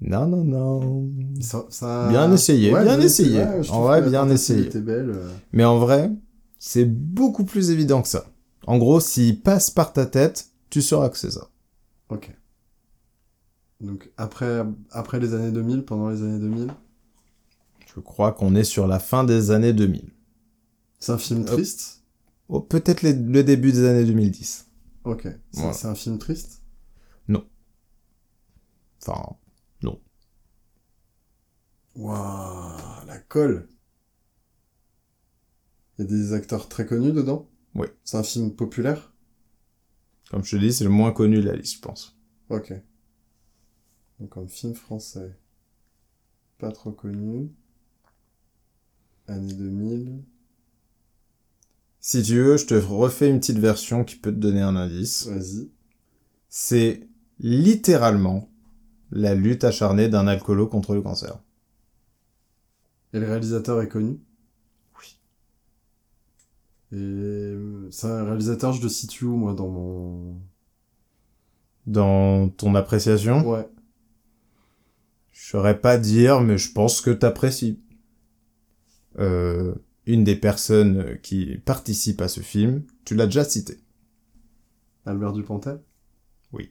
non, 0.00 0.26
non, 0.26 0.44
non. 0.44 1.10
Ça, 1.40 1.64
ça- 1.70 2.08
Bien 2.08 2.32
essayé, 2.32 2.70
bien 2.70 3.00
essayé. 3.00 3.42
En 3.70 3.82
vrai, 3.82 4.02
bien 4.08 4.28
essayé. 4.30 4.68
belle. 4.80 5.10
euh. 5.10 5.30
Mais 5.52 5.64
en 5.64 5.78
vrai, 5.78 6.10
c'est 6.58 6.84
beaucoup 6.84 7.44
plus 7.44 7.70
évident 7.70 8.02
que 8.02 8.08
ça. 8.08 8.26
En 8.66 8.78
gros, 8.78 9.00
s'il 9.00 9.40
passe 9.40 9.70
par 9.70 9.92
ta 9.92 10.06
tête, 10.06 10.46
tu 10.70 10.80
sauras 10.82 11.08
que 11.10 11.18
c'est 11.18 11.32
ça. 11.32 11.48
Ok. 12.08 12.30
Donc, 13.84 14.10
après, 14.16 14.64
après 14.90 15.20
les 15.20 15.34
années 15.34 15.52
2000, 15.52 15.84
pendant 15.84 16.08
les 16.10 16.22
années 16.22 16.38
2000, 16.38 16.68
Je 17.94 18.00
crois 18.00 18.32
qu'on 18.32 18.54
est 18.54 18.64
sur 18.64 18.86
la 18.86 18.98
fin 18.98 19.24
des 19.24 19.50
années 19.50 19.72
2000. 19.72 20.10
c'est 20.98 21.12
un 21.12 21.18
film 21.18 21.44
triste? 21.44 22.02
Oh, 22.48 22.60
peut-être 22.60 23.02
le 23.02 23.42
début 23.42 23.72
des 23.72 23.84
années 23.86 24.04
2010. 24.04 24.66
Ok. 25.04 25.28
C'est 25.50 25.60
Voilà. 25.60 25.86
un 25.86 25.94
film 25.94 26.18
triste? 26.18 26.62
Enfin, 29.06 29.36
Waouh, 31.94 33.06
la 33.06 33.18
colle. 33.18 33.68
Il 35.98 36.02
y 36.02 36.04
a 36.06 36.10
des 36.10 36.32
acteurs 36.32 36.68
très 36.68 36.86
connus 36.86 37.12
dedans? 37.12 37.48
Oui. 37.74 37.86
C'est 38.02 38.16
un 38.16 38.22
film 38.22 38.54
populaire? 38.54 39.12
comme 40.30 40.42
je 40.44 40.56
te 40.56 40.60
dis, 40.60 40.72
c'est 40.72 40.84
le 40.84 40.90
moins 40.90 41.12
connu 41.12 41.36
de 41.36 41.46
la 41.48 41.54
liste, 41.54 41.76
je 41.76 41.80
pense. 41.80 42.16
Ok. 42.48 42.72
Donc 44.20 44.36
un 44.36 44.46
film 44.46 44.74
français. 44.74 45.36
Pas 46.58 46.72
trop 46.72 46.92
connu. 46.92 47.50
Année 49.26 49.52
2000. 49.54 50.22
Si 52.00 52.22
tu 52.22 52.36
veux, 52.36 52.56
je 52.58 52.66
te 52.66 52.74
refais 52.74 53.30
une 53.30 53.40
petite 53.40 53.58
version 53.58 54.04
qui 54.04 54.16
peut 54.16 54.30
te 54.30 54.36
donner 54.36 54.60
un 54.60 54.76
indice. 54.76 55.26
Vas-y. 55.26 55.70
C'est 56.48 57.08
littéralement 57.40 58.48
la 59.10 59.34
lutte 59.34 59.64
acharnée 59.64 60.08
d'un 60.08 60.26
alcoolo 60.26 60.66
contre 60.66 60.94
le 60.94 61.02
cancer. 61.02 61.38
Et 63.12 63.20
le 63.20 63.26
réalisateur 63.26 63.80
est 63.80 63.88
connu? 63.88 64.20
Oui. 64.98 65.18
Et 66.92 66.96
euh, 66.96 67.88
c'est 67.90 68.08
un 68.08 68.24
réalisateur, 68.24 68.72
je 68.72 68.82
le 68.82 68.88
situe 68.88 69.24
où, 69.24 69.36
moi, 69.36 69.54
dans 69.54 69.68
mon... 69.68 70.36
Dans 71.86 72.48
ton 72.48 72.74
appréciation, 72.74 73.48
Ouais. 73.48 73.68
Je 75.34 75.50
saurais 75.50 75.80
pas 75.80 75.98
dire, 75.98 76.40
mais 76.40 76.56
je 76.56 76.72
pense 76.72 77.00
que 77.00 77.10
t'apprécies. 77.10 77.80
Euh, 79.18 79.74
une 80.06 80.24
des 80.24 80.36
personnes 80.36 81.18
qui 81.22 81.58
participe 81.64 82.20
à 82.20 82.28
ce 82.28 82.40
film, 82.40 82.82
tu 83.04 83.14
l'as 83.14 83.26
déjà 83.26 83.44
cité. 83.44 83.78
Albert 85.06 85.32
Dupontel? 85.32 85.80
Oui. 86.52 86.70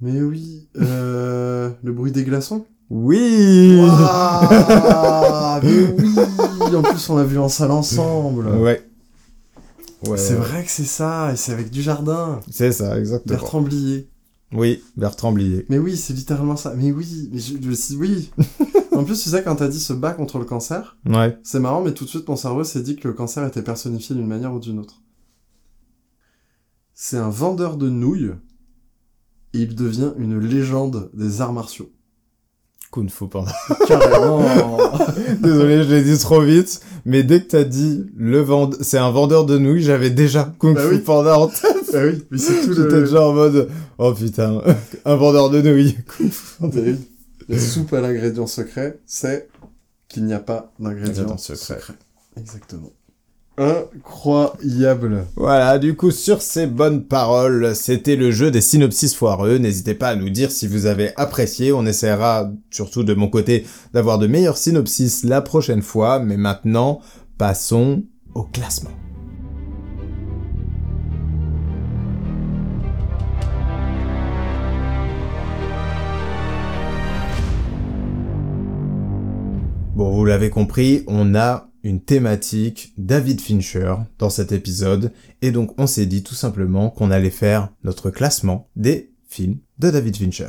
Mais 0.00 0.20
oui, 0.22 0.68
euh, 0.76 1.70
le 1.82 1.92
bruit 1.92 2.12
des 2.12 2.24
glaçons? 2.24 2.66
Oui 2.90 3.80
mais 5.62 5.86
oui 5.96 6.76
En 6.76 6.82
plus, 6.82 7.08
on 7.08 7.16
l'a 7.16 7.24
vu 7.24 7.38
en 7.38 7.48
salle 7.48 7.70
ensemble. 7.70 8.48
Ouais. 8.48 8.86
Ouais. 10.06 10.18
C'est 10.18 10.34
vrai 10.34 10.64
que 10.64 10.70
c'est 10.70 10.84
ça, 10.84 11.32
et 11.32 11.36
c'est 11.36 11.52
avec 11.52 11.70
du 11.70 11.80
jardin. 11.80 12.40
C'est 12.50 12.72
ça, 12.72 12.98
exactement. 12.98 13.38
Bertrand 13.38 13.62
Blier. 13.62 14.08
Oui, 14.54 14.82
Bertrand 14.96 15.32
Blier. 15.32 15.66
Mais 15.68 15.78
oui, 15.78 15.96
c'est 15.96 16.14
littéralement 16.14 16.56
ça. 16.56 16.74
Mais 16.76 16.92
oui, 16.92 17.28
mais 17.32 17.40
je, 17.40 17.54
je- 17.60 17.96
oui. 17.96 18.30
en 18.92 19.02
plus, 19.04 19.20
tu 19.20 19.28
sais, 19.28 19.42
quand 19.42 19.56
t'as 19.56 19.68
dit 19.68 19.80
se 19.80 19.92
bat 19.92 20.12
contre 20.12 20.38
le 20.38 20.44
cancer, 20.44 20.96
Ouais. 21.06 21.36
c'est 21.42 21.58
marrant, 21.60 21.82
mais 21.82 21.92
tout 21.92 22.04
de 22.04 22.08
suite, 22.10 22.28
mon 22.28 22.36
cerveau 22.36 22.62
s'est 22.64 22.82
dit 22.82 22.94
que 22.96 23.08
le 23.08 23.14
cancer 23.14 23.44
était 23.46 23.62
personnifié 23.62 24.14
d'une 24.14 24.26
manière 24.28 24.54
ou 24.54 24.60
d'une 24.60 24.78
autre. 24.78 25.00
C'est 26.94 27.16
un 27.16 27.28
vendeur 27.30 27.76
de 27.76 27.88
nouilles, 27.88 28.30
et 29.52 29.58
il 29.60 29.74
devient 29.74 30.12
une 30.18 30.38
légende 30.38 31.10
des 31.14 31.40
arts 31.40 31.52
martiaux. 31.52 31.90
Kung 32.92 33.10
Fu 33.10 33.26
Panda. 33.26 33.52
Carrément 33.88 34.40
Désolé, 35.42 35.82
je 35.82 35.92
l'ai 35.92 36.04
dit 36.04 36.16
trop 36.18 36.40
vite, 36.40 36.80
mais 37.04 37.24
dès 37.24 37.42
que 37.42 37.48
t'as 37.48 37.64
dit 37.64 38.06
le 38.16 38.38
vend... 38.40 38.70
c'est 38.80 38.98
un 38.98 39.10
vendeur 39.10 39.44
de 39.46 39.58
nouilles, 39.58 39.82
j'avais 39.82 40.10
déjà 40.10 40.54
Kung 40.60 40.76
Bah 40.76 40.82
Fu 40.88 40.94
oui. 40.94 41.00
Panda 41.00 41.36
en 41.40 41.48
tête. 41.48 41.73
Ah 41.94 42.04
oui, 42.04 42.24
mais 42.30 42.38
c'est 42.38 42.62
tout 42.62 42.72
J'étais 42.74 42.96
le... 42.96 43.00
déjà 43.02 43.22
en 43.22 43.32
mode, 43.32 43.68
oh 43.98 44.12
putain, 44.12 44.60
un 45.04 45.16
vendeur 45.16 45.50
de 45.50 45.62
nouilles. 45.62 45.96
La 47.48 47.58
soupe 47.58 47.92
à 47.92 48.00
l'ingrédient 48.00 48.46
secret, 48.46 49.00
c'est 49.06 49.48
qu'il 50.08 50.24
n'y 50.24 50.32
a 50.32 50.40
pas 50.40 50.72
d'ingrédient 50.78 51.22
Ingrédient 51.22 51.36
secret. 51.36 51.76
secret. 51.76 51.94
Exactement. 52.38 52.90
Incroyable. 53.56 55.26
Voilà, 55.36 55.78
du 55.78 55.94
coup, 55.94 56.10
sur 56.10 56.42
ces 56.42 56.66
bonnes 56.66 57.04
paroles, 57.04 57.76
c'était 57.76 58.16
le 58.16 58.32
jeu 58.32 58.50
des 58.50 58.60
synopsis 58.60 59.14
foireux. 59.14 59.58
N'hésitez 59.58 59.94
pas 59.94 60.08
à 60.08 60.16
nous 60.16 60.30
dire 60.30 60.50
si 60.50 60.66
vous 60.66 60.86
avez 60.86 61.12
apprécié. 61.16 61.72
On 61.72 61.86
essaiera, 61.86 62.50
surtout 62.70 63.04
de 63.04 63.14
mon 63.14 63.28
côté, 63.28 63.64
d'avoir 63.92 64.18
de 64.18 64.26
meilleurs 64.26 64.56
synopsis 64.58 65.22
la 65.22 65.40
prochaine 65.40 65.82
fois. 65.82 66.18
Mais 66.18 66.36
maintenant, 66.36 67.00
passons 67.38 68.02
au 68.34 68.42
classement. 68.42 68.90
Bon, 79.94 80.10
vous 80.10 80.24
l'avez 80.24 80.50
compris, 80.50 81.04
on 81.06 81.36
a 81.36 81.68
une 81.84 82.00
thématique 82.00 82.92
David 82.98 83.40
Fincher 83.40 83.94
dans 84.18 84.28
cet 84.28 84.50
épisode, 84.50 85.12
et 85.40 85.52
donc 85.52 85.72
on 85.78 85.86
s'est 85.86 86.06
dit 86.06 86.24
tout 86.24 86.34
simplement 86.34 86.90
qu'on 86.90 87.12
allait 87.12 87.30
faire 87.30 87.68
notre 87.84 88.10
classement 88.10 88.68
des 88.74 89.12
films 89.28 89.58
de 89.78 89.90
David 89.90 90.16
Fincher. 90.16 90.48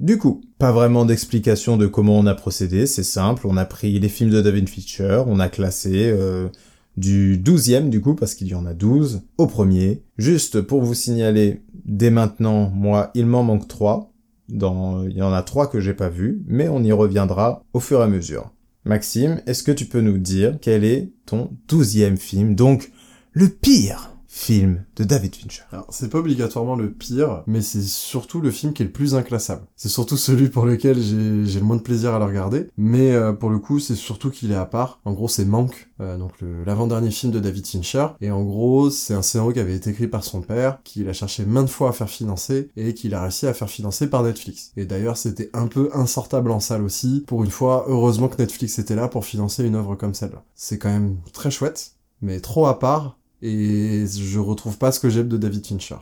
Du 0.00 0.16
coup, 0.16 0.40
pas 0.58 0.72
vraiment 0.72 1.04
d'explication 1.04 1.76
de 1.76 1.86
comment 1.86 2.18
on 2.18 2.24
a 2.24 2.34
procédé, 2.34 2.86
c'est 2.86 3.02
simple, 3.02 3.46
on 3.46 3.58
a 3.58 3.66
pris 3.66 3.98
les 4.00 4.08
films 4.08 4.30
de 4.30 4.40
David 4.40 4.66
Fincher, 4.66 5.24
on 5.26 5.40
a 5.40 5.50
classé 5.50 6.10
euh, 6.10 6.48
du 6.96 7.36
12e 7.36 7.90
du 7.90 8.00
coup, 8.00 8.14
parce 8.14 8.34
qu'il 8.34 8.48
y 8.48 8.54
en 8.54 8.64
a 8.64 8.72
12, 8.72 9.24
au 9.36 9.46
premier. 9.46 10.04
Juste 10.16 10.62
pour 10.62 10.80
vous 10.80 10.94
signaler, 10.94 11.60
dès 11.84 12.10
maintenant, 12.10 12.70
moi, 12.70 13.10
il 13.14 13.26
m'en 13.26 13.42
manque 13.42 13.68
3, 13.68 14.10
dans, 14.48 15.02
il 15.02 15.18
y 15.18 15.22
en 15.22 15.34
a 15.34 15.42
3 15.42 15.66
que 15.66 15.80
j'ai 15.80 15.92
pas 15.92 16.08
vus, 16.08 16.42
mais 16.46 16.68
on 16.68 16.82
y 16.82 16.92
reviendra 16.92 17.62
au 17.74 17.80
fur 17.80 18.00
et 18.00 18.04
à 18.04 18.08
mesure. 18.08 18.52
Maxime, 18.86 19.42
est-ce 19.46 19.64
que 19.64 19.72
tu 19.72 19.84
peux 19.84 20.00
nous 20.00 20.16
dire 20.16 20.58
quel 20.62 20.84
est 20.84 21.10
ton 21.26 21.50
douzième 21.66 22.16
film, 22.16 22.54
donc 22.54 22.92
le 23.32 23.48
pire 23.48 24.15
film 24.36 24.84
de 24.96 25.04
David 25.04 25.34
Fincher 25.34 25.62
Alors, 25.72 25.86
c'est 25.88 26.10
pas 26.10 26.18
obligatoirement 26.18 26.76
le 26.76 26.92
pire, 26.92 27.42
mais 27.46 27.62
c'est 27.62 27.80
surtout 27.80 28.42
le 28.42 28.50
film 28.50 28.74
qui 28.74 28.82
est 28.82 28.86
le 28.86 28.92
plus 28.92 29.14
inclassable. 29.14 29.62
C'est 29.76 29.88
surtout 29.88 30.18
celui 30.18 30.50
pour 30.50 30.66
lequel 30.66 31.00
j'ai 31.00 31.58
le 31.58 31.64
moins 31.64 31.76
de 31.76 31.82
plaisir 31.82 32.12
à 32.14 32.18
le 32.18 32.26
regarder, 32.26 32.68
mais 32.76 33.12
euh, 33.12 33.32
pour 33.32 33.48
le 33.48 33.58
coup, 33.58 33.80
c'est 33.80 33.94
surtout 33.94 34.30
qu'il 34.30 34.52
est 34.52 34.56
à 34.56 34.66
part. 34.66 35.00
En 35.06 35.14
gros, 35.14 35.26
c'est 35.26 35.46
Manque, 35.46 35.88
euh, 36.02 36.18
donc 36.18 36.32
l'avant-dernier 36.66 37.10
film 37.10 37.32
de 37.32 37.40
David 37.40 37.66
Fincher, 37.66 38.08
et 38.20 38.30
en 38.30 38.44
gros, 38.44 38.90
c'est 38.90 39.14
un 39.14 39.22
scénario 39.22 39.54
qui 39.54 39.60
avait 39.60 39.74
été 39.74 39.88
écrit 39.88 40.06
par 40.06 40.22
son 40.22 40.42
père, 40.42 40.82
qu'il 40.84 41.08
a 41.08 41.14
cherché 41.14 41.46
maintes 41.46 41.70
fois 41.70 41.88
à 41.88 41.92
faire 41.92 42.10
financer, 42.10 42.68
et 42.76 42.92
qu'il 42.92 43.14
a 43.14 43.22
réussi 43.22 43.46
à 43.46 43.54
faire 43.54 43.70
financer 43.70 44.06
par 44.06 44.22
Netflix. 44.22 44.72
Et 44.76 44.84
d'ailleurs, 44.84 45.16
c'était 45.16 45.48
un 45.54 45.66
peu 45.66 45.88
insortable 45.94 46.50
en 46.50 46.60
salle 46.60 46.82
aussi. 46.82 47.24
Pour 47.26 47.42
une 47.42 47.50
fois, 47.50 47.86
heureusement 47.88 48.28
que 48.28 48.36
Netflix 48.36 48.78
était 48.78 48.96
là 48.96 49.08
pour 49.08 49.24
financer 49.24 49.64
une 49.64 49.76
œuvre 49.76 49.94
comme 49.94 50.12
celle-là. 50.12 50.44
C'est 50.54 50.76
quand 50.76 50.90
même 50.90 51.16
très 51.32 51.50
chouette, 51.50 51.92
mais 52.20 52.40
trop 52.40 52.66
à 52.66 52.78
part, 52.78 53.16
et 53.46 54.06
je 54.06 54.38
retrouve 54.38 54.78
pas 54.78 54.92
ce 54.92 55.00
que 55.00 55.08
j'aime 55.08 55.28
de 55.28 55.36
David 55.36 55.66
Fincher. 55.66 55.96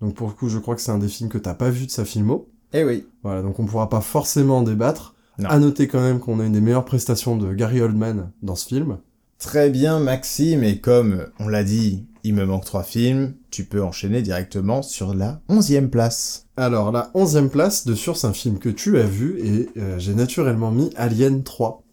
Donc 0.00 0.14
pour 0.14 0.28
le 0.28 0.34
coup, 0.34 0.48
je 0.48 0.58
crois 0.58 0.74
que 0.74 0.80
c'est 0.80 0.90
un 0.90 0.98
des 0.98 1.08
films 1.08 1.28
que 1.28 1.38
t'as 1.38 1.54
pas 1.54 1.70
vu 1.70 1.86
de 1.86 1.90
sa 1.90 2.04
filmo, 2.04 2.48
Eh 2.72 2.84
oui. 2.84 3.06
Voilà, 3.22 3.42
donc 3.42 3.58
on 3.58 3.66
pourra 3.66 3.88
pas 3.88 4.00
forcément 4.00 4.62
débattre. 4.62 5.14
Non. 5.38 5.48
À 5.48 5.58
noter 5.58 5.86
quand 5.86 6.00
même 6.00 6.18
qu'on 6.18 6.40
a 6.40 6.44
une 6.44 6.52
des 6.52 6.60
meilleures 6.60 6.84
prestations 6.84 7.36
de 7.36 7.54
Gary 7.54 7.80
Oldman 7.80 8.32
dans 8.42 8.56
ce 8.56 8.66
film. 8.66 8.98
Très 9.38 9.70
bien, 9.70 10.00
Maxime, 10.00 10.64
et 10.64 10.80
comme 10.80 11.26
on 11.38 11.46
l'a 11.46 11.62
dit, 11.62 12.04
il 12.24 12.34
me 12.34 12.44
manque 12.44 12.64
trois 12.64 12.82
films, 12.82 13.34
tu 13.52 13.64
peux 13.64 13.80
enchaîner 13.80 14.20
directement 14.20 14.82
sur 14.82 15.14
la 15.14 15.40
onzième 15.48 15.90
place. 15.90 16.46
Alors, 16.56 16.90
la 16.90 17.12
onzième 17.14 17.48
place, 17.48 17.86
de 17.86 17.94
sûr, 17.94 18.16
c'est 18.16 18.26
un 18.26 18.32
film 18.32 18.58
que 18.58 18.68
tu 18.68 18.98
as 18.98 19.06
vu, 19.06 19.38
et 19.38 19.68
euh, 19.78 19.96
j'ai 20.00 20.14
naturellement 20.14 20.72
mis 20.72 20.90
Alien 20.96 21.44
3. 21.44 21.84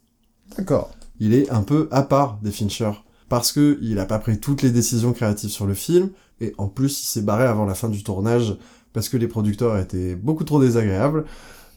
D'accord. 0.58 0.90
Il 1.20 1.36
est 1.36 1.52
un 1.52 1.62
peu 1.62 1.88
à 1.92 2.02
part 2.02 2.40
des 2.42 2.52
Fincher, 2.52 2.92
parce 3.30 3.52
que 3.52 3.78
il 3.82 4.00
a 4.00 4.06
pas 4.06 4.20
pris 4.20 4.40
toutes 4.40 4.62
les 4.62 4.72
décisions 4.72 5.14
créatives 5.14 5.50
sur 5.50 5.66
le 5.66 5.74
film, 5.74 6.10
et 6.42 6.54
en 6.58 6.68
plus, 6.68 7.02
il 7.02 7.06
s'est 7.06 7.22
barré 7.22 7.46
avant 7.46 7.66
la 7.66 7.76
fin 7.76 7.90
du 7.90 8.04
tournage, 8.04 8.58
parce 8.94 9.10
que 9.10 9.18
les 9.18 9.28
producteurs 9.28 9.78
étaient 9.78 10.16
beaucoup 10.16 10.44
trop 10.44 10.62
désagréables. 10.62 11.26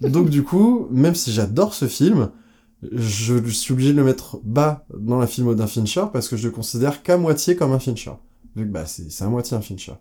Donc 0.00 0.30
du 0.30 0.44
coup, 0.44 0.86
même 0.90 1.14
si 1.14 1.32
j'adore 1.32 1.74
ce 1.74 1.86
film, 1.88 2.30
je 2.92 3.42
suis 3.50 3.72
obligé 3.72 3.92
de 3.92 3.96
le 3.96 4.04
mettre 4.04 4.38
bas 4.44 4.86
dans 4.96 5.18
la 5.18 5.26
filmo 5.26 5.54
d'un 5.54 5.66
Fincher 5.66 6.04
parce 6.12 6.28
que 6.28 6.36
je 6.36 6.46
le 6.46 6.52
considère 6.52 7.02
qu'à 7.02 7.16
moitié 7.16 7.56
comme 7.56 7.72
un 7.72 7.80
Fincher. 7.80 8.12
Vu 8.54 8.64
que 8.64 8.70
bah 8.70 8.86
c'est 8.86 9.24
à 9.24 9.28
moitié 9.28 9.56
un 9.56 9.60
Fincher. 9.60 9.94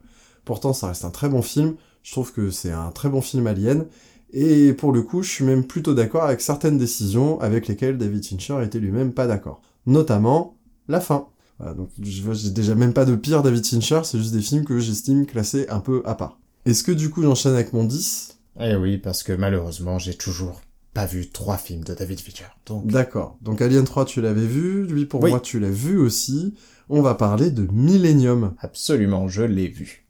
Pourtant, 0.45 0.73
ça 0.73 0.87
reste 0.87 1.05
un 1.05 1.09
très 1.09 1.29
bon 1.29 1.41
film. 1.41 1.75
Je 2.03 2.11
trouve 2.11 2.31
que 2.31 2.51
c'est 2.51 2.71
un 2.71 2.91
très 2.91 3.09
bon 3.09 3.21
film 3.21 3.47
Alien. 3.47 3.87
Et 4.31 4.73
pour 4.73 4.91
le 4.91 5.01
coup, 5.01 5.23
je 5.23 5.29
suis 5.31 5.45
même 5.45 5.65
plutôt 5.65 5.93
d'accord 5.93 6.23
avec 6.23 6.41
certaines 6.41 6.77
décisions 6.77 7.39
avec 7.41 7.67
lesquelles 7.67 7.97
David 7.97 8.25
Fincher 8.25 8.63
était 8.63 8.79
lui-même 8.79 9.13
pas 9.13 9.25
d'accord. 9.25 9.61
Notamment 9.87 10.55
la 10.87 11.01
fin. 11.01 11.27
Voilà, 11.59 11.73
donc 11.73 11.89
je 12.01 12.21
vois, 12.21 12.33
j'ai 12.33 12.51
déjà 12.51 12.75
même 12.75 12.93
pas 12.93 13.05
de 13.05 13.15
pire 13.15 13.41
David 13.43 13.65
Fincher, 13.65 14.01
c'est 14.03 14.17
juste 14.19 14.33
des 14.33 14.41
films 14.41 14.63
que 14.65 14.79
j'estime 14.79 15.25
classés 15.25 15.67
un 15.69 15.79
peu 15.79 16.01
à 16.05 16.13
part. 16.15 16.37
Est-ce 16.65 16.83
que 16.83 16.91
du 16.91 17.09
coup 17.09 17.23
j'enchaîne 17.23 17.53
avec 17.53 17.73
mon 17.73 17.83
10 17.83 18.37
Eh 18.59 18.75
oui, 18.75 18.97
parce 18.97 19.23
que 19.23 19.33
malheureusement, 19.33 19.97
j'ai 19.99 20.13
toujours 20.15 20.61
pas 20.93 21.05
vu 21.05 21.29
trois 21.29 21.57
films 21.57 21.83
de 21.83 21.93
David 21.93 22.19
Fincher. 22.19 22.45
Donc, 22.65 22.87
D'accord. 22.87 23.37
Donc 23.41 23.61
Alien 23.61 23.85
3 23.85 24.05
tu 24.05 24.21
l'avais 24.21 24.45
vu, 24.45 24.85
lui 24.85 25.05
pour 25.05 25.23
Oui. 25.23 25.29
moi 25.31 25.39
tu 25.39 25.59
l'as 25.59 25.69
vu 25.71 25.97
aussi. 25.97 26.53
On 26.89 27.01
va 27.01 27.15
parler 27.15 27.51
de 27.51 27.67
Millennium. 27.71 28.53
absolument, 28.59 29.27
je 29.27 29.41
l'ai 29.43 29.67
vu. 29.67 30.05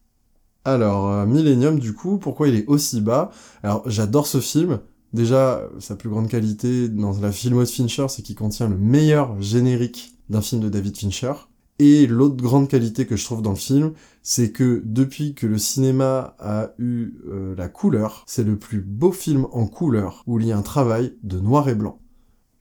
Alors, 0.65 1.10
euh, 1.10 1.26
Millennium, 1.26 1.80
du 1.80 1.94
coup, 1.94 2.18
pourquoi 2.18 2.49
il 2.49 2.56
est 2.56 2.65
aussi 2.68 2.99
bas? 2.99 3.32
Alors, 3.64 3.90
j'adore 3.90 4.28
ce 4.28 4.41
film. 4.41 4.80
Déjà, 5.14 5.64
sa 5.80 5.95
plus 5.95 6.10
grande 6.10 6.28
qualité 6.28 6.90
dans 6.90 7.18
la 7.22 7.32
filmo 7.32 7.61
de 7.61 7.69
Fincher, 7.69 8.07
c'est 8.10 8.22
qu'il 8.22 8.36
contient 8.36 8.68
le 8.68 8.78
meilleur 8.78 9.41
générique 9.41 10.16
d'un 10.30 10.41
film 10.41 10.62
de 10.62 10.70
David 10.70 10.98
Fincher. 10.98 11.34
Et 11.80 12.08
l'autre 12.08 12.38
grande 12.38 12.68
qualité 12.68 13.06
que 13.06 13.16
je 13.16 13.24
trouve 13.24 13.41
dans 13.41 13.52
le 13.52 13.56
film, 13.56 13.94
c'est 14.24 14.52
que 14.52 14.82
depuis 14.84 15.36
que 15.36 15.45
le 15.45 15.60
cinéma 15.60 16.36
a 16.40 16.72
eu 16.80 17.14
euh, 17.28 17.56
la 17.56 17.70
couleur, 17.70 18.24
c'est 18.26 18.44
le 18.44 18.58
plus 18.58 18.82
beau 18.82 19.12
film 19.12 19.45
en 19.52 19.68
couleur 19.68 20.24
où 20.26 20.40
il 20.40 20.48
y 20.48 20.52
a 20.52 20.58
un 20.58 20.64
travail 20.64 21.14
de 21.24 21.40
noir 21.40 21.70
et 21.70 21.76
blanc. 21.76 21.99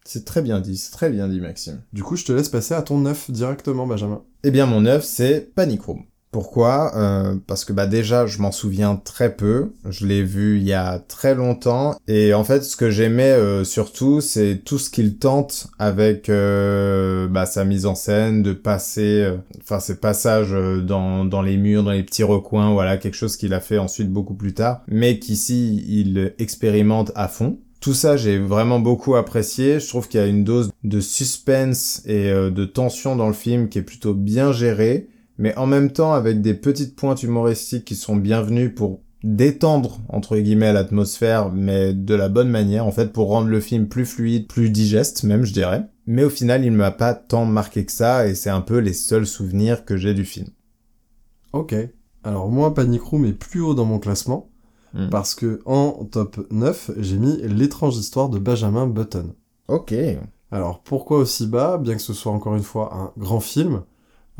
C'est 0.04 0.24
très 0.24 0.42
bien 0.42 0.60
dit, 0.60 0.76
c'est 0.76 0.92
très 0.92 1.10
bien 1.10 1.28
dit, 1.28 1.40
Maxime. 1.40 1.82
Du 1.92 2.02
coup, 2.04 2.14
je 2.14 2.24
te 2.24 2.32
laisse 2.32 2.48
passer 2.48 2.74
à 2.74 2.82
ton 2.82 2.98
neuf 3.00 3.30
directement, 3.30 3.86
Benjamin. 3.86 4.22
Eh 4.44 4.50
bien, 4.50 4.66
mon 4.66 4.82
neuf, 4.82 5.04
c'est 5.04 5.52
Panic 5.54 5.82
Room. 5.82 6.04
Pourquoi? 6.32 6.92
Euh, 6.96 7.36
Parce 7.46 7.64
que 7.64 7.72
bah 7.72 7.86
déjà, 7.86 8.26
je 8.26 8.38
m'en 8.40 8.52
souviens 8.52 8.96
très 8.96 9.34
peu. 9.34 9.72
Je 9.88 10.06
l'ai 10.06 10.22
vu 10.22 10.58
il 10.58 10.64
y 10.64 10.74
a 10.74 10.98
très 10.98 11.34
longtemps. 11.34 11.96
Et 12.08 12.34
en 12.34 12.44
fait, 12.44 12.62
ce 12.62 12.76
que 12.76 12.90
j'aimais 12.90 13.30
euh, 13.32 13.64
surtout, 13.64 14.20
c'est 14.20 14.60
tout 14.64 14.78
ce 14.78 14.90
qu'il 14.90 15.16
tente 15.16 15.68
avec 15.78 16.28
euh, 16.28 17.26
bah, 17.28 17.46
sa 17.46 17.64
mise 17.64 17.86
en 17.86 17.94
scène, 17.94 18.42
de 18.42 18.52
passer, 18.52 19.22
euh, 19.22 19.36
enfin 19.62 19.80
ses 19.80 19.96
passages 19.98 20.52
euh, 20.52 20.82
dans, 20.82 21.24
dans 21.24 21.40
les 21.42 21.56
murs, 21.56 21.84
dans 21.84 21.92
les 21.92 22.02
petits 22.02 22.22
recoins, 22.24 22.72
voilà, 22.72 22.98
quelque 22.98 23.14
chose 23.14 23.36
qu'il 23.36 23.54
a 23.54 23.60
fait 23.60 23.78
ensuite 23.78 24.10
beaucoup 24.10 24.34
plus 24.34 24.52
tard, 24.52 24.82
mais 24.88 25.18
qu'ici, 25.18 25.84
il 25.88 26.34
expérimente 26.38 27.12
à 27.14 27.28
fond. 27.28 27.58
Tout 27.80 27.94
ça, 27.94 28.16
j'ai 28.16 28.38
vraiment 28.38 28.80
beaucoup 28.80 29.14
apprécié. 29.16 29.78
Je 29.80 29.86
trouve 29.88 30.08
qu'il 30.08 30.18
y 30.18 30.22
a 30.22 30.26
une 30.26 30.44
dose 30.44 30.70
de 30.82 31.00
suspense 31.00 32.02
et 32.06 32.30
euh, 32.30 32.50
de 32.50 32.64
tension 32.64 33.16
dans 33.16 33.28
le 33.28 33.34
film 33.34 33.68
qui 33.68 33.78
est 33.78 33.82
plutôt 33.82 34.12
bien 34.14 34.50
gérée, 34.50 35.08
mais 35.38 35.56
en 35.56 35.66
même 35.66 35.90
temps 35.92 36.12
avec 36.12 36.40
des 36.40 36.54
petites 36.54 36.96
pointes 36.96 37.22
humoristiques 37.22 37.84
qui 37.84 37.96
sont 37.96 38.16
bienvenues 38.16 38.72
pour 38.74 39.00
détendre 39.22 40.00
entre 40.08 40.36
guillemets 40.36 40.72
l'atmosphère, 40.72 41.50
mais 41.52 41.92
de 41.92 42.14
la 42.14 42.28
bonne 42.28 42.48
manière, 42.48 42.86
en 42.86 42.92
fait, 42.92 43.12
pour 43.12 43.28
rendre 43.28 43.48
le 43.48 43.60
film 43.60 43.88
plus 43.88 44.06
fluide, 44.06 44.46
plus 44.46 44.70
digeste 44.70 45.24
même, 45.24 45.44
je 45.44 45.52
dirais. 45.52 45.86
Mais 46.06 46.24
au 46.24 46.30
final, 46.30 46.64
il 46.64 46.72
m'a 46.72 46.92
pas 46.92 47.14
tant 47.14 47.44
marqué 47.44 47.84
que 47.84 47.92
ça, 47.92 48.28
et 48.28 48.34
c'est 48.34 48.50
un 48.50 48.60
peu 48.60 48.78
les 48.78 48.92
seuls 48.92 49.26
souvenirs 49.26 49.84
que 49.84 49.96
j'ai 49.96 50.14
du 50.14 50.24
film. 50.24 50.48
Ok. 51.52 51.74
Alors 52.22 52.48
moi, 52.48 52.74
Panic 52.74 53.02
Room 53.02 53.24
est 53.24 53.32
plus 53.32 53.60
haut 53.60 53.74
dans 53.74 53.84
mon 53.84 53.98
classement. 53.98 54.50
Hmm. 54.94 55.08
Parce 55.10 55.34
que 55.34 55.60
en 55.66 56.04
top 56.04 56.46
9, 56.50 56.92
j'ai 56.98 57.18
mis 57.18 57.36
l'étrange 57.42 57.96
histoire 57.96 58.28
de 58.28 58.38
Benjamin 58.38 58.86
Button. 58.86 59.34
Ok. 59.68 59.94
Alors 60.52 60.80
pourquoi 60.82 61.18
aussi 61.18 61.46
bas, 61.46 61.76
bien 61.76 61.94
que 61.94 62.00
ce 62.00 62.14
soit 62.14 62.32
encore 62.32 62.54
une 62.54 62.62
fois 62.62 62.94
un 62.94 63.12
grand 63.20 63.40
film? 63.40 63.82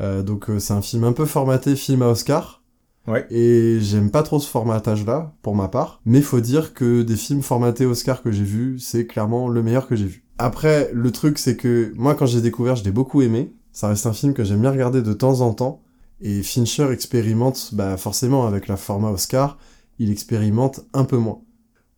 Euh, 0.01 0.23
Donc 0.23 0.51
euh, 0.51 0.59
c'est 0.59 0.73
un 0.73 0.83
film 0.83 1.05
un 1.05 1.13
peu 1.13 1.25
formaté 1.25 1.77
film 1.77 2.03
à 2.03 2.09
Oscar. 2.09 2.63
Ouais. 3.07 3.27
Et 3.31 3.79
j'aime 3.81 4.11
pas 4.11 4.25
trop 4.25 4.41
ce 4.41 4.49
formatage-là, 4.49 5.33
pour 5.43 5.55
ma 5.55 5.69
part. 5.69 6.01
Mais 6.05 6.21
faut 6.21 6.41
dire 6.41 6.75
que 6.75 7.03
des 7.03 7.17
films 7.17 7.43
formatés 7.43 7.87
Oscar 7.87 8.21
que 8.21 8.33
j'ai 8.33 8.43
vus, 8.43 8.81
c'est 8.81 9.07
clairement 9.07 9.49
le 9.49 9.63
meilleur 9.63 9.87
que 9.87 9.95
j'ai 9.95 10.07
vu. 10.07 10.25
Après, 10.39 10.91
le 10.93 11.11
truc 11.13 11.39
c'est 11.39 11.57
que 11.57 11.93
moi 11.97 12.15
quand 12.15 12.27
j'ai 12.27 12.41
découvert, 12.41 12.77
je 12.77 12.85
l'ai 12.85 12.91
beaucoup 12.91 13.23
aimé. 13.23 13.53
Ça 13.73 13.89
reste 13.89 14.07
un 14.07 14.13
film 14.13 14.35
que 14.35 14.43
j'aime 14.43 14.63
bien 14.63 14.73
regarder 14.73 15.03
de 15.03 15.13
temps 15.13 15.41
en 15.41 15.55
temps. 15.55 15.83
Et 16.21 16.43
Fincher 16.43 16.91
expérimente, 16.91 17.71
bah 17.75 17.97
forcément 17.97 18.47
avec 18.47 18.69
la 18.69 18.77
format 18.77 19.11
Oscar, 19.11 19.59
il 19.99 20.11
expérimente 20.11 20.81
un 20.95 21.05
peu 21.05 21.19
moins. 21.19 21.43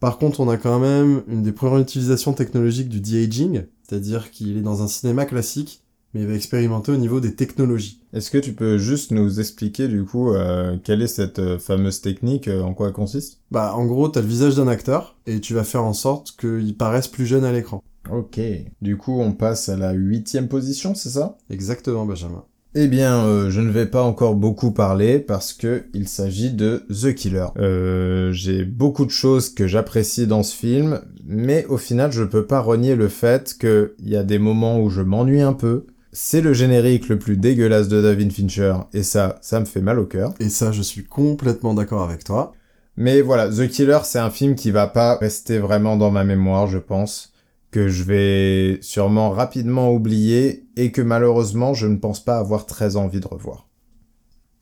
Par 0.00 0.18
contre, 0.18 0.40
on 0.40 0.48
a 0.48 0.56
quand 0.56 0.78
même 0.78 1.22
une 1.28 1.42
des 1.42 1.52
premières 1.52 1.80
utilisations 1.80 2.32
technologiques 2.32 2.88
du 2.88 3.00
de-aging, 3.00 3.64
c'est-à-dire 3.82 4.30
qu'il 4.30 4.56
est 4.56 4.62
dans 4.62 4.82
un 4.82 4.88
cinéma 4.88 5.24
classique, 5.24 5.82
mais 6.18 6.24
il 6.24 6.28
va 6.28 6.34
expérimenter 6.34 6.90
au 6.90 6.96
niveau 6.96 7.20
des 7.20 7.34
technologies. 7.34 8.00
Est-ce 8.12 8.32
que 8.32 8.38
tu 8.38 8.52
peux 8.52 8.76
juste 8.76 9.12
nous 9.12 9.38
expliquer 9.38 9.86
du 9.86 10.04
coup 10.04 10.32
euh, 10.32 10.76
quelle 10.82 11.00
est 11.00 11.06
cette 11.06 11.38
euh, 11.38 11.58
fameuse 11.60 12.00
technique, 12.00 12.48
euh, 12.48 12.62
en 12.62 12.74
quoi 12.74 12.88
elle 12.88 12.92
consiste? 12.92 13.40
Bah, 13.52 13.72
en 13.76 13.86
gros, 13.86 14.08
t'as 14.08 14.20
le 14.20 14.26
visage 14.26 14.56
d'un 14.56 14.66
acteur, 14.66 15.16
et 15.26 15.40
tu 15.40 15.54
vas 15.54 15.62
faire 15.62 15.84
en 15.84 15.92
sorte 15.92 16.34
qu'il 16.36 16.76
paraisse 16.76 17.06
plus 17.06 17.24
jeune 17.24 17.44
à 17.44 17.52
l'écran. 17.52 17.84
Ok. 18.10 18.40
Du 18.82 18.96
coup, 18.96 19.20
on 19.20 19.32
passe 19.32 19.68
à 19.68 19.76
la 19.76 19.92
huitième 19.92 20.48
position, 20.48 20.94
c'est 20.96 21.10
ça? 21.10 21.38
Exactement, 21.50 22.04
Benjamin. 22.04 22.42
Eh 22.74 22.86
bien, 22.86 23.24
euh, 23.24 23.50
je 23.50 23.60
ne 23.60 23.70
vais 23.70 23.86
pas 23.86 24.02
encore 24.02 24.34
beaucoup 24.34 24.72
parler 24.72 25.18
parce 25.18 25.52
que 25.54 25.84
il 25.94 26.06
s'agit 26.06 26.50
de 26.50 26.84
The 26.90 27.14
Killer. 27.14 27.46
Euh, 27.58 28.30
j'ai 28.32 28.64
beaucoup 28.64 29.06
de 29.06 29.10
choses 29.10 29.48
que 29.48 29.66
j'apprécie 29.66 30.26
dans 30.26 30.42
ce 30.42 30.54
film, 30.54 31.00
mais 31.26 31.64
au 31.66 31.78
final, 31.78 32.12
je 32.12 32.22
peux 32.24 32.44
pas 32.46 32.60
renier 32.60 32.94
le 32.94 33.08
fait 33.08 33.56
qu'il 33.58 33.90
y 34.04 34.16
a 34.16 34.22
des 34.22 34.38
moments 34.38 34.80
où 34.80 34.90
je 34.90 35.00
m'ennuie 35.00 35.40
un 35.40 35.54
peu. 35.54 35.86
C'est 36.12 36.40
le 36.40 36.52
générique 36.52 37.08
le 37.08 37.18
plus 37.18 37.36
dégueulasse 37.36 37.88
de 37.88 38.00
David 38.00 38.32
Fincher, 38.32 38.74
et 38.92 39.02
ça, 39.02 39.38
ça 39.42 39.60
me 39.60 39.66
fait 39.66 39.82
mal 39.82 39.98
au 39.98 40.06
cœur. 40.06 40.34
Et 40.40 40.48
ça, 40.48 40.72
je 40.72 40.82
suis 40.82 41.04
complètement 41.04 41.74
d'accord 41.74 42.02
avec 42.02 42.24
toi. 42.24 42.54
Mais 42.96 43.20
voilà, 43.20 43.48
The 43.48 43.68
Killer, 43.68 44.00
c'est 44.04 44.18
un 44.18 44.30
film 44.30 44.54
qui 44.54 44.70
va 44.70 44.86
pas 44.86 45.16
rester 45.16 45.58
vraiment 45.58 45.96
dans 45.96 46.10
ma 46.10 46.24
mémoire, 46.24 46.66
je 46.66 46.78
pense, 46.78 47.32
que 47.70 47.88
je 47.88 48.02
vais 48.02 48.78
sûrement 48.80 49.30
rapidement 49.30 49.92
oublier 49.92 50.66
et 50.76 50.90
que 50.90 51.02
malheureusement, 51.02 51.74
je 51.74 51.86
ne 51.86 51.96
pense 51.96 52.24
pas 52.24 52.38
avoir 52.38 52.66
très 52.66 52.96
envie 52.96 53.20
de 53.20 53.28
revoir. 53.28 53.68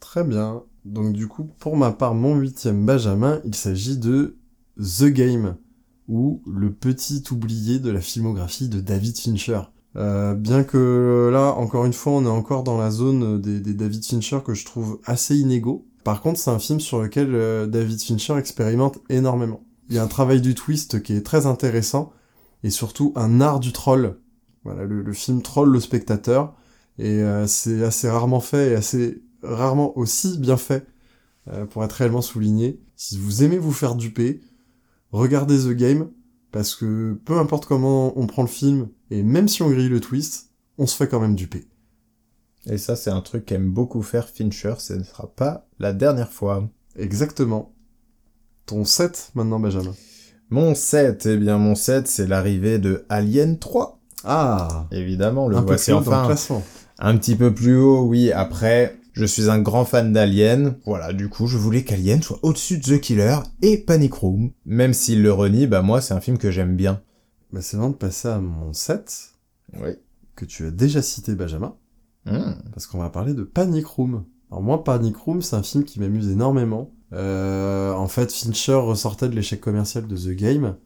Très 0.00 0.24
bien. 0.24 0.64
Donc 0.84 1.12
du 1.12 1.28
coup, 1.28 1.44
pour 1.58 1.76
ma 1.76 1.92
part, 1.92 2.14
mon 2.14 2.34
huitième 2.34 2.84
Benjamin, 2.84 3.40
il 3.44 3.54
s'agit 3.54 3.96
de 3.96 4.36
The 4.78 5.06
Game, 5.06 5.56
ou 6.08 6.42
le 6.46 6.72
petit 6.72 7.24
oublié 7.30 7.78
de 7.78 7.90
la 7.90 8.00
filmographie 8.00 8.68
de 8.68 8.80
David 8.80 9.18
Fincher. 9.18 9.62
Euh, 9.96 10.34
bien 10.34 10.62
que 10.62 11.30
là, 11.32 11.54
encore 11.54 11.86
une 11.86 11.92
fois, 11.92 12.12
on 12.12 12.24
est 12.24 12.28
encore 12.28 12.62
dans 12.62 12.78
la 12.78 12.90
zone 12.90 13.40
des, 13.40 13.60
des 13.60 13.74
David 13.74 14.04
Fincher 14.04 14.40
que 14.44 14.54
je 14.54 14.64
trouve 14.64 15.00
assez 15.04 15.36
inégaux. 15.36 15.86
Par 16.04 16.20
contre, 16.20 16.38
c'est 16.38 16.50
un 16.50 16.58
film 16.58 16.80
sur 16.80 17.02
lequel 17.02 17.34
euh, 17.34 17.66
David 17.66 18.00
Fincher 18.00 18.36
expérimente 18.36 18.98
énormément. 19.08 19.64
Il 19.88 19.96
y 19.96 19.98
a 19.98 20.02
un 20.02 20.08
travail 20.08 20.40
du 20.40 20.54
twist 20.54 21.02
qui 21.02 21.14
est 21.14 21.22
très 21.22 21.46
intéressant, 21.46 22.12
et 22.62 22.70
surtout 22.70 23.12
un 23.16 23.40
art 23.40 23.60
du 23.60 23.72
troll. 23.72 24.18
Voilà, 24.64 24.84
le, 24.84 25.02
le 25.02 25.12
film 25.12 25.42
troll 25.42 25.70
le 25.70 25.80
spectateur, 25.80 26.54
et 26.98 27.22
euh, 27.22 27.46
c'est 27.46 27.84
assez 27.84 28.08
rarement 28.08 28.40
fait 28.40 28.72
et 28.72 28.74
assez 28.74 29.22
rarement 29.42 29.96
aussi 29.96 30.38
bien 30.38 30.56
fait 30.56 30.86
euh, 31.48 31.66
pour 31.66 31.84
être 31.84 31.92
réellement 31.92 32.22
souligné. 32.22 32.80
Si 32.96 33.18
vous 33.18 33.44
aimez 33.44 33.58
vous 33.58 33.72
faire 33.72 33.94
duper, 33.94 34.40
regardez 35.12 35.58
The 35.58 35.72
Game 35.76 36.08
parce 36.52 36.74
que 36.74 37.18
peu 37.24 37.38
importe 37.38 37.66
comment 37.66 38.18
on 38.18 38.26
prend 38.26 38.42
le 38.42 38.48
film 38.48 38.88
et 39.10 39.22
même 39.22 39.48
si 39.48 39.62
on 39.62 39.70
grille 39.70 39.88
le 39.88 40.00
twist, 40.00 40.50
on 40.78 40.86
se 40.86 40.96
fait 40.96 41.08
quand 41.08 41.20
même 41.20 41.34
duper. 41.36 41.66
Et 42.68 42.78
ça, 42.78 42.96
c'est 42.96 43.10
un 43.10 43.20
truc 43.20 43.44
qu'aime 43.46 43.70
beaucoup 43.70 44.02
faire 44.02 44.28
Fincher, 44.28 44.74
ce 44.78 44.92
ne 44.94 45.04
sera 45.04 45.28
pas 45.34 45.66
la 45.78 45.92
dernière 45.92 46.30
fois. 46.32 46.68
Exactement. 46.96 47.72
Ton 48.66 48.84
7 48.84 49.30
maintenant 49.34 49.60
Benjamin. 49.60 49.94
Mon 50.50 50.74
7, 50.74 51.26
eh 51.26 51.36
bien 51.36 51.58
mon 51.58 51.74
7, 51.74 52.08
c'est 52.08 52.26
l'arrivée 52.26 52.78
de 52.78 53.04
Alien 53.08 53.58
3. 53.58 54.00
Ah, 54.24 54.86
Évidemment, 54.90 55.46
le 55.48 55.56
un 55.56 55.60
peu 55.62 55.68
voici 55.68 55.86
plus 55.86 55.94
haut 55.94 56.00
dans 56.00 56.10
le 56.10 56.16
enfin. 56.16 56.26
classement. 56.26 56.64
Un 56.98 57.16
petit 57.16 57.36
peu 57.36 57.54
plus 57.54 57.76
haut, 57.78 58.02
oui. 58.06 58.32
Après, 58.32 58.96
Je 59.12 59.24
suis 59.24 59.48
un 59.48 59.58
grand 59.60 59.84
fan 59.86 60.12
d'Alien. 60.12 60.76
Voilà, 60.84 61.12
du 61.14 61.28
coup, 61.28 61.46
je 61.46 61.56
voulais 61.56 61.84
qu'Alien 61.84 62.20
soit 62.20 62.38
au-dessus 62.42 62.78
de 62.78 62.96
The 62.96 63.00
Killer 63.00 63.36
et 63.62 63.78
Panic 63.78 64.12
Room. 64.14 64.50
Même 64.66 64.92
s'il 64.92 65.22
le 65.22 65.32
renie, 65.32 65.66
bah 65.66 65.80
moi, 65.82 66.00
c'est 66.02 66.12
un 66.14 66.20
film 66.20 66.36
que 66.38 66.50
j'aime 66.50 66.76
bien. 66.76 67.00
Bah, 67.56 67.62
c'est 67.62 67.78
vraiment 67.78 67.88
de 67.92 67.96
passer 67.96 68.28
à 68.28 68.38
mon 68.38 68.74
7, 68.74 69.30
Oui. 69.80 69.92
que 70.34 70.44
tu 70.44 70.66
as 70.66 70.70
déjà 70.70 71.00
cité, 71.00 71.34
Benjamin, 71.34 71.74
Hmm. 72.26 72.52
parce 72.74 72.86
qu'on 72.86 72.98
va 72.98 73.08
parler 73.08 73.32
de 73.32 73.44
Panic 73.44 73.86
Room. 73.86 74.24
Alors 74.50 74.62
moi, 74.62 74.84
Panic 74.84 75.16
Room, 75.16 75.40
c'est 75.40 75.56
un 75.56 75.62
film 75.62 75.84
qui 75.84 75.98
m'amuse 75.98 76.28
énormément. 76.28 76.90
Euh, 77.14 77.94
en 77.94 78.08
fait, 78.08 78.30
Fincher 78.30 78.74
ressortait 78.74 79.30
de 79.30 79.34
l'échec 79.34 79.58
commercial 79.58 80.06
de 80.06 80.14
The 80.18 80.36
Game, 80.36 80.76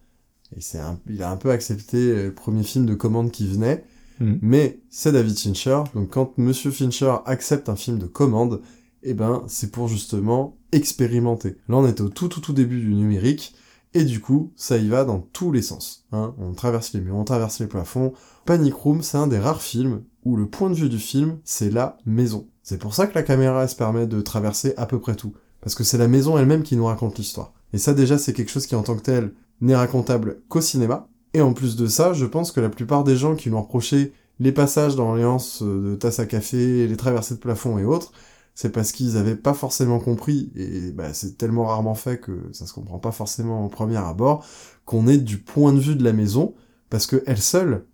et 0.57 0.61
c'est 0.61 0.79
un, 0.79 1.01
il 1.09 1.25
a 1.25 1.31
un 1.33 1.37
peu 1.37 1.51
accepté 1.51 2.15
le 2.27 2.33
premier 2.35 2.63
film 2.63 2.87
de 2.87 2.95
commande 2.95 3.33
qui 3.33 3.49
venait, 3.49 3.83
Hmm. 4.21 4.35
mais 4.41 4.81
c'est 4.91 5.11
David 5.11 5.37
Fincher, 5.37 5.83
donc 5.95 6.11
quand 6.11 6.39
Monsieur 6.39 6.71
Fincher 6.71 7.17
accepte 7.27 7.69
un 7.69 7.75
film 7.75 7.99
de 7.99 8.07
commande, 8.07 8.61
eh 9.03 9.15
ben, 9.15 9.43
c'est 9.49 9.73
pour 9.73 9.89
justement 9.89 10.57
expérimenter. 10.71 11.57
Là, 11.69 11.79
on 11.79 11.87
était 11.89 12.03
au 12.03 12.11
tout 12.11 12.29
tout 12.29 12.41
tout 12.41 12.53
début 12.53 12.81
du 12.81 12.95
numérique, 12.95 13.57
et 13.93 14.05
du 14.05 14.21
coup, 14.21 14.53
ça 14.57 14.77
y 14.77 14.89
va 14.89 15.05
dans 15.05 15.19
tous 15.19 15.51
les 15.51 15.63
sens. 15.63 16.07
Hein. 16.13 16.35
On 16.39 16.53
traverse 16.53 16.93
les 16.93 17.01
murs, 17.01 17.17
on 17.17 17.25
traverse 17.25 17.59
les 17.59 17.67
plafonds. 17.67 18.13
Panic 18.45 18.75
Room, 18.75 19.03
c'est 19.03 19.19
un 19.19 19.27
des 19.27 19.39
rares 19.39 19.63
films 19.63 20.03
où 20.25 20.37
le 20.37 20.47
point 20.47 20.71
de 20.71 20.75
vue 20.75 20.89
du 20.89 20.99
film, 20.99 21.39
c'est 21.45 21.71
la 21.71 21.97
maison. 22.07 22.47
C'est 22.63 22.79
pour 22.79 22.95
ça 22.95 23.07
que 23.07 23.15
la 23.15 23.23
caméra, 23.23 23.67
se 23.67 23.75
permet 23.75 24.07
de 24.07 24.21
traverser 24.21 24.75
à 24.77 24.87
peu 24.87 25.01
près 25.01 25.17
tout. 25.17 25.35
Parce 25.61 25.75
que 25.75 25.85
c'est 25.85 25.99
la 25.99 26.09
maison 26.09 26.39
elle-même 26.39 26.63
qui 26.63 26.77
nous 26.77 26.87
raconte 26.87 27.19
l'histoire. 27.19 27.53
Et 27.73 27.79
ça, 27.79 27.95
déjà, 27.95 28.17
c'est 28.17 28.33
quelque 28.33 28.51
chose 28.51 28.67
qui, 28.67 28.77
en 28.77 28.83
tant 28.83 28.97
que 28.97 29.03
tel, 29.03 29.33
n'est 29.61 29.77
racontable 29.77 30.41
qu'au 30.49 30.61
cinéma. 30.61 31.09
Et 31.35 31.41
en 31.41 31.53
plus 31.53 31.77
de 31.77 31.87
ça, 31.87 32.13
je 32.13 32.27
pense 32.27 32.53
que 32.53 32.61
la 32.61 32.69
plupart 32.69 33.05
des 33.05 33.17
gens 33.17 33.35
qui 33.35 33.51
ont 33.51 33.63
reproché 33.63 34.13
les 34.39 34.53
passages 34.53 34.97
dans 34.97 35.13
l'alliance 35.13 35.63
de 35.63 35.95
tasse 35.97 36.19
à 36.19 36.27
café, 36.27 36.87
les 36.87 36.97
traversées 36.97 37.35
de 37.35 37.41
plafond 37.41 37.79
et 37.79 37.85
autres, 37.85 38.13
c'est 38.61 38.69
parce 38.69 38.93
qu'ils 38.93 39.17
avaient 39.17 39.37
pas 39.37 39.55
forcément 39.55 39.99
compris, 40.01 40.53
et 40.55 40.93
bah, 40.93 41.15
c'est 41.15 41.39
tellement 41.39 41.65
rarement 41.65 41.95
fait 41.95 42.21
que 42.21 42.51
ça 42.53 42.67
se 42.67 42.75
comprend 42.75 42.99
pas 42.99 43.11
forcément 43.11 43.65
au 43.65 43.71
premier 43.71 43.97
abord, 43.97 44.45
qu'on 44.85 45.09
est 45.09 45.17
du 45.17 45.39
point 45.39 45.73
de 45.73 45.81
vue 45.81 45.97
de 45.97 46.05
la 46.05 46.13
maison, 46.13 46.55
parce 46.91 47.07
que 47.07 47.23
elle 47.27 47.41
seule 47.41 47.87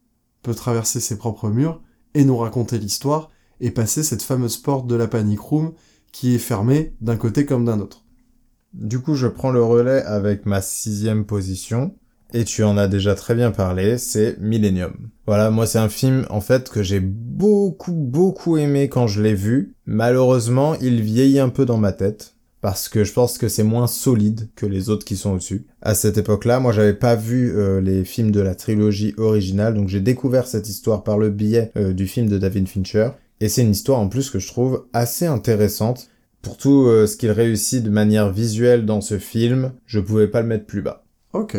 peut 0.43 0.57
traverser 0.57 0.99
ses 0.99 1.19
propres 1.19 1.51
murs 1.51 1.81
et 2.15 2.25
nous 2.25 2.37
raconter 2.37 2.81
l'histoire, 2.81 3.31
et 3.61 3.71
passer 3.71 4.03
cette 4.03 4.23
fameuse 4.23 4.57
porte 4.57 4.89
de 4.89 4.97
la 4.97 5.07
panic 5.07 5.39
room 5.39 5.73
qui 6.11 6.35
est 6.35 6.39
fermée 6.39 6.97
d'un 7.01 7.17
côté 7.17 7.47
comme 7.47 7.65
d'un 7.65 7.79
autre. 7.79 8.05
Du 8.73 8.99
coup, 8.99 9.15
je 9.15 9.29
prends 9.29 9.53
le 9.53 9.63
relais 9.63 10.03
avec 10.03 10.47
ma 10.47 10.63
sixième 10.63 11.27
position. 11.27 11.95
Et 12.37 12.45
tu 12.45 12.63
en 12.65 12.77
as 12.77 12.87
déjà 12.87 13.15
très 13.15 13.35
bien 13.35 13.51
parlé, 13.51 13.97
c'est 13.97 14.37
Millennium. 14.39 15.09
Voilà, 15.27 15.51
moi 15.51 15.67
c'est 15.67 15.79
un 15.79 15.89
film 15.89 16.27
en 16.29 16.43
fait 16.43 16.69
que 16.69 16.83
j'ai 16.83 17.01
beaucoup 17.01 17.95
beaucoup 17.95 18.59
aimé 18.59 18.91
quand 18.91 19.07
je 19.07 19.23
l'ai 19.23 19.33
vu. 19.33 19.75
Malheureusement, 19.87 20.75
il 20.83 21.01
vieillit 21.01 21.39
un 21.39 21.49
peu 21.49 21.65
dans 21.65 21.79
ma 21.79 21.93
tête 21.93 22.35
parce 22.61 22.91
que 22.91 23.05
je 23.05 23.15
pense 23.15 23.39
que 23.39 23.49
c'est 23.49 23.63
moins 23.63 23.87
solide 23.87 24.51
que 24.55 24.67
les 24.67 24.91
autres 24.91 25.07
qui 25.07 25.17
sont 25.17 25.31
au-dessus. 25.31 25.65
À 25.81 25.95
cette 25.95 26.19
époque-là, 26.19 26.61
moi 26.61 26.73
j'avais 26.73 26.93
pas 26.93 27.17
vu 27.17 27.57
euh, 27.57 27.81
les 27.81 28.05
films 28.05 28.33
de 28.33 28.41
la 28.41 28.55
trilogie 28.55 29.15
originale, 29.17 29.73
donc 29.73 29.89
j'ai 29.89 30.01
découvert 30.01 30.47
cette 30.47 30.69
histoire 30.69 31.05
par 31.05 31.17
le 31.17 31.31
biais 31.31 31.73
euh, 31.79 31.95
du 31.95 32.07
film 32.07 32.29
de 32.29 32.37
David 32.37 32.69
Fincher. 32.69 33.13
Et 33.41 33.49
c'est 33.49 33.63
une 33.63 33.71
histoire 33.71 33.99
en 33.99 34.11
plus 34.11 34.29
que 34.29 34.41
je 34.41 34.49
trouve 34.49 34.85
assez 34.93 35.25
intéressante. 35.25 36.11
Pour 36.43 36.59
tout 36.59 36.85
euh, 36.85 37.07
ce 37.07 37.17
qu'il 37.17 37.31
réussit 37.31 37.83
de 37.83 37.89
manière 37.89 38.31
visuelle 38.31 38.85
dans 38.85 39.01
ce 39.01 39.19
film, 39.19 39.73
je 39.87 40.01
pouvais 40.01 40.29
pas 40.29 40.43
le 40.43 40.49
mettre 40.49 40.67
plus 40.67 40.83
bas. 40.83 41.03
Ok. 41.33 41.57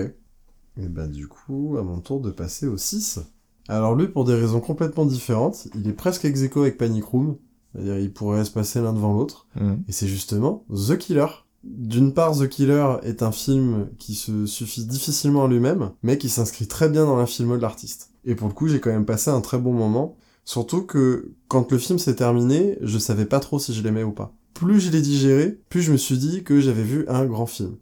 Et 0.81 0.87
bah 0.87 1.07
du 1.07 1.27
coup, 1.27 1.77
à 1.79 1.83
mon 1.83 1.99
tour 1.99 2.19
de 2.21 2.31
passer 2.31 2.67
au 2.67 2.77
6. 2.77 3.19
Alors 3.67 3.95
lui, 3.95 4.07
pour 4.07 4.25
des 4.25 4.35
raisons 4.35 4.61
complètement 4.61 5.05
différentes, 5.05 5.67
il 5.75 5.87
est 5.87 5.93
presque 5.93 6.25
ex 6.25 6.41
aequo 6.41 6.61
avec 6.61 6.77
Panic 6.77 7.03
Room. 7.05 7.37
C'est-à-dire, 7.73 7.99
il 7.99 8.11
pourrait 8.11 8.45
se 8.45 8.51
passer 8.51 8.81
l'un 8.81 8.93
devant 8.93 9.13
l'autre. 9.13 9.47
Et 9.87 9.91
c'est 9.91 10.07
justement 10.07 10.65
The 10.69 10.97
Killer. 10.97 11.27
D'une 11.63 12.13
part, 12.13 12.37
The 12.37 12.47
Killer 12.47 12.97
est 13.03 13.23
un 13.23 13.31
film 13.31 13.89
qui 13.97 14.15
se 14.15 14.45
suffit 14.45 14.85
difficilement 14.85 15.45
à 15.45 15.47
lui-même, 15.47 15.91
mais 16.01 16.17
qui 16.17 16.29
s'inscrit 16.29 16.67
très 16.67 16.87
bien 16.87 17.05
dans 17.05 17.17
la 17.17 17.25
filmo 17.25 17.57
de 17.57 17.61
l'artiste. 17.61 18.11
Et 18.23 18.35
pour 18.35 18.47
le 18.47 18.53
coup, 18.53 18.67
j'ai 18.67 18.79
quand 18.79 18.91
même 18.91 19.05
passé 19.05 19.31
un 19.31 19.41
très 19.41 19.57
bon 19.57 19.73
moment. 19.73 20.15
Surtout 20.45 20.83
que, 20.83 21.33
quand 21.49 21.71
le 21.71 21.77
film 21.77 21.99
s'est 21.99 22.15
terminé, 22.15 22.77
je 22.81 22.97
savais 22.97 23.25
pas 23.25 23.41
trop 23.41 23.59
si 23.59 23.73
je 23.73 23.83
l'aimais 23.83 24.03
ou 24.03 24.11
pas. 24.11 24.33
Plus 24.53 24.79
je 24.79 24.91
l'ai 24.91 25.01
digéré, 25.01 25.59
plus 25.69 25.81
je 25.81 25.91
me 25.91 25.97
suis 25.97 26.17
dit 26.17 26.43
que 26.43 26.61
j'avais 26.61 26.83
vu 26.83 27.05
un 27.09 27.25
grand 27.25 27.47
film. 27.47 27.75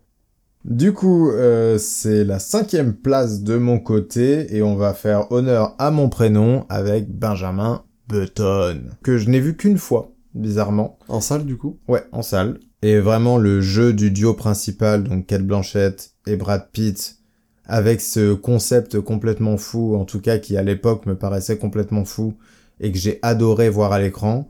Du 0.65 0.93
coup, 0.93 1.29
euh, 1.29 1.77
c'est 1.77 2.23
la 2.23 2.39
cinquième 2.39 2.95
place 2.95 3.43
de 3.43 3.55
mon 3.55 3.77
côté 3.77 4.55
et 4.55 4.63
on 4.63 4.75
va 4.75 4.95
faire 4.95 5.31
honneur 5.31 5.75
à 5.77 5.91
mon 5.91 6.09
prénom 6.09 6.65
avec 6.69 7.07
Benjamin 7.07 7.83
Button, 8.07 8.81
que 9.03 9.19
je 9.19 9.29
n'ai 9.29 9.39
vu 9.39 9.55
qu'une 9.55 9.77
fois, 9.77 10.11
bizarrement. 10.33 10.97
En 11.07 11.21
salle, 11.21 11.45
du 11.45 11.55
coup? 11.55 11.77
Ouais, 11.87 12.03
en 12.11 12.23
salle. 12.23 12.57
Et 12.81 12.97
vraiment 12.99 13.37
le 13.37 13.61
jeu 13.61 13.93
du 13.93 14.09
duo 14.09 14.33
principal, 14.33 15.03
donc 15.03 15.27
Kate 15.27 15.45
Blanchett 15.45 16.13
et 16.25 16.35
Brad 16.35 16.67
Pitt, 16.71 17.17
avec 17.65 18.01
ce 18.01 18.33
concept 18.33 18.99
complètement 18.99 19.57
fou, 19.57 19.95
en 19.95 20.03
tout 20.03 20.19
cas 20.19 20.39
qui 20.39 20.57
à 20.57 20.63
l'époque 20.63 21.05
me 21.05 21.15
paraissait 21.15 21.59
complètement 21.59 22.05
fou, 22.05 22.33
et 22.79 22.91
que 22.91 22.97
j'ai 22.97 23.19
adoré 23.21 23.69
voir 23.69 23.93
à 23.93 23.99
l'écran, 23.99 24.49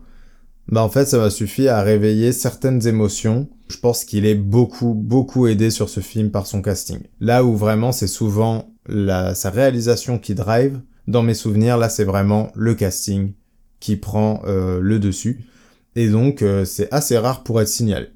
bah 0.67 0.83
en 0.83 0.89
fait 0.89 1.05
ça 1.05 1.17
m'a 1.17 1.29
suffi 1.29 1.67
à 1.67 1.81
réveiller 1.81 2.31
certaines 2.31 2.87
émotions. 2.87 3.47
Je 3.67 3.77
pense 3.77 4.03
qu'il 4.03 4.25
est 4.25 4.35
beaucoup, 4.35 4.93
beaucoup 4.93 5.47
aidé 5.47 5.69
sur 5.69 5.89
ce 5.89 5.99
film 5.99 6.31
par 6.31 6.47
son 6.47 6.61
casting. 6.61 6.99
Là 7.19 7.43
où 7.43 7.55
vraiment 7.55 7.91
c'est 7.91 8.07
souvent 8.07 8.73
la, 8.87 9.35
sa 9.35 9.49
réalisation 9.49 10.17
qui 10.19 10.35
drive, 10.35 10.81
dans 11.07 11.23
mes 11.23 11.33
souvenirs, 11.33 11.77
là 11.77 11.89
c'est 11.89 12.03
vraiment 12.03 12.51
le 12.55 12.73
casting 12.73 13.33
qui 13.79 13.95
prend 13.95 14.41
euh, 14.45 14.79
le 14.79 14.99
dessus. 14.99 15.45
Et 15.95 16.09
donc 16.09 16.41
euh, 16.41 16.65
c'est 16.65 16.91
assez 16.91 17.17
rare 17.17 17.43
pour 17.43 17.61
être 17.61 17.67
signalé. 17.67 18.07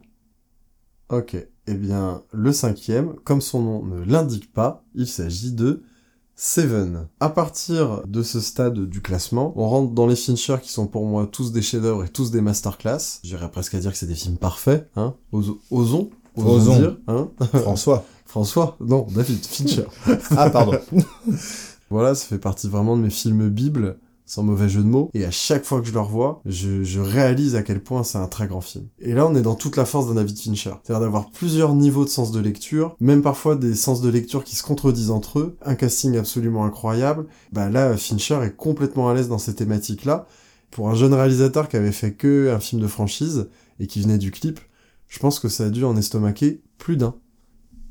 Ok. 1.10 1.36
Eh 1.72 1.76
bien, 1.76 2.24
le 2.34 2.52
cinquième, 2.52 3.14
comme 3.24 3.42
son 3.42 3.62
nom 3.62 3.86
ne 3.86 4.04
l'indique 4.04 4.52
pas, 4.52 4.84
il 4.96 5.06
s'agit 5.06 5.52
de 5.52 5.84
Seven. 6.42 7.10
À 7.20 7.28
partir 7.28 8.02
de 8.08 8.24
ce 8.24 8.40
stade 8.40 8.80
du 8.86 9.02
classement, 9.02 9.52
on 9.58 9.68
rentre 9.68 9.92
dans 9.92 10.08
les 10.08 10.16
Fincher 10.16 10.56
qui 10.64 10.72
sont 10.72 10.88
pour 10.88 11.06
moi 11.06 11.28
tous 11.30 11.52
des 11.52 11.62
chefs-d'œuvre 11.62 12.06
et 12.06 12.08
tous 12.08 12.32
des 12.32 12.40
masterclass. 12.40 13.20
J'irais 13.24 13.52
presque 13.52 13.74
à 13.76 13.80
dire 13.80 13.92
que 13.92 13.98
c'est 13.98 14.06
des 14.08 14.16
films 14.16 14.38
parfaits, 14.38 14.90
hein. 14.96 15.16
Os- 15.34 15.58
osons. 15.70 16.10
Osons. 16.38 16.78
dire, 16.80 16.98
hein. 17.10 17.28
François. 17.60 18.06
François 18.26 18.78
Non, 18.80 19.06
David 19.14 19.46
Fincher. 19.46 19.84
Ah 20.38 20.50
pardon. 20.50 20.80
Voilà, 21.90 22.16
ça 22.16 22.26
fait 22.28 22.38
partie 22.40 22.70
vraiment 22.70 22.96
de 22.96 23.02
mes 23.02 23.10
films 23.10 23.50
bibles, 23.50 23.98
sans 24.30 24.44
mauvais 24.44 24.70
jeu 24.70 24.82
de 24.82 24.88
mots. 24.88 25.10
Et 25.14 25.26
à 25.26 25.32
chaque 25.32 25.66
fois 25.66 25.82
que 25.82 25.88
je 25.88 25.94
le 25.94 26.00
revois, 26.00 26.42
je, 26.46 26.84
je 26.84 27.00
réalise 27.00 27.56
à 27.56 27.64
quel 27.64 27.82
point 27.82 28.04
c'est 28.04 28.18
un 28.18 28.28
très 28.28 28.48
grand 28.48 28.62
film. 28.62 28.88
Et 29.00 29.14
là, 29.14 29.28
on 29.28 29.36
est 29.36 29.42
dans 29.42 29.56
toute 29.56 29.76
la 29.76 29.86
force 29.86 30.08
d'un 30.08 30.14
David 30.14 30.38
Fincher. 30.38 30.74
C'est-à-dire 30.84 31.02
d'avoir 31.02 31.32
plusieurs 31.32 31.74
niveaux 31.74 32.06
de 32.06 32.10
sens 32.10 32.32
de 32.32 32.40
lecture, 32.40 32.96
même 33.00 33.22
parfois 33.22 33.56
des 33.56 33.76
sens 33.76 34.02
de 34.02 34.10
lecture 34.10 34.44
qui 34.44 34.56
se 34.56 34.64
contredisent 34.64 35.12
entre 35.12 35.40
eux, 35.40 35.58
un 35.66 35.76
casting 35.76 36.16
absolument 36.16 36.64
incroyable. 36.64 37.26
Bah 37.52 37.70
là, 37.70 37.98
Fincher 37.98 38.40
est 38.44 38.56
complètement 38.56 39.10
à 39.10 39.14
l'aise 39.14 39.28
dans 39.28 39.40
ces 39.40 39.56
thématiques-là. 39.56 40.28
Pour 40.72 40.90
un 40.90 40.96
jeune 40.96 41.16
réalisateur 41.16 41.68
qui 41.68 41.78
avait 41.78 41.92
fait 41.92 42.14
que 42.14 42.54
un 42.56 42.60
film 42.60 42.80
de 42.80 42.88
franchise, 42.88 43.48
et 43.80 43.88
qui 43.88 44.02
venait 44.02 44.18
du 44.18 44.32
clip, 44.32 44.60
je 45.08 45.20
pense 45.20 45.40
que 45.40 45.50
ça 45.50 45.66
a 45.66 45.70
dû 45.70 45.84
en 45.84 45.98
estomaquer 45.98 46.62
plus 46.78 46.98
d'un. 46.98 47.16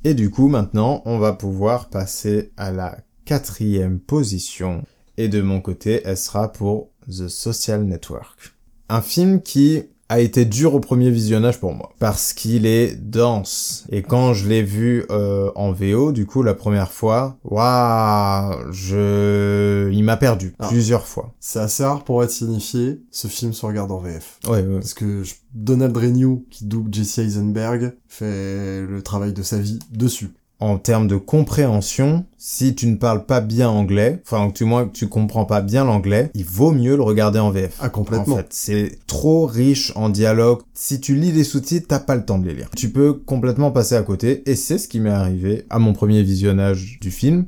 Et 0.04 0.14
du 0.14 0.30
coup, 0.30 0.48
maintenant, 0.48 1.02
on 1.04 1.18
va 1.18 1.32
pouvoir 1.32 1.88
passer 1.88 2.52
à 2.56 2.70
la 2.70 2.98
quatrième 3.24 3.98
position. 3.98 4.84
Et 5.18 5.28
de 5.28 5.42
mon 5.42 5.60
côté, 5.60 6.00
elle 6.04 6.16
sera 6.16 6.50
pour 6.52 6.88
The 7.08 7.28
Social 7.28 7.82
Network. 7.84 8.54
Un 8.88 9.02
film 9.02 9.42
qui 9.42 9.82
a 10.10 10.20
été 10.20 10.46
dur 10.46 10.72
au 10.74 10.80
premier 10.80 11.10
visionnage 11.10 11.60
pour 11.60 11.74
moi. 11.74 11.90
Parce 11.98 12.32
qu'il 12.32 12.64
est 12.64 12.94
dense. 12.96 13.84
Et 13.92 14.00
quand 14.00 14.32
je 14.32 14.48
l'ai 14.48 14.62
vu 14.62 15.04
euh, 15.10 15.50
en 15.54 15.72
VO, 15.72 16.12
du 16.12 16.24
coup, 16.24 16.42
la 16.42 16.54
première 16.54 16.90
fois, 16.92 17.36
waouh, 17.44 18.72
je... 18.72 19.90
Il 19.92 20.02
m'a 20.04 20.16
perdu 20.16 20.54
Ah. 20.58 20.68
plusieurs 20.68 21.06
fois. 21.06 21.34
C'est 21.40 21.58
assez 21.58 21.84
rare 21.84 22.04
pour 22.04 22.22
être 22.24 22.30
signifié, 22.30 23.02
ce 23.10 23.26
film 23.28 23.52
se 23.52 23.66
regarde 23.66 23.90
en 23.92 23.98
VF. 23.98 24.38
Ouais, 24.48 24.62
ouais. 24.62 24.74
Parce 24.80 24.94
que 24.94 25.22
je- 25.24 25.34
Donald 25.52 25.94
Renew, 25.96 26.46
qui 26.50 26.64
double 26.64 26.92
Jesse 26.94 27.18
Eisenberg, 27.18 27.92
fait 28.06 28.86
le 28.86 29.02
travail 29.02 29.32
de 29.32 29.42
sa 29.42 29.58
vie 29.58 29.78
dessus. 29.90 30.30
En 30.60 30.78
termes 30.78 31.06
de 31.06 31.16
compréhension, 31.16 32.24
si 32.36 32.74
tu 32.74 32.88
ne 32.88 32.96
parles 32.96 33.26
pas 33.26 33.40
bien 33.40 33.68
anglais, 33.68 34.20
enfin, 34.24 34.50
du 34.52 34.64
moins 34.64 34.86
que 34.86 34.92
tu 34.92 35.08
comprends 35.08 35.44
pas 35.44 35.60
bien 35.60 35.84
l'anglais, 35.84 36.30
il 36.34 36.44
vaut 36.44 36.72
mieux 36.72 36.96
le 36.96 37.02
regarder 37.02 37.38
en 37.38 37.50
VF. 37.50 37.76
Ah, 37.80 37.88
complètement. 37.88 38.34
En 38.34 38.38
fait, 38.38 38.48
c'est 38.50 38.98
trop 39.06 39.46
riche 39.46 39.92
en 39.94 40.08
dialogue. 40.08 40.60
Si 40.74 41.00
tu 41.00 41.14
lis 41.14 41.32
les 41.32 41.44
sous-titres, 41.44 41.86
t'as 41.88 42.00
pas 42.00 42.16
le 42.16 42.24
temps 42.24 42.38
de 42.38 42.48
les 42.48 42.54
lire. 42.54 42.70
Tu 42.76 42.90
peux 42.90 43.12
complètement 43.12 43.70
passer 43.70 43.94
à 43.94 44.02
côté, 44.02 44.42
et 44.50 44.56
c'est 44.56 44.78
ce 44.78 44.88
qui 44.88 44.98
m'est 44.98 45.10
arrivé 45.10 45.64
à 45.70 45.78
mon 45.78 45.92
premier 45.92 46.22
visionnage 46.22 46.98
du 47.00 47.10
film. 47.10 47.46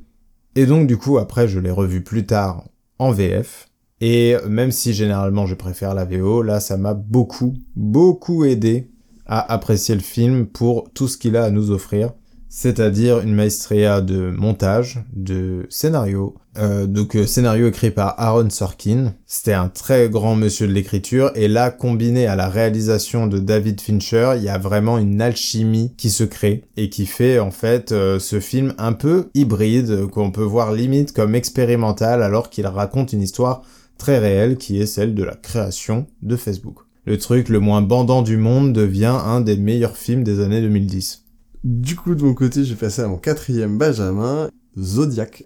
Et 0.55 0.67
donc, 0.67 0.87
du 0.87 0.97
coup, 0.97 1.19
après, 1.19 1.49
je 1.49 1.59
l'ai 1.59 1.71
revu 1.71 2.03
plus 2.03 2.27
tard 2.27 2.65
en 2.99 3.11
VF. 3.11 3.67
Et 4.01 4.37
même 4.49 4.73
si 4.73 4.95
généralement 4.95 5.47
je 5.47 5.55
préfère 5.55 5.95
la 5.95 6.05
VO, 6.05 6.43
là, 6.43 6.61
ça 6.61 6.77
m'a 6.77 6.95
beaucoup, 6.95 7.55
beaucoup 7.77 8.45
aidé 8.45 8.89
à 9.27 9.53
apprécier 9.53 9.95
le 9.95 10.01
film 10.01 10.47
pour 10.47 10.91
tout 10.93 11.07
ce 11.07 11.19
qu'il 11.19 11.37
a 11.37 11.45
à 11.45 11.51
nous 11.51 11.71
offrir. 11.71 12.13
C'est-à-dire 12.53 13.21
une 13.21 13.33
maestria 13.33 14.01
de 14.01 14.35
montage, 14.37 15.05
de 15.15 15.67
scénario. 15.71 16.35
Euh, 16.59 16.87
donc 16.87 17.15
euh, 17.15 17.25
scénario 17.25 17.69
écrit 17.69 17.93
par 17.93 18.17
Aaron 18.19 18.51
Sorkin. 18.51 19.15
C'était 19.25 19.53
un 19.53 19.69
très 19.69 20.09
grand 20.09 20.35
monsieur 20.35 20.67
de 20.67 20.73
l'écriture 20.73 21.31
et 21.37 21.47
là 21.47 21.71
combiné 21.71 22.27
à 22.27 22.35
la 22.35 22.49
réalisation 22.49 23.29
de 23.29 23.39
David 23.39 23.81
Fincher, 23.81 24.33
il 24.37 24.43
y 24.43 24.49
a 24.49 24.59
vraiment 24.59 24.99
une 24.99 25.23
alchimie 25.23 25.95
qui 25.97 26.11
se 26.11 26.25
crée 26.25 26.65
et 26.77 26.91
qui 26.91 27.07
fait 27.07 27.39
en 27.39 27.53
fait 27.53 27.93
euh, 27.93 28.19
ce 28.19 28.41
film 28.41 28.75
un 28.79 28.95
peu 28.95 29.31
hybride 29.35 30.07
qu'on 30.07 30.33
peut 30.33 30.43
voir 30.43 30.73
limite 30.73 31.13
comme 31.13 31.37
expérimental 31.37 32.21
alors 32.21 32.51
qu'il 32.51 32.67
raconte 32.67 33.13
une 33.13 33.23
histoire 33.23 33.63
très 33.97 34.19
réelle 34.19 34.57
qui 34.57 34.81
est 34.81 34.87
celle 34.87 35.15
de 35.15 35.23
la 35.23 35.37
création 35.37 36.07
de 36.23 36.35
Facebook. 36.35 36.79
Le 37.05 37.17
truc 37.17 37.49
le 37.49 37.61
moins 37.61 37.81
bandant 37.81 38.23
du 38.23 38.37
monde 38.37 38.73
devient 38.73 39.17
un 39.25 39.41
des 39.41 39.57
meilleurs 39.57 39.97
films 39.97 40.25
des 40.25 40.41
années 40.41 40.61
2010. 40.61 41.30
Du 41.65 41.97
coup, 41.97 42.15
de 42.15 42.23
mon 42.23 42.35
côté, 42.35 42.65
j'ai 42.65 42.75
passé 42.75 43.03
à 43.03 43.09
mon 43.09 43.19
quatrième 43.19 43.77
Benjamin, 43.79 44.49
Zodiac. 44.79 45.45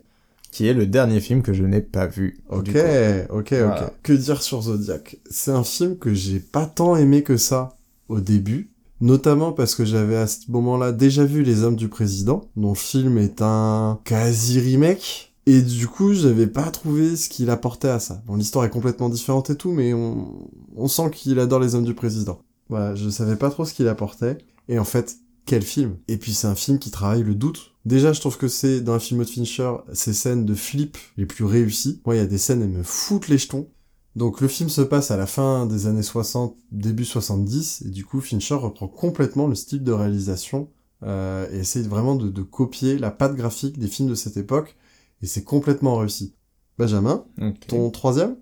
Qui 0.51 0.69
est 0.69 0.75
le 0.75 0.87
dernier 0.87 1.19
film 1.19 1.43
que 1.43 1.53
je 1.53 1.65
n'ai 1.65 1.81
pas 1.81 2.07
vu. 2.07 2.39
Ok, 2.49 2.77
ok, 3.31 3.53
ok. 3.53 3.93
Que 4.05 4.13
dire 4.13 4.41
sur 4.41 4.63
Zodiac? 4.63 5.17
C'est 5.29 5.51
un 5.51 5.65
film 5.65 5.99
que 5.99 6.15
j'ai 6.15 6.39
pas 6.39 6.67
tant 6.67 6.95
aimé 6.95 7.25
que 7.25 7.37
ça 7.37 7.77
au 8.09 8.21
début. 8.21 8.71
Notamment 9.01 9.51
parce 9.51 9.75
que 9.75 9.85
j'avais 9.85 10.15
à 10.15 10.29
ce 10.29 10.49
moment-là 10.51 10.93
déjà 10.93 11.25
vu 11.25 11.43
Les 11.43 11.65
Hommes 11.65 11.75
du 11.75 11.89
Président, 11.89 12.49
dont 12.57 12.69
le 12.69 12.77
film 12.77 13.19
est 13.19 13.43
un 13.43 13.99
quasi 14.05 14.61
remake. 14.61 15.35
Et 15.47 15.61
du 15.61 15.89
coup, 15.89 16.15
j'avais 16.15 16.47
pas 16.47 16.71
trouvé 16.71 17.17
ce 17.17 17.29
qu'il 17.29 17.51
apportait 17.51 17.89
à 17.89 17.99
ça. 17.99 18.23
Bon, 18.27 18.37
l'histoire 18.37 18.65
est 18.65 18.71
complètement 18.71 19.09
différente 19.09 19.51
et 19.51 19.57
tout, 19.57 19.73
mais 19.73 19.93
on, 19.93 20.49
on 20.77 20.87
sent 20.87 21.11
qu'il 21.11 21.41
adore 21.41 21.59
Les 21.59 21.75
Hommes 21.75 21.85
du 21.85 21.95
Président. 21.95 22.41
Voilà, 22.69 22.95
je 22.95 23.11
savais 23.11 23.35
pas 23.35 23.51
trop 23.51 23.65
ce 23.65 23.75
qu'il 23.75 23.89
apportait. 23.89 24.39
Et 24.69 24.79
en 24.79 24.85
fait, 24.85 25.17
quel 25.47 25.63
film 25.63 25.97
Et 26.09 26.17
puis 26.17 26.33
c'est 26.33 26.47
un 26.47 26.55
film 26.55 26.79
qui 26.79 26.91
travaille 26.91 27.23
le 27.23 27.35
doute. 27.35 27.75
Déjà, 27.85 28.13
je 28.13 28.21
trouve 28.21 28.39
que 28.39 28.49
c'est 28.49 28.81
dans 28.81 28.95
un 28.95 28.99
film 28.99 29.21
de 29.21 29.29
Fincher 29.29 29.73
ces 29.93 30.15
scènes 30.15 30.47
de 30.47 30.55
flip 30.55 30.97
les 31.17 31.27
plus 31.27 31.45
réussies. 31.45 32.01
Moi, 32.07 32.15
il 32.15 32.19
y 32.19 32.23
a 32.23 32.27
des 32.27 32.39
scènes 32.39 32.63
elles 32.63 32.69
me 32.69 32.83
foutent 32.83 33.29
les 33.29 33.39
jetons. 33.39 33.69
Donc 34.17 34.41
le 34.41 34.49
film 34.49 34.69
se 34.69 34.81
passe 34.81 35.11
à 35.11 35.17
la 35.17 35.27
fin 35.27 35.67
des 35.67 35.87
années 35.87 36.03
60, 36.03 36.57
début 36.71 37.05
70, 37.05 37.83
et 37.87 37.91
du 37.91 38.05
coup 38.05 38.21
Fincher 38.21 38.55
reprend 38.55 38.87
complètement 38.87 39.49
le 39.49 39.57
style 39.57 39.83
de 39.83 39.91
réalisation 39.91 40.71
euh, 41.03 41.49
et 41.51 41.59
essaye 41.59 41.83
vraiment 41.83 42.15
de, 42.15 42.29
de, 42.29 42.43
copier 42.43 42.97
la 42.97 43.11
patte 43.11 43.35
graphique 43.35 43.77
des 43.77 43.89
films 43.89 44.09
de 44.09 44.15
cette 44.15 44.37
époque, 44.37 44.77
et 45.21 45.27
c'est 45.27 45.43
complètement 45.43 45.97
réussi. 45.97 46.33
Benjamin, 46.79 47.25
ton 47.67 47.91
troisième? 47.91 48.37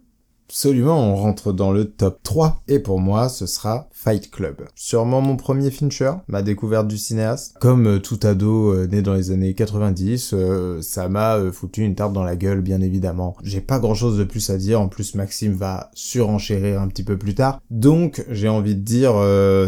Absolument, 0.53 1.15
on 1.15 1.17
rentre 1.17 1.55
dans 1.55 1.73
le 1.73 1.87
top 1.87 2.23
3. 2.23 2.61
Et 2.69 2.79
pour 2.79 3.01
moi, 3.01 3.31
ce 3.31 3.47
sera 3.47 3.89
Fight 3.91 4.31
Club. 4.31 4.67
Sûrement 4.75 5.23
mon 5.23 5.39
premier 5.39 5.71
Fincher, 5.71 6.13
ma 6.29 6.43
découverte 6.43 6.87
du 6.87 6.99
cinéaste. 6.99 7.57
Comme 7.59 7.87
euh, 7.87 7.99
tout 8.01 8.21
ado 8.23 8.71
euh, 8.71 8.87
né 8.87 9.01
dans 9.01 9.15
les 9.15 9.31
années 9.31 9.55
90, 9.55 10.35
euh, 10.35 10.83
ça 10.83 11.09
m'a 11.09 11.41
foutu 11.53 11.85
une 11.85 11.95
tarte 11.95 12.13
dans 12.13 12.23
la 12.23 12.37
gueule, 12.37 12.61
bien 12.61 12.83
évidemment. 12.83 13.35
J'ai 13.43 13.63
pas 13.63 13.79
grand 13.79 13.95
chose 13.95 14.19
de 14.19 14.25
plus 14.25 14.51
à 14.51 14.59
dire, 14.59 14.79
en 14.79 14.89
plus 14.89 15.15
Maxime 15.15 15.55
va 15.55 15.91
surenchérir 15.95 16.83
un 16.83 16.89
petit 16.89 17.03
peu 17.03 17.17
plus 17.17 17.35
tard. 17.35 17.59
Donc, 17.71 18.23
j'ai 18.29 18.51
envie 18.51 18.75
de 18.75 18.83
dire, 18.83 19.15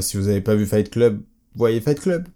si 0.03 0.19
vous 0.19 0.29
avez 0.29 0.43
pas 0.43 0.55
vu 0.55 0.67
Fight 0.67 0.91
Club, 0.91 1.23
voyez 1.55 1.81
Fight 1.81 1.99
Club. 1.99 2.29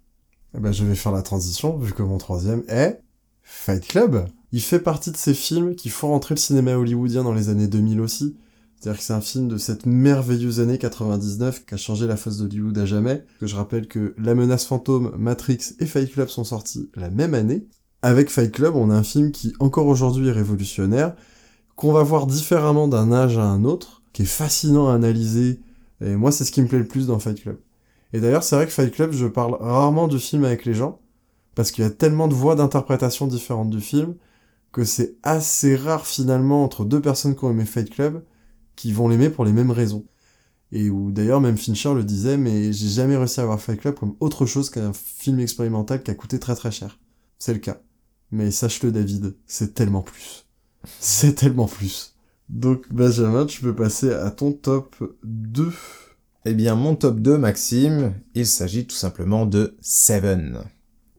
Eh 0.57 0.59
ben, 0.59 0.71
je 0.71 0.83
vais 0.83 0.95
faire 0.95 1.11
la 1.11 1.21
transition, 1.21 1.77
vu 1.77 1.93
que 1.93 2.01
mon 2.01 2.17
troisième 2.17 2.63
est 2.67 2.99
Fight 3.43 3.87
Club. 3.87 4.25
Il 4.51 4.61
fait 4.61 4.79
partie 4.79 5.11
de 5.11 5.17
ces 5.17 5.33
films 5.33 5.75
qui 5.75 5.89
font 5.89 6.09
rentrer 6.09 6.35
le 6.35 6.39
cinéma 6.39 6.75
hollywoodien 6.75 7.23
dans 7.23 7.33
les 7.33 7.49
années 7.49 7.67
2000 7.67 8.01
aussi. 8.01 8.35
C'est-à-dire 8.79 8.99
que 8.99 9.05
c'est 9.05 9.13
un 9.13 9.21
film 9.21 9.47
de 9.49 9.57
cette 9.57 9.85
merveilleuse 9.85 10.61
année 10.61 10.77
99 10.77 11.65
qui 11.65 11.73
a 11.73 11.77
changé 11.77 12.07
la 12.07 12.15
face 12.15 12.37
d'Hollywood 12.37 12.77
à 12.77 12.85
jamais. 12.85 13.25
Que 13.39 13.45
je 13.45 13.55
rappelle 13.55 13.87
que 13.87 14.15
La 14.17 14.35
menace 14.35 14.65
fantôme, 14.65 15.13
Matrix 15.17 15.75
et 15.79 15.85
Fight 15.85 16.11
Club 16.11 16.29
sont 16.29 16.45
sortis 16.45 16.89
la 16.95 17.09
même 17.09 17.33
année. 17.33 17.67
Avec 18.01 18.29
Fight 18.29 18.51
Club, 18.51 18.75
on 18.75 18.89
a 18.89 18.95
un 18.95 19.03
film 19.03 19.31
qui 19.31 19.53
encore 19.59 19.87
aujourd'hui 19.87 20.29
est 20.29 20.33
révolutionnaire, 20.33 21.13
qu'on 21.75 21.91
va 21.91 22.03
voir 22.03 22.25
différemment 22.25 22.87
d'un 22.87 23.11
âge 23.11 23.37
à 23.37 23.43
un 23.43 23.65
autre, 23.65 24.01
qui 24.13 24.21
est 24.21 24.25
fascinant 24.25 24.87
à 24.87 24.93
analyser. 24.93 25.59
Et 25.99 26.15
moi, 26.15 26.31
c'est 26.31 26.45
ce 26.45 26.51
qui 26.53 26.61
me 26.61 26.67
plaît 26.67 26.79
le 26.79 26.87
plus 26.87 27.07
dans 27.07 27.19
Fight 27.19 27.41
Club. 27.41 27.59
Et 28.13 28.21
d'ailleurs, 28.21 28.43
c'est 28.43 28.55
vrai 28.55 28.65
que 28.65 28.71
Fight 28.71 28.93
Club, 28.93 29.11
je 29.11 29.27
parle 29.27 29.57
rarement 29.59 30.07
de 30.07 30.17
film 30.17 30.45
avec 30.45 30.63
les 30.63 30.73
gens, 30.73 31.01
parce 31.53 31.71
qu'il 31.71 31.83
y 31.83 31.87
a 31.87 31.91
tellement 31.91 32.29
de 32.29 32.33
voix 32.33 32.55
d'interprétation 32.55 33.27
différentes 33.27 33.69
du 33.69 33.81
film, 33.81 34.15
que 34.71 34.83
c'est 34.83 35.15
assez 35.23 35.75
rare 35.75 36.05
finalement 36.05 36.63
entre 36.63 36.85
deux 36.85 37.01
personnes 37.01 37.35
qui 37.35 37.43
ont 37.45 37.51
aimé 37.51 37.65
Fight 37.65 37.89
Club 37.89 38.23
qui 38.75 38.93
vont 38.93 39.09
l'aimer 39.09 39.29
pour 39.29 39.45
les 39.45 39.51
mêmes 39.51 39.71
raisons. 39.71 40.05
Et 40.71 40.89
où 40.89 41.11
d'ailleurs 41.11 41.41
même 41.41 41.57
Fincher 41.57 41.93
le 41.93 42.03
disait, 42.03 42.37
mais 42.37 42.71
j'ai 42.71 42.89
jamais 42.89 43.17
réussi 43.17 43.39
à 43.39 43.45
voir 43.45 43.59
Fight 43.59 43.79
Club 43.81 43.95
comme 43.95 44.15
autre 44.19 44.45
chose 44.45 44.69
qu'un 44.69 44.93
film 44.93 45.39
expérimental 45.39 46.03
qui 46.03 46.11
a 46.11 46.15
coûté 46.15 46.39
très 46.39 46.55
très 46.55 46.71
cher. 46.71 46.99
C'est 47.39 47.53
le 47.53 47.59
cas. 47.59 47.81
Mais 48.31 48.51
sache-le 48.51 48.91
David, 48.91 49.35
c'est 49.47 49.73
tellement 49.73 50.03
plus. 50.03 50.45
C'est 50.99 51.33
tellement 51.33 51.67
plus. 51.67 52.15
Donc 52.47 52.91
Benjamin, 52.91 53.45
tu 53.45 53.61
peux 53.61 53.75
passer 53.75 54.13
à 54.13 54.31
ton 54.31 54.51
top 54.51 54.95
2. 55.23 55.73
Eh 56.45 56.53
bien 56.53 56.75
mon 56.75 56.95
top 56.95 57.19
2 57.19 57.37
Maxime, 57.37 58.13
il 58.35 58.45
s'agit 58.47 58.85
tout 58.85 58.95
simplement 58.95 59.45
de 59.45 59.75
Seven. 59.81 60.63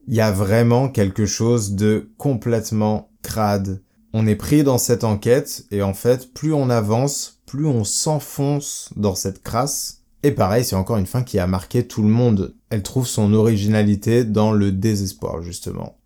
Il 0.08 0.14
y 0.14 0.20
a 0.20 0.32
vraiment 0.32 0.88
quelque 0.88 1.26
chose 1.26 1.72
de 1.72 2.10
complètement 2.18 3.10
crade. 3.22 3.82
On 4.12 4.26
est 4.26 4.36
pris 4.36 4.64
dans 4.64 4.78
cette 4.78 5.04
enquête 5.04 5.66
et 5.70 5.82
en 5.82 5.94
fait, 5.94 6.32
plus 6.34 6.52
on 6.52 6.68
avance, 6.70 7.40
plus 7.46 7.66
on 7.66 7.84
s'enfonce 7.84 8.90
dans 8.96 9.14
cette 9.14 9.42
crasse. 9.42 10.02
Et 10.22 10.32
pareil, 10.32 10.64
c'est 10.64 10.76
encore 10.76 10.98
une 10.98 11.06
fin 11.06 11.22
qui 11.22 11.38
a 11.38 11.46
marqué 11.46 11.86
tout 11.86 12.02
le 12.02 12.08
monde. 12.08 12.54
Elle 12.68 12.82
trouve 12.82 13.06
son 13.06 13.32
originalité 13.32 14.24
dans 14.24 14.52
le 14.52 14.72
désespoir, 14.72 15.42
justement. 15.42 15.98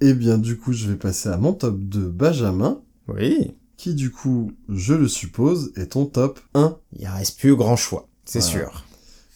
Eh 0.00 0.14
bien, 0.14 0.38
du 0.38 0.58
coup, 0.58 0.72
je 0.72 0.88
vais 0.88 0.96
passer 0.96 1.28
à 1.28 1.36
mon 1.36 1.52
top 1.52 1.78
2, 1.78 2.08
Benjamin. 2.08 2.80
Oui. 3.08 3.54
Qui, 3.76 3.94
du 3.94 4.10
coup, 4.10 4.52
je 4.68 4.94
le 4.94 5.08
suppose, 5.08 5.72
est 5.76 5.92
ton 5.92 6.06
top 6.06 6.40
1. 6.54 6.76
Il 6.98 7.06
reste 7.06 7.38
plus 7.38 7.54
grand 7.54 7.76
choix, 7.76 8.08
c'est 8.24 8.40
sûr. 8.40 8.84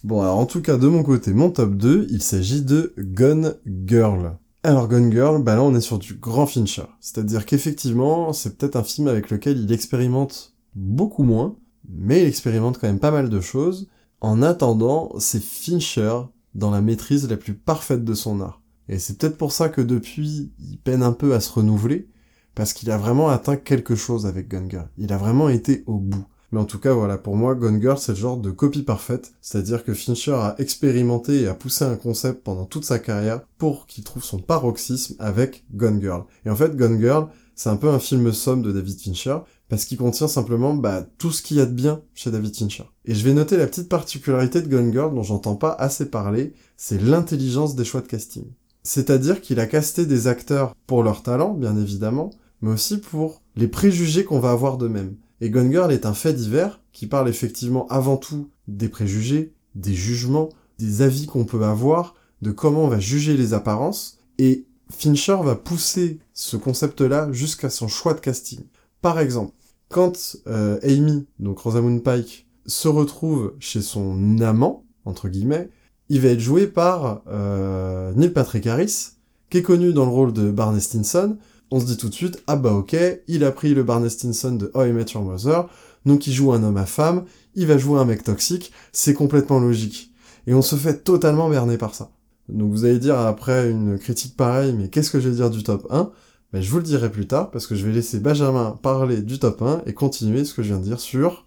Bon, 0.05 0.21
alors 0.21 0.39
en 0.39 0.47
tout 0.47 0.63
cas, 0.63 0.77
de 0.77 0.87
mon 0.87 1.03
côté, 1.03 1.33
mon 1.33 1.51
top 1.51 1.75
2, 1.75 2.07
il 2.11 2.23
s'agit 2.23 2.63
de 2.63 2.95
Gone 2.99 3.57
Girl. 3.85 4.39
Alors 4.63 4.89
Gone 4.89 5.11
Girl, 5.11 5.43
bah 5.43 5.57
là 5.57 5.63
on 5.63 5.75
est 5.75 5.81
sur 5.81 5.99
du 5.99 6.15
grand 6.15 6.47
Fincher. 6.47 6.85
C'est-à-dire 7.01 7.47
qu'effectivement, 7.47 8.33
c'est 8.33 8.57
peut-être 8.57 8.77
un 8.77 8.85
film 8.85 9.09
avec 9.09 9.31
lequel 9.31 9.59
il 9.59 9.73
expérimente 9.73 10.55
beaucoup 10.75 11.25
moins, 11.25 11.57
mais 11.89 12.23
il 12.23 12.29
expérimente 12.29 12.79
quand 12.79 12.87
même 12.87 13.01
pas 13.01 13.11
mal 13.11 13.29
de 13.29 13.41
choses. 13.41 13.89
En 14.21 14.43
attendant, 14.43 15.13
c'est 15.19 15.43
Fincher 15.43 16.21
dans 16.55 16.71
la 16.71 16.81
maîtrise 16.81 17.29
la 17.29 17.37
plus 17.37 17.55
parfaite 17.55 18.05
de 18.05 18.15
son 18.15 18.41
art. 18.41 18.63
Et 18.89 18.99
c'est 18.99 19.19
peut-être 19.19 19.37
pour 19.37 19.53
ça 19.53 19.69
que 19.69 19.81
depuis, 19.81 20.53
il 20.59 20.79
peine 20.79 21.03
un 21.03 21.13
peu 21.13 21.35
à 21.35 21.41
se 21.41 21.53
renouveler, 21.53 22.09
parce 22.55 22.73
qu'il 22.73 22.91
a 22.91 22.99
vraiment 22.99 23.29
atteint 23.29 23.57
quelque 23.57 23.95
chose 23.95 24.27
avec 24.27 24.49
Gone 24.49 24.71
Girl. 24.71 24.89
Il 24.97 25.13
a 25.13 25.19
vraiment 25.19 25.49
été 25.49 25.83
au 25.87 25.99
bout. 25.99 26.25
Mais 26.51 26.61
en 26.61 26.65
tout 26.65 26.79
cas, 26.79 26.95
voilà, 26.95 27.19
pour 27.19 27.37
moi, 27.37 27.55
Gone 27.55 27.81
Girl, 27.81 27.99
c'est 27.99 28.13
le 28.13 28.19
genre 28.19 28.39
de 28.39 28.51
copie 28.51 28.83
parfaite. 28.83 29.35
C'est-à-dire 29.43 29.85
que 29.85 29.93
Fincher 29.93 30.33
a 30.33 30.55
expérimenté 30.59 31.43
et 31.43 31.47
a 31.47 31.55
poussé 31.55 31.85
un 31.85 31.97
concept 31.97 32.43
pendant 32.43 32.65
toute 32.65 32.85
sa 32.85 32.99
carrière 32.99 33.43
pour 33.59 33.87
qu'il 33.87 34.05
trouve 34.05 34.25
son 34.25 34.39
paroxysme 34.39 35.15
avec 35.19 35.65
Gone 35.75 36.01
Girl. 36.01 36.25
Et 36.47 36.51
en 36.51 36.57
fait, 36.57 36.75
Gone 36.77 36.99
Girl, 36.99 37.29
c'est 37.55 37.69
un 37.69 37.77
peu 37.77 37.91
un 37.91 37.99
film 37.99 38.33
somme 38.33 38.63
de 38.63 38.73
David 38.73 39.01
Fincher, 39.01 39.39
parce 39.69 39.85
qu'il 39.85 39.99
contient 39.99 40.29
simplement 40.29 40.75
bah, 40.75 41.05
tout 41.19 41.31
ce 41.31 41.43
qu'il 41.43 41.59
y 41.59 41.61
a 41.61 41.67
de 41.67 41.73
bien 41.73 42.01
chez 42.15 42.31
David 42.31 42.57
Fincher. 42.57 42.85
Et 43.05 43.15
je 43.15 43.25
vais 43.25 43.35
noter 43.35 43.57
la 43.57 43.67
petite 43.67 43.89
particularité 43.89 44.63
de 44.63 44.69
Gone 44.69 44.93
Girl 44.93 45.15
dont 45.15 45.23
j'entends 45.23 45.57
pas 45.57 45.73
assez 45.73 46.07
parler, 46.07 46.55
c'est 46.77 47.03
l'intelligence 47.03 47.75
des 47.75 47.85
choix 47.85 48.01
de 48.01 48.07
casting. 48.07 48.45
C'est-à-dire 48.83 49.43
qu'il 49.43 49.61
a 49.61 49.67
casté 49.67 50.07
des 50.07 50.29
acteurs 50.29 50.75
pour 50.87 51.03
leur 51.03 51.23
talent, 51.23 51.53
bien 51.53 51.77
évidemment, 51.77 52.31
mais 52.63 52.71
aussi 52.71 52.99
pour 52.99 53.43
les 53.57 53.69
préjugés 53.69 54.25
qu'on 54.25 54.41
va 54.41 54.53
avoir 54.53 54.79
d'eux-mêmes. 54.79 55.17
Et 55.41 55.51
Gone 55.51 55.71
Girl 55.71 55.93
est 55.93 56.07
un 56.07 56.15
fait 56.15 56.33
divers 56.33 56.81
qui 56.93 57.07
parle 57.07 57.29
effectivement 57.29 57.87
avant 57.89 58.17
tout 58.17 58.51
des 58.67 58.89
préjugés, 58.89 59.55
des 59.75 59.95
jugements, 59.95 60.49
des 60.79 61.03
avis 61.03 61.27
qu'on 61.27 61.45
peut 61.45 61.65
avoir, 61.65 62.15
de 62.43 62.51
comment 62.51 62.85
on 62.85 62.89
va 62.89 63.01
juger 63.01 63.37
les 63.37 63.55
apparences, 63.55 64.19
et 64.39 64.67
Fincher 64.91 65.37
va 65.43 65.55
pousser 65.55 66.19
ce 66.33 66.57
concept-là 66.57 67.31
jusqu'à 67.33 67.71
son 67.71 67.89
choix 67.89 68.15
de 68.15 68.21
casting. 68.21 68.61
Par 69.01 69.21
exemple, 69.21 69.53
quand 69.89 70.37
euh, 70.47 70.79
Amy, 70.83 71.27
donc 71.39 71.59
Rosamund 71.61 72.03
Pike, 72.03 72.47
se 72.67 72.89
retrouve 72.89 73.55
chez 73.59 73.81
son 73.81 74.41
amant, 74.41 74.85
entre 75.05 75.29
guillemets, 75.29 75.71
il 76.09 76.21
va 76.21 76.29
être 76.29 76.41
joué 76.41 76.67
par 76.67 77.23
euh, 77.29 78.13
Neil 78.15 78.31
Patrick 78.31 78.67
Harris, 78.67 79.13
qui 79.51 79.59
est 79.59 79.63
connu 79.63 79.93
dans 79.93 80.05
le 80.05 80.11
rôle 80.11 80.33
de 80.33 80.51
Barney 80.51 80.81
Stinson, 80.81 81.37
on 81.71 81.81
se 81.81 81.87
dit 81.87 81.97
tout 81.97 82.09
de 82.09 82.15
suite, 82.15 82.43
ah 82.47 82.57
bah 82.57 82.73
ok, 82.73 82.97
il 83.29 83.45
a 83.45 83.53
pris 83.53 83.75
le 83.75 83.83
Barney 83.83 84.11
Stinson 84.11 84.53
de 84.53 84.71
How 84.75 84.87
I 84.87 84.93
Met 84.93 85.07
Your 85.15 85.23
Mother, 85.23 85.69
donc 86.07 86.27
il 86.27 86.33
joue 86.33 86.53
un 86.53 86.63
homme 86.63 86.77
à 86.77 86.87
femme, 86.87 87.25
il 87.55 87.67
va 87.67 87.79
jouer 87.79 87.99
un 87.99 88.05
mec 88.05 88.23
toxique, 88.23 88.73
c'est 88.93 89.15
complètement 89.15 89.61
logique. 89.61 90.13
Et 90.47 90.55
on 90.55 90.63
se 90.63 90.77
fait 90.77 91.05
totalement 91.05 91.51
berner 91.51 91.77
par 91.77 91.95
ça. 91.95 92.11
Donc 92.49 92.73
vous 92.73 92.85
allez 92.85 92.99
dire 92.99 93.19
après 93.19 93.71
une 93.71 93.99
critique 93.99 94.37
pareille, 94.37 94.73
mais 94.73 94.89
qu'est-ce 94.89 95.11
que 95.11 95.21
je 95.21 95.29
vais 95.29 95.37
dire 95.37 95.51
du 95.51 95.63
top 95.63 95.87
1 95.91 96.11
ben, 96.53 96.63
Je 96.63 96.71
vous 96.71 96.79
le 96.79 96.83
dirai 96.83 97.11
plus 97.11 97.27
tard, 97.27 97.51
parce 97.51 97.67
que 97.67 97.75
je 97.75 97.87
vais 97.87 97.93
laisser 97.93 98.21
Benjamin 98.21 98.79
parler 98.83 99.21
du 99.21 99.39
top 99.39 99.61
1 99.61 99.83
et 99.87 99.93
continuer 99.93 100.45
ce 100.45 100.55
que 100.55 100.63
je 100.63 100.69
viens 100.69 100.79
de 100.79 100.85
dire 100.85 101.01
sur... 101.01 101.47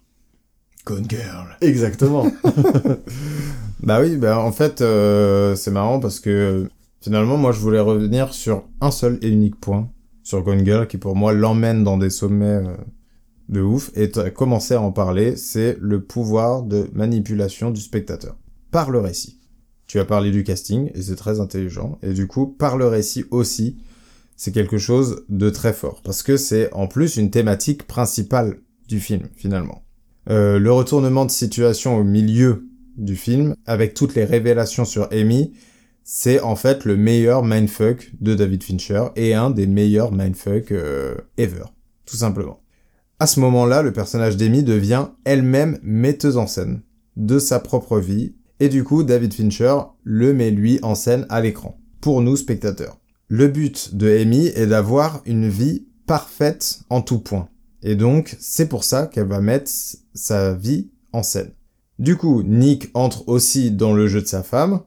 Gone 0.84 1.06
Girl. 1.08 1.56
Exactement. 1.60 2.26
bah 3.82 4.00
oui, 4.00 4.16
bah 4.16 4.38
en 4.38 4.52
fait, 4.52 4.80
euh, 4.80 5.54
c'est 5.56 5.70
marrant 5.70 6.00
parce 6.00 6.20
que 6.20 6.68
Finalement, 7.02 7.36
moi, 7.36 7.50
je 7.50 7.58
voulais 7.58 7.80
revenir 7.80 8.32
sur 8.32 8.62
un 8.80 8.92
seul 8.92 9.18
et 9.22 9.28
unique 9.28 9.58
point, 9.58 9.90
sur 10.22 10.42
Gone 10.42 10.64
Girl, 10.64 10.86
qui 10.86 10.98
pour 10.98 11.16
moi 11.16 11.32
l'emmène 11.32 11.84
dans 11.84 11.98
des 11.98 12.10
sommets 12.10 12.46
euh, 12.46 12.76
de 13.48 13.60
ouf, 13.60 13.90
et 13.96 14.10
as 14.16 14.30
commencé 14.30 14.74
à 14.74 14.80
en 14.80 14.92
parler, 14.92 15.36
c'est 15.36 15.76
le 15.80 16.02
pouvoir 16.02 16.62
de 16.62 16.88
manipulation 16.92 17.70
du 17.70 17.80
spectateur, 17.80 18.36
par 18.70 18.90
le 18.90 19.00
récit. 19.00 19.40
Tu 19.86 19.98
as 19.98 20.04
parlé 20.04 20.30
du 20.30 20.44
casting, 20.44 20.90
et 20.94 21.02
c'est 21.02 21.16
très 21.16 21.40
intelligent, 21.40 21.98
et 22.02 22.12
du 22.12 22.26
coup, 22.26 22.46
par 22.46 22.76
le 22.76 22.86
récit 22.86 23.24
aussi, 23.30 23.78
c'est 24.36 24.52
quelque 24.52 24.78
chose 24.78 25.24
de 25.28 25.50
très 25.50 25.72
fort, 25.72 26.00
parce 26.02 26.22
que 26.22 26.36
c'est 26.36 26.72
en 26.72 26.86
plus 26.86 27.16
une 27.16 27.30
thématique 27.30 27.86
principale 27.86 28.58
du 28.88 29.00
film, 29.00 29.28
finalement. 29.36 29.82
Euh, 30.30 30.58
le 30.58 30.72
retournement 30.72 31.24
de 31.24 31.30
situation 31.30 31.96
au 31.96 32.04
milieu 32.04 32.64
du 32.96 33.16
film, 33.16 33.56
avec 33.66 33.94
toutes 33.94 34.14
les 34.14 34.24
révélations 34.24 34.84
sur 34.84 35.08
Amy, 35.12 35.52
c'est 36.04 36.40
en 36.40 36.56
fait 36.56 36.84
le 36.84 36.96
meilleur 36.96 37.44
mindfuck 37.44 38.12
de 38.20 38.34
David 38.34 38.62
Fincher 38.62 39.06
et 39.16 39.34
un 39.34 39.50
des 39.50 39.66
meilleurs 39.66 40.12
mindfuck 40.12 40.72
euh, 40.72 41.14
ever, 41.38 41.64
tout 42.06 42.16
simplement. 42.16 42.60
À 43.18 43.26
ce 43.26 43.40
moment-là, 43.40 43.82
le 43.82 43.92
personnage 43.92 44.36
d'Amy 44.36 44.62
devient 44.64 45.08
elle-même 45.24 45.78
metteuse 45.82 46.36
en 46.36 46.46
scène 46.46 46.82
de 47.16 47.38
sa 47.38 47.60
propre 47.60 47.98
vie, 47.98 48.34
et 48.58 48.68
du 48.68 48.84
coup, 48.84 49.02
David 49.02 49.34
Fincher 49.34 49.76
le 50.02 50.32
met 50.32 50.50
lui 50.50 50.78
en 50.82 50.94
scène 50.94 51.26
à 51.28 51.40
l'écran, 51.40 51.78
pour 52.00 52.20
nous 52.20 52.36
spectateurs. 52.36 52.98
Le 53.28 53.48
but 53.48 53.94
de 53.94 54.08
Amy 54.10 54.48
est 54.48 54.66
d'avoir 54.66 55.22
une 55.24 55.48
vie 55.48 55.86
parfaite 56.06 56.80
en 56.90 57.00
tout 57.00 57.20
point. 57.20 57.48
Et 57.82 57.96
donc, 57.96 58.36
c'est 58.40 58.68
pour 58.68 58.84
ça 58.84 59.06
qu'elle 59.06 59.28
va 59.28 59.40
mettre 59.40 59.70
sa 60.14 60.54
vie 60.54 60.90
en 61.12 61.22
scène. 61.22 61.52
Du 61.98 62.16
coup, 62.16 62.42
Nick 62.42 62.90
entre 62.94 63.28
aussi 63.28 63.70
dans 63.70 63.92
le 63.92 64.08
jeu 64.08 64.20
de 64.20 64.26
sa 64.26 64.42
femme, 64.42 64.80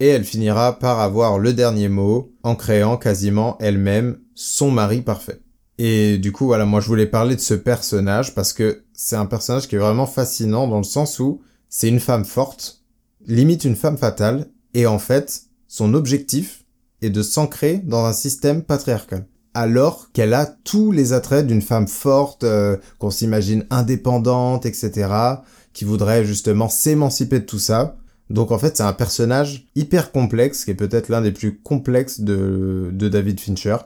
et 0.00 0.08
elle 0.08 0.24
finira 0.24 0.78
par 0.78 1.00
avoir 1.00 1.38
le 1.38 1.52
dernier 1.52 1.88
mot 1.88 2.32
en 2.42 2.54
créant 2.54 2.96
quasiment 2.96 3.56
elle-même 3.60 4.18
son 4.34 4.70
mari 4.70 5.02
parfait. 5.02 5.40
Et 5.78 6.18
du 6.18 6.32
coup, 6.32 6.46
voilà, 6.46 6.64
moi 6.64 6.80
je 6.80 6.88
voulais 6.88 7.06
parler 7.06 7.36
de 7.36 7.40
ce 7.40 7.54
personnage 7.54 8.34
parce 8.34 8.52
que 8.52 8.84
c'est 8.92 9.16
un 9.16 9.26
personnage 9.26 9.68
qui 9.68 9.76
est 9.76 9.80
vraiment 9.80 10.06
fascinant 10.06 10.66
dans 10.66 10.78
le 10.78 10.84
sens 10.84 11.18
où 11.20 11.40
c'est 11.68 11.88
une 11.88 12.00
femme 12.00 12.24
forte, 12.24 12.82
limite 13.26 13.64
une 13.64 13.76
femme 13.76 13.98
fatale, 13.98 14.48
et 14.74 14.86
en 14.86 14.98
fait, 14.98 15.42
son 15.68 15.94
objectif 15.94 16.64
est 17.02 17.10
de 17.10 17.22
s'ancrer 17.22 17.78
dans 17.78 18.04
un 18.04 18.12
système 18.12 18.62
patriarcal. 18.62 19.26
Alors 19.54 20.10
qu'elle 20.12 20.34
a 20.34 20.46
tous 20.46 20.92
les 20.92 21.12
attraits 21.12 21.46
d'une 21.46 21.62
femme 21.62 21.88
forte, 21.88 22.44
euh, 22.44 22.76
qu'on 22.98 23.10
s'imagine 23.10 23.66
indépendante, 23.70 24.66
etc., 24.66 25.10
qui 25.72 25.84
voudrait 25.84 26.24
justement 26.24 26.68
s'émanciper 26.68 27.40
de 27.40 27.44
tout 27.44 27.58
ça, 27.58 27.96
donc 28.30 28.50
en 28.50 28.58
fait, 28.58 28.76
c'est 28.76 28.82
un 28.82 28.92
personnage 28.92 29.66
hyper 29.74 30.12
complexe, 30.12 30.64
qui 30.64 30.70
est 30.70 30.74
peut-être 30.74 31.08
l'un 31.08 31.22
des 31.22 31.32
plus 31.32 31.58
complexes 31.58 32.20
de, 32.20 32.90
David 32.92 33.40
Fincher. 33.40 33.76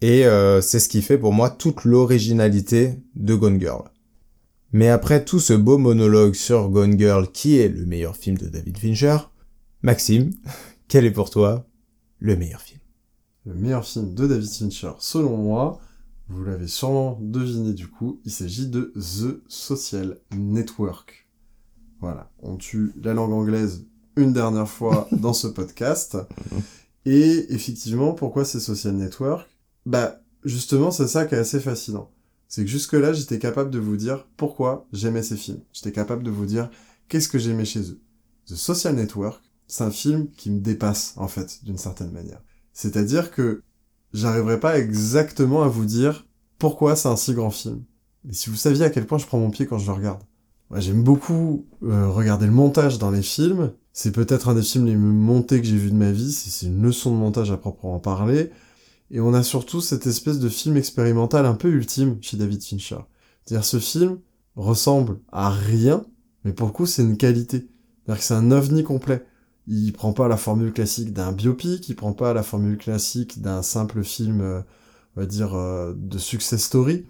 Et 0.00 0.26
euh, 0.26 0.60
c'est 0.60 0.80
ce 0.80 0.88
qui 0.88 1.02
fait 1.02 1.18
pour 1.18 1.32
moi 1.32 1.50
toute 1.50 1.84
l'originalité 1.84 2.98
de 3.14 3.34
Gone 3.36 3.60
Girl. 3.60 3.84
Mais 4.72 4.88
après 4.88 5.24
tout 5.24 5.38
ce 5.38 5.52
beau 5.52 5.78
monologue 5.78 6.34
sur 6.34 6.68
Gone 6.70 6.98
Girl, 6.98 7.30
qui 7.30 7.58
est 7.58 7.68
le 7.68 7.86
meilleur 7.86 8.16
film 8.16 8.36
de 8.36 8.46
David 8.46 8.78
Fincher, 8.78 9.18
Maxime, 9.82 10.32
quel 10.88 11.04
est 11.04 11.12
pour 11.12 11.30
toi 11.30 11.66
le 12.18 12.36
meilleur 12.36 12.60
film? 12.60 12.80
Le 13.46 13.54
meilleur 13.54 13.84
film 13.84 14.14
de 14.14 14.26
David 14.26 14.48
Fincher, 14.48 14.92
selon 14.98 15.36
moi, 15.36 15.80
vous 16.28 16.42
l'avez 16.42 16.66
sûrement 16.66 17.18
deviné 17.20 17.72
du 17.72 17.86
coup, 17.86 18.20
il 18.24 18.32
s'agit 18.32 18.66
de 18.66 18.92
The 18.96 19.40
Social 19.46 20.18
Network. 20.34 21.28
Voilà, 22.00 22.32
on 22.42 22.56
tue 22.56 22.92
la 23.00 23.14
langue 23.14 23.32
anglaise 23.32 23.86
une 24.16 24.32
dernière 24.32 24.68
fois 24.68 25.08
dans 25.12 25.32
ce 25.32 25.46
podcast. 25.46 26.16
Et 27.04 27.52
effectivement, 27.52 28.12
pourquoi 28.12 28.44
c'est 28.44 28.60
Social 28.60 28.94
Network? 28.94 29.48
Bah, 29.86 30.20
justement, 30.44 30.90
c'est 30.90 31.08
ça 31.08 31.26
qui 31.26 31.34
est 31.34 31.38
assez 31.38 31.60
fascinant. 31.60 32.10
C'est 32.48 32.64
que 32.64 32.70
jusque-là, 32.70 33.12
j'étais 33.12 33.38
capable 33.38 33.70
de 33.70 33.78
vous 33.78 33.96
dire 33.96 34.26
pourquoi 34.36 34.86
j'aimais 34.92 35.22
ces 35.22 35.36
films. 35.36 35.60
J'étais 35.72 35.92
capable 35.92 36.22
de 36.22 36.30
vous 36.30 36.46
dire 36.46 36.70
qu'est-ce 37.08 37.28
que 37.28 37.38
j'aimais 37.38 37.64
chez 37.64 37.80
eux. 37.80 38.00
The 38.46 38.54
Social 38.54 38.94
Network, 38.94 39.42
c'est 39.66 39.84
un 39.84 39.90
film 39.90 40.28
qui 40.36 40.50
me 40.50 40.60
dépasse, 40.60 41.14
en 41.16 41.28
fait, 41.28 41.64
d'une 41.64 41.78
certaine 41.78 42.12
manière. 42.12 42.42
C'est-à-dire 42.72 43.30
que 43.30 43.62
j'arriverai 44.12 44.60
pas 44.60 44.78
exactement 44.78 45.62
à 45.62 45.68
vous 45.68 45.86
dire 45.86 46.26
pourquoi 46.58 46.94
c'est 46.94 47.08
un 47.08 47.16
si 47.16 47.34
grand 47.34 47.50
film. 47.50 47.82
Mais 48.24 48.34
si 48.34 48.50
vous 48.50 48.56
saviez 48.56 48.84
à 48.84 48.90
quel 48.90 49.06
point 49.06 49.18
je 49.18 49.26
prends 49.26 49.38
mon 49.38 49.50
pied 49.50 49.66
quand 49.66 49.78
je 49.78 49.86
le 49.86 49.92
regarde. 49.92 50.22
J'aime 50.76 51.02
beaucoup 51.02 51.66
euh, 51.82 52.08
regarder 52.08 52.46
le 52.46 52.52
montage 52.52 52.98
dans 52.98 53.10
les 53.10 53.22
films, 53.22 53.72
c'est 53.92 54.12
peut-être 54.12 54.48
un 54.48 54.54
des 54.54 54.62
films 54.62 54.86
les 54.86 54.96
mieux 54.96 55.12
montés 55.12 55.60
que 55.60 55.66
j'ai 55.66 55.76
vu 55.76 55.90
de 55.90 55.96
ma 55.96 56.12
vie, 56.12 56.32
c'est 56.32 56.66
une 56.66 56.82
leçon 56.82 57.10
de 57.10 57.16
montage 57.16 57.50
à 57.50 57.56
proprement 57.56 58.00
parler. 58.00 58.50
Et 59.10 59.20
on 59.20 59.34
a 59.34 59.42
surtout 59.42 59.82
cette 59.82 60.06
espèce 60.06 60.38
de 60.38 60.48
film 60.48 60.76
expérimental 60.78 61.44
un 61.44 61.54
peu 61.54 61.68
ultime 61.68 62.16
chez 62.22 62.38
David 62.38 62.62
Fincher. 62.62 63.00
C'est-à-dire 63.44 63.64
ce 63.64 63.78
film 63.78 64.18
ressemble 64.56 65.18
à 65.30 65.50
rien, 65.50 66.06
mais 66.44 66.52
pour 66.52 66.66
le 66.66 66.72
coup 66.72 66.86
c'est 66.86 67.02
une 67.02 67.18
qualité. 67.18 67.68
C'est-à-dire 68.04 68.20
que 68.20 68.24
c'est 68.24 68.34
un 68.34 68.50
ovni 68.50 68.82
complet. 68.82 69.26
Il 69.66 69.92
prend 69.92 70.12
pas 70.12 70.26
la 70.26 70.38
formule 70.38 70.72
classique 70.72 71.12
d'un 71.12 71.32
biopic, 71.32 71.88
il 71.88 71.94
prend 71.94 72.14
pas 72.14 72.32
la 72.32 72.42
formule 72.42 72.78
classique 72.78 73.40
d'un 73.42 73.62
simple 73.62 74.02
film, 74.02 74.40
euh, 74.40 74.60
on 75.16 75.20
va 75.20 75.26
dire, 75.26 75.54
euh, 75.54 75.92
de 75.96 76.18
success 76.18 76.64
story. 76.64 77.04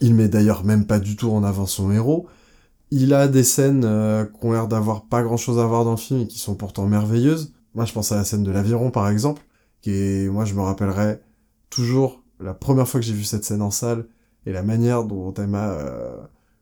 Il 0.00 0.14
met 0.14 0.28
d'ailleurs 0.28 0.64
même 0.64 0.86
pas 0.86 1.00
du 1.00 1.16
tout 1.16 1.30
en 1.30 1.42
avant 1.44 1.66
son 1.66 1.90
héros. 1.92 2.28
Il 2.94 3.14
a 3.14 3.26
des 3.26 3.42
scènes 3.42 3.86
euh, 3.86 4.26
qui 4.26 4.44
ont 4.44 4.52
l'air 4.52 4.68
d'avoir 4.68 5.06
pas 5.06 5.22
grand 5.22 5.38
chose 5.38 5.58
à 5.58 5.64
voir 5.64 5.86
dans 5.86 5.92
le 5.92 5.96
film 5.96 6.20
et 6.20 6.26
qui 6.26 6.38
sont 6.38 6.54
pourtant 6.54 6.86
merveilleuses. 6.86 7.54
Moi, 7.74 7.86
je 7.86 7.92
pense 7.94 8.12
à 8.12 8.16
la 8.16 8.24
scène 8.24 8.42
de 8.42 8.50
l'aviron, 8.50 8.90
par 8.90 9.08
exemple, 9.08 9.40
qui 9.80 10.28
moi, 10.30 10.44
je 10.44 10.52
me 10.52 10.60
rappellerai 10.60 11.18
toujours 11.70 12.22
la 12.38 12.52
première 12.52 12.86
fois 12.86 13.00
que 13.00 13.06
j'ai 13.06 13.14
vu 13.14 13.24
cette 13.24 13.46
scène 13.46 13.62
en 13.62 13.70
salle 13.70 14.08
et 14.44 14.52
la 14.52 14.62
manière 14.62 15.04
dont 15.04 15.32
elle 15.32 15.46
m'a 15.46 15.70
euh, 15.70 16.18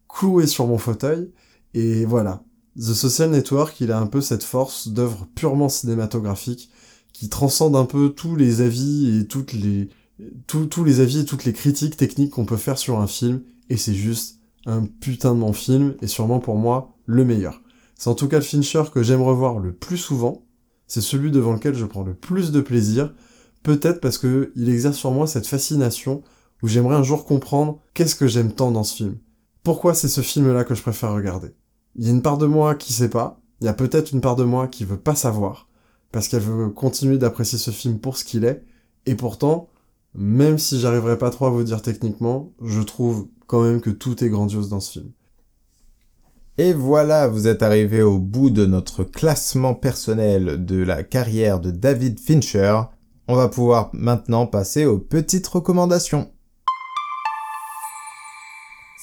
cloué 0.08 0.46
sur 0.46 0.68
mon 0.68 0.78
fauteuil. 0.78 1.32
Et 1.74 2.04
voilà. 2.04 2.44
The 2.76 2.94
Social 2.94 3.30
Network, 3.30 3.80
il 3.80 3.90
a 3.90 3.98
un 3.98 4.06
peu 4.06 4.20
cette 4.20 4.44
force 4.44 4.86
d'œuvre 4.86 5.26
purement 5.34 5.68
cinématographique 5.68 6.70
qui 7.12 7.28
transcende 7.28 7.74
un 7.74 7.86
peu 7.86 8.10
tous 8.10 8.36
les 8.36 8.60
avis 8.60 9.18
et 9.18 9.26
toutes 9.26 9.52
les, 9.52 9.88
tous 10.46 10.84
les 10.84 11.00
avis 11.00 11.18
et 11.18 11.24
toutes 11.24 11.44
les 11.44 11.52
critiques 11.52 11.96
techniques 11.96 12.30
qu'on 12.30 12.44
peut 12.44 12.56
faire 12.56 12.78
sur 12.78 13.00
un 13.00 13.08
film. 13.08 13.42
Et 13.68 13.76
c'est 13.76 13.94
juste 13.94 14.39
un 14.66 14.84
putain 14.84 15.34
de 15.34 15.40
bon 15.40 15.52
film, 15.52 15.94
et 16.02 16.06
sûrement 16.06 16.40
pour 16.40 16.56
moi, 16.56 16.96
le 17.06 17.24
meilleur. 17.24 17.62
C'est 17.96 18.08
en 18.08 18.14
tout 18.14 18.28
cas 18.28 18.38
le 18.38 18.42
Fincher 18.42 18.84
que 18.92 19.02
j'aime 19.02 19.22
revoir 19.22 19.58
le 19.58 19.72
plus 19.72 19.98
souvent, 19.98 20.46
c'est 20.86 21.00
celui 21.00 21.30
devant 21.30 21.52
lequel 21.52 21.74
je 21.74 21.84
prends 21.84 22.02
le 22.02 22.14
plus 22.14 22.50
de 22.50 22.60
plaisir, 22.60 23.14
peut-être 23.62 24.00
parce 24.00 24.18
que 24.18 24.52
il 24.56 24.68
exerce 24.68 24.96
sur 24.96 25.12
moi 25.12 25.26
cette 25.26 25.46
fascination 25.46 26.22
où 26.62 26.68
j'aimerais 26.68 26.96
un 26.96 27.02
jour 27.02 27.24
comprendre 27.24 27.80
qu'est-ce 27.94 28.14
que 28.14 28.26
j'aime 28.26 28.52
tant 28.52 28.70
dans 28.70 28.84
ce 28.84 28.96
film. 28.96 29.18
Pourquoi 29.62 29.94
c'est 29.94 30.08
ce 30.08 30.20
film-là 30.20 30.64
que 30.64 30.74
je 30.74 30.82
préfère 30.82 31.12
regarder? 31.12 31.54
Il 31.96 32.04
y 32.04 32.08
a 32.08 32.12
une 32.12 32.22
part 32.22 32.38
de 32.38 32.46
moi 32.46 32.74
qui 32.74 32.92
sait 32.92 33.10
pas, 33.10 33.40
il 33.60 33.66
y 33.66 33.68
a 33.68 33.74
peut-être 33.74 34.12
une 34.12 34.20
part 34.20 34.36
de 34.36 34.44
moi 34.44 34.68
qui 34.68 34.84
veut 34.84 34.98
pas 34.98 35.14
savoir, 35.14 35.68
parce 36.12 36.28
qu'elle 36.28 36.42
veut 36.42 36.70
continuer 36.70 37.18
d'apprécier 37.18 37.58
ce 37.58 37.70
film 37.70 37.98
pour 37.98 38.16
ce 38.16 38.24
qu'il 38.24 38.44
est, 38.44 38.64
et 39.06 39.14
pourtant, 39.14 39.68
même 40.14 40.58
si 40.58 40.80
j'arriverai 40.80 41.18
pas 41.18 41.30
trop 41.30 41.46
à 41.46 41.50
vous 41.50 41.62
dire 41.62 41.82
techniquement, 41.82 42.52
je 42.62 42.80
trouve 42.80 43.28
quand 43.46 43.62
même 43.62 43.80
que 43.80 43.90
tout 43.90 44.22
est 44.24 44.28
grandiose 44.28 44.68
dans 44.68 44.80
ce 44.80 44.92
film. 44.92 45.12
Et 46.58 46.72
voilà, 46.72 47.26
vous 47.26 47.46
êtes 47.46 47.62
arrivé 47.62 48.02
au 48.02 48.18
bout 48.18 48.50
de 48.50 48.66
notre 48.66 49.02
classement 49.02 49.74
personnel 49.74 50.64
de 50.64 50.82
la 50.82 51.02
carrière 51.02 51.58
de 51.58 51.70
David 51.70 52.20
Fincher. 52.20 52.82
On 53.28 53.34
va 53.34 53.48
pouvoir 53.48 53.90
maintenant 53.92 54.46
passer 54.46 54.84
aux 54.84 54.98
petites 54.98 55.46
recommandations. 55.46 56.30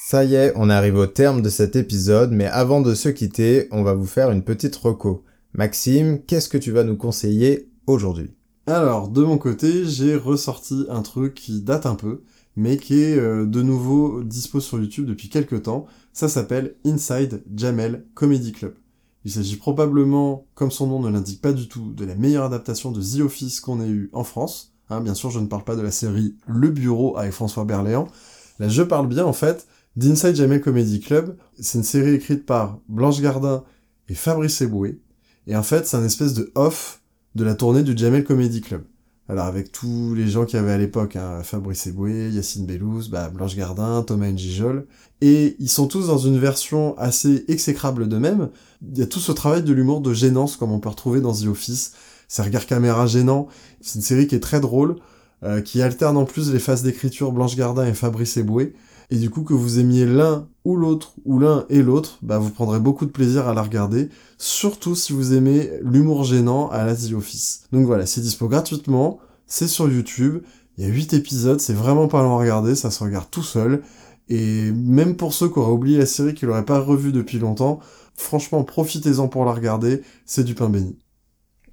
Ça 0.06 0.24
y 0.24 0.36
est, 0.36 0.54
on 0.56 0.70
arrive 0.70 0.98
au 0.98 1.08
terme 1.08 1.42
de 1.42 1.50
cet 1.50 1.76
épisode, 1.76 2.32
mais 2.32 2.46
avant 2.46 2.80
de 2.80 2.94
se 2.94 3.10
quitter, 3.10 3.68
on 3.72 3.84
va 3.84 3.94
vous 3.94 4.06
faire 4.06 4.32
une 4.32 4.44
petite 4.44 4.76
reco. 4.76 5.26
Maxime, 5.54 6.22
qu'est-ce 6.22 6.50
que 6.50 6.58
tu 6.58 6.72
vas 6.72 6.84
nous 6.84 6.96
conseiller 6.96 7.72
aujourd'hui? 7.88 8.36
Alors, 8.69 9.07
de 9.07 9.23
mon 9.23 9.38
côté, 9.38 9.85
j'ai 9.85 10.18
ressorti 10.18 10.85
un 10.89 11.02
truc 11.02 11.35
qui 11.35 11.61
date 11.61 11.85
un 11.85 11.95
peu, 11.95 12.23
mais 12.57 12.76
qui 12.76 13.02
est 13.02 13.18
euh, 13.18 13.45
de 13.45 13.61
nouveau 13.61 14.23
dispo 14.23 14.60
sur 14.60 14.77
YouTube 14.77 15.06
depuis 15.06 15.30
quelques 15.30 15.64
temps. 15.64 15.85
Ça 16.11 16.27
s'appelle 16.27 16.76
Inside 16.84 17.44
Jamel 17.56 18.06
Comedy 18.14 18.52
Club. 18.52 18.76
Il 19.23 19.31
s'agit 19.31 19.56
probablement, 19.56 20.48
comme 20.53 20.69
son 20.69 20.88
nom 20.88 20.99
ne 20.99 21.07
l'indique 21.07 21.41
pas 21.41 21.53
du 21.53 21.69
tout, 21.69 21.94
de 21.94 22.03
la 22.03 22.15
meilleure 22.15 22.44
adaptation 22.44 22.91
de 22.91 23.02
The 23.02 23.22
Office 23.22 23.61
qu'on 23.61 23.80
ait 23.80 23.88
eu 23.88 24.10
en 24.11 24.26
France. 24.26 24.73
Hein, 24.89 24.99
bien 24.99 25.14
sûr, 25.14 25.30
je 25.30 25.39
ne 25.39 25.48
parle 25.48 25.64
pas 25.64 25.77
de 25.77 25.81
la 25.81 25.91
série 25.91 26.35
Le 26.45 26.69
Bureau 26.69 27.18
avec 27.18 27.31
François 27.31 27.64
Berléand. 27.64 28.10
Là, 28.60 28.68
je 28.68 28.84
parle 28.84 29.07
bien, 29.07 29.23
en 29.23 29.34
fait, 29.34 29.65
d'Inside 29.95 30.35
Jamel 30.35 30.60
Comedy 30.60 30.99
Club. 30.99 31.38
C'est 31.57 31.77
une 31.77 31.85
série 31.85 32.15
écrite 32.15 32.45
par 32.45 32.80
Blanche 32.89 33.22
Gardin 33.22 33.64
et 34.10 34.14
Fabrice 34.14 34.60
Eboué. 34.60 34.99
Et 35.48 35.56
en 35.56 35.64
fait, 35.64 35.88
c'est 35.88 35.95
un 35.95 36.03
espèce 36.03 36.34
de 36.34 36.52
off 36.56 36.97
de 37.38 37.43
la 37.43 37.53
tournée 37.53 37.84
du 37.84 37.95
Jamel 37.95 38.23
Comedy 38.23 38.61
Club. 38.61 38.81
Alors 39.30 39.45
avec 39.45 39.72
tous 39.72 40.15
les 40.15 40.27
gens 40.27 40.45
qui 40.45 40.57
avaient 40.57 40.72
à 40.72 40.77
l'époque, 40.77 41.15
hein, 41.15 41.43
Fabrice 41.43 41.85
Eboué, 41.85 42.31
Yacine 42.31 42.65
Bellouz, 42.65 43.09
bah, 43.09 43.30
Blanche 43.30 43.55
Gardin, 43.55 44.01
Thomas 44.01 44.31
Njijol, 44.31 44.88
et 45.22 45.55
ils 45.59 45.69
sont 45.69 45.85
tous 45.88 46.07
dans 46.07 46.18
une 46.18 46.39
version 46.39 46.97
assez 46.97 47.45
exécrable 47.47 48.07
d'eux-mêmes. 48.07 48.49
Il 48.81 48.97
y 48.97 49.03
a 49.03 49.05
tout 49.05 49.19
ce 49.19 49.31
travail 49.31 49.61
de 49.61 49.72
l'humour 49.72 50.01
de 50.01 50.14
gênance 50.14 50.57
comme 50.57 50.72
on 50.72 50.80
peut 50.80 50.89
retrouver 50.89 51.22
dans 51.22 51.34
The 51.34 51.45
Office. 51.45 51.93
ces 52.27 52.41
regards 52.41 52.65
caméra 52.65 53.05
gênants. 53.05 53.47
C'est 53.81 53.99
une 53.99 54.03
série 54.03 54.26
qui 54.26 54.34
est 54.34 54.39
très 54.39 54.59
drôle, 54.59 54.95
euh, 55.43 55.61
qui 55.61 55.84
alterne 55.84 56.18
en 56.18 56.26
plus 56.26 56.51
les 56.51 56.59
phases 56.59 56.81
d'écriture 56.81 57.31
Blanche 57.31 57.55
Gardin 57.55 57.85
et 57.85 57.93
Fabrice 57.93 58.35
Eboué. 58.38 58.73
Et 59.10 59.18
du 59.18 59.30
coup, 59.30 59.44
que 59.44 59.54
vous 59.54 59.80
aimiez 59.80 60.06
l'un 60.06 60.50
ou 60.66 60.76
l'autre, 60.76 61.14
ou 61.24 61.40
l'un 61.40 61.66
et 61.70 61.82
l'autre, 61.82 62.20
bah, 62.22 62.40
vous 62.40 62.50
prendrez 62.50 62.80
beaucoup 62.80 63.06
de 63.06 63.12
plaisir 63.12 63.48
à 63.48 63.54
la 63.54 63.62
regarder, 63.64 64.10
surtout 64.38 64.96
si 64.96 65.14
vous 65.14 65.34
aimez 65.34 65.72
l'humour 65.82 66.26
gênant 66.26 66.70
à 66.70 66.84
la 66.84 66.94
The 66.94 67.14
Office. 67.14 67.64
Donc 67.72 67.86
voilà, 67.86 68.06
c'est 68.06 68.20
dispo 68.20 68.50
gratuitement, 68.50 69.20
c'est 69.46 69.68
sur 69.68 69.90
YouTube, 69.90 70.42
il 70.78 70.86
y 70.86 70.88
a 70.88 70.92
8 70.92 71.14
épisodes, 71.14 71.62
c'est 71.62 71.74
vraiment 71.74 72.10
pas 72.10 72.22
long 72.22 72.36
à 72.36 72.40
regarder, 72.40 72.76
ça 72.76 72.92
se 72.92 73.02
regarde 73.02 73.28
tout 73.32 73.44
seul, 73.44 73.82
et 74.28 74.72
même 74.74 75.16
pour 75.16 75.34
ceux 75.34 75.48
qui 75.48 75.58
auraient 75.58 75.72
oublié 75.72 75.98
la 76.00 76.06
série, 76.06 76.34
qui 76.34 76.46
l'auraient 76.46 76.66
pas 76.66 76.80
revue 76.80 77.14
depuis 77.14 77.40
longtemps, 77.40 77.80
franchement, 78.14 78.66
profitez-en 78.66 79.30
pour 79.30 79.46
la 79.46 79.54
regarder, 79.54 80.02
c'est 80.26 80.44
du 80.44 80.54
pain 80.54 80.70
béni. 80.70 80.98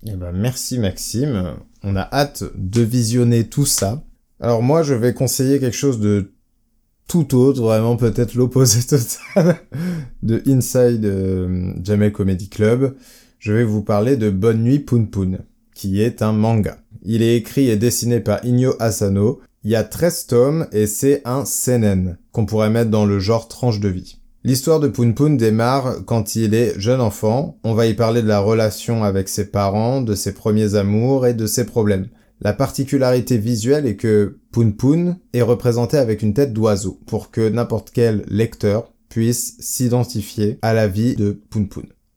Eh 0.06 0.15
ben, 0.15 0.32
merci 0.32 0.78
Maxime. 0.78 1.56
On 1.82 1.97
a 1.97 2.09
hâte 2.12 2.44
de 2.55 2.82
visionner 2.82 3.48
tout 3.48 3.66
ça. 3.66 4.05
Alors 4.39 4.62
moi, 4.62 4.82
je 4.82 4.94
vais 4.94 5.15
conseiller 5.15 5.59
quelque 5.59 5.77
chose 5.77 5.98
de 5.98 6.34
tout 7.09 7.36
autre, 7.36 7.60
vraiment 7.60 7.97
peut-être 7.97 8.35
l'opposé 8.35 8.81
total 8.82 9.56
de 10.22 10.43
Inside 10.47 11.05
euh, 11.05 11.72
Jamel 11.82 12.12
Comedy 12.12 12.48
Club. 12.48 12.94
Je 13.39 13.52
vais 13.52 13.64
vous 13.64 13.82
parler 13.82 14.16
de 14.16 14.31
Bonne 14.31 14.62
Nuit 14.62 14.78
Poun 14.78 15.09
Poun, 15.09 15.40
qui 15.74 16.01
est 16.01 16.22
un 16.22 16.32
manga. 16.32 16.78
Il 17.02 17.22
est 17.22 17.36
écrit 17.36 17.68
et 17.68 17.76
dessiné 17.76 18.20
par 18.20 18.44
Inyo 18.44 18.74
Asano. 18.78 19.40
Il 19.64 19.70
y 19.70 19.76
a 19.76 19.85
13 19.85 20.26
tomes 20.26 20.66
et 20.72 20.86
c'est 20.86 21.22
un 21.24 21.44
seinen, 21.44 22.16
qu'on 22.32 22.47
pourrait 22.47 22.70
mettre 22.70 22.90
dans 22.90 23.06
le 23.06 23.18
genre 23.18 23.48
tranche 23.48 23.81
de 23.81 23.89
vie. 23.89 24.18
L'histoire 24.47 24.78
de 24.78 24.89
Poun 24.89 25.14
Poun 25.14 25.39
démarre 25.39 26.05
quand 26.05 26.36
il 26.36 26.55
est 26.55 26.78
jeune 26.78 27.01
enfant. 27.01 27.59
On 27.64 27.72
va 27.72 27.86
y 27.86 27.94
parler 27.94 28.20
de 28.20 28.28
la 28.28 28.40
relation 28.40 29.02
avec 29.02 29.28
ses 29.28 29.51
parents, 29.51 30.02
de 30.02 30.14
ses 30.14 30.35
premiers 30.35 30.74
amours 30.74 31.26
et 31.26 31.32
de 31.32 31.47
ses 31.47 31.64
problèmes. 31.64 32.09
La 32.40 32.52
particularité 32.52 33.39
visuelle 33.39 33.86
est 33.86 33.97
que 33.97 34.39
Poun 34.51 35.16
est 35.32 35.43
représenté 35.43 35.97
avec 35.97 36.23
une 36.23 36.35
tête 36.35 36.52
d'oiseau 36.52 37.01
pour 37.06 37.31
que 37.31 37.48
n'importe 37.48 37.90
quel 37.93 38.24
lecteur 38.28 38.93
puisse 39.09 39.56
s'identifier 39.61 40.59
à 40.62 40.74
la 40.74 40.89
vie 40.89 41.15
de 41.16 41.32
Poun. 41.32 41.69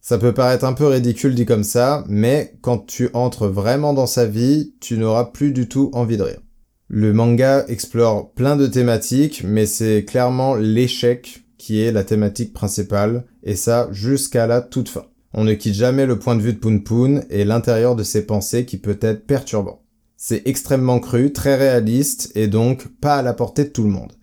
Ça 0.02 0.18
peut 0.18 0.34
paraître 0.34 0.66
un 0.66 0.74
peu 0.74 0.88
ridicule 0.88 1.36
dit 1.36 1.46
comme 1.46 1.64
ça, 1.64 2.04
mais 2.08 2.54
quand 2.62 2.80
tu 2.80 3.10
entres 3.14 3.48
vraiment 3.48 3.94
dans 3.94 4.08
sa 4.08 4.26
vie, 4.26 4.74
tu 4.80 4.98
n'auras 4.98 5.26
plus 5.26 5.52
du 5.52 5.68
tout 5.68 5.90
envie 5.94 6.18
de 6.18 6.24
rire. 6.24 6.42
Le 6.88 7.12
manga 7.12 7.66
explore 7.68 8.32
plein 8.32 8.56
de 8.56 8.68
thématiques, 8.68 9.44
mais 9.46 9.66
c'est 9.66 10.06
clairement 10.06 10.56
l'échec 10.56 11.44
qui 11.58 11.82
est 11.82 11.92
la 11.92 12.06
thématique 12.06 12.54
principale, 12.54 13.26
et 13.44 13.58
ça 13.58 13.90
jusqu'à 13.92 14.48
la 14.48 14.62
toute 14.62 14.88
fin. 14.88 15.08
On 15.34 15.44
ne 15.44 15.54
quitte 15.54 15.74
jamais 15.74 16.06
le 16.06 16.18
point 16.18 16.36
de 16.36 16.42
vue 16.42 16.54
de 16.54 16.60
Poun 16.60 16.84
Poun 16.84 17.26
et 17.30 17.44
l'intérieur 17.44 17.96
de 17.96 18.04
ses 18.04 18.26
pensées 18.26 18.66
qui 18.66 18.78
peut 18.78 18.98
être 19.02 19.28
perturbant. 19.28 19.84
C'est 20.20 20.48
extrêmement 20.48 21.00
cru, 21.00 21.32
très 21.32 21.56
réaliste, 21.56 22.32
et 22.34 22.48
donc 22.48 22.88
pas 23.00 23.18
à 23.18 23.22
la 23.22 23.34
portée 23.34 23.66
de 23.66 23.70
tout 23.70 23.84
le 23.84 23.92
monde. 23.92 24.14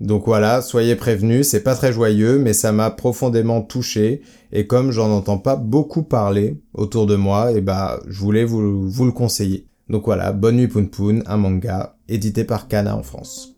Donc 0.00 0.26
voilà, 0.26 0.60
soyez 0.60 0.96
prévenus, 0.96 1.46
c'est 1.46 1.62
pas 1.62 1.76
très 1.76 1.92
joyeux, 1.92 2.38
mais 2.38 2.52
ça 2.52 2.72
m'a 2.72 2.90
profondément 2.90 3.62
touché, 3.62 4.22
et 4.50 4.66
comme 4.66 4.90
j'en 4.90 5.08
entends 5.10 5.38
pas 5.38 5.54
beaucoup 5.54 6.02
parler 6.02 6.60
autour 6.74 7.06
de 7.06 7.14
moi, 7.14 7.52
et 7.52 7.60
bah, 7.60 8.00
je 8.08 8.20
voulais 8.20 8.44
vous, 8.44 8.90
vous 8.90 9.04
le 9.04 9.12
conseiller. 9.12 9.68
Donc 9.88 10.06
voilà, 10.06 10.32
Bonne 10.32 10.56
Nuit 10.56 10.66
Poun 10.66 10.90
Poun, 10.90 11.22
un 11.26 11.36
manga, 11.36 11.96
édité 12.08 12.42
par 12.42 12.66
Kana 12.66 12.96
en 12.96 13.04
France. 13.04 13.56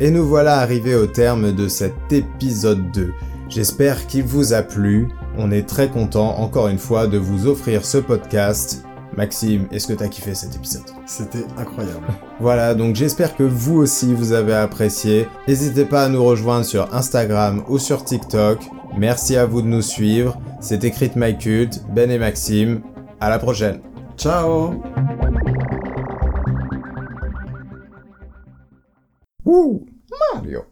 Et 0.00 0.10
nous 0.10 0.26
voilà 0.26 0.58
arrivés 0.58 0.94
au 0.94 1.06
terme 1.06 1.52
de 1.52 1.66
cet 1.66 1.94
épisode 2.12 2.92
2. 2.92 3.10
J'espère 3.48 4.06
qu'il 4.06 4.24
vous 4.24 4.52
a 4.52 4.62
plu. 4.62 5.08
On 5.38 5.50
est 5.50 5.66
très 5.66 5.88
content 5.88 6.36
encore 6.38 6.68
une 6.68 6.78
fois 6.78 7.06
de 7.06 7.16
vous 7.16 7.46
offrir 7.46 7.86
ce 7.86 7.96
podcast. 7.96 8.84
Maxime, 9.18 9.66
est-ce 9.72 9.88
que 9.88 9.94
t'as 9.94 10.06
kiffé 10.06 10.32
cet 10.32 10.54
épisode 10.54 10.84
C'était 11.04 11.44
incroyable. 11.56 12.06
Voilà, 12.40 12.72
donc 12.76 12.94
j'espère 12.94 13.34
que 13.34 13.42
vous 13.42 13.78
aussi 13.78 14.14
vous 14.14 14.30
avez 14.30 14.54
apprécié. 14.54 15.26
N'hésitez 15.48 15.84
pas 15.84 16.04
à 16.04 16.08
nous 16.08 16.24
rejoindre 16.24 16.64
sur 16.64 16.94
Instagram 16.94 17.64
ou 17.68 17.78
sur 17.78 18.04
TikTok. 18.04 18.60
Merci 18.96 19.34
à 19.34 19.44
vous 19.44 19.60
de 19.60 19.66
nous 19.66 19.82
suivre. 19.82 20.40
C'était 20.60 20.92
Crit 20.92 21.10
My 21.16 21.36
Cult, 21.36 21.82
Ben 21.92 22.12
et 22.12 22.18
Maxime. 22.18 22.80
À 23.18 23.28
la 23.28 23.40
prochaine. 23.40 23.80
Ciao 24.16 24.80
Woo! 29.44 29.84
Mario 30.32 30.62